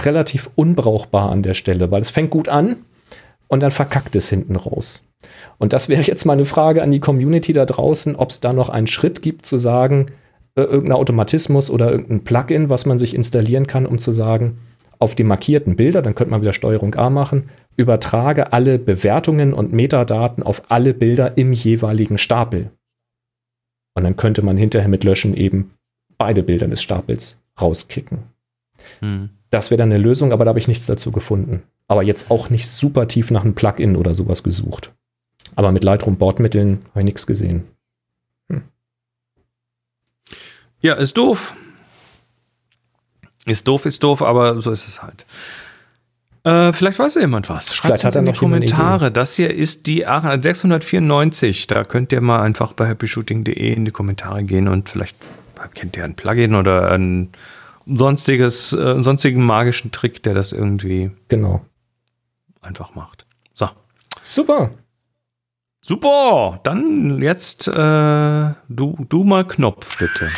relativ 0.00 0.50
unbrauchbar 0.56 1.30
an 1.30 1.42
der 1.42 1.54
Stelle, 1.54 1.90
weil 1.90 2.02
es 2.02 2.10
fängt 2.10 2.30
gut 2.30 2.48
an 2.48 2.76
und 3.48 3.60
dann 3.60 3.70
verkackt 3.70 4.14
es 4.14 4.28
hinten 4.28 4.56
raus. 4.56 5.02
Und 5.58 5.72
das 5.72 5.88
wäre 5.88 6.02
jetzt 6.02 6.26
mal 6.26 6.34
eine 6.34 6.44
Frage 6.44 6.82
an 6.82 6.90
die 6.90 7.00
Community 7.00 7.52
da 7.52 7.64
draußen, 7.64 8.14
ob 8.16 8.30
es 8.30 8.40
da 8.40 8.52
noch 8.52 8.68
einen 8.68 8.86
Schritt 8.86 9.22
gibt, 9.22 9.46
zu 9.46 9.56
sagen, 9.56 10.06
äh, 10.54 10.62
irgendein 10.62 10.98
Automatismus 10.98 11.70
oder 11.70 11.90
irgendein 11.90 12.24
Plugin, 12.24 12.68
was 12.68 12.86
man 12.86 12.98
sich 12.98 13.14
installieren 13.14 13.66
kann, 13.66 13.86
um 13.86 13.98
zu 13.98 14.12
sagen, 14.12 14.58
auf 14.98 15.14
die 15.14 15.24
markierten 15.24 15.76
Bilder, 15.76 16.02
dann 16.02 16.14
könnte 16.14 16.30
man 16.30 16.42
wieder 16.42 16.52
Steuerung 16.52 16.94
A 16.94 17.10
machen, 17.10 17.50
übertrage 17.76 18.52
alle 18.52 18.78
Bewertungen 18.78 19.52
und 19.52 19.72
Metadaten 19.72 20.42
auf 20.42 20.70
alle 20.70 20.94
Bilder 20.94 21.36
im 21.36 21.52
jeweiligen 21.52 22.18
Stapel. 22.18 22.70
Und 23.94 24.04
dann 24.04 24.16
könnte 24.16 24.42
man 24.42 24.56
hinterher 24.56 24.88
mit 24.88 25.04
Löschen 25.04 25.34
eben 25.34 25.72
beide 26.18 26.42
Bilder 26.42 26.68
des 26.68 26.82
Stapels 26.82 27.38
rauskicken. 27.60 28.18
Hm. 29.00 29.30
Das 29.50 29.70
wäre 29.70 29.78
dann 29.78 29.92
eine 29.92 30.02
Lösung, 30.02 30.32
aber 30.32 30.44
da 30.44 30.50
habe 30.50 30.58
ich 30.58 30.68
nichts 30.68 30.86
dazu 30.86 31.12
gefunden. 31.12 31.62
Aber 31.88 32.02
jetzt 32.02 32.30
auch 32.30 32.50
nicht 32.50 32.68
super 32.68 33.08
tief 33.08 33.30
nach 33.30 33.44
einem 33.44 33.54
Plugin 33.54 33.96
oder 33.96 34.14
sowas 34.14 34.42
gesucht. 34.42 34.92
Aber 35.54 35.72
mit 35.72 35.84
Lightroom-Bordmitteln 35.84 36.80
habe 36.90 37.00
ich 37.00 37.04
nichts 37.04 37.26
gesehen. 37.26 37.64
Ja, 40.80 40.94
ist 40.94 41.16
doof. 41.16 41.56
Ist 43.46 43.66
doof, 43.66 43.86
ist 43.86 44.02
doof, 44.02 44.22
aber 44.22 44.60
so 44.60 44.70
ist 44.70 44.86
es 44.88 45.02
halt. 45.02 45.24
Äh, 46.44 46.72
vielleicht 46.72 46.98
weiß 46.98 47.14
ja 47.14 47.22
jemand 47.22 47.48
was. 47.48 47.74
Schreibt 47.74 48.04
er 48.04 48.14
in 48.16 48.26
die 48.26 48.32
Kommentare. 48.32 49.10
Das 49.10 49.34
hier 49.34 49.52
ist 49.54 49.86
die 49.86 50.06
8- 50.06 50.42
694. 50.42 51.66
Da 51.66 51.82
könnt 51.84 52.12
ihr 52.12 52.20
mal 52.20 52.40
einfach 52.42 52.72
bei 52.72 52.86
happyshooting.de 52.88 53.72
in 53.72 53.84
die 53.84 53.90
Kommentare 53.90 54.44
gehen 54.44 54.68
und 54.68 54.88
vielleicht 54.88 55.16
kennt 55.74 55.96
ihr 55.96 56.04
ein 56.04 56.14
Plugin 56.14 56.54
oder 56.54 56.92
ein 56.92 57.30
sonstiges, 57.86 58.72
äh, 58.72 58.76
einen 58.80 59.02
sonstigen 59.04 59.44
magischen 59.44 59.90
Trick, 59.90 60.22
der 60.22 60.34
das 60.34 60.52
irgendwie 60.52 61.10
Genau. 61.28 61.64
einfach 62.62 62.94
macht. 62.94 63.26
So. 63.54 63.68
Super. 64.22 64.70
Super, 65.80 66.58
dann 66.64 67.20
jetzt 67.22 67.68
äh, 67.68 67.72
du, 68.68 69.06
du 69.08 69.22
mal 69.24 69.46
Knopf 69.46 69.98
bitte. 69.98 70.28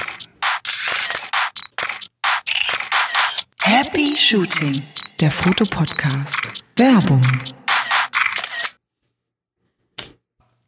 Happy 3.80 4.16
Shooting, 4.16 4.82
der 5.20 5.30
Fotopodcast. 5.30 6.64
Werbung. 6.74 7.22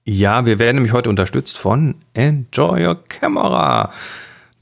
Ja, 0.05 0.47
wir 0.47 0.61
werden 0.61 0.77
nämlich 0.77 0.93
heute 0.93 1.09
unterstützt 1.09 1.59
von 1.59 1.97
Enjoy 2.15 2.87
Your 2.87 3.03
Camera. 3.03 3.91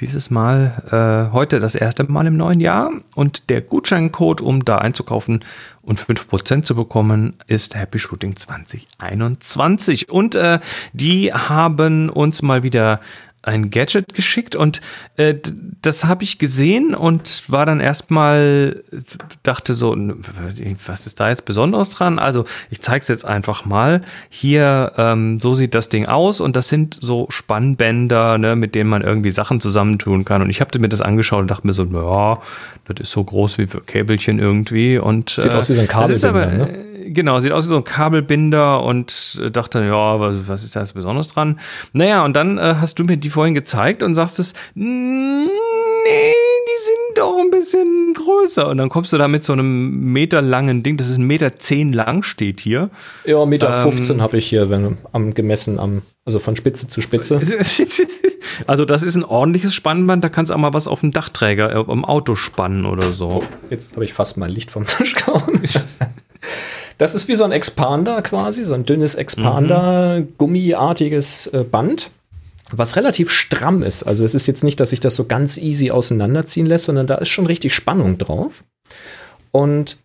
Dieses 0.00 0.30
Mal 0.30 1.28
äh, 1.30 1.34
heute 1.34 1.60
das 1.60 1.74
erste 1.74 2.04
Mal 2.04 2.26
im 2.26 2.38
neuen 2.38 2.60
Jahr 2.60 2.90
und 3.14 3.50
der 3.50 3.60
Gutscheincode, 3.60 4.40
um 4.40 4.64
da 4.64 4.78
einzukaufen 4.78 5.44
und 5.82 6.00
5% 6.00 6.62
zu 6.62 6.74
bekommen, 6.74 7.34
ist 7.48 7.74
Happy 7.74 7.98
Shooting 7.98 8.34
2021. 8.34 10.08
Und 10.08 10.36
äh, 10.36 10.58
die 10.94 11.34
haben 11.34 12.08
uns 12.08 12.40
mal 12.40 12.62
wieder 12.62 13.00
ein 13.42 13.70
Gadget 13.70 14.14
geschickt 14.14 14.56
und 14.56 14.80
äh, 15.16 15.34
das 15.80 16.04
habe 16.04 16.24
ich 16.24 16.38
gesehen 16.38 16.94
und 16.94 17.44
war 17.46 17.66
dann 17.66 17.80
erstmal, 17.80 18.82
dachte 19.42 19.74
so, 19.74 19.96
was 20.86 21.06
ist 21.06 21.20
da 21.20 21.28
jetzt 21.28 21.44
Besonderes 21.44 21.90
dran? 21.90 22.18
Also 22.18 22.44
ich 22.70 22.80
zeige 22.80 23.02
es 23.02 23.08
jetzt 23.08 23.24
einfach 23.24 23.64
mal. 23.64 24.02
Hier, 24.28 24.92
ähm, 24.96 25.38
so 25.38 25.54
sieht 25.54 25.74
das 25.74 25.88
Ding 25.88 26.06
aus 26.06 26.40
und 26.40 26.56
das 26.56 26.68
sind 26.68 26.98
so 27.00 27.26
Spannbänder, 27.30 28.38
ne, 28.38 28.56
mit 28.56 28.74
denen 28.74 28.90
man 28.90 29.02
irgendwie 29.02 29.30
Sachen 29.30 29.60
zusammentun 29.60 30.24
kann. 30.24 30.42
Und 30.42 30.50
ich 30.50 30.60
habe 30.60 30.76
mir 30.78 30.88
das 30.88 31.00
angeschaut 31.00 31.42
und 31.42 31.50
dachte 31.50 31.66
mir 31.66 31.72
so, 31.72 31.84
ja, 31.84 32.40
das 32.86 33.00
ist 33.00 33.12
so 33.12 33.22
groß 33.22 33.58
wie 33.58 33.66
für 33.66 33.80
Käbelchen 33.80 34.38
irgendwie. 34.38 34.98
Und, 34.98 35.30
Sieht 35.30 35.50
aus 35.52 35.68
wie 35.68 35.74
so 35.74 35.80
ein 35.80 35.88
das 35.88 36.10
ist 36.10 36.24
aber, 36.24 36.46
Kabelbinder, 36.46 36.70
äh, 36.70 36.97
Genau, 37.12 37.40
sieht 37.40 37.52
aus 37.52 37.64
wie 37.64 37.68
so 37.68 37.76
ein 37.76 37.84
Kabelbinder 37.84 38.82
und 38.82 39.40
äh, 39.42 39.50
dachte, 39.50 39.80
ja, 39.80 40.20
was, 40.20 40.36
was 40.46 40.64
ist 40.64 40.76
da 40.76 40.80
jetzt 40.80 40.94
Besonderes 40.94 41.28
dran? 41.28 41.58
Naja, 41.92 42.24
und 42.24 42.34
dann 42.34 42.58
äh, 42.58 42.76
hast 42.80 42.98
du 42.98 43.04
mir 43.04 43.16
die 43.16 43.30
vorhin 43.30 43.54
gezeigt 43.54 44.02
und 44.02 44.14
sagst 44.14 44.38
es, 44.38 44.52
nee, 44.74 45.46
die 45.48 46.82
sind 46.84 47.18
doch 47.18 47.38
ein 47.38 47.50
bisschen 47.50 48.14
größer. 48.14 48.68
Und 48.68 48.78
dann 48.78 48.88
kommst 48.88 49.12
du 49.12 49.18
da 49.18 49.28
mit 49.28 49.44
so 49.44 49.52
einem 49.52 50.12
meterlangen 50.12 50.82
Ding, 50.82 50.96
das 50.96 51.08
ist 51.08 51.18
ein 51.18 51.26
Meter 51.26 51.58
zehn 51.58 51.92
lang, 51.92 52.22
steht 52.22 52.60
hier. 52.60 52.90
Ja, 53.24 53.44
Meter 53.46 53.84
ähm, 53.84 53.92
15 53.92 54.22
habe 54.22 54.36
ich 54.38 54.46
hier 54.46 54.70
wenn, 54.70 54.98
am 55.12 55.34
gemessen, 55.34 55.78
am, 55.78 56.02
also 56.24 56.38
von 56.38 56.56
Spitze 56.56 56.88
zu 56.88 57.00
Spitze. 57.00 57.40
Also 58.66 58.84
das 58.84 59.02
ist 59.02 59.14
ein 59.14 59.24
ordentliches 59.24 59.72
Spannband, 59.74 60.24
da 60.24 60.28
kannst 60.28 60.50
du 60.50 60.54
auch 60.54 60.58
mal 60.58 60.74
was 60.74 60.88
auf 60.88 61.00
dem 61.00 61.12
Dachträger, 61.12 61.70
äh, 61.70 61.84
am 61.86 62.04
Auto 62.04 62.34
spannen 62.34 62.86
oder 62.86 63.12
so. 63.12 63.44
Jetzt 63.70 63.94
habe 63.94 64.04
ich 64.04 64.12
fast 64.12 64.36
mal 64.36 64.50
Licht 64.50 64.70
vom 64.70 64.84
Tisch 64.86 65.14
gehauen. 65.14 65.62
Das 66.98 67.14
ist 67.14 67.28
wie 67.28 67.34
so 67.34 67.44
ein 67.44 67.52
Expander 67.52 68.20
quasi, 68.22 68.64
so 68.64 68.74
ein 68.74 68.84
dünnes 68.84 69.14
Expander, 69.14 70.20
mhm. 70.20 70.34
gummiartiges 70.36 71.46
äh, 71.48 71.64
Band 71.64 72.10
was 72.70 72.96
relativ 72.96 73.30
stramm 73.30 73.82
ist. 73.82 74.02
Also 74.02 74.24
es 74.24 74.34
ist 74.34 74.46
jetzt 74.46 74.64
nicht, 74.64 74.78
dass 74.80 74.90
sich 74.90 75.00
das 75.00 75.16
so 75.16 75.24
ganz 75.24 75.56
easy 75.56 75.90
auseinanderziehen 75.90 76.66
lässt, 76.66 76.84
sondern 76.84 77.06
da 77.06 77.16
ist 77.16 77.28
schon 77.28 77.46
richtig 77.46 77.74
Spannung 77.74 78.18
drauf. 78.18 78.64
Und 79.52 79.98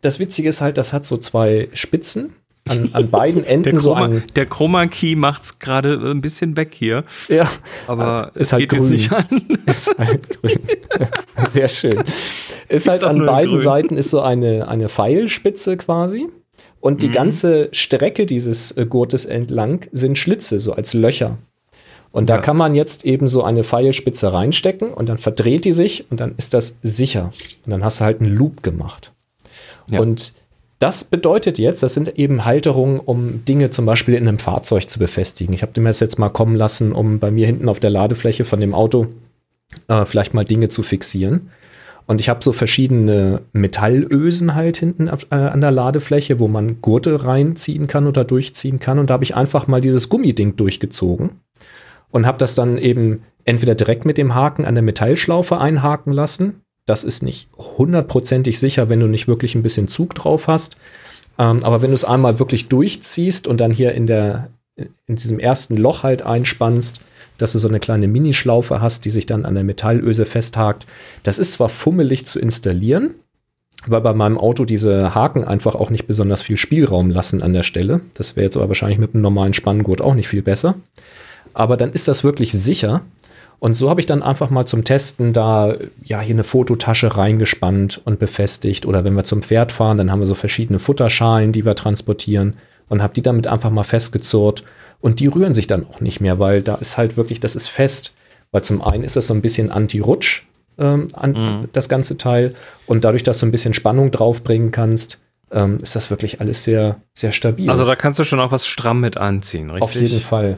das 0.00 0.18
Witzige 0.18 0.48
ist 0.48 0.60
halt, 0.60 0.78
das 0.78 0.92
hat 0.92 1.04
so 1.04 1.18
zwei 1.18 1.68
Spitzen. 1.72 2.32
An, 2.70 2.90
an 2.92 3.10
beiden 3.10 3.44
Enden 3.44 3.72
der 3.72 3.80
so 3.80 3.94
ein. 3.94 4.22
Der 4.36 4.46
Chroma 4.46 4.86
Key 4.86 5.16
macht 5.16 5.44
es 5.44 5.58
gerade 5.58 5.94
ein 5.94 6.20
bisschen 6.20 6.56
weg 6.56 6.70
hier. 6.72 7.04
Ja. 7.28 7.50
Aber 7.86 8.32
ist 8.34 8.52
halt 8.52 8.68
geht 8.68 8.78
grün. 8.78 8.90
nicht 8.90 9.12
an. 9.12 9.26
Ist 9.66 9.94
halt 9.98 10.28
grün. 10.40 10.58
Sehr 11.50 11.68
schön. 11.68 12.02
Ist 12.68 12.88
halt 12.88 13.04
an 13.04 13.24
beiden 13.26 13.54
grün. 13.54 13.60
Seiten 13.60 13.96
ist 13.96 14.10
so 14.10 14.20
eine, 14.20 14.68
eine 14.68 14.88
Pfeilspitze 14.88 15.76
quasi. 15.76 16.28
Und 16.80 17.02
die 17.02 17.08
mhm. 17.08 17.12
ganze 17.12 17.68
Strecke 17.72 18.26
dieses 18.26 18.72
äh, 18.76 18.86
Gurtes 18.86 19.26
entlang 19.26 19.86
sind 19.92 20.16
Schlitze, 20.16 20.60
so 20.60 20.72
als 20.72 20.94
Löcher. 20.94 21.38
Und 22.12 22.28
da 22.28 22.36
ja. 22.36 22.40
kann 22.40 22.56
man 22.56 22.74
jetzt 22.74 23.04
eben 23.04 23.28
so 23.28 23.44
eine 23.44 23.62
Pfeilspitze 23.62 24.32
reinstecken 24.32 24.92
und 24.92 25.08
dann 25.08 25.18
verdreht 25.18 25.64
die 25.64 25.72
sich 25.72 26.10
und 26.10 26.18
dann 26.20 26.34
ist 26.36 26.54
das 26.54 26.78
sicher. 26.82 27.30
Und 27.64 27.70
dann 27.70 27.84
hast 27.84 28.00
du 28.00 28.04
halt 28.04 28.20
einen 28.20 28.34
Loop 28.34 28.62
gemacht. 28.62 29.12
Ja. 29.88 30.00
Und 30.00 30.32
das 30.80 31.04
bedeutet 31.04 31.58
jetzt, 31.58 31.82
das 31.82 31.92
sind 31.92 32.18
eben 32.18 32.46
Halterungen, 32.46 33.00
um 33.00 33.44
Dinge 33.44 33.68
zum 33.68 33.84
Beispiel 33.84 34.14
in 34.14 34.26
einem 34.26 34.38
Fahrzeug 34.38 34.88
zu 34.88 34.98
befestigen. 34.98 35.52
Ich 35.52 35.60
habe 35.60 35.72
das 35.74 36.00
jetzt 36.00 36.18
mal 36.18 36.30
kommen 36.30 36.56
lassen, 36.56 36.92
um 36.92 37.18
bei 37.18 37.30
mir 37.30 37.46
hinten 37.46 37.68
auf 37.68 37.80
der 37.80 37.90
Ladefläche 37.90 38.46
von 38.46 38.60
dem 38.60 38.74
Auto 38.74 39.08
äh, 39.88 40.06
vielleicht 40.06 40.32
mal 40.32 40.44
Dinge 40.44 40.70
zu 40.70 40.82
fixieren. 40.82 41.50
Und 42.06 42.18
ich 42.18 42.30
habe 42.30 42.42
so 42.42 42.52
verschiedene 42.52 43.42
Metallösen 43.52 44.54
halt 44.54 44.78
hinten 44.78 45.10
auf, 45.10 45.26
äh, 45.30 45.34
an 45.34 45.60
der 45.60 45.70
Ladefläche, 45.70 46.40
wo 46.40 46.48
man 46.48 46.80
Gurte 46.80 47.26
reinziehen 47.26 47.86
kann 47.86 48.06
oder 48.06 48.24
durchziehen 48.24 48.80
kann. 48.80 48.98
Und 48.98 49.10
da 49.10 49.14
habe 49.14 49.24
ich 49.24 49.36
einfach 49.36 49.66
mal 49.66 49.82
dieses 49.82 50.08
Gummiding 50.08 50.56
durchgezogen 50.56 51.40
und 52.10 52.26
habe 52.26 52.38
das 52.38 52.54
dann 52.54 52.78
eben 52.78 53.22
entweder 53.44 53.74
direkt 53.74 54.06
mit 54.06 54.16
dem 54.16 54.34
Haken 54.34 54.64
an 54.64 54.74
der 54.74 54.82
Metallschlaufe 54.82 55.58
einhaken 55.58 56.12
lassen. 56.12 56.62
Das 56.86 57.04
ist 57.04 57.22
nicht 57.22 57.48
hundertprozentig 57.56 58.58
sicher, 58.58 58.88
wenn 58.88 59.00
du 59.00 59.06
nicht 59.06 59.28
wirklich 59.28 59.54
ein 59.54 59.62
bisschen 59.62 59.88
Zug 59.88 60.14
drauf 60.14 60.48
hast. 60.48 60.76
Ähm, 61.38 61.62
aber 61.62 61.82
wenn 61.82 61.90
du 61.90 61.94
es 61.94 62.04
einmal 62.04 62.38
wirklich 62.38 62.68
durchziehst 62.68 63.46
und 63.46 63.60
dann 63.60 63.70
hier 63.70 63.92
in, 63.92 64.06
der, 64.06 64.48
in 64.76 65.16
diesem 65.16 65.38
ersten 65.38 65.76
Loch 65.76 66.02
halt 66.02 66.22
einspannst, 66.22 67.00
dass 67.38 67.52
du 67.52 67.58
so 67.58 67.68
eine 67.68 67.80
kleine 67.80 68.08
Minischlaufe 68.08 68.80
hast, 68.80 69.04
die 69.04 69.10
sich 69.10 69.26
dann 69.26 69.46
an 69.46 69.54
der 69.54 69.64
Metallöse 69.64 70.26
festhakt. 70.26 70.86
Das 71.22 71.38
ist 71.38 71.52
zwar 71.52 71.70
fummelig 71.70 72.26
zu 72.26 72.38
installieren, 72.38 73.14
weil 73.86 74.02
bei 74.02 74.12
meinem 74.12 74.36
Auto 74.36 74.66
diese 74.66 75.14
Haken 75.14 75.44
einfach 75.44 75.74
auch 75.74 75.88
nicht 75.88 76.06
besonders 76.06 76.42
viel 76.42 76.58
Spielraum 76.58 77.08
lassen 77.08 77.42
an 77.42 77.54
der 77.54 77.62
Stelle. 77.62 78.02
Das 78.12 78.36
wäre 78.36 78.44
jetzt 78.44 78.56
aber 78.56 78.68
wahrscheinlich 78.68 78.98
mit 78.98 79.14
einem 79.14 79.22
normalen 79.22 79.54
Spanngurt 79.54 80.02
auch 80.02 80.14
nicht 80.14 80.28
viel 80.28 80.42
besser 80.42 80.74
aber 81.54 81.76
dann 81.76 81.92
ist 81.92 82.08
das 82.08 82.24
wirklich 82.24 82.52
sicher. 82.52 83.02
Und 83.60 83.74
so 83.74 83.90
habe 83.90 84.00
ich 84.00 84.06
dann 84.06 84.22
einfach 84.22 84.50
mal 84.50 84.64
zum 84.64 84.84
Testen 84.84 85.32
da 85.34 85.74
ja 86.02 86.20
hier 86.20 86.34
eine 86.34 86.44
Fototasche 86.44 87.16
reingespannt 87.16 88.00
und 88.04 88.18
befestigt. 88.18 88.86
Oder 88.86 89.04
wenn 89.04 89.14
wir 89.14 89.24
zum 89.24 89.42
Pferd 89.42 89.70
fahren, 89.70 89.98
dann 89.98 90.10
haben 90.10 90.20
wir 90.20 90.26
so 90.26 90.34
verschiedene 90.34 90.78
Futterschalen, 90.78 91.52
die 91.52 91.66
wir 91.66 91.74
transportieren 91.74 92.54
und 92.88 93.02
habe 93.02 93.14
die 93.14 93.22
damit 93.22 93.46
einfach 93.46 93.70
mal 93.70 93.84
festgezurrt. 93.84 94.64
Und 95.00 95.20
die 95.20 95.26
rühren 95.26 95.54
sich 95.54 95.66
dann 95.66 95.86
auch 95.86 96.00
nicht 96.00 96.20
mehr, 96.20 96.38
weil 96.38 96.62
da 96.62 96.74
ist 96.76 96.96
halt 96.96 97.18
wirklich, 97.18 97.38
das 97.38 97.54
ist 97.54 97.68
fest. 97.68 98.14
Weil 98.50 98.62
zum 98.62 98.82
einen 98.82 99.04
ist 99.04 99.16
das 99.16 99.26
so 99.26 99.34
ein 99.34 99.42
bisschen 99.42 99.70
Anti-Rutsch, 99.70 100.46
ähm, 100.78 101.08
an, 101.12 101.32
mhm. 101.32 101.68
das 101.72 101.88
ganze 101.88 102.16
Teil. 102.16 102.54
Und 102.86 103.04
dadurch, 103.04 103.22
dass 103.22 103.38
du 103.40 103.46
ein 103.46 103.52
bisschen 103.52 103.74
Spannung 103.74 104.10
draufbringen 104.10 104.72
kannst, 104.72 105.20
ähm, 105.52 105.78
ist 105.82 105.96
das 105.96 106.10
wirklich 106.10 106.40
alles 106.40 106.64
sehr, 106.64 106.96
sehr 107.12 107.32
stabil. 107.32 107.68
Also 107.68 107.84
da 107.84 107.94
kannst 107.94 108.18
du 108.18 108.24
schon 108.24 108.40
auch 108.40 108.52
was 108.52 108.66
stramm 108.66 109.00
mit 109.00 109.18
anziehen, 109.18 109.70
richtig? 109.70 109.82
Auf 109.82 109.94
jeden 109.94 110.20
Fall. 110.20 110.56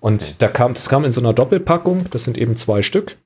Und 0.00 0.22
okay. 0.22 0.34
da 0.38 0.48
kam, 0.48 0.74
das 0.74 0.88
kam 0.88 1.04
in 1.04 1.12
so 1.12 1.20
einer 1.20 1.32
Doppelpackung, 1.32 2.06
das 2.10 2.24
sind 2.24 2.38
eben 2.38 2.56
zwei 2.56 2.82
Stück. 2.82 3.16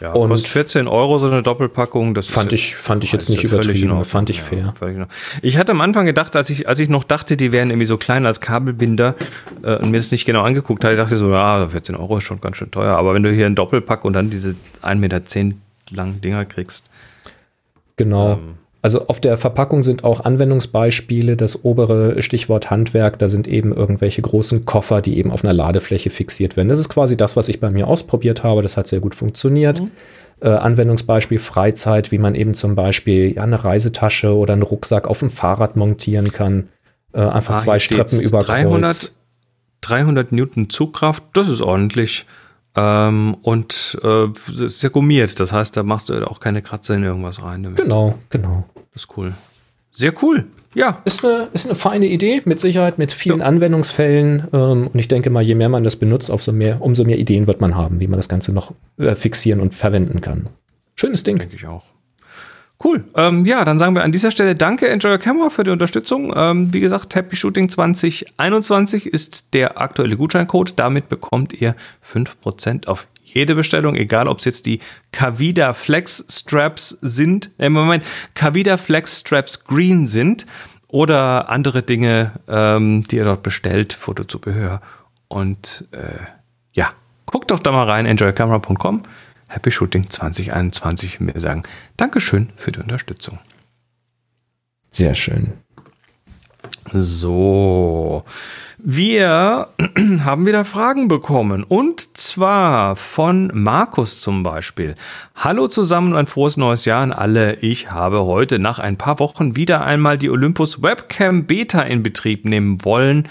Ja, 0.00 0.12
und 0.12 0.28
kostet 0.28 0.48
14 0.48 0.88
Euro 0.88 1.20
so 1.20 1.28
eine 1.28 1.42
Doppelpackung. 1.42 2.14
Das 2.14 2.26
fand 2.26 2.52
ich, 2.52 2.74
fand 2.74 3.04
ich 3.04 3.12
jetzt 3.12 3.30
nicht 3.30 3.44
übertrieben, 3.44 4.04
fand 4.04 4.28
ich 4.28 4.42
fair. 4.42 4.74
Ja, 4.80 5.06
ich 5.40 5.56
hatte 5.56 5.70
am 5.70 5.80
Anfang 5.80 6.04
gedacht, 6.04 6.34
als 6.34 6.50
ich, 6.50 6.68
als 6.68 6.80
ich 6.80 6.88
noch 6.88 7.04
dachte, 7.04 7.36
die 7.36 7.52
wären 7.52 7.70
irgendwie 7.70 7.86
so 7.86 7.96
klein 7.96 8.26
als 8.26 8.40
Kabelbinder 8.40 9.14
äh, 9.62 9.76
und 9.76 9.92
mir 9.92 9.98
das 9.98 10.10
nicht 10.10 10.24
genau 10.24 10.42
angeguckt 10.42 10.84
habe, 10.84 10.96
dachte 10.96 11.14
ich 11.14 11.20
so, 11.20 11.30
ja, 11.30 11.68
14 11.68 11.94
Euro 11.94 12.18
ist 12.18 12.24
schon 12.24 12.40
ganz 12.40 12.56
schön 12.56 12.72
teuer. 12.72 12.96
Aber 12.96 13.14
wenn 13.14 13.22
du 13.22 13.30
hier 13.30 13.46
einen 13.46 13.54
Doppelpack 13.54 14.04
und 14.04 14.14
dann 14.14 14.30
diese 14.30 14.56
1,10 14.82 14.94
Meter 14.96 15.22
langen 15.92 16.20
Dinger 16.20 16.44
kriegst. 16.44 16.90
Genau. 17.96 18.32
Ähm, 18.32 18.54
also 18.84 19.06
auf 19.06 19.18
der 19.18 19.38
Verpackung 19.38 19.82
sind 19.82 20.04
auch 20.04 20.26
Anwendungsbeispiele. 20.26 21.38
Das 21.38 21.64
obere 21.64 22.20
Stichwort 22.20 22.68
Handwerk, 22.68 23.18
da 23.18 23.28
sind 23.28 23.48
eben 23.48 23.72
irgendwelche 23.72 24.20
großen 24.20 24.66
Koffer, 24.66 25.00
die 25.00 25.16
eben 25.16 25.30
auf 25.30 25.42
einer 25.42 25.54
Ladefläche 25.54 26.10
fixiert 26.10 26.58
werden. 26.58 26.68
Das 26.68 26.80
ist 26.80 26.90
quasi 26.90 27.16
das, 27.16 27.34
was 27.34 27.48
ich 27.48 27.60
bei 27.60 27.70
mir 27.70 27.88
ausprobiert 27.88 28.42
habe. 28.42 28.60
Das 28.60 28.76
hat 28.76 28.86
sehr 28.86 29.00
gut 29.00 29.14
funktioniert. 29.14 29.80
Mhm. 29.80 29.90
Äh, 30.42 30.48
Anwendungsbeispiel 30.50 31.38
Freizeit, 31.38 32.12
wie 32.12 32.18
man 32.18 32.34
eben 32.34 32.52
zum 32.52 32.74
Beispiel 32.74 33.32
ja, 33.36 33.42
eine 33.44 33.64
Reisetasche 33.64 34.36
oder 34.36 34.52
einen 34.52 34.60
Rucksack 34.60 35.08
auf 35.08 35.20
dem 35.20 35.30
Fahrrad 35.30 35.76
montieren 35.76 36.30
kann. 36.30 36.68
Äh, 37.14 37.20
einfach 37.20 37.54
ah, 37.54 37.58
zwei 37.60 37.78
Streppen 37.78 38.20
über 38.20 38.40
300, 38.40 39.14
300 39.80 40.30
Newton 40.30 40.68
Zugkraft, 40.68 41.22
das 41.32 41.48
ist 41.48 41.62
ordentlich. 41.62 42.26
Ähm, 42.76 43.36
und 43.42 43.98
äh, 44.02 44.26
ist 44.62 44.82
ja 44.82 44.88
gummiert, 44.88 45.38
das 45.38 45.52
heißt, 45.52 45.76
da 45.76 45.82
machst 45.82 46.08
du 46.08 46.28
auch 46.28 46.40
keine 46.40 46.60
Kratzer 46.60 46.94
in 46.94 47.04
irgendwas 47.04 47.42
rein. 47.42 47.62
Damit. 47.62 47.78
Genau, 47.78 48.18
genau. 48.30 48.64
Das 48.92 49.04
ist 49.04 49.16
cool. 49.16 49.32
Sehr 49.92 50.12
cool. 50.22 50.46
Ja. 50.74 51.00
Ist 51.04 51.24
eine, 51.24 51.48
ist 51.52 51.66
eine 51.66 51.76
feine 51.76 52.06
Idee, 52.06 52.42
mit 52.44 52.58
Sicherheit, 52.58 52.98
mit 52.98 53.12
vielen 53.12 53.38
ja. 53.38 53.46
Anwendungsfällen. 53.46 54.48
Ähm, 54.52 54.88
und 54.92 54.98
ich 54.98 55.06
denke 55.06 55.30
mal, 55.30 55.42
je 55.42 55.54
mehr 55.54 55.68
man 55.68 55.84
das 55.84 55.96
benutzt, 55.96 56.30
umso 56.30 56.52
mehr, 56.52 56.82
umso 56.82 57.04
mehr 57.04 57.18
Ideen 57.18 57.46
wird 57.46 57.60
man 57.60 57.76
haben, 57.76 58.00
wie 58.00 58.08
man 58.08 58.18
das 58.18 58.28
Ganze 58.28 58.52
noch 58.52 58.72
äh, 58.98 59.14
fixieren 59.14 59.60
und 59.60 59.74
verwenden 59.74 60.20
kann. 60.20 60.48
Schönes 60.96 61.22
Ding. 61.22 61.38
Denke 61.38 61.56
ich 61.56 61.66
auch. 61.66 61.84
Cool. 62.84 63.02
Ähm, 63.16 63.46
ja, 63.46 63.64
dann 63.64 63.78
sagen 63.78 63.94
wir 63.94 64.04
an 64.04 64.12
dieser 64.12 64.30
Stelle 64.30 64.54
Danke, 64.54 64.88
Enjoy 64.88 65.12
Your 65.12 65.18
Camera, 65.18 65.48
für 65.48 65.64
die 65.64 65.70
Unterstützung. 65.70 66.34
Ähm, 66.36 66.72
wie 66.74 66.80
gesagt, 66.80 67.14
Happy 67.14 67.34
Shooting 67.34 67.70
2021 67.70 69.06
ist 69.06 69.54
der 69.54 69.80
aktuelle 69.80 70.18
Gutscheincode. 70.18 70.74
Damit 70.76 71.08
bekommt 71.08 71.54
ihr 71.54 71.74
5% 72.06 72.86
auf 72.86 73.08
jede 73.24 73.54
Bestellung, 73.54 73.96
egal 73.96 74.28
ob 74.28 74.38
es 74.38 74.44
jetzt 74.44 74.66
die 74.66 74.80
Kavida 75.12 75.72
Flex 75.72 76.26
Straps 76.28 76.98
sind, 77.00 77.50
äh, 77.58 77.70
Moment, 77.70 78.04
Kavida 78.34 78.76
Flex 78.76 79.20
Straps 79.20 79.64
Green 79.64 80.06
sind 80.06 80.46
oder 80.88 81.48
andere 81.48 81.82
Dinge, 81.82 82.32
ähm, 82.48 83.02
die 83.04 83.16
ihr 83.16 83.24
dort 83.24 83.42
bestellt, 83.42 83.94
Fotozubehör. 83.94 84.82
Und 85.28 85.86
äh, 85.90 86.20
ja, 86.74 86.90
guckt 87.26 87.50
doch 87.50 87.60
da 87.60 87.72
mal 87.72 87.88
rein, 87.88 88.04
enjoycamera.com. 88.04 89.02
Happy 89.48 89.70
Shooting 89.70 90.10
2021 90.10 91.20
mir 91.20 91.38
sagen, 91.38 91.62
Dankeschön 91.96 92.50
für 92.56 92.72
die 92.72 92.80
Unterstützung. 92.80 93.38
Sehr 94.90 95.14
schön. 95.14 95.52
So, 96.92 98.24
wir 98.78 99.68
haben 100.24 100.46
wieder 100.46 100.64
Fragen 100.64 101.08
bekommen 101.08 101.64
und 101.64 102.16
zwar 102.16 102.94
von 102.94 103.50
Markus 103.54 104.20
zum 104.20 104.42
Beispiel. 104.42 104.94
Hallo 105.34 105.66
zusammen 105.68 106.12
und 106.12 106.18
ein 106.18 106.26
frohes 106.26 106.56
neues 106.56 106.84
Jahr 106.84 107.02
an 107.02 107.12
alle. 107.12 107.54
Ich 107.56 107.90
habe 107.90 108.24
heute 108.24 108.58
nach 108.58 108.78
ein 108.78 108.96
paar 108.96 109.18
Wochen 109.18 109.56
wieder 109.56 109.84
einmal 109.84 110.18
die 110.18 110.30
Olympus 110.30 110.82
Webcam 110.82 111.46
Beta 111.46 111.80
in 111.80 112.02
Betrieb 112.02 112.44
nehmen 112.44 112.84
wollen. 112.84 113.28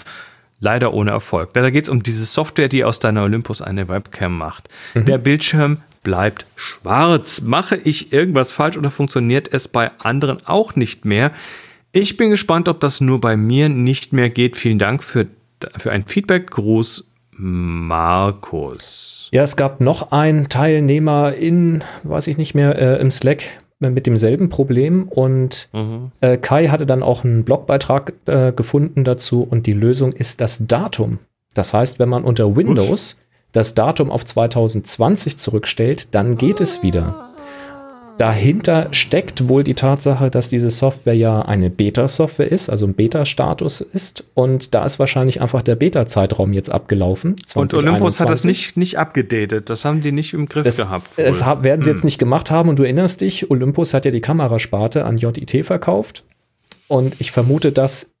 Leider 0.60 0.92
ohne 0.92 1.12
Erfolg. 1.12 1.54
Da 1.54 1.68
geht 1.70 1.84
es 1.84 1.88
um 1.88 2.02
diese 2.02 2.24
Software, 2.24 2.68
die 2.68 2.84
aus 2.84 2.98
deiner 2.98 3.22
Olympus 3.22 3.62
eine 3.62 3.88
Webcam 3.88 4.36
macht. 4.36 4.68
Mhm. 4.94 5.04
Der 5.04 5.18
Bildschirm 5.18 5.78
bleibt 6.04 6.46
schwarz. 6.54 7.40
Mache 7.40 7.76
ich 7.76 8.12
irgendwas 8.12 8.52
falsch 8.52 8.78
oder 8.78 8.90
funktioniert 8.90 9.52
es 9.52 9.66
bei 9.66 9.90
anderen 9.98 10.38
auch 10.46 10.76
nicht 10.76 11.04
mehr? 11.04 11.32
Ich 11.90 12.16
bin 12.16 12.30
gespannt, 12.30 12.68
ob 12.68 12.78
das 12.78 13.00
nur 13.00 13.20
bei 13.20 13.36
mir 13.36 13.68
nicht 13.68 14.12
mehr 14.12 14.30
geht. 14.30 14.56
Vielen 14.56 14.78
Dank 14.78 15.02
für, 15.02 15.26
für 15.76 15.90
ein 15.90 16.04
Feedback. 16.04 16.50
Gruß, 16.50 17.08
Markus. 17.32 19.28
Ja, 19.32 19.42
es 19.42 19.56
gab 19.56 19.80
noch 19.80 20.12
einen 20.12 20.48
Teilnehmer 20.48 21.34
in, 21.34 21.82
weiß 22.04 22.28
ich 22.28 22.38
nicht 22.38 22.54
mehr, 22.54 22.78
äh, 22.78 23.00
im 23.00 23.10
Slack 23.10 23.42
mit 23.80 24.06
demselben 24.06 24.48
Problem 24.48 25.08
und 25.08 25.68
mhm. 25.72 26.12
äh, 26.20 26.36
Kai 26.36 26.68
hatte 26.68 26.86
dann 26.86 27.02
auch 27.02 27.24
einen 27.24 27.44
Blogbeitrag 27.44 28.14
äh, 28.26 28.52
gefunden 28.52 29.04
dazu 29.04 29.42
und 29.42 29.66
die 29.66 29.72
Lösung 29.72 30.12
ist 30.12 30.40
das 30.40 30.66
Datum. 30.66 31.18
Das 31.54 31.74
heißt, 31.74 31.98
wenn 31.98 32.08
man 32.08 32.24
unter 32.24 32.56
Windows 32.56 33.20
das 33.54 33.74
Datum 33.74 34.10
auf 34.10 34.24
2020 34.24 35.38
zurückstellt, 35.38 36.14
dann 36.14 36.36
geht 36.36 36.60
es 36.60 36.82
wieder. 36.82 37.30
Dahinter 38.18 38.88
steckt 38.92 39.48
wohl 39.48 39.64
die 39.64 39.74
Tatsache, 39.74 40.30
dass 40.30 40.48
diese 40.48 40.70
Software 40.70 41.14
ja 41.14 41.42
eine 41.42 41.68
Beta-Software 41.68 42.50
ist, 42.50 42.68
also 42.70 42.86
ein 42.86 42.94
Beta-Status 42.94 43.80
ist. 43.80 44.24
Und 44.34 44.74
da 44.74 44.84
ist 44.84 45.00
wahrscheinlich 45.00 45.40
einfach 45.40 45.62
der 45.62 45.74
Beta-Zeitraum 45.74 46.52
jetzt 46.52 46.70
abgelaufen. 46.70 47.36
2021. 47.46 47.78
Und 47.78 47.88
Olympus 47.88 48.20
hat 48.20 48.30
das 48.30 48.44
nicht, 48.44 48.76
nicht 48.76 48.98
abgedatet. 48.98 49.68
Das 49.68 49.84
haben 49.84 50.00
die 50.00 50.12
nicht 50.12 50.32
im 50.32 50.46
Griff 50.46 50.64
das, 50.64 50.76
gehabt. 50.76 51.18
Wohl. 51.18 51.24
Das 51.24 51.44
werden 51.44 51.82
sie 51.82 51.90
hm. 51.90 51.96
jetzt 51.96 52.04
nicht 52.04 52.18
gemacht 52.18 52.52
haben. 52.52 52.68
Und 52.68 52.78
du 52.78 52.84
erinnerst 52.84 53.20
dich, 53.20 53.50
Olympus 53.50 53.94
hat 53.94 54.04
ja 54.04 54.12
die 54.12 54.20
Kamerasparte 54.20 55.04
an 55.04 55.18
JIT 55.18 55.66
verkauft. 55.66 56.22
Und 56.86 57.20
ich 57.20 57.32
vermute, 57.32 57.72
dass 57.72 58.13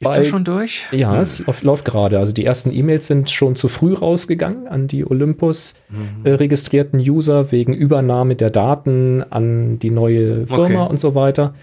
ist 0.00 0.08
Bei, 0.08 0.16
das 0.16 0.28
schon 0.28 0.44
durch? 0.44 0.86
Ja, 0.92 1.12
hm. 1.12 1.20
es 1.20 1.38
läuft, 1.40 1.62
läuft, 1.62 1.84
gerade. 1.84 2.18
Also 2.18 2.32
die 2.32 2.44
ersten 2.44 2.72
E-Mails 2.72 3.06
sind 3.06 3.30
schon 3.30 3.54
zu 3.54 3.68
früh 3.68 3.92
rausgegangen 3.92 4.66
an 4.66 4.88
die 4.88 5.08
Olympus 5.08 5.74
mhm. 5.90 6.24
äh, 6.24 6.32
registrierten 6.32 6.98
User 6.98 7.52
wegen 7.52 7.74
Übernahme 7.74 8.34
der 8.34 8.48
Daten 8.48 9.22
an 9.28 9.78
die 9.78 9.90
neue 9.90 10.46
Firma 10.46 10.84
okay. 10.84 10.90
und 10.90 10.98
so 10.98 11.14
weiter. 11.14 11.54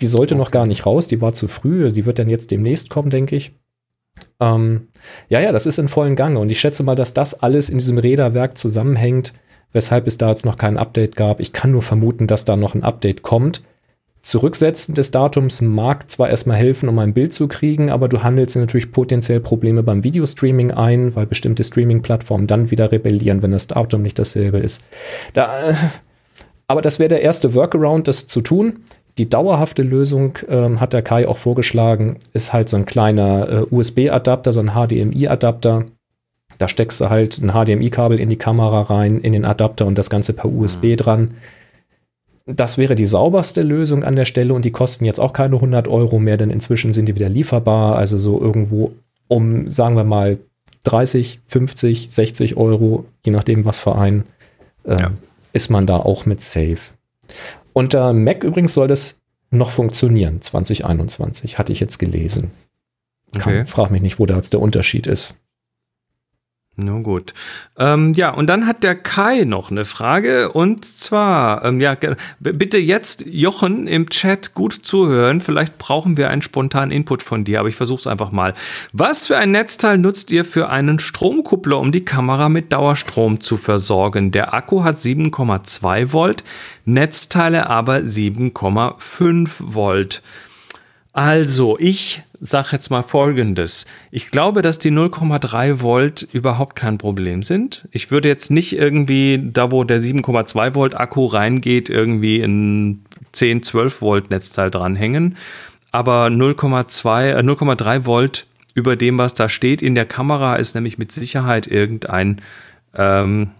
Die 0.00 0.08
sollte 0.08 0.34
okay. 0.34 0.42
noch 0.42 0.50
gar 0.50 0.66
nicht 0.66 0.86
raus, 0.86 1.06
die 1.06 1.20
war 1.20 1.34
zu 1.34 1.46
früh, 1.46 1.92
die 1.92 2.04
wird 2.04 2.18
dann 2.18 2.28
jetzt 2.28 2.50
demnächst 2.50 2.90
kommen, 2.90 3.10
denke 3.10 3.36
ich. 3.36 3.54
Ähm, 4.40 4.88
ja, 5.28 5.38
ja, 5.38 5.52
das 5.52 5.66
ist 5.66 5.78
in 5.78 5.88
vollen 5.88 6.16
Gange 6.16 6.40
und 6.40 6.50
ich 6.50 6.58
schätze 6.58 6.82
mal, 6.82 6.96
dass 6.96 7.14
das 7.14 7.42
alles 7.42 7.70
in 7.70 7.78
diesem 7.78 7.98
Räderwerk 7.98 8.58
zusammenhängt, 8.58 9.34
weshalb 9.72 10.08
es 10.08 10.18
da 10.18 10.30
jetzt 10.30 10.44
noch 10.44 10.56
kein 10.56 10.78
Update 10.78 11.14
gab. 11.14 11.38
Ich 11.38 11.52
kann 11.52 11.70
nur 11.70 11.82
vermuten, 11.82 12.26
dass 12.26 12.44
da 12.44 12.56
noch 12.56 12.74
ein 12.74 12.82
Update 12.82 13.22
kommt. 13.22 13.62
Zurücksetzen 14.24 14.94
des 14.94 15.10
Datums 15.10 15.60
mag 15.60 16.10
zwar 16.10 16.30
erstmal 16.30 16.56
helfen, 16.56 16.88
um 16.88 16.98
ein 16.98 17.12
Bild 17.12 17.34
zu 17.34 17.46
kriegen, 17.46 17.90
aber 17.90 18.08
du 18.08 18.22
handelst 18.22 18.56
natürlich 18.56 18.90
potenziell 18.90 19.38
Probleme 19.38 19.82
beim 19.82 20.02
Videostreaming 20.02 20.70
ein, 20.70 21.14
weil 21.14 21.26
bestimmte 21.26 21.62
Streaming-Plattformen 21.62 22.46
dann 22.46 22.70
wieder 22.70 22.90
rebellieren, 22.90 23.42
wenn 23.42 23.52
das 23.52 23.66
Datum 23.66 24.00
nicht 24.00 24.18
dasselbe 24.18 24.58
ist. 24.58 24.82
Da, 25.34 25.68
äh, 25.68 25.74
aber 26.66 26.80
das 26.80 26.98
wäre 26.98 27.10
der 27.10 27.20
erste 27.20 27.52
Workaround, 27.52 28.08
das 28.08 28.26
zu 28.26 28.40
tun. 28.40 28.84
Die 29.18 29.28
dauerhafte 29.28 29.82
Lösung 29.82 30.38
ähm, 30.48 30.80
hat 30.80 30.94
der 30.94 31.02
Kai 31.02 31.28
auch 31.28 31.36
vorgeschlagen, 31.36 32.16
ist 32.32 32.54
halt 32.54 32.70
so 32.70 32.78
ein 32.78 32.86
kleiner 32.86 33.66
äh, 33.70 33.74
USB-Adapter, 33.74 34.52
so 34.52 34.60
ein 34.60 34.70
HDMI-Adapter. 34.70 35.84
Da 36.56 36.68
steckst 36.68 36.98
du 36.98 37.10
halt 37.10 37.42
ein 37.42 37.50
HDMI-Kabel 37.50 38.18
in 38.18 38.30
die 38.30 38.38
Kamera 38.38 38.80
rein, 38.80 39.20
in 39.20 39.34
den 39.34 39.44
Adapter 39.44 39.84
und 39.84 39.98
das 39.98 40.08
Ganze 40.08 40.32
per 40.32 40.50
USB 40.50 40.84
mhm. 40.84 40.96
dran 40.96 41.30
das 42.46 42.76
wäre 42.76 42.94
die 42.94 43.06
sauberste 43.06 43.62
Lösung 43.62 44.04
an 44.04 44.16
der 44.16 44.26
Stelle 44.26 44.52
und 44.52 44.64
die 44.64 44.70
kosten 44.70 45.04
jetzt 45.04 45.20
auch 45.20 45.32
keine 45.32 45.56
100 45.56 45.88
Euro 45.88 46.18
mehr, 46.18 46.36
denn 46.36 46.50
inzwischen 46.50 46.92
sind 46.92 47.06
die 47.06 47.14
wieder 47.14 47.28
lieferbar. 47.28 47.96
Also 47.96 48.18
so 48.18 48.40
irgendwo 48.40 48.92
um, 49.28 49.70
sagen 49.70 49.96
wir 49.96 50.04
mal, 50.04 50.38
30, 50.84 51.40
50, 51.46 52.10
60 52.10 52.56
Euro, 52.56 53.06
je 53.24 53.32
nachdem, 53.32 53.64
was 53.64 53.78
für 53.78 53.96
ein, 53.96 54.24
äh, 54.84 55.00
ja. 55.00 55.10
ist 55.54 55.70
man 55.70 55.86
da 55.86 55.96
auch 55.96 56.26
mit 56.26 56.42
safe. 56.42 56.78
Unter 57.72 58.12
Mac 58.12 58.44
übrigens 58.44 58.74
soll 58.74 58.88
das 58.88 59.18
noch 59.50 59.70
funktionieren, 59.70 60.42
2021, 60.42 61.58
hatte 61.58 61.72
ich 61.72 61.80
jetzt 61.80 61.98
gelesen. 61.98 62.50
Okay. 63.34 63.64
frag 63.64 63.90
mich 63.90 64.02
nicht, 64.02 64.18
wo 64.18 64.26
da 64.26 64.36
jetzt 64.36 64.52
der 64.52 64.60
Unterschied 64.60 65.06
ist. 65.06 65.34
Na 66.76 66.98
gut. 66.98 67.34
Ähm, 67.78 68.14
ja, 68.14 68.30
und 68.30 68.48
dann 68.48 68.66
hat 68.66 68.82
der 68.82 68.96
Kai 68.96 69.44
noch 69.44 69.70
eine 69.70 69.84
Frage 69.84 70.50
und 70.50 70.84
zwar, 70.84 71.64
ähm, 71.64 71.80
ja, 71.80 71.96
bitte 72.40 72.78
jetzt 72.78 73.24
Jochen 73.26 73.86
im 73.86 74.08
Chat 74.10 74.54
gut 74.54 74.72
zuhören. 74.82 75.40
Vielleicht 75.40 75.78
brauchen 75.78 76.16
wir 76.16 76.30
einen 76.30 76.42
spontanen 76.42 76.90
Input 76.90 77.22
von 77.22 77.44
dir, 77.44 77.60
aber 77.60 77.68
ich 77.68 77.76
versuche 77.76 78.00
es 78.00 78.06
einfach 78.08 78.32
mal. 78.32 78.54
Was 78.92 79.28
für 79.28 79.36
ein 79.36 79.52
Netzteil 79.52 79.98
nutzt 79.98 80.32
ihr 80.32 80.44
für 80.44 80.68
einen 80.68 80.98
Stromkuppler, 80.98 81.78
um 81.78 81.92
die 81.92 82.04
Kamera 82.04 82.48
mit 82.48 82.72
Dauerstrom 82.72 83.40
zu 83.40 83.56
versorgen? 83.56 84.32
Der 84.32 84.52
Akku 84.52 84.82
hat 84.82 84.98
7,2 84.98 86.12
Volt, 86.12 86.42
Netzteile 86.86 87.70
aber 87.70 87.98
7,5 87.98 89.74
Volt. 89.74 90.22
Also, 91.12 91.78
ich 91.78 92.24
sage 92.46 92.68
jetzt 92.72 92.90
mal 92.90 93.02
Folgendes. 93.02 93.86
Ich 94.10 94.30
glaube, 94.30 94.60
dass 94.60 94.78
die 94.78 94.90
0,3 94.90 95.80
Volt 95.80 96.28
überhaupt 96.30 96.76
kein 96.76 96.98
Problem 96.98 97.42
sind. 97.42 97.88
Ich 97.90 98.10
würde 98.10 98.28
jetzt 98.28 98.50
nicht 98.50 98.76
irgendwie, 98.76 99.40
da 99.42 99.72
wo 99.72 99.82
der 99.82 100.00
7,2 100.00 100.74
Volt 100.74 100.94
Akku 100.94 101.24
reingeht, 101.24 101.88
irgendwie 101.88 102.42
ein 102.42 103.02
10, 103.32 103.62
12 103.62 104.02
Volt 104.02 104.30
Netzteil 104.30 104.70
dranhängen. 104.70 105.38
Aber 105.90 106.26
0,2, 106.26 107.30
äh, 107.30 107.42
0,3 107.42 108.04
Volt 108.04 108.46
über 108.74 108.96
dem, 108.96 109.16
was 109.16 109.32
da 109.32 109.48
steht 109.48 109.80
in 109.80 109.94
der 109.94 110.04
Kamera, 110.04 110.56
ist 110.56 110.74
nämlich 110.74 110.98
mit 110.98 111.12
Sicherheit 111.12 111.66
irgendein 111.66 112.42
ähm, 112.94 113.52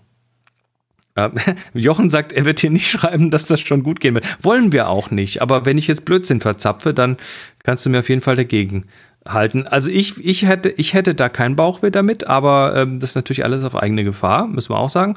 ähm, 1.16 1.32
Jochen 1.74 2.10
sagt, 2.10 2.32
er 2.32 2.44
wird 2.44 2.60
hier 2.60 2.70
nicht 2.70 2.88
schreiben, 2.90 3.30
dass 3.30 3.46
das 3.46 3.60
schon 3.60 3.82
gut 3.82 4.00
gehen 4.00 4.14
wird. 4.14 4.26
Wollen 4.42 4.72
wir 4.72 4.88
auch 4.88 5.10
nicht. 5.10 5.42
Aber 5.42 5.66
wenn 5.66 5.78
ich 5.78 5.86
jetzt 5.86 6.04
Blödsinn 6.04 6.40
verzapfe, 6.40 6.94
dann 6.94 7.16
kannst 7.62 7.86
du 7.86 7.90
mir 7.90 8.00
auf 8.00 8.08
jeden 8.08 8.22
Fall 8.22 8.36
dagegen 8.36 8.84
halten. 9.26 9.66
Also 9.66 9.90
ich, 9.90 10.22
ich, 10.24 10.46
hätte, 10.46 10.70
ich 10.70 10.92
hätte 10.92 11.14
da 11.14 11.28
keinen 11.28 11.56
Bauchweh 11.56 11.90
damit, 11.90 12.26
aber 12.26 12.74
ähm, 12.76 13.00
das 13.00 13.10
ist 13.10 13.16
natürlich 13.16 13.44
alles 13.44 13.64
auf 13.64 13.74
eigene 13.74 14.04
Gefahr, 14.04 14.46
müssen 14.46 14.70
wir 14.70 14.78
auch 14.78 14.90
sagen. 14.90 15.16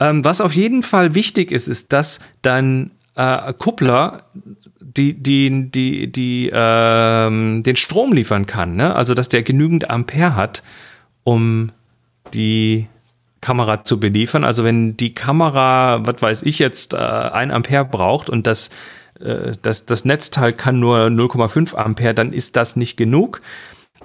Ähm, 0.00 0.24
was 0.24 0.40
auf 0.40 0.54
jeden 0.54 0.82
Fall 0.82 1.14
wichtig 1.14 1.50
ist, 1.50 1.66
ist, 1.66 1.92
dass 1.92 2.20
dein 2.42 2.92
äh, 3.14 3.52
Kuppler 3.54 4.18
die, 4.80 5.14
die, 5.14 5.70
die, 5.70 6.12
die, 6.12 6.50
ähm, 6.52 7.62
den 7.62 7.76
Strom 7.76 8.12
liefern 8.12 8.46
kann. 8.46 8.76
Ne? 8.76 8.94
Also 8.94 9.14
dass 9.14 9.28
der 9.28 9.42
genügend 9.42 9.90
Ampere 9.90 10.34
hat, 10.34 10.62
um 11.24 11.70
die 12.34 12.86
Kamera 13.40 13.84
zu 13.84 14.00
beliefern. 14.00 14.44
Also 14.44 14.64
wenn 14.64 14.96
die 14.96 15.14
Kamera, 15.14 16.04
was 16.06 16.20
weiß 16.20 16.42
ich 16.42 16.58
jetzt, 16.58 16.94
äh, 16.94 16.98
ein 16.98 17.50
Ampere 17.50 17.84
braucht 17.84 18.30
und 18.30 18.46
das, 18.46 18.70
äh, 19.20 19.52
das, 19.62 19.86
das 19.86 20.04
Netzteil 20.04 20.52
kann 20.52 20.80
nur 20.80 21.06
0,5 21.06 21.74
Ampere, 21.74 22.14
dann 22.14 22.32
ist 22.32 22.56
das 22.56 22.76
nicht 22.76 22.96
genug. 22.96 23.40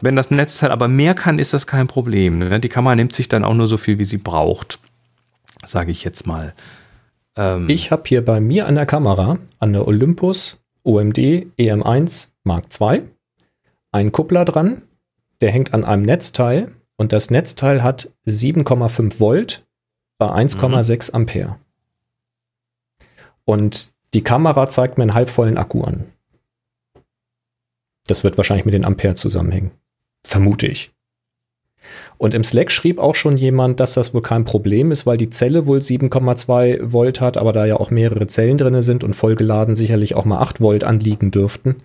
Wenn 0.01 0.15
das 0.15 0.31
Netzteil 0.31 0.71
aber 0.71 0.87
mehr 0.87 1.13
kann, 1.13 1.39
ist 1.39 1.53
das 1.53 1.67
kein 1.67 1.87
Problem. 1.87 2.39
Ne? 2.39 2.59
Die 2.59 2.69
Kamera 2.69 2.95
nimmt 2.95 3.13
sich 3.13 3.29
dann 3.29 3.43
auch 3.43 3.53
nur 3.53 3.67
so 3.67 3.77
viel, 3.77 3.99
wie 3.99 4.05
sie 4.05 4.17
braucht, 4.17 4.79
sage 5.65 5.91
ich 5.91 6.03
jetzt 6.03 6.27
mal. 6.27 6.53
Ähm 7.35 7.69
ich 7.69 7.91
habe 7.91 8.03
hier 8.05 8.23
bei 8.23 8.39
mir 8.39 8.67
an 8.67 8.75
der 8.75 8.85
Kamera, 8.85 9.39
an 9.59 9.73
der 9.73 9.87
Olympus 9.87 10.59
OMD 10.83 11.17
EM1 11.57 12.31
Mark 12.43 12.65
II, 12.79 13.03
einen 13.91 14.11
Kuppler 14.11 14.45
dran, 14.45 14.81
der 15.41 15.51
hängt 15.51 15.73
an 15.73 15.83
einem 15.83 16.03
Netzteil 16.03 16.71
und 16.97 17.11
das 17.11 17.31
Netzteil 17.31 17.83
hat 17.83 18.11
7,5 18.27 19.19
Volt 19.19 19.65
bei 20.17 20.27
1,6 20.27 21.11
mhm. 21.11 21.15
Ampere. 21.15 21.59
Und 23.45 23.91
die 24.13 24.23
Kamera 24.23 24.69
zeigt 24.69 24.97
mir 24.97 25.03
einen 25.03 25.13
halbvollen 25.13 25.57
Akku 25.57 25.81
an. 25.81 26.05
Das 28.07 28.23
wird 28.23 28.37
wahrscheinlich 28.37 28.65
mit 28.65 28.73
den 28.73 28.85
Ampere 28.85 29.15
zusammenhängen. 29.15 29.71
Vermute 30.23 30.67
ich. 30.67 30.91
Und 32.17 32.33
im 32.33 32.43
Slack 32.43 32.71
schrieb 32.71 32.99
auch 32.99 33.15
schon 33.15 33.35
jemand, 33.35 33.79
dass 33.79 33.93
das 33.93 34.13
wohl 34.13 34.21
kein 34.21 34.45
Problem 34.45 34.91
ist, 34.91 35.05
weil 35.05 35.17
die 35.17 35.29
Zelle 35.29 35.65
wohl 35.65 35.79
7,2 35.79 36.93
Volt 36.93 37.19
hat, 37.19 37.37
aber 37.37 37.51
da 37.51 37.65
ja 37.65 37.77
auch 37.77 37.91
mehrere 37.91 38.27
Zellen 38.27 38.57
drin 38.57 38.81
sind 38.81 39.03
und 39.03 39.15
vollgeladen 39.15 39.75
sicherlich 39.75 40.15
auch 40.15 40.25
mal 40.25 40.39
8 40.39 40.61
Volt 40.61 40.83
anliegen 40.83 41.31
dürften. 41.31 41.77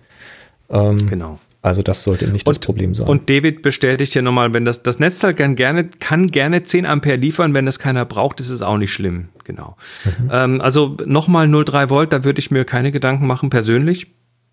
Ähm, 0.69 0.97
genau. 1.09 1.39
Also 1.61 1.81
das 1.81 2.03
sollte 2.03 2.27
nicht 2.27 2.47
und, 2.47 2.55
das 2.55 2.65
Problem 2.65 2.95
sein. 2.95 3.07
Und 3.07 3.29
David 3.29 3.61
bestätigt 3.61 4.15
ja 4.15 4.21
nochmal, 4.21 4.53
wenn 4.53 4.63
das, 4.63 4.81
das 4.81 4.99
Netzteil 4.99 5.33
kann 5.33 5.55
gerne, 5.55 5.85
kann 5.85 6.31
gerne 6.31 6.63
10 6.63 6.85
Ampere 6.85 7.17
liefern, 7.17 7.53
wenn 7.53 7.65
das 7.65 7.79
keiner 7.79 8.05
braucht, 8.05 8.39
ist 8.39 8.49
es 8.49 8.61
auch 8.61 8.77
nicht 8.77 8.93
schlimm. 8.93 9.27
Genau. 9.43 9.75
Mhm. 10.05 10.29
Ähm, 10.31 10.61
also 10.61 10.95
nochmal 11.05 11.47
0,3 11.47 11.89
Volt, 11.89 12.13
da 12.13 12.23
würde 12.23 12.39
ich 12.39 12.49
mir 12.49 12.63
keine 12.63 12.91
Gedanken 12.91 13.27
machen 13.27 13.49
persönlich. 13.49 14.07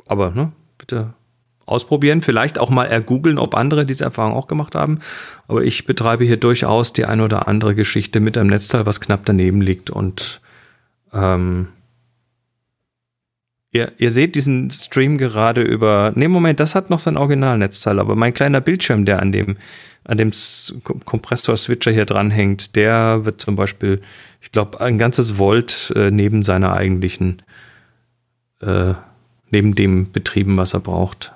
Aber 0.06 0.30
ne, 0.30 0.52
bitte 0.78 1.14
ausprobieren. 1.66 2.22
Vielleicht 2.22 2.58
auch 2.58 2.70
mal 2.70 2.86
ergoogeln, 2.86 3.38
ob 3.38 3.54
andere 3.54 3.84
diese 3.84 4.04
Erfahrung 4.04 4.34
auch 4.34 4.46
gemacht 4.46 4.74
haben. 4.74 5.00
Aber 5.48 5.64
ich 5.64 5.84
betreibe 5.84 6.24
hier 6.24 6.38
durchaus 6.38 6.92
die 6.92 7.04
ein 7.04 7.20
oder 7.20 7.48
andere 7.48 7.74
Geschichte 7.74 8.20
mit 8.20 8.38
einem 8.38 8.48
Netzteil, 8.48 8.86
was 8.86 9.00
knapp 9.00 9.24
daneben 9.24 9.60
liegt 9.60 9.90
und 9.90 10.40
ähm, 11.12 11.68
Ihr, 13.76 13.92
ihr, 13.98 14.10
seht 14.10 14.36
diesen 14.36 14.70
Stream 14.70 15.18
gerade 15.18 15.60
über. 15.60 16.10
Ne, 16.14 16.28
Moment, 16.28 16.60
das 16.60 16.74
hat 16.74 16.88
noch 16.88 16.98
sein 16.98 17.18
Originalnetzteil, 17.18 17.98
aber 17.98 18.16
mein 18.16 18.32
kleiner 18.32 18.62
Bildschirm, 18.62 19.04
der 19.04 19.20
an 19.20 19.32
dem, 19.32 19.58
an 20.04 20.16
dem 20.16 20.30
Kompressor-Switcher 21.04 21.90
hier 21.90 22.06
dranhängt, 22.06 22.74
der 22.74 23.26
wird 23.26 23.38
zum 23.38 23.54
Beispiel, 23.54 24.00
ich 24.40 24.50
glaube, 24.50 24.80
ein 24.80 24.96
ganzes 24.96 25.36
Volt 25.36 25.92
äh, 25.94 26.10
neben 26.10 26.42
seiner 26.42 26.72
eigentlichen, 26.72 27.42
äh, 28.62 28.94
neben 29.50 29.74
dem 29.74 30.10
betrieben, 30.10 30.56
was 30.56 30.72
er 30.72 30.80
braucht. 30.80 31.34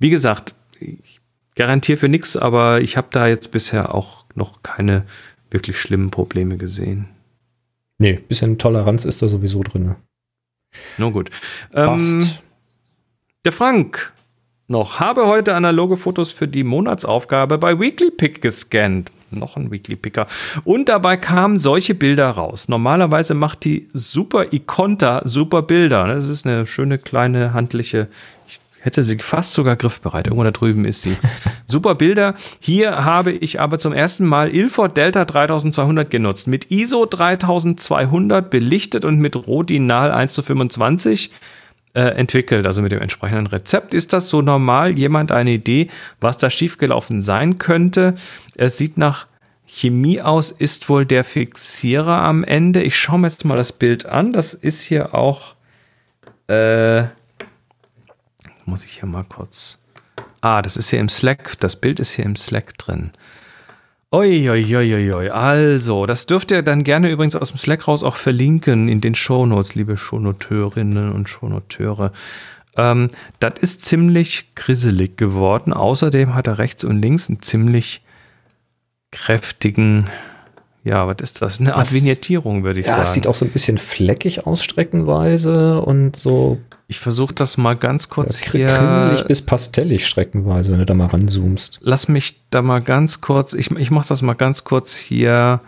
Wie 0.00 0.10
gesagt, 0.10 0.56
ich 0.80 1.20
garantiere 1.54 1.98
für 1.98 2.08
nichts, 2.08 2.36
aber 2.36 2.80
ich 2.80 2.96
habe 2.96 3.08
da 3.12 3.28
jetzt 3.28 3.52
bisher 3.52 3.94
auch 3.94 4.24
noch 4.34 4.64
keine 4.64 5.04
wirklich 5.52 5.78
schlimmen 5.78 6.10
Probleme 6.10 6.56
gesehen. 6.56 7.06
Nee, 7.98 8.14
bisschen 8.14 8.58
Toleranz 8.58 9.04
ist 9.04 9.22
da 9.22 9.28
sowieso 9.28 9.62
drin. 9.62 9.94
Nur 10.98 11.12
gut. 11.12 11.30
Ähm, 11.74 12.28
der 13.44 13.52
Frank 13.52 14.12
noch. 14.70 15.00
Habe 15.00 15.26
heute 15.26 15.54
analoge 15.54 15.96
Fotos 15.96 16.30
für 16.30 16.46
die 16.46 16.62
Monatsaufgabe 16.64 17.58
bei 17.58 17.78
WeeklyPick 17.78 18.40
gescannt. 18.40 19.10
noch 19.30 19.56
ein 19.56 19.70
Weekly 19.70 19.96
Picker. 19.96 20.26
Und 20.64 20.88
dabei 20.88 21.16
kamen 21.16 21.58
solche 21.58 21.94
Bilder 21.94 22.30
raus. 22.30 22.68
Normalerweise 22.68 23.34
macht 23.34 23.64
die 23.64 23.88
Super 23.92 24.52
Iconta 24.52 25.22
super 25.24 25.62
Bilder. 25.62 26.06
Das 26.06 26.28
ist 26.28 26.46
eine 26.46 26.66
schöne 26.66 26.98
kleine 26.98 27.52
handliche, 27.52 28.08
ich 28.39 28.39
hätte 28.80 29.04
sie 29.04 29.18
fast 29.18 29.52
sogar 29.52 29.76
griffbereit. 29.76 30.26
Irgendwo 30.26 30.44
da 30.44 30.50
drüben 30.50 30.84
ist 30.84 31.02
sie. 31.02 31.16
Super 31.66 31.94
Bilder. 31.94 32.34
Hier 32.58 33.04
habe 33.04 33.32
ich 33.32 33.60
aber 33.60 33.78
zum 33.78 33.92
ersten 33.92 34.26
Mal 34.26 34.54
Ilford 34.54 34.96
Delta 34.96 35.24
3200 35.24 36.10
genutzt. 36.10 36.48
Mit 36.48 36.70
ISO 36.70 37.06
3200 37.06 38.50
belichtet 38.50 39.04
und 39.04 39.18
mit 39.18 39.36
Rodinal 39.36 40.10
1 40.10 40.32
zu 40.32 40.42
25 40.42 41.30
äh, 41.92 42.00
entwickelt, 42.00 42.66
also 42.66 42.82
mit 42.82 42.92
dem 42.92 43.00
entsprechenden 43.00 43.46
Rezept. 43.46 43.94
Ist 43.94 44.12
das 44.12 44.28
so 44.28 44.42
normal? 44.42 44.98
Jemand 44.98 45.32
eine 45.32 45.50
Idee, 45.50 45.88
was 46.20 46.38
da 46.38 46.48
schiefgelaufen 46.48 47.20
sein 47.20 47.58
könnte? 47.58 48.14
Es 48.56 48.78
sieht 48.78 48.96
nach 48.96 49.26
Chemie 49.66 50.20
aus, 50.20 50.50
ist 50.50 50.88
wohl 50.88 51.04
der 51.04 51.22
Fixierer 51.24 52.22
am 52.22 52.44
Ende. 52.44 52.82
Ich 52.82 52.98
schaue 52.98 53.18
mir 53.18 53.28
jetzt 53.28 53.44
mal 53.44 53.56
das 53.56 53.72
Bild 53.72 54.06
an. 54.06 54.32
Das 54.32 54.54
ist 54.54 54.82
hier 54.82 55.14
auch. 55.14 55.54
Äh, 56.48 57.04
muss 58.70 58.84
ich 58.84 58.92
hier 58.92 59.06
mal 59.06 59.24
kurz. 59.24 59.78
Ah, 60.40 60.62
das 60.62 60.76
ist 60.76 60.90
hier 60.90 61.00
im 61.00 61.08
Slack. 61.08 61.58
Das 61.60 61.76
Bild 61.76 62.00
ist 62.00 62.12
hier 62.12 62.24
im 62.24 62.36
Slack 62.36 62.78
drin. 62.78 63.10
Uiuiuiui. 64.12 65.30
Also, 65.30 66.06
das 66.06 66.26
dürft 66.26 66.50
ihr 66.50 66.62
dann 66.62 66.82
gerne 66.82 67.10
übrigens 67.10 67.36
aus 67.36 67.50
dem 67.50 67.58
Slack 67.58 67.86
raus 67.86 68.02
auch 68.02 68.16
verlinken 68.16 68.88
in 68.88 69.00
den 69.00 69.14
Shownotes, 69.14 69.74
liebe 69.74 69.96
Shownoteurinnen 69.96 71.12
und 71.12 71.28
Shownoteure. 71.28 72.12
Ähm, 72.76 73.10
das 73.38 73.54
ist 73.60 73.84
ziemlich 73.84 74.54
grisselig 74.54 75.16
geworden. 75.16 75.72
Außerdem 75.72 76.34
hat 76.34 76.46
er 76.46 76.58
rechts 76.58 76.82
und 76.82 77.00
links 77.00 77.28
einen 77.28 77.42
ziemlich 77.42 78.02
kräftigen, 79.12 80.08
ja, 80.82 81.06
was 81.06 81.16
ist 81.20 81.42
das? 81.42 81.60
Eine 81.60 81.74
Art 81.74 81.86
das, 81.86 81.94
Vignettierung, 81.94 82.64
würde 82.64 82.80
ich 82.80 82.86
ja, 82.86 82.92
sagen. 82.92 83.02
Ja, 83.02 83.08
es 83.08 83.12
sieht 83.12 83.26
auch 83.26 83.34
so 83.34 83.44
ein 83.44 83.50
bisschen 83.50 83.78
fleckig 83.78 84.46
aus 84.46 84.64
streckenweise 84.64 85.80
und 85.82 86.16
so 86.16 86.58
ich 86.90 86.98
versuche 86.98 87.32
das 87.32 87.56
mal 87.56 87.76
ganz 87.76 88.08
kurz 88.08 88.44
ja, 88.44 88.50
hier. 88.50 88.66
Kriselig 88.66 89.24
bis 89.26 89.42
pastellig 89.42 90.08
streckenweise, 90.08 90.72
wenn 90.72 90.80
du 90.80 90.86
da 90.86 90.94
mal 90.94 91.06
ranzoomst. 91.06 91.78
Lass 91.82 92.08
mich 92.08 92.42
da 92.50 92.62
mal 92.62 92.82
ganz 92.82 93.20
kurz, 93.20 93.54
ich, 93.54 93.70
ich 93.70 93.92
mache 93.92 94.08
das 94.08 94.22
mal 94.22 94.34
ganz 94.34 94.64
kurz 94.64 94.96
hier. 94.96 95.60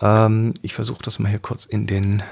Ähm, 0.00 0.54
ich 0.62 0.72
versuche 0.72 1.02
das 1.02 1.18
mal 1.18 1.28
hier 1.28 1.38
kurz 1.38 1.66
in 1.66 1.86
den. 1.86 2.22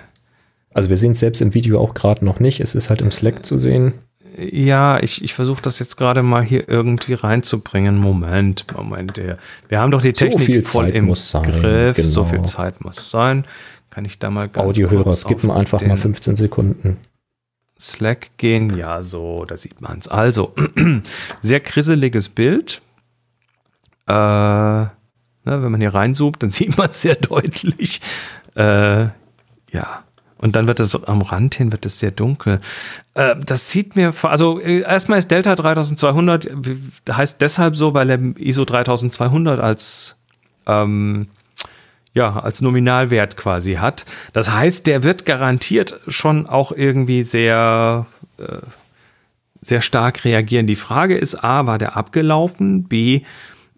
Also 0.72 0.88
wir 0.88 0.96
sehen 0.96 1.12
es 1.12 1.20
selbst 1.20 1.42
im 1.42 1.52
Video 1.52 1.78
auch 1.78 1.92
gerade 1.92 2.24
noch 2.24 2.40
nicht. 2.40 2.60
Es 2.60 2.74
ist 2.74 2.88
halt 2.88 3.02
im 3.02 3.10
Slack 3.10 3.44
zu 3.44 3.58
sehen. 3.58 3.92
Ja, 4.38 4.98
ich, 5.02 5.22
ich 5.22 5.34
versuche 5.34 5.60
das 5.60 5.78
jetzt 5.78 5.96
gerade 5.98 6.22
mal 6.22 6.42
hier 6.42 6.70
irgendwie 6.70 7.12
reinzubringen. 7.12 7.98
Moment, 7.98 8.64
Moment. 8.74 9.20
Wir 9.68 9.78
haben 9.78 9.90
doch 9.90 10.00
die 10.00 10.14
Technik 10.14 10.38
so 10.38 10.44
viel 10.46 10.62
voll 10.62 10.84
Zeit 10.86 10.94
im 10.94 11.04
muss 11.04 11.28
sein, 11.28 11.42
Griff. 11.42 11.96
Genau. 11.96 12.08
So 12.08 12.24
viel 12.24 12.42
Zeit 12.42 12.82
muss 12.82 13.10
sein. 13.10 13.44
Kann 13.90 14.06
ich 14.06 14.18
da 14.18 14.30
mal 14.30 14.48
ganz 14.48 14.68
Audiohörer 14.68 15.14
skippen 15.14 15.50
einfach 15.50 15.82
mal 15.82 15.98
15 15.98 16.34
Sekunden. 16.34 16.96
Slack 17.78 18.30
gehen. 18.38 18.76
Ja, 18.76 19.02
so, 19.02 19.44
da 19.44 19.56
sieht 19.56 19.80
man 19.80 19.98
es. 19.98 20.08
Also, 20.08 20.54
sehr 21.42 21.60
krisseliges 21.60 22.28
Bild. 22.28 22.80
Äh, 24.08 24.12
ne, 24.12 24.90
wenn 25.44 25.70
man 25.70 25.80
hier 25.80 25.94
reinzoomt, 25.94 26.42
dann 26.42 26.50
sieht 26.50 26.76
man 26.78 26.90
es 26.90 27.02
sehr 27.02 27.16
deutlich. 27.16 28.00
Äh, 28.54 29.08
ja. 29.72 30.02
Und 30.38 30.54
dann 30.54 30.66
wird 30.66 30.80
es 30.80 31.02
am 31.04 31.22
Rand 31.22 31.54
hin 31.54 31.72
wird 31.72 31.86
es 31.86 31.98
sehr 31.98 32.10
dunkel. 32.10 32.60
Äh, 33.14 33.36
das 33.42 33.70
sieht 33.70 33.96
mir, 33.96 34.12
also 34.22 34.60
äh, 34.60 34.80
erstmal 34.80 35.18
ist 35.18 35.30
Delta 35.30 35.56
3200 35.56 36.50
heißt 37.10 37.40
deshalb 37.40 37.74
so, 37.74 37.94
weil 37.94 38.10
er 38.10 38.18
ISO 38.36 38.66
3200 38.66 39.58
als 39.60 40.16
ähm, 40.66 41.28
ja, 42.16 42.32
als 42.40 42.62
Nominalwert 42.62 43.36
quasi 43.36 43.74
hat. 43.74 44.06
Das 44.32 44.50
heißt, 44.50 44.86
der 44.86 45.02
wird 45.02 45.26
garantiert 45.26 46.00
schon 46.08 46.46
auch 46.46 46.72
irgendwie 46.72 47.24
sehr, 47.24 48.06
äh, 48.38 48.56
sehr 49.60 49.82
stark 49.82 50.24
reagieren. 50.24 50.66
Die 50.66 50.76
Frage 50.76 51.18
ist, 51.18 51.44
A, 51.44 51.66
war 51.66 51.76
der 51.76 51.94
abgelaufen? 51.94 52.84
B, 52.84 53.20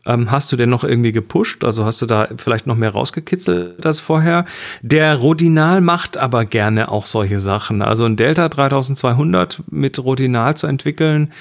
ähm, 0.06 0.31
hast 0.31 0.52
du 0.52 0.56
denn 0.56 0.70
noch 0.70 0.85
irgendwie 0.85 1.10
gepusht? 1.10 1.65
Also 1.65 1.85
hast 1.85 2.01
du 2.01 2.06
da 2.06 2.28
vielleicht 2.36 2.69
noch 2.69 2.77
mehr 2.77 2.90
rausgekitzelt 2.90 3.85
als 3.85 3.98
vorher? 3.98 4.44
Der 4.82 5.16
Rodinal 5.16 5.81
macht 5.81 6.16
aber 6.16 6.44
gerne 6.44 6.93
auch 6.93 7.06
solche 7.06 7.40
Sachen. 7.40 7.82
Also 7.82 8.05
ein 8.05 8.15
Delta 8.15 8.48
3200 8.48 9.65
mit 9.69 9.98
Rodinal 9.98 10.56
zu 10.56 10.69
entwickeln, 10.69 11.32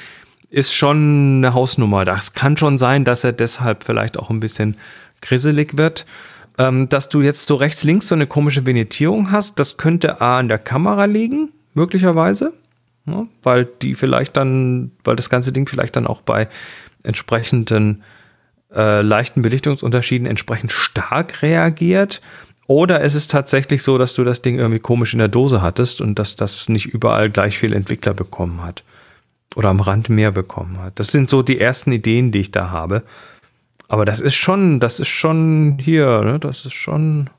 ist 0.49 0.73
schon 0.73 1.37
eine 1.37 1.53
Hausnummer. 1.53 2.05
Das 2.05 2.33
kann 2.33 2.57
schon 2.57 2.79
sein, 2.79 3.05
dass 3.05 3.23
er 3.23 3.33
deshalb 3.33 3.83
vielleicht 3.83 4.17
auch 4.17 4.31
ein 4.31 4.39
bisschen 4.39 4.77
grisselig 5.21 5.77
wird. 5.77 6.07
Ähm, 6.57 6.89
dass 6.89 7.09
du 7.09 7.21
jetzt 7.21 7.47
so 7.47 7.55
rechts, 7.55 7.83
links 7.83 8.07
so 8.07 8.15
eine 8.15 8.27
komische 8.27 8.65
Vignettierung 8.65 9.31
hast, 9.31 9.59
das 9.59 9.77
könnte 9.77 10.21
A 10.21 10.39
an 10.39 10.47
der 10.47 10.57
Kamera 10.57 11.05
liegen, 11.05 11.49
möglicherweise, 11.75 12.53
ja, 13.05 13.13
ne, 13.13 13.27
weil 13.43 13.65
die 13.65 13.93
vielleicht 13.93 14.35
dann, 14.37 14.91
weil 15.03 15.15
das 15.15 15.29
ganze 15.29 15.51
Ding 15.51 15.67
vielleicht 15.67 15.95
dann 15.95 16.07
auch 16.07 16.21
bei 16.21 16.47
entsprechenden 17.03 18.03
äh, 18.73 19.01
leichten 19.01 19.41
Belichtungsunterschieden 19.41 20.27
entsprechend 20.27 20.71
stark 20.71 21.41
reagiert. 21.41 22.21
Oder 22.67 23.01
es 23.01 23.15
ist 23.15 23.31
tatsächlich 23.31 23.81
so, 23.81 23.97
dass 23.97 24.13
du 24.13 24.25
das 24.25 24.41
Ding 24.41 24.59
irgendwie 24.59 24.79
komisch 24.79 25.13
in 25.13 25.19
der 25.19 25.29
Dose 25.29 25.61
hattest 25.61 26.01
und 26.01 26.19
dass 26.19 26.35
das 26.35 26.67
nicht 26.67 26.87
überall 26.87 27.29
gleich 27.29 27.57
viel 27.57 27.71
Entwickler 27.71 28.13
bekommen 28.13 28.61
hat. 28.61 28.83
Oder 29.55 29.69
am 29.69 29.79
Rand 29.79 30.09
mehr 30.09 30.31
bekommen 30.31 30.77
hat. 30.79 30.99
Das 30.99 31.07
sind 31.07 31.29
so 31.29 31.41
die 31.41 31.59
ersten 31.59 31.93
Ideen, 31.93 32.31
die 32.31 32.39
ich 32.39 32.51
da 32.51 32.69
habe. 32.69 33.03
Aber 33.87 34.05
das 34.05 34.19
ist 34.19 34.35
schon, 34.35 34.79
das 34.79 34.99
ist 34.99 35.07
schon 35.07 35.77
hier, 35.79 36.21
ne? 36.21 36.39
Das 36.39 36.65
ist 36.65 36.73
schon. 36.73 37.29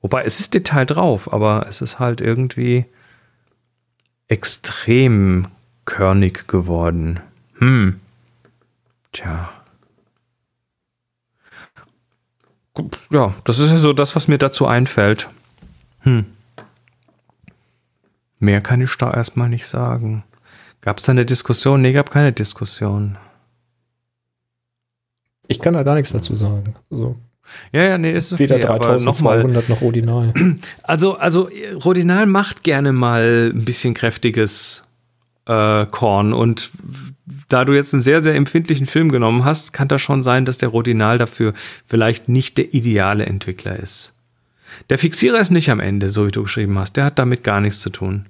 Wobei 0.00 0.24
es 0.24 0.40
ist 0.40 0.54
Detail 0.54 0.86
drauf, 0.86 1.32
aber 1.32 1.66
es 1.68 1.80
ist 1.82 1.98
halt 1.98 2.20
irgendwie 2.20 2.86
extrem 4.28 5.48
körnig 5.84 6.46
geworden. 6.46 7.20
Hm. 7.58 8.00
Tja. 9.12 9.50
Ja, 13.10 13.34
das 13.44 13.58
ist 13.58 13.70
ja 13.70 13.76
so 13.76 13.92
das, 13.92 14.16
was 14.16 14.28
mir 14.28 14.38
dazu 14.38 14.66
einfällt. 14.66 15.28
Hm. 16.00 16.24
Mehr 18.38 18.60
kann 18.62 18.80
ich 18.80 18.96
da 18.96 19.12
erstmal 19.12 19.48
nicht 19.48 19.66
sagen. 19.66 20.24
Gab 20.80 20.98
es 20.98 21.04
da 21.04 21.12
eine 21.12 21.26
Diskussion? 21.26 21.82
Nee, 21.82 21.92
gab 21.92 22.10
keine 22.10 22.32
Diskussion. 22.32 23.18
Ich 25.50 25.58
kann 25.58 25.74
da 25.74 25.82
gar 25.82 25.96
nichts 25.96 26.12
dazu 26.12 26.36
sagen. 26.36 26.74
So. 26.90 27.16
Ja, 27.72 27.82
ja, 27.82 27.98
nee, 27.98 28.12
ist 28.12 28.32
okay, 28.32 28.44
Weder 28.44 28.60
3200 28.60 29.68
noch 29.68 29.80
Rodinal. 29.80 30.32
Also, 30.84 31.16
also 31.16 31.48
Rodinal 31.84 32.26
macht 32.26 32.62
gerne 32.62 32.92
mal 32.92 33.50
ein 33.52 33.64
bisschen 33.64 33.94
kräftiges 33.94 34.84
äh, 35.46 35.86
Korn 35.86 36.32
und 36.32 36.70
da 37.48 37.64
du 37.64 37.72
jetzt 37.72 37.92
einen 37.92 38.02
sehr, 38.02 38.22
sehr 38.22 38.36
empfindlichen 38.36 38.86
Film 38.86 39.10
genommen 39.10 39.44
hast, 39.44 39.72
kann 39.72 39.88
das 39.88 40.00
schon 40.00 40.22
sein, 40.22 40.44
dass 40.44 40.58
der 40.58 40.68
Rodinal 40.68 41.18
dafür 41.18 41.52
vielleicht 41.84 42.28
nicht 42.28 42.56
der 42.56 42.72
ideale 42.72 43.26
Entwickler 43.26 43.76
ist. 43.76 44.14
Der 44.88 44.98
Fixierer 44.98 45.40
ist 45.40 45.50
nicht 45.50 45.68
am 45.70 45.80
Ende, 45.80 46.10
so 46.10 46.28
wie 46.28 46.30
du 46.30 46.42
geschrieben 46.42 46.78
hast. 46.78 46.96
Der 46.96 47.04
hat 47.04 47.18
damit 47.18 47.42
gar 47.42 47.60
nichts 47.60 47.80
zu 47.80 47.90
tun. 47.90 48.26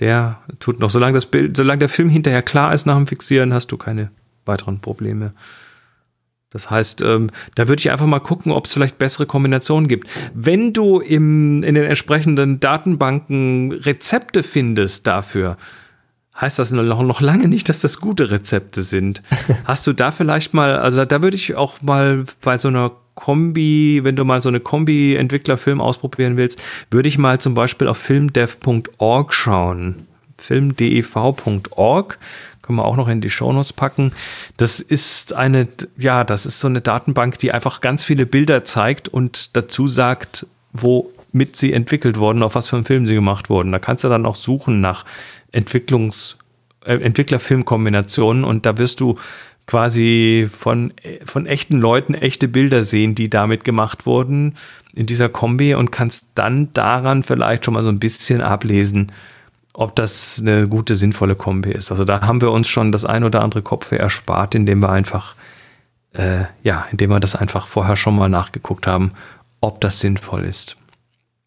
Der 0.00 0.40
tut 0.58 0.80
noch, 0.80 0.90
solange 0.90 1.14
das 1.14 1.24
Bild, 1.24 1.56
solange 1.56 1.78
der 1.78 1.88
Film 1.88 2.10
hinterher 2.10 2.42
klar 2.42 2.74
ist 2.74 2.84
nach 2.84 2.96
dem 2.96 3.06
Fixieren, 3.06 3.54
hast 3.54 3.68
du 3.68 3.78
keine 3.78 4.10
weiteren 4.44 4.80
Probleme. 4.80 5.32
Das 6.50 6.68
heißt, 6.68 7.02
ähm, 7.02 7.30
da 7.54 7.68
würde 7.68 7.80
ich 7.80 7.90
einfach 7.90 8.06
mal 8.06 8.18
gucken, 8.18 8.50
ob 8.50 8.66
es 8.66 8.72
vielleicht 8.72 8.98
bessere 8.98 9.26
Kombinationen 9.26 9.88
gibt. 9.88 10.08
Wenn 10.34 10.72
du 10.72 10.98
im, 10.98 11.62
in 11.62 11.76
den 11.76 11.84
entsprechenden 11.84 12.58
Datenbanken 12.58 13.72
Rezepte 13.72 14.42
findest 14.42 15.06
dafür, 15.06 15.56
heißt 16.40 16.58
das 16.58 16.72
noch, 16.72 17.02
noch 17.02 17.20
lange 17.20 17.46
nicht, 17.46 17.68
dass 17.68 17.80
das 17.80 18.00
gute 18.00 18.30
Rezepte 18.30 18.82
sind. 18.82 19.22
Hast 19.64 19.86
du 19.86 19.92
da 19.92 20.10
vielleicht 20.10 20.52
mal, 20.52 20.76
also 20.76 21.04
da 21.04 21.22
würde 21.22 21.36
ich 21.36 21.54
auch 21.54 21.82
mal 21.82 22.24
bei 22.40 22.58
so 22.58 22.68
einer 22.68 22.92
Kombi, 23.14 24.00
wenn 24.02 24.16
du 24.16 24.24
mal 24.24 24.40
so 24.40 24.48
eine 24.48 24.60
Kombi-Entwicklerfilm 24.60 25.80
ausprobieren 25.80 26.36
willst, 26.36 26.60
würde 26.90 27.08
ich 27.08 27.18
mal 27.18 27.38
zum 27.38 27.54
Beispiel 27.54 27.86
auf 27.86 27.98
filmdev.org 27.98 29.34
schauen. 29.34 30.06
filmdev.org 30.38 32.18
können 32.70 32.78
wir 32.78 32.84
auch 32.84 32.96
noch 32.96 33.08
in 33.08 33.20
die 33.20 33.30
Shownotes 33.30 33.72
packen. 33.72 34.12
Das 34.56 34.78
ist 34.78 35.32
eine, 35.32 35.66
ja, 35.98 36.22
das 36.22 36.46
ist 36.46 36.60
so 36.60 36.68
eine 36.68 36.80
Datenbank, 36.80 37.36
die 37.40 37.50
einfach 37.50 37.80
ganz 37.80 38.04
viele 38.04 38.26
Bilder 38.26 38.62
zeigt 38.62 39.08
und 39.08 39.56
dazu 39.56 39.88
sagt, 39.88 40.46
womit 40.72 41.56
sie 41.56 41.72
entwickelt 41.72 42.16
wurden, 42.16 42.44
auf 42.44 42.54
was 42.54 42.68
für 42.68 42.76
einen 42.76 42.84
Film 42.84 43.06
sie 43.06 43.14
gemacht 43.14 43.50
wurden. 43.50 43.72
Da 43.72 43.80
kannst 43.80 44.04
du 44.04 44.08
dann 44.08 44.24
auch 44.24 44.36
suchen 44.36 44.80
nach 44.80 45.04
Entwicklungs, 45.50 46.38
äh, 46.84 46.94
Entwickler-Film-Kombinationen 46.94 48.44
und 48.44 48.66
da 48.66 48.78
wirst 48.78 49.00
du 49.00 49.18
quasi 49.66 50.48
von, 50.56 50.92
von 51.24 51.46
echten 51.46 51.78
Leuten 51.78 52.14
echte 52.14 52.46
Bilder 52.46 52.84
sehen, 52.84 53.16
die 53.16 53.28
damit 53.28 53.64
gemacht 53.64 54.06
wurden 54.06 54.54
in 54.94 55.06
dieser 55.06 55.28
Kombi 55.28 55.74
und 55.74 55.90
kannst 55.90 56.30
dann 56.36 56.72
daran 56.72 57.24
vielleicht 57.24 57.64
schon 57.64 57.74
mal 57.74 57.82
so 57.82 57.88
ein 57.88 57.98
bisschen 57.98 58.40
ablesen, 58.42 59.10
ob 59.74 59.94
das 59.96 60.38
eine 60.40 60.68
gute, 60.68 60.96
sinnvolle 60.96 61.36
Kombi 61.36 61.70
ist. 61.72 61.90
Also 61.90 62.04
da 62.04 62.22
haben 62.22 62.40
wir 62.40 62.50
uns 62.50 62.68
schon 62.68 62.92
das 62.92 63.04
ein 63.04 63.24
oder 63.24 63.42
andere 63.42 63.62
Kopf 63.62 63.92
erspart, 63.92 64.54
indem 64.54 64.80
wir 64.80 64.90
einfach 64.90 65.36
äh, 66.12 66.44
ja, 66.62 66.86
indem 66.90 67.10
wir 67.10 67.20
das 67.20 67.36
einfach 67.36 67.66
vorher 67.66 67.96
schon 67.96 68.16
mal 68.16 68.28
nachgeguckt 68.28 68.86
haben, 68.86 69.12
ob 69.60 69.80
das 69.80 70.00
sinnvoll 70.00 70.44
ist. 70.44 70.76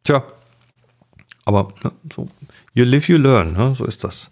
Tja, 0.04 0.24
aber 1.46 1.74
ne, 1.84 1.92
so, 2.14 2.28
you 2.74 2.86
live, 2.86 3.08
you 3.10 3.18
learn, 3.18 3.54
ne? 3.54 3.76
so 3.76 3.86
ist 3.86 4.04
das. 4.04 4.32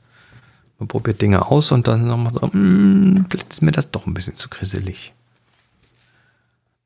Man 0.80 0.88
probiert 0.88 1.22
Dinge 1.22 1.46
aus 1.46 1.72
und 1.72 1.88
dann 1.88 2.08
nochmal 2.08 2.34
so, 2.34 2.48
mm, 2.48 3.26
vielleicht 3.30 3.52
ist 3.52 3.62
mir 3.62 3.72
das 3.72 3.92
doch 3.92 4.08
ein 4.08 4.14
bisschen 4.14 4.36
zu 4.36 4.50
grisselig. 4.50 5.14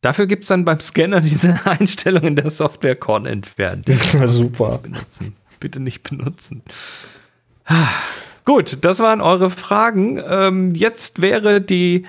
Dafür 0.02 0.28
gibt 0.28 0.44
es 0.44 0.50
dann 0.50 0.66
beim 0.66 0.80
Scanner 0.80 1.22
diese 1.22 1.60
Einstellung 1.66 2.24
in 2.24 2.36
der 2.36 2.50
Software 2.50 2.96
Korn 2.96 3.26
entfernen. 3.26 3.84
Ja, 3.88 4.28
super. 4.28 4.78
Benutzen. 4.80 5.36
Bitte 5.66 5.80
nicht 5.80 6.04
benutzen. 6.04 6.62
Gut, 8.44 8.86
das 8.86 9.00
waren 9.00 9.20
eure 9.20 9.50
Fragen. 9.50 10.22
Ähm, 10.24 10.76
jetzt 10.76 11.24
wäre 11.24 11.60
die, 11.60 12.06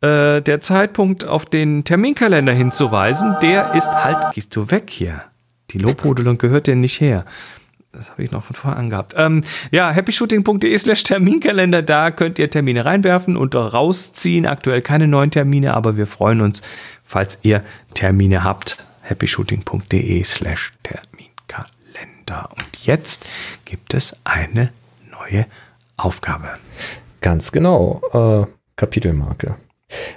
äh, 0.00 0.40
der 0.40 0.62
Zeitpunkt, 0.62 1.26
auf 1.26 1.44
den 1.44 1.84
Terminkalender 1.84 2.54
hinzuweisen. 2.54 3.36
Der 3.42 3.74
ist 3.74 3.90
halt, 3.90 4.32
gehst 4.32 4.56
du 4.56 4.70
weg 4.70 4.88
hier. 4.88 5.20
Die 5.72 5.76
Lobhudelung 5.76 6.38
gehört 6.38 6.66
dir 6.66 6.76
nicht 6.76 6.98
her. 6.98 7.26
Das 7.92 8.10
habe 8.10 8.22
ich 8.22 8.30
noch 8.30 8.42
von 8.42 8.56
vorher 8.56 8.78
angehabt. 8.78 9.12
Ähm, 9.18 9.44
ja, 9.70 9.94
happyshooting.de 9.94 10.78
slash 10.78 11.02
Terminkalender, 11.02 11.82
da 11.82 12.10
könnt 12.10 12.38
ihr 12.38 12.48
Termine 12.48 12.86
reinwerfen 12.86 13.36
und 13.36 13.54
rausziehen. 13.54 14.46
Aktuell 14.46 14.80
keine 14.80 15.08
neuen 15.08 15.30
Termine, 15.30 15.74
aber 15.74 15.98
wir 15.98 16.06
freuen 16.06 16.40
uns, 16.40 16.62
falls 17.04 17.38
ihr 17.42 17.62
Termine 17.92 18.44
habt. 18.44 18.78
happyshooting.de 19.02 20.24
slash 20.24 20.72
Terminkalender. 22.28 22.48
Und 22.50 22.86
jetzt 22.86 23.26
gibt 23.64 23.94
es 23.94 24.16
eine 24.24 24.70
neue 25.10 25.46
Aufgabe. 25.96 26.48
Ganz 27.20 27.52
genau. 27.52 28.00
Äh, 28.12 28.46
Kapitelmarke. 28.76 29.56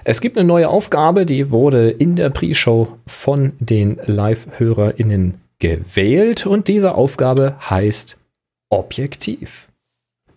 Es 0.04 0.22
gibt 0.22 0.38
eine 0.38 0.48
neue 0.48 0.70
Aufgabe, 0.70 1.26
die 1.26 1.50
wurde 1.50 1.90
in 1.90 2.16
der 2.16 2.30
Pre-Show 2.30 2.98
von 3.08 3.54
den 3.60 4.00
Live-HörerInnen 4.06 5.40
gewählt 5.60 6.46
und 6.46 6.68
diese 6.68 6.96
Aufgabe 6.96 7.56
heißt 7.70 8.20
Objektiv. 8.70 9.70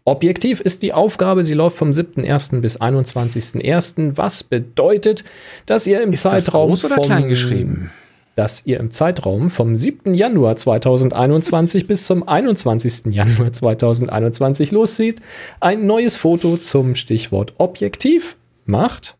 Objektiv 0.04 0.60
ist 0.60 0.82
die 0.82 0.92
Aufgabe, 0.94 1.44
sie 1.44 1.54
läuft 1.54 1.78
vom 1.78 1.90
7.1. 1.90 2.60
bis 2.60 2.80
21.1., 2.80 4.16
was 4.16 4.44
bedeutet, 4.44 5.24
dass 5.66 5.86
ihr 5.86 6.02
im 6.02 6.12
Ist 6.12 6.22
Zeitraum 6.22 6.70
das 6.70 6.82
groß 6.82 6.92
oder 6.92 7.02
klein 7.02 7.28
geschrieben? 7.28 7.90
Dass 8.36 8.66
ihr 8.66 8.80
im 8.80 8.90
Zeitraum 8.90 9.50
vom 9.50 9.76
7. 9.76 10.14
Januar 10.14 10.56
2021 10.56 11.86
bis 11.86 12.06
zum 12.06 12.26
21. 12.26 13.14
Januar 13.14 13.52
2021 13.52 14.72
loszieht, 14.72 15.20
ein 15.60 15.86
neues 15.86 16.16
Foto 16.16 16.56
zum 16.56 16.94
Stichwort 16.94 17.54
Objektiv 17.58 18.36
macht. 18.64 19.16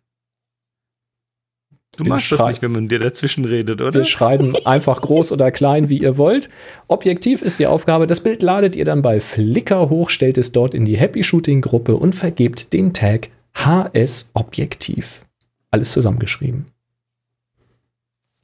Du 1.96 2.04
Wir 2.04 2.10
machst 2.10 2.32
das 2.32 2.44
nicht, 2.44 2.62
wenn 2.62 2.72
man 2.72 2.88
dir 2.88 2.98
dazwischen 2.98 3.44
redet, 3.44 3.80
oder? 3.80 3.94
Wir 3.94 4.04
schreiben 4.04 4.54
einfach 4.64 5.00
groß 5.00 5.30
oder 5.30 5.50
klein, 5.52 5.88
wie 5.88 5.98
ihr 5.98 6.16
wollt. 6.18 6.48
Objektiv 6.88 7.42
ist 7.42 7.60
die 7.60 7.68
Aufgabe. 7.68 8.06
Das 8.06 8.20
Bild 8.20 8.42
ladet 8.42 8.74
ihr 8.74 8.84
dann 8.84 9.02
bei 9.02 9.20
Flickr 9.20 9.90
hoch, 9.90 10.10
stellt 10.10 10.38
es 10.38 10.50
dort 10.50 10.74
in 10.74 10.84
die 10.84 10.96
Happy 10.96 11.22
Shooting 11.22 11.60
Gruppe 11.60 11.96
und 11.96 12.14
vergebt 12.14 12.72
den 12.72 12.92
Tag 12.92 13.28
HS 13.54 14.30
Objektiv. 14.34 15.24
Alles 15.70 15.92
zusammengeschrieben. 15.92 16.66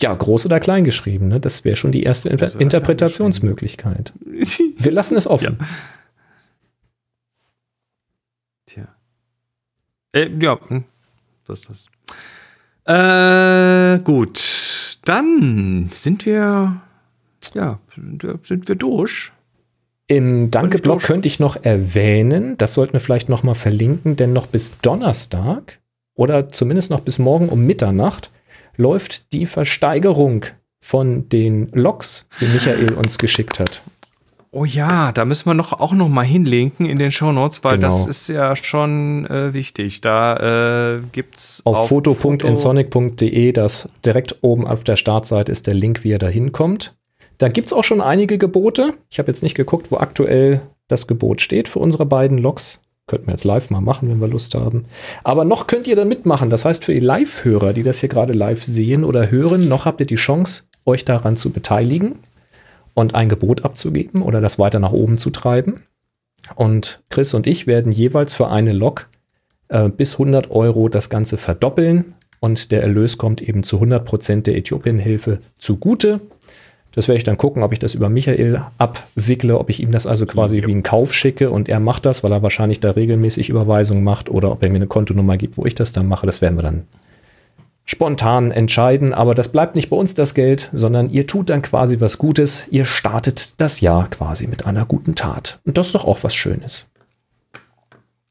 Ja, 0.03 0.15
groß 0.15 0.47
oder 0.47 0.61
klein 0.61 0.85
geschrieben, 0.85 1.29
ne? 1.29 1.41
Das 1.41 1.65
wäre 1.65 1.77
schon 1.77 1.93
die 1.93 2.03
erste 2.03 2.31
Inter 2.31 2.59
Interpretationsmöglichkeit. 2.59 4.13
Wir 4.25 4.93
lassen 4.93 5.17
es 5.17 5.27
offen. 5.27 5.59
Tja. 8.67 8.89
Äh, 10.13 10.31
ja, 10.41 10.59
hm, 10.69 10.85
so 11.43 11.53
ist 11.53 11.69
das. 11.69 11.91
Äh, 12.87 14.03
gut. 14.03 14.99
Dann 15.05 15.91
sind 15.95 16.27
wir, 16.27 16.81
ja, 17.55 17.79
sind 18.43 18.69
wir, 18.69 18.77
durch. 18.77 19.33
Im 20.07 20.51
Danke-Blog 20.51 21.03
könnte 21.03 21.29
ich 21.29 21.41
noch 21.41 21.63
erwähnen, 21.63 22.59
das 22.59 22.75
sollten 22.75 22.95
wir 22.95 23.01
vielleicht 23.01 23.29
noch 23.29 23.43
mal 23.43 23.55
verlinken, 23.55 24.17
denn 24.17 24.33
noch 24.33 24.47
bis 24.47 24.79
Donnerstag 24.81 25.79
oder 26.15 26.49
zumindest 26.49 26.91
noch 26.91 27.01
bis 27.01 27.19
morgen 27.19 27.49
um 27.49 27.65
Mitternacht 27.65 28.31
läuft 28.81 29.33
die 29.33 29.47
Versteigerung 29.47 30.47
von 30.81 31.29
den 31.29 31.69
Logs, 31.73 32.27
die 32.41 32.47
Michael 32.47 32.95
uns 32.95 33.19
geschickt 33.19 33.61
hat. 33.61 33.83
Oh 34.53 34.65
ja, 34.65 35.13
da 35.13 35.25
müssen 35.25 35.47
wir 35.47 35.55
noch, 35.55 35.73
auch 35.75 35.93
noch 35.93 36.09
mal 36.09 36.25
hinlinken 36.25 36.87
in 36.87 36.99
den 36.99 37.13
Shownotes, 37.13 37.63
weil 37.63 37.77
Genau. 37.77 37.87
das 37.87 38.07
ist 38.09 38.29
ja 38.29 38.57
schon 38.57 39.25
äh, 39.27 39.55
wichtig. 39.55 40.01
Da 40.01 40.95
äh, 40.97 41.01
gibt's 41.13 41.63
Auf, 41.65 41.89
Foto- 41.89 42.15
foto.ensonic.de, 42.15 43.53
das 43.53 43.89
direkt 44.05 44.39
oben 44.41 44.67
auf 44.67 44.83
der 44.83 44.97
Startseite 44.97 45.53
ist 45.53 45.67
der 45.69 45.75
Link, 45.75 46.03
wie 46.03 46.09
ihr 46.11 46.19
da 46.19 46.27
hinkommt. 46.29 46.95
Da 47.39 47.49
gibt 47.49 47.69
es 47.69 47.73
auch 47.73 47.85
schon 47.85 48.01
einige 48.01 48.39
Gebote. 48.39 48.95
Ich 49.09 49.19
habe 49.21 49.29
jetzt 49.31 49.43
nicht 49.45 49.55
geguckt, 49.55 49.93
wo 49.93 49.99
aktuell 49.99 50.63
das 50.89 51.07
Gebot 51.07 51.41
steht 51.41 51.69
für 51.69 51.79
unsere 51.79 52.05
beiden 52.05 52.37
Logs. 52.39 52.81
Könnten 53.11 53.27
wir 53.27 53.33
jetzt 53.33 53.43
live 53.43 53.71
mal 53.71 53.81
machen, 53.81 54.09
wenn 54.09 54.21
wir 54.21 54.29
Lust 54.29 54.55
haben. 54.55 54.85
Aber 55.25 55.45
noch 55.45 55.67
könnt 55.67 55.89
ihr 55.89 55.97
da 55.97 56.05
mitmachen. 56.05 56.49
Das 56.49 56.65
heißt, 56.65 56.85
für 56.85 56.95
die 56.95 57.01
Live-Hörer, 57.01 57.73
die 57.73 57.83
das 57.83 57.99
hier 57.99 58.09
gerade 58.09 58.33
live 58.33 58.63
sehen 58.63 59.03
oder 59.03 59.33
hören, 59.33 59.69
noch 59.69 59.85
habt 59.85 59.99
ihr 59.99 60.07
die 60.07 60.15
Chance, 60.15 60.63
euch 60.87 61.05
daran 61.05 61.37
zu 61.37 61.51
beteiligen 61.51 62.21
und 62.95 63.17
ein 63.17 63.29
Gebot 63.29 63.65
abzugeben 63.65 64.23
oder 64.23 64.41
das 64.41 64.61
weiter 64.61 64.79
nach 64.79 64.93
oben 64.93 65.19
zu 65.19 65.31
treiben. 65.31 65.83
Und 66.55 67.03
Chris 67.11 67.35
und 67.35 67.49
ich 67.49 67.67
werden 67.67 67.91
jeweils 67.91 68.35
für 68.35 68.49
eine 68.49 68.73
Log 68.73 69.09
äh, 69.71 69.89
bis 69.89 70.13
100 70.13 70.53
Euro 70.53 70.89
das 70.89 71.11
Ganze 71.11 71.37
verdoppeln 71.37 72.15
und 72.39 72.71
der 72.71 72.83
Erlös 72.83 73.19
kommt 73.19 73.43
eben 73.43 73.65
zu 73.65 73.79
100 73.79 74.05
Prozent 74.05 74.47
der 74.47 74.57
Äthiopienhilfe 74.57 75.41
zugute. 75.59 76.21
Das 76.93 77.07
werde 77.07 77.19
ich 77.19 77.25
dann 77.25 77.39
gucken, 77.39 77.63
ob 77.63 77.73
ich 77.73 77.79
das 77.79 77.95
über 77.95 78.09
Michael 78.09 78.63
abwickle, 78.79 79.59
ob 79.59 79.71
ich 79.71 79.81
ihm 79.81 79.93
das 79.93 80.07
also 80.07 80.27
quasi 80.27 80.65
wie 80.67 80.73
einen 80.73 80.83
Kauf 80.83 81.15
schicke 81.15 81.51
und 81.51 81.69
er 81.69 81.81
macht 81.81 82.05
das, 82.05 82.25
weil 82.25 82.33
er 82.33 82.43
wahrscheinlich 82.43 82.81
da 82.81 82.91
regelmäßig 82.91 83.49
Überweisungen 83.49 84.03
macht 84.03 84.29
oder 84.29 84.51
ob 84.51 84.63
er 84.63 84.71
mir 84.71 84.77
eine 84.77 84.87
Kontonummer 84.89 85.37
gibt, 85.37 85.57
wo 85.57 85.67
ich 85.67 85.75
das 85.75 85.93
dann 85.93 86.07
mache. 86.07 86.27
Das 86.27 86.43
werden 86.43 86.59
wir 86.59 86.63
dann 86.63 86.87
spontan 87.91 88.53
entscheiden. 88.53 89.13
Aber 89.13 89.35
das 89.35 89.51
bleibt 89.51 89.77
nicht 89.77 89.91
bei 89.91 89.97
uns 89.97 90.15
das 90.15 90.35
Geld, 90.35 90.71
sondern 90.73 91.11
ihr 91.11 91.27
tut 91.27 91.51
dann 91.51 91.63
quasi 91.63 92.01
was 92.01 92.19
Gutes. 92.19 92.67
Ihr 92.71 92.85
startet 92.85 93.55
das 93.61 93.81
Jahr 93.81 94.09
quasi 94.09 94.47
mit 94.47 94.65
einer 94.65 94.85
guten 94.85 95.15
Tat. 95.15 95.59
Und 95.65 95.77
das 95.77 95.89
ist 95.89 95.95
doch 95.95 96.05
auch 96.05 96.23
was 96.23 96.35
Schönes. 96.35 96.87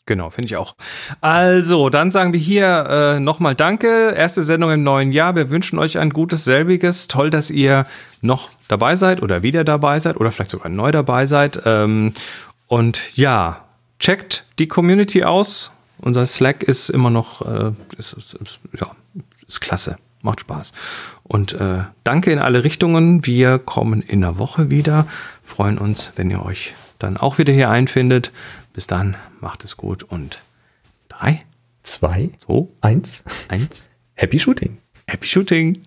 Genau, 0.10 0.32
finde 0.32 0.48
ich 0.48 0.58
auch. 0.58 0.76
Also, 1.22 1.92
dann 1.92 2.10
sagen 2.10 2.34
wir 2.34 2.40
hier 2.40 2.88
äh, 2.90 3.20
nochmal 3.20 3.54
Danke. 3.54 4.16
Erste 4.18 4.42
Sendung 4.42 4.72
im 4.72 4.82
neuen 4.82 5.12
Jahr. 5.12 5.36
Wir 5.36 5.52
wünschen 5.52 5.78
euch 5.78 6.00
ein 6.00 6.10
gutes 6.10 6.46
selbiges. 6.46 7.08
Toll, 7.08 7.30
dass 7.30 7.52
ihr 7.52 7.86
noch 8.22 8.50
dabei 8.68 8.96
seid 8.96 9.22
oder 9.22 9.44
wieder 9.44 9.64
dabei 9.64 10.00
seid 10.00 10.18
oder 10.18 10.32
vielleicht 10.32 10.50
sogar 10.50 10.70
neu 10.70 10.90
dabei 10.90 11.28
seid. 11.28 11.62
Ähm, 11.64 12.14
und 12.66 13.16
ja, 13.18 13.66
checkt 14.00 14.46
die 14.58 14.68
Community 14.68 15.26
aus. 15.26 15.70
Unser 16.00 16.26
Slack 16.26 16.64
ist 16.64 16.90
immer 16.90 17.12
noch, 17.12 17.46
äh, 17.46 17.72
ist, 18.00 18.14
ist, 18.14 18.34
ist, 18.34 18.62
ja, 18.82 18.88
ist 19.48 19.62
klasse. 19.62 19.98
Macht 20.24 20.40
Spaß. 20.40 20.72
Und 21.22 21.54
äh, 21.54 21.84
danke 22.04 22.32
in 22.32 22.40
alle 22.40 22.64
Richtungen. 22.64 23.28
Wir 23.28 23.60
kommen 23.60 24.02
in 24.02 24.22
der 24.22 24.40
Woche 24.40 24.72
wieder. 24.72 25.06
Freuen 25.44 25.78
uns, 25.78 26.14
wenn 26.16 26.32
ihr 26.32 26.44
euch 26.44 26.74
dann 27.00 27.18
auch 27.18 27.38
wieder 27.38 27.54
hier 27.54 27.70
einfindet. 27.70 28.32
Bis 28.74 28.88
dann, 28.88 29.16
macht 29.40 29.64
es 29.64 29.78
gut 29.78 30.04
und 30.04 30.42
drei, 31.08 31.46
zwei, 31.84 32.32
zwei, 32.38 32.68
eins, 32.82 33.24
eins. 33.48 33.90
Happy 34.16 34.40
Shooting. 34.40 34.78
Happy 35.08 35.26
Shooting. 35.26 35.82